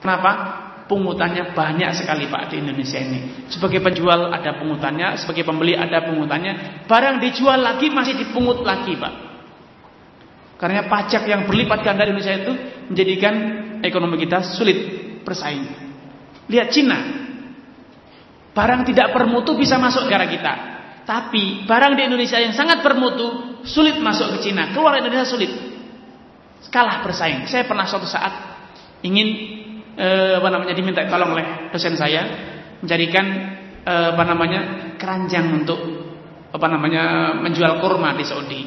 Kenapa? 0.00 0.62
Pungutannya 0.84 1.56
banyak 1.56 1.96
sekali 1.96 2.28
Pak 2.28 2.52
di 2.52 2.60
Indonesia 2.60 3.00
ini. 3.00 3.48
Sebagai 3.48 3.80
penjual 3.80 4.28
ada 4.28 4.60
pungutannya, 4.60 5.16
sebagai 5.16 5.48
pembeli 5.48 5.72
ada 5.72 6.04
pungutannya. 6.04 6.84
Barang 6.84 7.24
dijual 7.24 7.56
lagi 7.56 7.88
masih 7.88 8.20
dipungut 8.20 8.60
lagi 8.60 8.92
Pak. 8.92 9.14
Karena 10.60 10.84
pajak 10.84 11.24
yang 11.24 11.48
berlipat 11.48 11.80
ganda 11.82 12.04
di 12.04 12.12
Indonesia 12.12 12.36
itu 12.36 12.52
menjadikan 12.90 13.34
ekonomi 13.84 14.20
kita 14.24 14.42
sulit 14.56 14.78
bersaing. 15.24 15.64
Lihat 16.48 16.68
Cina. 16.70 16.98
Barang 18.54 18.86
tidak 18.86 19.10
bermutu 19.10 19.58
bisa 19.58 19.80
masuk 19.80 20.06
negara 20.06 20.30
kita. 20.30 20.52
Tapi 21.04 21.66
barang 21.66 21.98
di 21.98 22.02
Indonesia 22.06 22.38
yang 22.38 22.54
sangat 22.54 22.80
bermutu 22.80 23.60
sulit 23.66 23.98
masuk 23.98 24.38
ke 24.38 24.50
Cina. 24.50 24.70
Keluar 24.70 24.96
Indonesia 24.96 25.26
sulit. 25.26 25.50
Kalah 26.70 27.02
bersaing. 27.04 27.44
Saya 27.50 27.68
pernah 27.68 27.84
suatu 27.84 28.06
saat 28.08 28.32
ingin 29.04 29.28
eh, 29.98 30.40
apa 30.40 30.48
namanya 30.48 30.72
diminta 30.72 31.04
tolong 31.04 31.36
oleh 31.36 31.68
dosen 31.74 31.98
saya 31.98 32.22
mencarikan 32.80 33.26
eh, 33.84 34.08
apa 34.16 34.24
namanya 34.24 34.60
keranjang 34.96 35.50
untuk 35.60 35.80
apa 36.54 36.66
namanya 36.70 37.34
menjual 37.42 37.82
kurma 37.82 38.14
di 38.14 38.24
Saudi. 38.24 38.62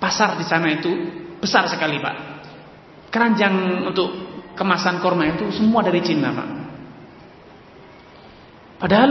Pasar 0.00 0.40
di 0.40 0.44
sana 0.44 0.72
itu 0.72 0.90
besar 1.38 1.68
sekali, 1.68 2.00
Pak. 2.00 2.33
Keranjang 3.14 3.86
untuk 3.86 4.10
kemasan 4.58 4.98
kurma 4.98 5.30
itu 5.30 5.46
semua 5.54 5.86
dari 5.86 6.02
Cina, 6.02 6.34
Pak. 6.34 6.48
Padahal 8.82 9.10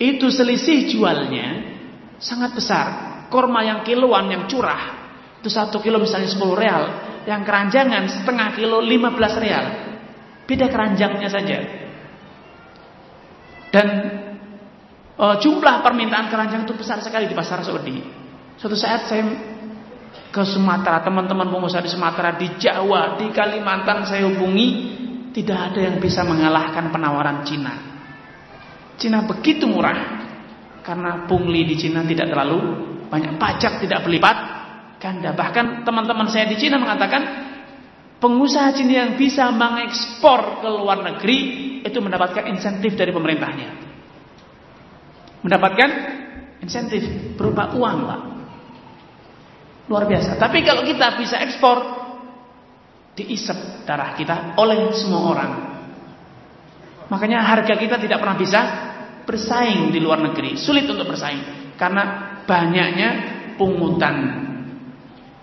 itu 0.00 0.32
selisih 0.32 0.88
jualnya 0.88 1.76
sangat 2.16 2.56
besar. 2.56 2.86
Korma 3.28 3.60
yang 3.60 3.84
kiloan 3.84 4.32
yang 4.32 4.48
curah 4.48 5.04
itu 5.44 5.52
satu 5.52 5.76
kilo 5.84 6.00
misalnya 6.00 6.32
10 6.32 6.40
real, 6.56 6.82
yang 7.28 7.44
keranjangan 7.44 8.08
setengah 8.08 8.56
kilo 8.56 8.80
15 8.80 9.44
real. 9.44 9.64
Beda 10.48 10.72
keranjangnya 10.72 11.28
saja. 11.28 11.58
Dan 13.68 13.86
uh, 15.20 15.36
jumlah 15.36 15.84
permintaan 15.84 16.32
keranjang 16.32 16.64
itu 16.64 16.72
besar 16.72 17.04
sekali 17.04 17.28
di 17.28 17.36
pasar 17.36 17.60
Saudi. 17.60 18.00
Suatu 18.56 18.72
saat 18.72 19.04
saya 19.04 19.24
ke 20.34 20.42
Sumatera, 20.42 20.98
teman-teman 21.06 21.46
pengusaha 21.46 21.78
di 21.78 21.94
Sumatera, 21.94 22.34
di 22.34 22.58
Jawa, 22.58 23.14
di 23.14 23.30
Kalimantan 23.30 24.02
saya 24.02 24.26
hubungi, 24.26 24.66
tidak 25.30 25.70
ada 25.70 25.80
yang 25.86 26.02
bisa 26.02 26.26
mengalahkan 26.26 26.90
penawaran 26.90 27.46
Cina. 27.46 27.70
Cina 28.98 29.22
begitu 29.30 29.70
murah 29.70 30.26
karena 30.82 31.30
pungli 31.30 31.62
di 31.62 31.78
Cina 31.78 32.02
tidak 32.02 32.34
terlalu 32.34 32.58
banyak 33.06 33.38
pajak 33.38 33.78
tidak 33.86 34.02
berlipat 34.02 34.36
ganda. 34.98 35.30
Bahkan 35.38 35.86
teman-teman 35.86 36.26
saya 36.26 36.50
di 36.50 36.58
Cina 36.58 36.82
mengatakan 36.82 37.22
pengusaha 38.18 38.74
Cina 38.74 39.06
yang 39.06 39.12
bisa 39.14 39.54
mengekspor 39.54 40.66
ke 40.66 40.68
luar 40.70 40.98
negeri 41.14 41.38
itu 41.86 41.98
mendapatkan 42.02 42.50
insentif 42.50 42.98
dari 42.98 43.14
pemerintahnya. 43.14 43.70
Mendapatkan 45.46 45.90
insentif 46.58 47.06
berupa 47.38 47.70
uang, 47.70 47.98
Pak. 48.02 48.33
Luar 49.90 50.08
biasa. 50.08 50.40
Tapi 50.40 50.64
kalau 50.64 50.82
kita 50.84 51.16
bisa 51.20 51.40
ekspor 51.44 52.04
diisep 53.14 53.86
darah 53.86 54.16
kita 54.18 54.58
oleh 54.58 54.90
semua 54.96 55.22
orang. 55.30 55.52
Makanya 57.12 57.44
harga 57.44 57.76
kita 57.76 58.00
tidak 58.00 58.18
pernah 58.18 58.36
bisa 58.36 58.60
bersaing 59.28 59.92
di 59.92 60.00
luar 60.00 60.24
negeri. 60.24 60.56
Sulit 60.56 60.88
untuk 60.88 61.08
bersaing 61.08 61.74
karena 61.76 62.36
banyaknya 62.44 63.08
pungutan. 63.56 64.16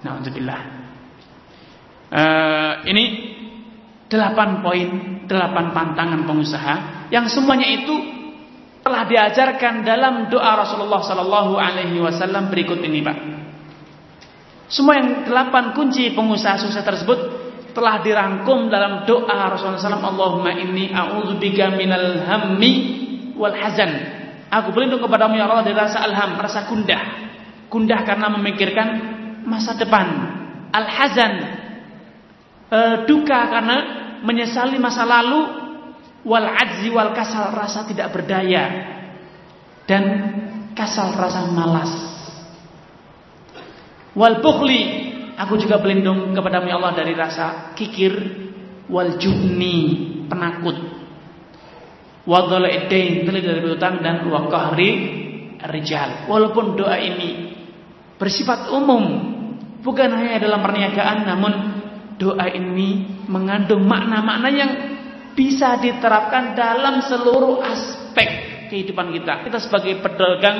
Nah, 0.01 0.19
Uh, 2.11 2.83
ini 2.91 3.31
delapan 4.11 4.59
poin, 4.59 4.89
delapan 5.23 5.71
pantangan 5.71 6.27
pengusaha 6.27 7.07
yang 7.07 7.23
semuanya 7.31 7.71
itu 7.71 7.95
telah 8.83 9.07
diajarkan 9.07 9.87
dalam 9.87 10.27
doa 10.27 10.59
Rasulullah 10.59 10.99
Sallallahu 10.99 11.55
Alaihi 11.55 12.03
Wasallam 12.03 12.51
berikut 12.51 12.83
ini, 12.83 12.99
Pak. 12.99 13.17
Semua 14.71 14.95
yang 14.95 15.27
delapan 15.27 15.75
kunci 15.75 16.15
pengusaha 16.15 16.55
sukses 16.55 16.79
tersebut 16.79 17.19
telah 17.75 17.99
dirangkum 17.99 18.71
dalam 18.71 19.03
doa 19.03 19.51
Rasulullah 19.51 19.83
SAW 19.83 20.15
Allahumma 20.15 20.55
inni 20.55 20.87
a'udzubika 20.95 21.75
minal 21.75 22.23
hammi 22.23 22.73
wal 23.35 23.51
hazan. 23.51 23.91
Aku 24.47 24.71
berlindung 24.71 25.03
kepadamu 25.03 25.35
ya 25.35 25.47
Allah 25.47 25.67
dari 25.67 25.75
rasa 25.75 26.07
alham 26.07 26.39
rasa 26.39 26.71
gundah. 26.71 27.03
Gundah 27.67 27.99
karena 28.07 28.31
memikirkan 28.31 28.87
masa 29.43 29.75
depan. 29.75 30.07
Al 30.71 30.87
hazan 30.87 31.33
e, 32.71 32.79
duka 33.11 33.39
karena 33.51 33.77
menyesali 34.23 34.79
masa 34.79 35.03
lalu. 35.03 35.59
Wal 36.21 36.47
ajzi 36.47 36.87
wal 36.93 37.11
kasal 37.11 37.51
rasa 37.55 37.83
tidak 37.91 38.11
berdaya. 38.15 38.63
Dan 39.83 40.03
kasal 40.75 41.11
rasa 41.15 41.47
malas 41.51 42.10
wal 44.15 44.43
bukhli 44.43 45.11
Aku 45.41 45.57
juga 45.57 45.81
berlindung 45.81 46.37
kepada 46.37 46.61
ya 46.61 46.77
Allah 46.77 46.93
dari 46.93 47.17
rasa 47.17 47.73
kikir 47.73 48.13
wal 48.93 49.17
jubni, 49.17 50.05
penakut. 50.29 50.77
Wa 52.29 52.45
dhala'idain, 52.45 53.25
dari 53.25 53.61
utang 53.65 54.05
dan 54.05 54.29
wa 54.29 54.45
qahri 54.45 54.91
rijal. 55.65 56.29
Walaupun 56.29 56.77
doa 56.77 56.93
ini 56.99 57.57
bersifat 58.21 58.69
umum, 58.69 59.01
bukan 59.81 60.13
hanya 60.13 60.37
dalam 60.37 60.61
perniagaan 60.61 61.25
namun 61.25 61.53
doa 62.21 62.45
ini 62.53 63.25
mengandung 63.25 63.81
makna-makna 63.81 64.49
yang 64.53 64.71
bisa 65.33 65.81
diterapkan 65.81 66.53
dalam 66.53 67.01
seluruh 67.01 67.65
aspek 67.65 68.29
kehidupan 68.69 69.09
kita. 69.09 69.41
Kita 69.41 69.57
sebagai 69.57 69.97
pedagang 70.05 70.59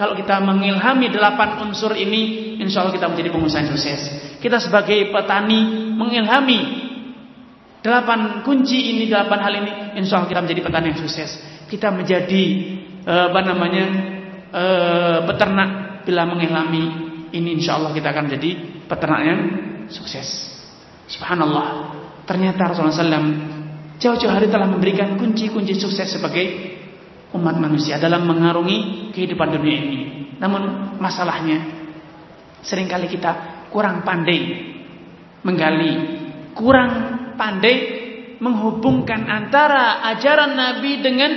kalau 0.00 0.16
kita 0.16 0.40
mengilhami 0.40 1.12
delapan 1.12 1.60
unsur 1.60 1.92
ini, 1.92 2.56
insya 2.56 2.80
Allah 2.80 2.96
kita 2.96 3.12
menjadi 3.12 3.36
pengusaha 3.36 3.60
yang 3.60 3.76
sukses. 3.76 4.00
Kita 4.40 4.56
sebagai 4.56 5.12
petani 5.12 5.92
mengilhami 5.92 6.60
delapan 7.84 8.40
kunci 8.40 8.96
ini, 8.96 9.12
delapan 9.12 9.44
hal 9.44 9.52
ini, 9.60 10.00
insya 10.00 10.16
Allah 10.16 10.32
kita 10.32 10.40
menjadi 10.40 10.60
petani 10.64 10.86
yang 10.96 11.00
sukses. 11.04 11.36
Kita 11.68 11.92
menjadi 11.92 12.44
eh, 13.04 13.24
apa 13.28 13.40
namanya 13.44 13.84
eh, 14.48 15.18
peternak 15.28 15.70
bila 16.08 16.24
mengilhami 16.32 16.84
ini, 17.36 17.60
insya 17.60 17.76
Allah 17.76 17.92
kita 17.92 18.08
akan 18.08 18.24
menjadi 18.32 18.50
peternak 18.88 19.20
yang 19.20 19.40
sukses. 19.92 20.48
Subhanallah. 21.12 21.92
Ternyata 22.24 22.72
Rasulullah 22.72 22.96
SAW 22.96 23.36
jauh-jauh 24.00 24.32
hari 24.32 24.48
telah 24.48 24.64
memberikan 24.64 25.20
kunci-kunci 25.20 25.76
sukses 25.76 26.08
sebagai 26.08 26.79
umat 27.34 27.56
manusia 27.58 27.96
dalam 28.02 28.26
mengarungi 28.26 29.10
kehidupan 29.14 29.48
dunia 29.54 29.76
ini. 29.78 30.00
Namun 30.40 30.96
masalahnya 30.98 31.80
sering 32.64 32.90
kali 32.90 33.06
kita 33.06 33.64
kurang 33.70 34.02
pandai 34.02 34.72
menggali 35.46 35.92
kurang 36.52 36.92
pandai 37.38 38.00
menghubungkan 38.40 39.28
antara 39.28 40.04
ajaran 40.16 40.56
Nabi 40.56 41.00
dengan 41.04 41.30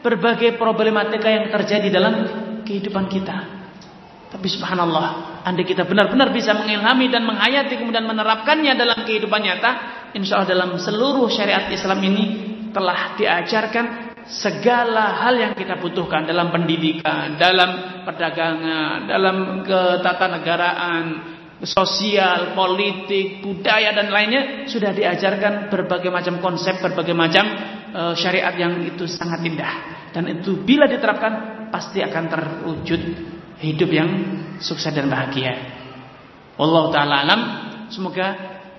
berbagai 0.00 0.56
problematika 0.56 1.28
yang 1.28 1.52
terjadi 1.52 1.88
dalam 1.92 2.14
kehidupan 2.64 3.06
kita. 3.12 3.56
Tapi 4.26 4.46
subhanallah, 4.50 5.40
andai 5.46 5.64
kita 5.64 5.86
benar-benar 5.86 6.34
bisa 6.34 6.52
mengilhami 6.52 7.08
dan 7.08 7.24
menghayati 7.24 7.78
kemudian 7.78 8.04
menerapkannya 8.04 8.74
dalam 8.74 9.06
kehidupan 9.06 9.40
nyata, 9.40 9.70
insya 10.18 10.42
Allah 10.42 10.50
dalam 10.50 10.70
seluruh 10.76 11.30
syariat 11.30 11.70
Islam 11.70 12.02
ini 12.02 12.24
telah 12.74 13.16
diajarkan 13.16 14.05
segala 14.26 15.22
hal 15.22 15.34
yang 15.38 15.52
kita 15.54 15.78
butuhkan 15.78 16.26
dalam 16.26 16.50
pendidikan, 16.50 17.38
dalam 17.38 18.02
perdagangan, 18.02 19.06
dalam 19.06 19.62
ketatanegaraan, 19.62 21.04
sosial, 21.62 22.52
politik, 22.52 23.40
budaya 23.40 23.94
dan 23.96 24.12
lainnya 24.12 24.66
sudah 24.68 24.92
diajarkan 24.92 25.72
berbagai 25.72 26.10
macam 26.10 26.42
konsep, 26.42 26.82
berbagai 26.82 27.14
macam 27.16 27.44
uh, 27.94 28.14
syariat 28.18 28.52
yang 28.58 28.82
itu 28.84 29.08
sangat 29.08 29.40
indah 29.46 29.74
dan 30.12 30.28
itu 30.28 30.60
bila 30.64 30.84
diterapkan 30.84 31.68
pasti 31.68 32.00
akan 32.00 32.24
terwujud 32.28 33.00
hidup 33.60 33.90
yang 33.92 34.10
sukses 34.60 34.92
dan 34.92 35.08
bahagia. 35.08 35.54
Allah 36.56 36.84
taala 36.92 37.14
alam 37.24 37.40
semoga 37.88 38.26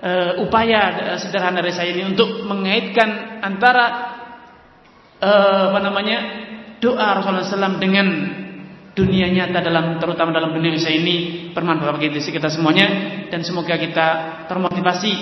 uh, 0.02 0.32
upaya 0.42 1.14
uh, 1.14 1.18
sederhana 1.18 1.62
dari 1.62 1.74
saya 1.74 1.90
ini 1.94 2.10
untuk 2.14 2.46
mengaitkan 2.46 3.42
antara 3.42 4.17
uh, 5.22 5.74
apa 5.74 5.80
namanya 5.82 6.18
doa 6.78 7.18
Rasulullah 7.18 7.46
SAW 7.46 7.82
dengan 7.82 8.06
dunia 8.94 9.30
nyata 9.30 9.62
dalam 9.62 10.02
terutama 10.02 10.34
dalam 10.34 10.50
dunia 10.50 10.74
saya 10.74 10.98
ini 10.98 11.50
bermanfaat 11.54 11.98
bagi 11.98 12.18
kita 12.18 12.50
semuanya 12.50 12.86
dan 13.30 13.46
semoga 13.46 13.78
kita 13.78 14.06
termotivasi 14.50 15.12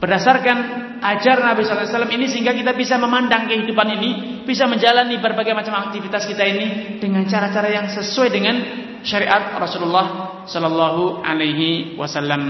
berdasarkan 0.00 0.58
ajar 1.02 1.44
Nabi 1.44 1.66
SAW 1.66 2.08
ini 2.08 2.26
sehingga 2.30 2.56
kita 2.56 2.72
bisa 2.72 2.96
memandang 2.96 3.50
kehidupan 3.50 3.88
ini 4.00 4.10
bisa 4.48 4.64
menjalani 4.64 5.20
berbagai 5.20 5.52
macam 5.52 5.76
aktivitas 5.88 6.24
kita 6.24 6.42
ini 6.46 6.66
dengan 6.98 7.26
cara-cara 7.28 7.68
yang 7.68 7.86
sesuai 7.92 8.30
dengan 8.32 8.56
syariat 9.02 9.58
Rasulullah 9.58 10.06
Sallallahu 10.46 11.22
Alaihi 11.22 11.98
Wasallam. 11.98 12.42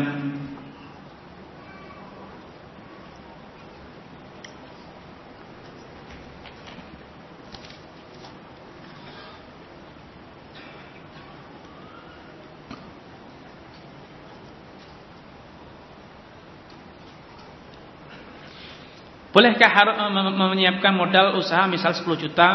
Bolehkah 19.33 19.73
menyiapkan 20.13 20.93
modal 20.93 21.41
usaha 21.41 21.65
misal 21.65 21.97
10 21.97 22.05
juta? 22.21 22.49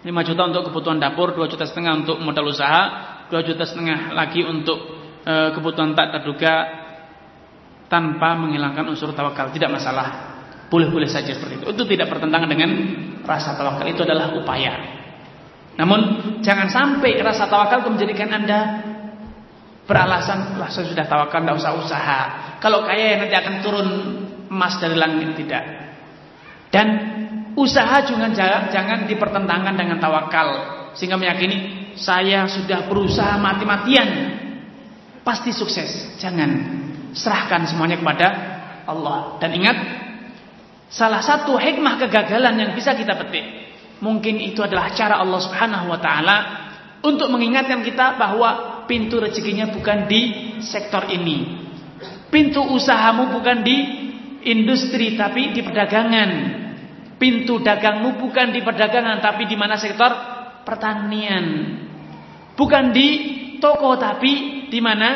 5 0.00 0.08
juta 0.08 0.42
untuk 0.48 0.72
kebutuhan 0.72 0.96
dapur 0.96 1.36
2 1.36 1.44
juta 1.52 1.68
setengah 1.68 1.92
untuk 2.00 2.16
modal 2.24 2.48
usaha 2.48 2.82
2 3.28 3.36
juta 3.44 3.68
setengah 3.68 4.16
lagi 4.16 4.40
untuk 4.40 4.80
e, 5.28 5.52
kebutuhan 5.52 5.92
tak 5.92 6.16
terduga 6.16 6.54
tanpa 7.92 8.32
menghilangkan 8.32 8.88
unsur 8.88 9.12
tawakal. 9.12 9.52
Tidak 9.52 9.68
masalah. 9.68 10.32
Boleh-boleh 10.72 11.04
saja 11.04 11.36
seperti 11.36 11.60
itu. 11.60 11.66
Itu 11.68 11.84
tidak 11.84 12.16
bertentangan 12.16 12.48
dengan 12.48 12.70
rasa 13.28 13.60
tawakal. 13.60 13.84
Itu 13.84 14.08
adalah 14.08 14.32
upaya. 14.32 14.72
Namun 15.76 16.00
jangan 16.40 16.72
sampai 16.72 17.20
rasa 17.20 17.44
tawakal 17.44 17.84
itu 17.84 17.90
menjadikan 17.92 18.32
anda 18.32 18.88
beralasan 19.84 20.54
lah 20.54 20.70
saya 20.70 20.86
sudah 20.88 21.04
tawakal 21.04 21.44
tidak 21.44 21.60
usah 21.60 21.72
usaha. 21.76 22.20
Kalau 22.56 22.88
kaya 22.88 23.20
nanti 23.20 23.36
akan 23.36 23.54
turun 23.60 23.88
emas 24.48 24.80
dari 24.80 24.96
langit. 24.96 25.36
Tidak 25.36 25.89
dan 26.70 26.86
usaha 27.58 28.06
jangan, 28.06 28.30
jangan 28.70 28.98
dipertentangkan 29.10 29.74
dengan 29.74 29.98
tawakal 29.98 30.48
sehingga 30.94 31.18
meyakini 31.18 31.90
saya 31.98 32.46
sudah 32.46 32.86
berusaha 32.86 33.34
mati-matian 33.36 34.08
pasti 35.26 35.50
sukses. 35.50 36.16
Jangan 36.22 36.50
serahkan 37.12 37.66
semuanya 37.66 37.98
kepada 37.98 38.26
Allah. 38.86 39.38
Dan 39.42 39.50
ingat 39.58 39.76
salah 40.90 41.22
satu 41.22 41.58
hikmah 41.58 41.98
kegagalan 42.06 42.54
yang 42.58 42.70
bisa 42.74 42.94
kita 42.94 43.14
petik 43.18 43.46
mungkin 44.00 44.40
itu 44.40 44.64
adalah 44.64 44.90
cara 44.96 45.20
Allah 45.20 45.40
Subhanahu 45.44 45.86
wa 45.92 46.00
taala 46.00 46.36
untuk 47.04 47.30
mengingatkan 47.32 47.84
kita 47.84 48.16
bahwa 48.16 48.82
pintu 48.84 49.20
rezekinya 49.22 49.70
bukan 49.70 50.08
di 50.10 50.22
sektor 50.64 51.08
ini. 51.08 51.62
Pintu 52.28 52.62
usahamu 52.62 53.32
bukan 53.32 53.62
di 53.62 53.76
industri 54.44 55.14
tapi 55.16 55.52
di 55.54 55.60
perdagangan. 55.60 56.30
Pintu 57.20 57.60
dagangmu 57.60 58.16
bukan 58.16 58.48
di 58.48 58.64
perdagangan 58.64 59.20
tapi 59.20 59.44
di 59.44 59.52
mana 59.52 59.76
sektor 59.76 60.08
pertanian. 60.64 61.76
Bukan 62.56 62.96
di 62.96 63.08
toko 63.60 64.00
tapi 64.00 64.64
di 64.72 64.80
mana 64.80 65.08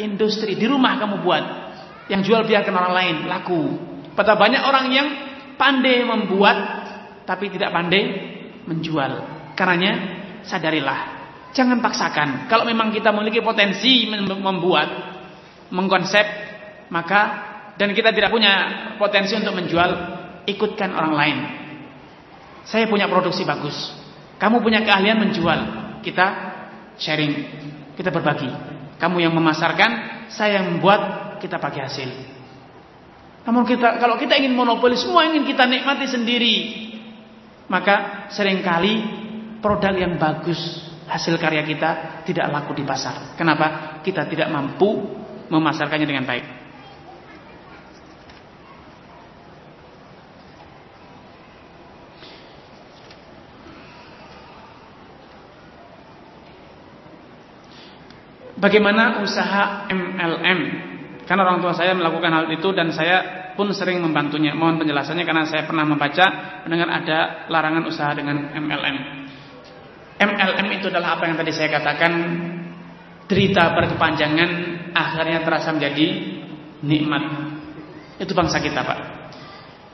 industri, 0.00 0.56
di 0.56 0.64
rumah 0.64 0.96
kamu 0.96 1.20
buat. 1.20 1.44
Yang 2.08 2.32
jual 2.32 2.42
biarkan 2.48 2.74
orang 2.74 2.94
lain, 2.96 3.16
laku. 3.28 3.62
Pada 4.16 4.34
banyak 4.40 4.62
orang 4.64 4.86
yang 4.88 5.08
pandai 5.60 6.02
membuat 6.02 6.56
tapi 7.28 7.52
tidak 7.52 7.70
pandai 7.70 8.02
menjual. 8.64 9.28
Karenanya 9.54 9.92
sadarilah, 10.42 11.00
jangan 11.52 11.78
paksakan. 11.84 12.48
Kalau 12.48 12.64
memang 12.64 12.90
kita 12.90 13.12
memiliki 13.12 13.44
potensi 13.44 14.08
membuat, 14.08 14.88
mengkonsep, 15.70 16.26
maka 16.88 17.20
dan 17.76 17.92
kita 17.94 18.10
tidak 18.10 18.32
punya 18.34 18.52
potensi 18.98 19.36
untuk 19.38 19.54
menjual, 19.54 20.19
ikutkan 20.46 20.92
orang 20.92 21.14
lain. 21.16 21.38
Saya 22.64 22.86
punya 22.86 23.10
produksi 23.10 23.42
bagus. 23.42 23.74
Kamu 24.40 24.62
punya 24.64 24.84
keahlian 24.84 25.20
menjual. 25.20 25.60
Kita 26.00 26.26
sharing. 26.96 27.32
Kita 27.96 28.08
berbagi. 28.12 28.48
Kamu 29.00 29.16
yang 29.20 29.32
memasarkan, 29.32 29.90
saya 30.32 30.60
yang 30.60 30.76
membuat, 30.76 31.36
kita 31.40 31.56
bagi 31.56 31.80
hasil. 31.80 32.10
Namun 33.48 33.64
kita 33.64 33.96
kalau 33.96 34.20
kita 34.20 34.36
ingin 34.36 34.52
monopoli, 34.52 35.00
semua 35.00 35.24
ingin 35.24 35.48
kita 35.48 35.64
nikmati 35.64 36.04
sendiri. 36.04 36.56
Maka 37.72 38.28
sering 38.28 38.60
kali 38.60 39.00
produk 39.64 39.96
yang 39.96 40.20
bagus 40.20 40.58
hasil 41.08 41.40
karya 41.40 41.64
kita 41.64 42.22
tidak 42.28 42.52
laku 42.52 42.76
di 42.76 42.84
pasar. 42.84 43.34
Kenapa? 43.40 43.98
Kita 44.04 44.28
tidak 44.28 44.52
mampu 44.52 45.16
memasarkannya 45.48 46.06
dengan 46.06 46.28
baik. 46.28 46.59
Bagaimana 58.60 59.24
usaha 59.24 59.88
MLM? 59.88 60.60
Karena 61.24 61.42
orang 61.48 61.64
tua 61.64 61.72
saya 61.72 61.96
melakukan 61.96 62.28
hal 62.28 62.44
itu 62.52 62.68
dan 62.76 62.92
saya 62.92 63.40
pun 63.56 63.72
sering 63.72 64.04
membantunya. 64.04 64.52
Mohon 64.52 64.84
penjelasannya 64.84 65.24
karena 65.24 65.48
saya 65.48 65.64
pernah 65.64 65.88
membaca 65.88 66.26
mendengar 66.68 66.92
ada 66.92 67.18
larangan 67.48 67.88
usaha 67.88 68.12
dengan 68.12 68.52
MLM. 68.52 68.96
MLM 70.20 70.66
itu 70.76 70.92
adalah 70.92 71.16
apa 71.16 71.24
yang 71.32 71.40
tadi 71.40 71.52
saya 71.56 71.72
katakan 71.72 72.12
derita 73.24 73.72
berkepanjangan 73.72 74.50
akhirnya 74.92 75.40
terasa 75.40 75.72
menjadi 75.72 76.06
nikmat. 76.84 77.22
Itu 78.20 78.36
bangsa 78.36 78.60
kita, 78.60 78.84
Pak. 78.84 78.98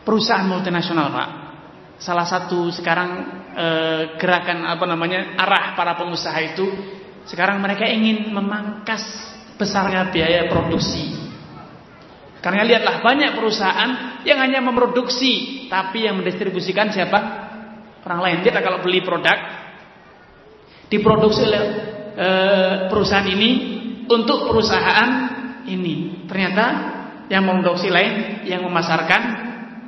Perusahaan 0.02 0.48
multinasional, 0.50 1.14
Pak. 1.14 1.28
Salah 2.02 2.26
satu 2.26 2.74
sekarang 2.74 3.10
e, 3.54 3.66
gerakan 4.18 4.66
apa 4.66 4.84
namanya 4.84 5.38
arah 5.38 5.78
para 5.78 5.94
pengusaha 5.94 6.36
itu 6.42 6.66
sekarang 7.26 7.58
mereka 7.58 7.86
ingin 7.86 8.30
memangkas 8.30 9.02
besarnya 9.58 10.08
biaya 10.14 10.46
produksi. 10.46 11.16
Karena 12.38 12.62
lihatlah 12.62 13.02
banyak 13.02 13.34
perusahaan 13.34 14.22
yang 14.22 14.38
hanya 14.38 14.62
memproduksi, 14.62 15.66
tapi 15.66 16.06
yang 16.06 16.22
mendistribusikan 16.22 16.94
siapa? 16.94 17.18
Orang 18.06 18.22
lain. 18.22 18.38
Kita 18.46 18.62
kalau 18.62 18.78
beli 18.86 19.02
produk 19.02 19.34
diproduksi 20.86 21.42
oleh 21.42 21.62
e, 22.14 22.28
perusahaan 22.86 23.26
ini 23.26 23.50
untuk 24.06 24.46
perusahaan 24.46 25.10
ini. 25.66 26.22
Ternyata 26.30 26.64
yang 27.26 27.42
memproduksi 27.42 27.90
lain, 27.90 28.46
yang 28.46 28.62
memasarkan 28.62 29.22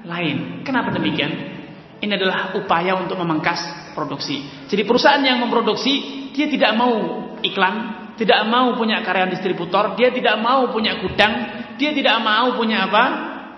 lain. 0.03 0.67
Kenapa 0.67 0.91
demikian? 0.91 1.58
Ini 1.99 2.13
adalah 2.15 2.55
upaya 2.55 2.95
untuk 2.95 3.19
memangkas 3.19 3.91
produksi. 3.91 4.47
Jadi 4.71 4.87
perusahaan 4.87 5.19
yang 5.19 5.43
memproduksi 5.43 6.31
dia 6.31 6.47
tidak 6.47 6.79
mau 6.79 6.95
iklan, 7.43 7.75
tidak 8.15 8.47
mau 8.47 8.79
punya 8.79 9.03
karyawan 9.03 9.35
distributor, 9.35 9.99
dia 9.99 10.15
tidak 10.15 10.39
mau 10.39 10.71
punya 10.71 11.03
gudang, 11.03 11.35
dia 11.75 11.91
tidak 11.91 12.23
mau 12.23 12.55
punya 12.55 12.87
apa? 12.87 13.05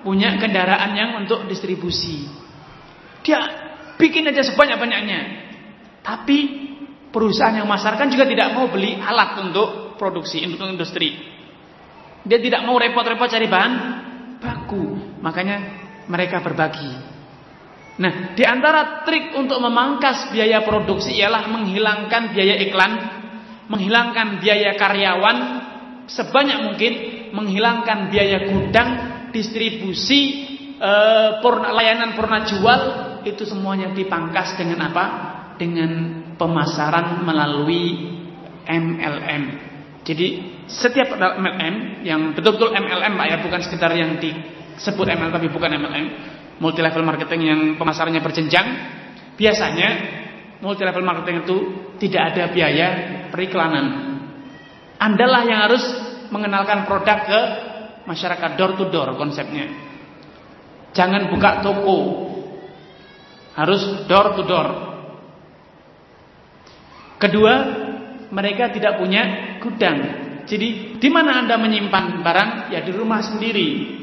Punya 0.00 0.40
kendaraan 0.40 0.96
yang 0.96 1.10
untuk 1.20 1.44
distribusi. 1.44 2.24
Dia 3.20 3.40
bikin 4.00 4.24
aja 4.32 4.40
sebanyak-banyaknya. 4.48 5.20
Tapi 6.00 6.38
perusahaan 7.12 7.52
yang 7.52 7.68
memasarkan 7.68 8.08
juga 8.08 8.24
tidak 8.24 8.56
mau 8.56 8.72
beli 8.72 8.96
alat 8.96 9.36
untuk 9.44 10.00
produksi, 10.00 10.40
untuk 10.48 10.72
industri. 10.72 11.20
Dia 12.24 12.40
tidak 12.40 12.64
mau 12.64 12.80
repot-repot 12.80 13.28
cari 13.28 13.44
bahan 13.44 13.72
baku. 14.40 14.84
Makanya 15.20 15.56
mereka 16.08 16.40
berbagi. 16.40 17.09
Nah, 18.00 18.32
di 18.32 18.40
antara 18.48 19.04
trik 19.04 19.36
untuk 19.36 19.60
memangkas 19.60 20.32
biaya 20.32 20.64
produksi 20.64 21.20
ialah 21.20 21.52
menghilangkan 21.52 22.32
biaya 22.32 22.56
iklan, 22.64 22.92
menghilangkan 23.68 24.40
biaya 24.40 24.72
karyawan 24.80 25.36
sebanyak 26.08 26.58
mungkin, 26.64 26.92
menghilangkan 27.36 28.08
biaya 28.08 28.48
gudang, 28.48 28.88
distribusi, 29.36 30.48
purna, 31.44 31.76
layanan 31.76 32.16
purna 32.16 32.48
jual, 32.48 32.80
itu 33.28 33.44
semuanya 33.44 33.92
dipangkas 33.92 34.56
dengan 34.56 34.88
apa? 34.88 35.04
Dengan 35.60 36.24
pemasaran 36.40 37.20
melalui 37.20 38.16
MLM. 38.64 39.42
Jadi 40.08 40.56
setiap 40.64 41.20
MLM 41.20 42.00
yang 42.08 42.32
betul-betul 42.32 42.72
MLM 42.72 43.12
Pak 43.12 43.26
ya, 43.28 43.36
bukan 43.44 43.60
sekitar 43.60 43.92
yang 43.92 44.16
disebut 44.16 45.04
MLM 45.04 45.36
tapi 45.36 45.52
bukan 45.52 45.68
MLM, 45.76 46.06
multi 46.60 46.84
level 46.84 47.02
marketing 47.02 47.40
yang 47.42 47.60
pemasarannya 47.80 48.20
berjenjang, 48.20 48.66
biasanya 49.34 49.88
multi 50.60 50.84
level 50.84 51.02
marketing 51.02 51.42
itu 51.48 51.56
tidak 51.96 52.36
ada 52.36 52.44
biaya 52.52 52.88
periklanan. 53.32 53.86
Andalah 55.00 55.42
yang 55.48 55.64
harus 55.64 55.82
mengenalkan 56.28 56.84
produk 56.84 57.18
ke 57.24 57.40
masyarakat 58.04 58.50
door 58.60 58.76
to 58.76 58.84
door 58.92 59.16
konsepnya. 59.16 59.66
Jangan 60.92 61.32
buka 61.32 61.64
toko. 61.64 61.98
Harus 63.56 64.06
door 64.06 64.36
to 64.36 64.42
door. 64.44 64.68
Kedua, 67.20 67.54
mereka 68.32 68.72
tidak 68.72 68.96
punya 68.96 69.56
gudang. 69.60 69.98
Jadi 70.48 70.96
di 70.96 71.08
mana 71.12 71.44
Anda 71.44 71.60
menyimpan 71.60 72.24
barang? 72.24 72.50
Ya 72.72 72.80
di 72.80 72.92
rumah 72.96 73.20
sendiri. 73.20 73.99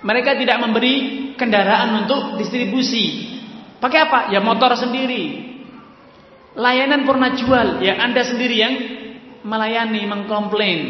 Mereka 0.00 0.40
tidak 0.40 0.58
memberi 0.64 0.94
kendaraan 1.36 2.04
untuk 2.04 2.40
distribusi. 2.40 3.36
Pakai 3.80 4.00
apa? 4.08 4.18
Ya 4.32 4.40
motor 4.40 4.72
sendiri. 4.76 5.52
Layanan 6.56 7.04
purna 7.06 7.36
jual, 7.36 7.80
ya 7.84 8.00
Anda 8.00 8.24
sendiri 8.26 8.56
yang 8.56 8.74
melayani, 9.44 10.02
mengkomplain. 10.08 10.80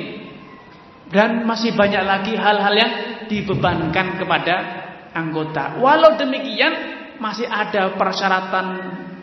Dan 1.10 1.42
masih 1.42 1.74
banyak 1.74 2.06
lagi 2.06 2.34
hal-hal 2.38 2.74
yang 2.74 2.92
dibebankan 3.26 4.18
kepada 4.18 4.56
anggota. 5.14 5.78
Walau 5.82 6.14
demikian 6.14 6.72
masih 7.18 7.50
ada 7.50 7.98
persyaratan 7.98 8.66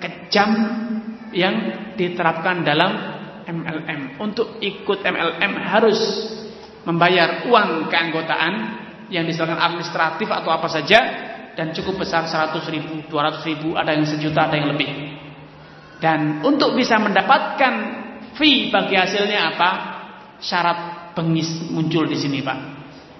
kejam 0.03 0.51
yang 1.31 1.55
diterapkan 1.95 2.63
dalam 2.63 2.91
MLM. 3.47 4.19
Untuk 4.19 4.59
ikut 4.59 4.99
MLM 5.03 5.53
harus 5.63 5.99
membayar 6.83 7.47
uang 7.47 7.91
keanggotaan 7.91 8.53
yang 9.07 9.23
disediakan 9.23 9.59
administratif 9.59 10.27
atau 10.27 10.51
apa 10.51 10.67
saja 10.67 10.99
dan 11.57 11.73
cukup 11.73 12.05
besar 12.05 12.29
100 12.29 12.53
ribu, 12.69 13.09
200 13.09 13.49
ribu, 13.49 13.73
ada 13.73 13.97
yang 13.97 14.05
sejuta, 14.05 14.45
ada 14.45 14.55
yang 14.61 14.69
lebih. 14.69 14.89
Dan 15.97 16.45
untuk 16.45 16.77
bisa 16.77 17.01
mendapatkan 17.01 17.73
fee 18.37 18.69
bagi 18.69 18.93
hasilnya 18.93 19.57
apa? 19.57 19.69
Syarat 20.37 20.79
bengis 21.17 21.65
muncul 21.73 22.05
di 22.05 22.13
sini, 22.13 22.45
Pak. 22.45 22.59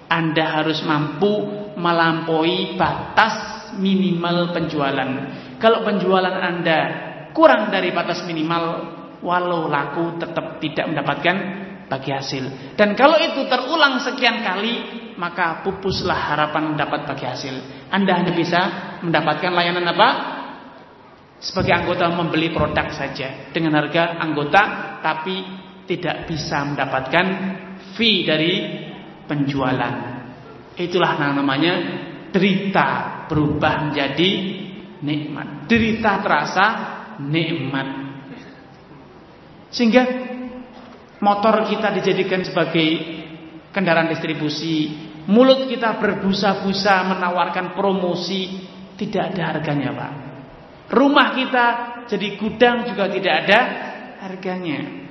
Anda 0.08 0.62
harus 0.62 0.86
mampu 0.86 1.34
melampaui 1.74 2.78
batas 2.78 3.74
minimal 3.82 4.54
penjualan. 4.54 5.10
Kalau 5.58 5.82
penjualan 5.82 6.38
Anda 6.38 6.80
kurang 7.34 7.74
dari 7.74 7.90
batas 7.90 8.22
minimal, 8.30 8.64
walau 9.26 9.66
laku 9.66 10.22
tetap 10.22 10.62
tidak 10.62 10.86
mendapatkan 10.94 11.36
bagi 11.90 12.14
hasil. 12.14 12.78
Dan 12.78 12.94
kalau 12.94 13.18
itu 13.18 13.50
terulang 13.50 13.98
sekian 13.98 14.46
kali, 14.46 15.07
maka 15.18 15.66
pupuslah 15.66 16.34
harapan 16.34 16.74
mendapat 16.74 17.10
bagi 17.10 17.26
hasil. 17.26 17.56
Anda 17.90 18.22
hanya 18.22 18.34
bisa 18.38 18.62
mendapatkan 19.02 19.52
layanan 19.52 19.90
apa? 19.90 20.10
Sebagai 21.38 21.74
anggota 21.74 22.10
membeli 22.10 22.50
produk 22.50 22.90
saja 22.94 23.50
dengan 23.54 23.78
harga 23.78 24.18
anggota, 24.18 24.62
tapi 25.02 25.36
tidak 25.86 26.26
bisa 26.26 26.66
mendapatkan 26.66 27.26
fee 27.94 28.26
dari 28.26 28.54
penjualan. 29.30 29.96
Itulah 30.78 31.18
namanya 31.18 31.74
derita 32.30 33.26
berubah 33.30 33.90
menjadi 33.90 34.32
nikmat. 35.02 35.70
Derita 35.70 36.22
terasa 36.22 36.66
nikmat. 37.22 37.88
Sehingga 39.74 40.04
motor 41.22 41.66
kita 41.66 41.94
dijadikan 41.98 42.42
sebagai 42.46 42.88
kendaraan 43.74 44.10
distribusi, 44.10 45.07
mulut 45.28 45.68
kita 45.68 46.00
berbusa-busa 46.00 47.04
menawarkan 47.16 47.76
promosi, 47.76 48.64
tidak 48.96 49.36
ada 49.36 49.56
harganya, 49.56 49.90
Pak. 49.94 50.12
Rumah 50.88 51.28
kita 51.36 51.66
jadi 52.08 52.40
gudang 52.40 52.88
juga 52.88 53.12
tidak 53.12 53.34
ada 53.46 53.60
harganya. 54.24 55.06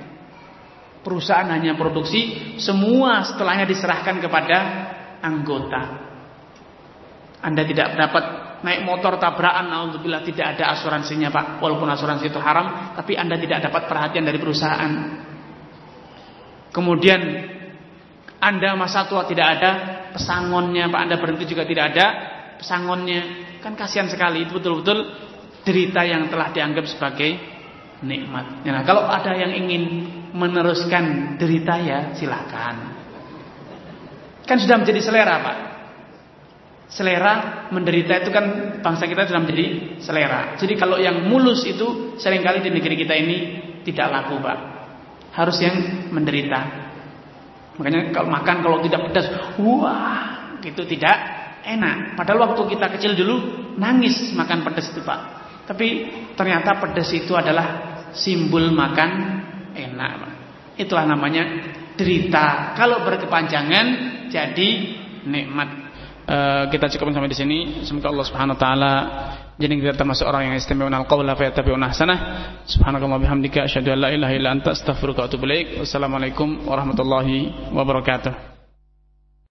Perusahaan 1.05 1.47
hanya 1.53 1.77
produksi, 1.77 2.53
semua 2.59 3.23
setelahnya 3.23 3.69
diserahkan 3.69 4.17
kepada 4.19 4.57
anggota. 5.21 5.81
Anda 7.37 7.63
tidak 7.63 7.95
dapat 7.95 8.23
naik 8.65 8.81
motor 8.83 9.21
tabrakan, 9.21 9.69
alhamdulillah 9.69 10.25
tidak 10.25 10.57
ada 10.57 10.73
asuransinya 10.73 11.29
Pak. 11.29 11.61
Walaupun 11.61 11.87
asuransi 11.87 12.27
itu 12.27 12.41
haram, 12.41 12.97
tapi 12.97 13.13
Anda 13.13 13.37
tidak 13.37 13.69
dapat 13.69 13.85
perhatian 13.85 14.25
dari 14.25 14.41
perusahaan. 14.41 14.91
Kemudian 16.73 17.21
Anda 18.37 18.77
masa 18.77 19.09
tua 19.09 19.25
tidak 19.25 19.47
ada 19.57 19.71
pesangonnya, 20.13 20.89
Pak 20.93 21.01
Anda 21.01 21.15
berhenti 21.17 21.49
juga 21.49 21.65
tidak 21.65 21.93
ada 21.93 22.05
pesangonnya. 22.61 23.21
Kan 23.61 23.73
kasihan 23.73 24.05
sekali, 24.05 24.45
itu 24.45 24.57
betul-betul 24.61 25.09
derita 25.65 26.05
yang 26.05 26.29
telah 26.29 26.53
dianggap 26.53 26.85
sebagai 26.85 27.35
nikmat. 28.05 28.61
Nah, 28.61 28.85
kalau 28.85 29.09
ada 29.09 29.33
yang 29.33 29.57
ingin 29.57 29.83
meneruskan 30.37 31.35
derita 31.41 31.81
ya 31.81 31.99
silakan. 32.13 32.97
Kan 34.47 34.57
sudah 34.61 34.79
menjadi 34.79 35.01
selera, 35.01 35.35
Pak. 35.43 35.57
Selera 36.87 37.67
menderita 37.67 38.23
itu 38.23 38.31
kan 38.31 38.79
bangsa 38.79 39.11
kita 39.11 39.27
sudah 39.27 39.43
menjadi 39.43 39.99
selera. 39.99 40.55
Jadi 40.55 40.73
kalau 40.79 40.95
yang 40.95 41.27
mulus 41.27 41.67
itu 41.67 42.15
sering 42.15 42.39
kali 42.39 42.63
di 42.63 42.71
negeri 42.71 42.95
kita 42.95 43.11
ini 43.11 43.37
tidak 43.83 44.07
laku, 44.07 44.39
Pak. 44.39 44.57
Harus 45.35 45.57
yang 45.59 46.07
menderita. 46.15 46.86
Makanya 47.77 48.09
kalau 48.09 48.29
makan 48.29 48.55
kalau 48.65 48.77
tidak 48.81 49.01
pedas, 49.09 49.27
wah, 49.61 50.57
gitu 50.61 50.81
tidak 50.89 51.17
enak. 51.61 52.17
Padahal 52.17 52.51
waktu 52.51 52.61
kita 52.73 52.89
kecil 52.97 53.13
dulu 53.13 53.35
nangis 53.77 54.33
makan 54.33 54.65
pedas 54.65 54.89
itu, 54.89 55.05
Pak. 55.05 55.19
Tapi 55.69 55.87
ternyata 56.33 56.81
pedas 56.81 57.09
itu 57.13 57.37
adalah 57.37 57.97
simbol 58.17 58.73
makan 58.73 59.09
enak, 59.77 60.11
Pak. 60.17 60.31
Itulah 60.81 61.05
namanya 61.05 61.43
derita. 61.93 62.73
Kalau 62.73 63.05
berkepanjangan 63.05 63.85
jadi 64.29 64.69
nikmat. 65.25 65.69
Uh, 66.27 66.67
kita 66.67 66.91
cukupkan 66.91 67.15
sampai 67.15 67.31
di 67.31 67.39
sini. 67.39 67.57
Semoga 67.87 68.11
Allah 68.11 68.25
Subhanahu 68.27 68.55
wa 68.55 68.61
taala 68.61 68.93
jadi 69.57 69.73
kita 69.73 69.93
termasuk 69.97 70.29
orang 70.29 70.53
yang 70.53 70.55
istimewa 70.61 70.93
al-qaula 70.93 71.33
fa 71.33 71.49
yattabi'una 71.49 71.89
ahsanah. 71.89 72.19
Subhanakallah 72.69 73.17
bihamdika 73.17 73.65
asyhadu 73.65 73.89
an 73.89 73.99
la 74.05 74.09
ilaha 74.13 74.33
illa 74.37 74.53
anta 74.53 74.69
astaghfiruka 74.69 75.25
wa 75.25 75.27
atubu 75.27 75.49
ilaik. 75.49 75.81
Wassalamualaikum 75.81 76.69
warahmatullahi 76.69 77.73
wabarakatuh. 77.73 78.56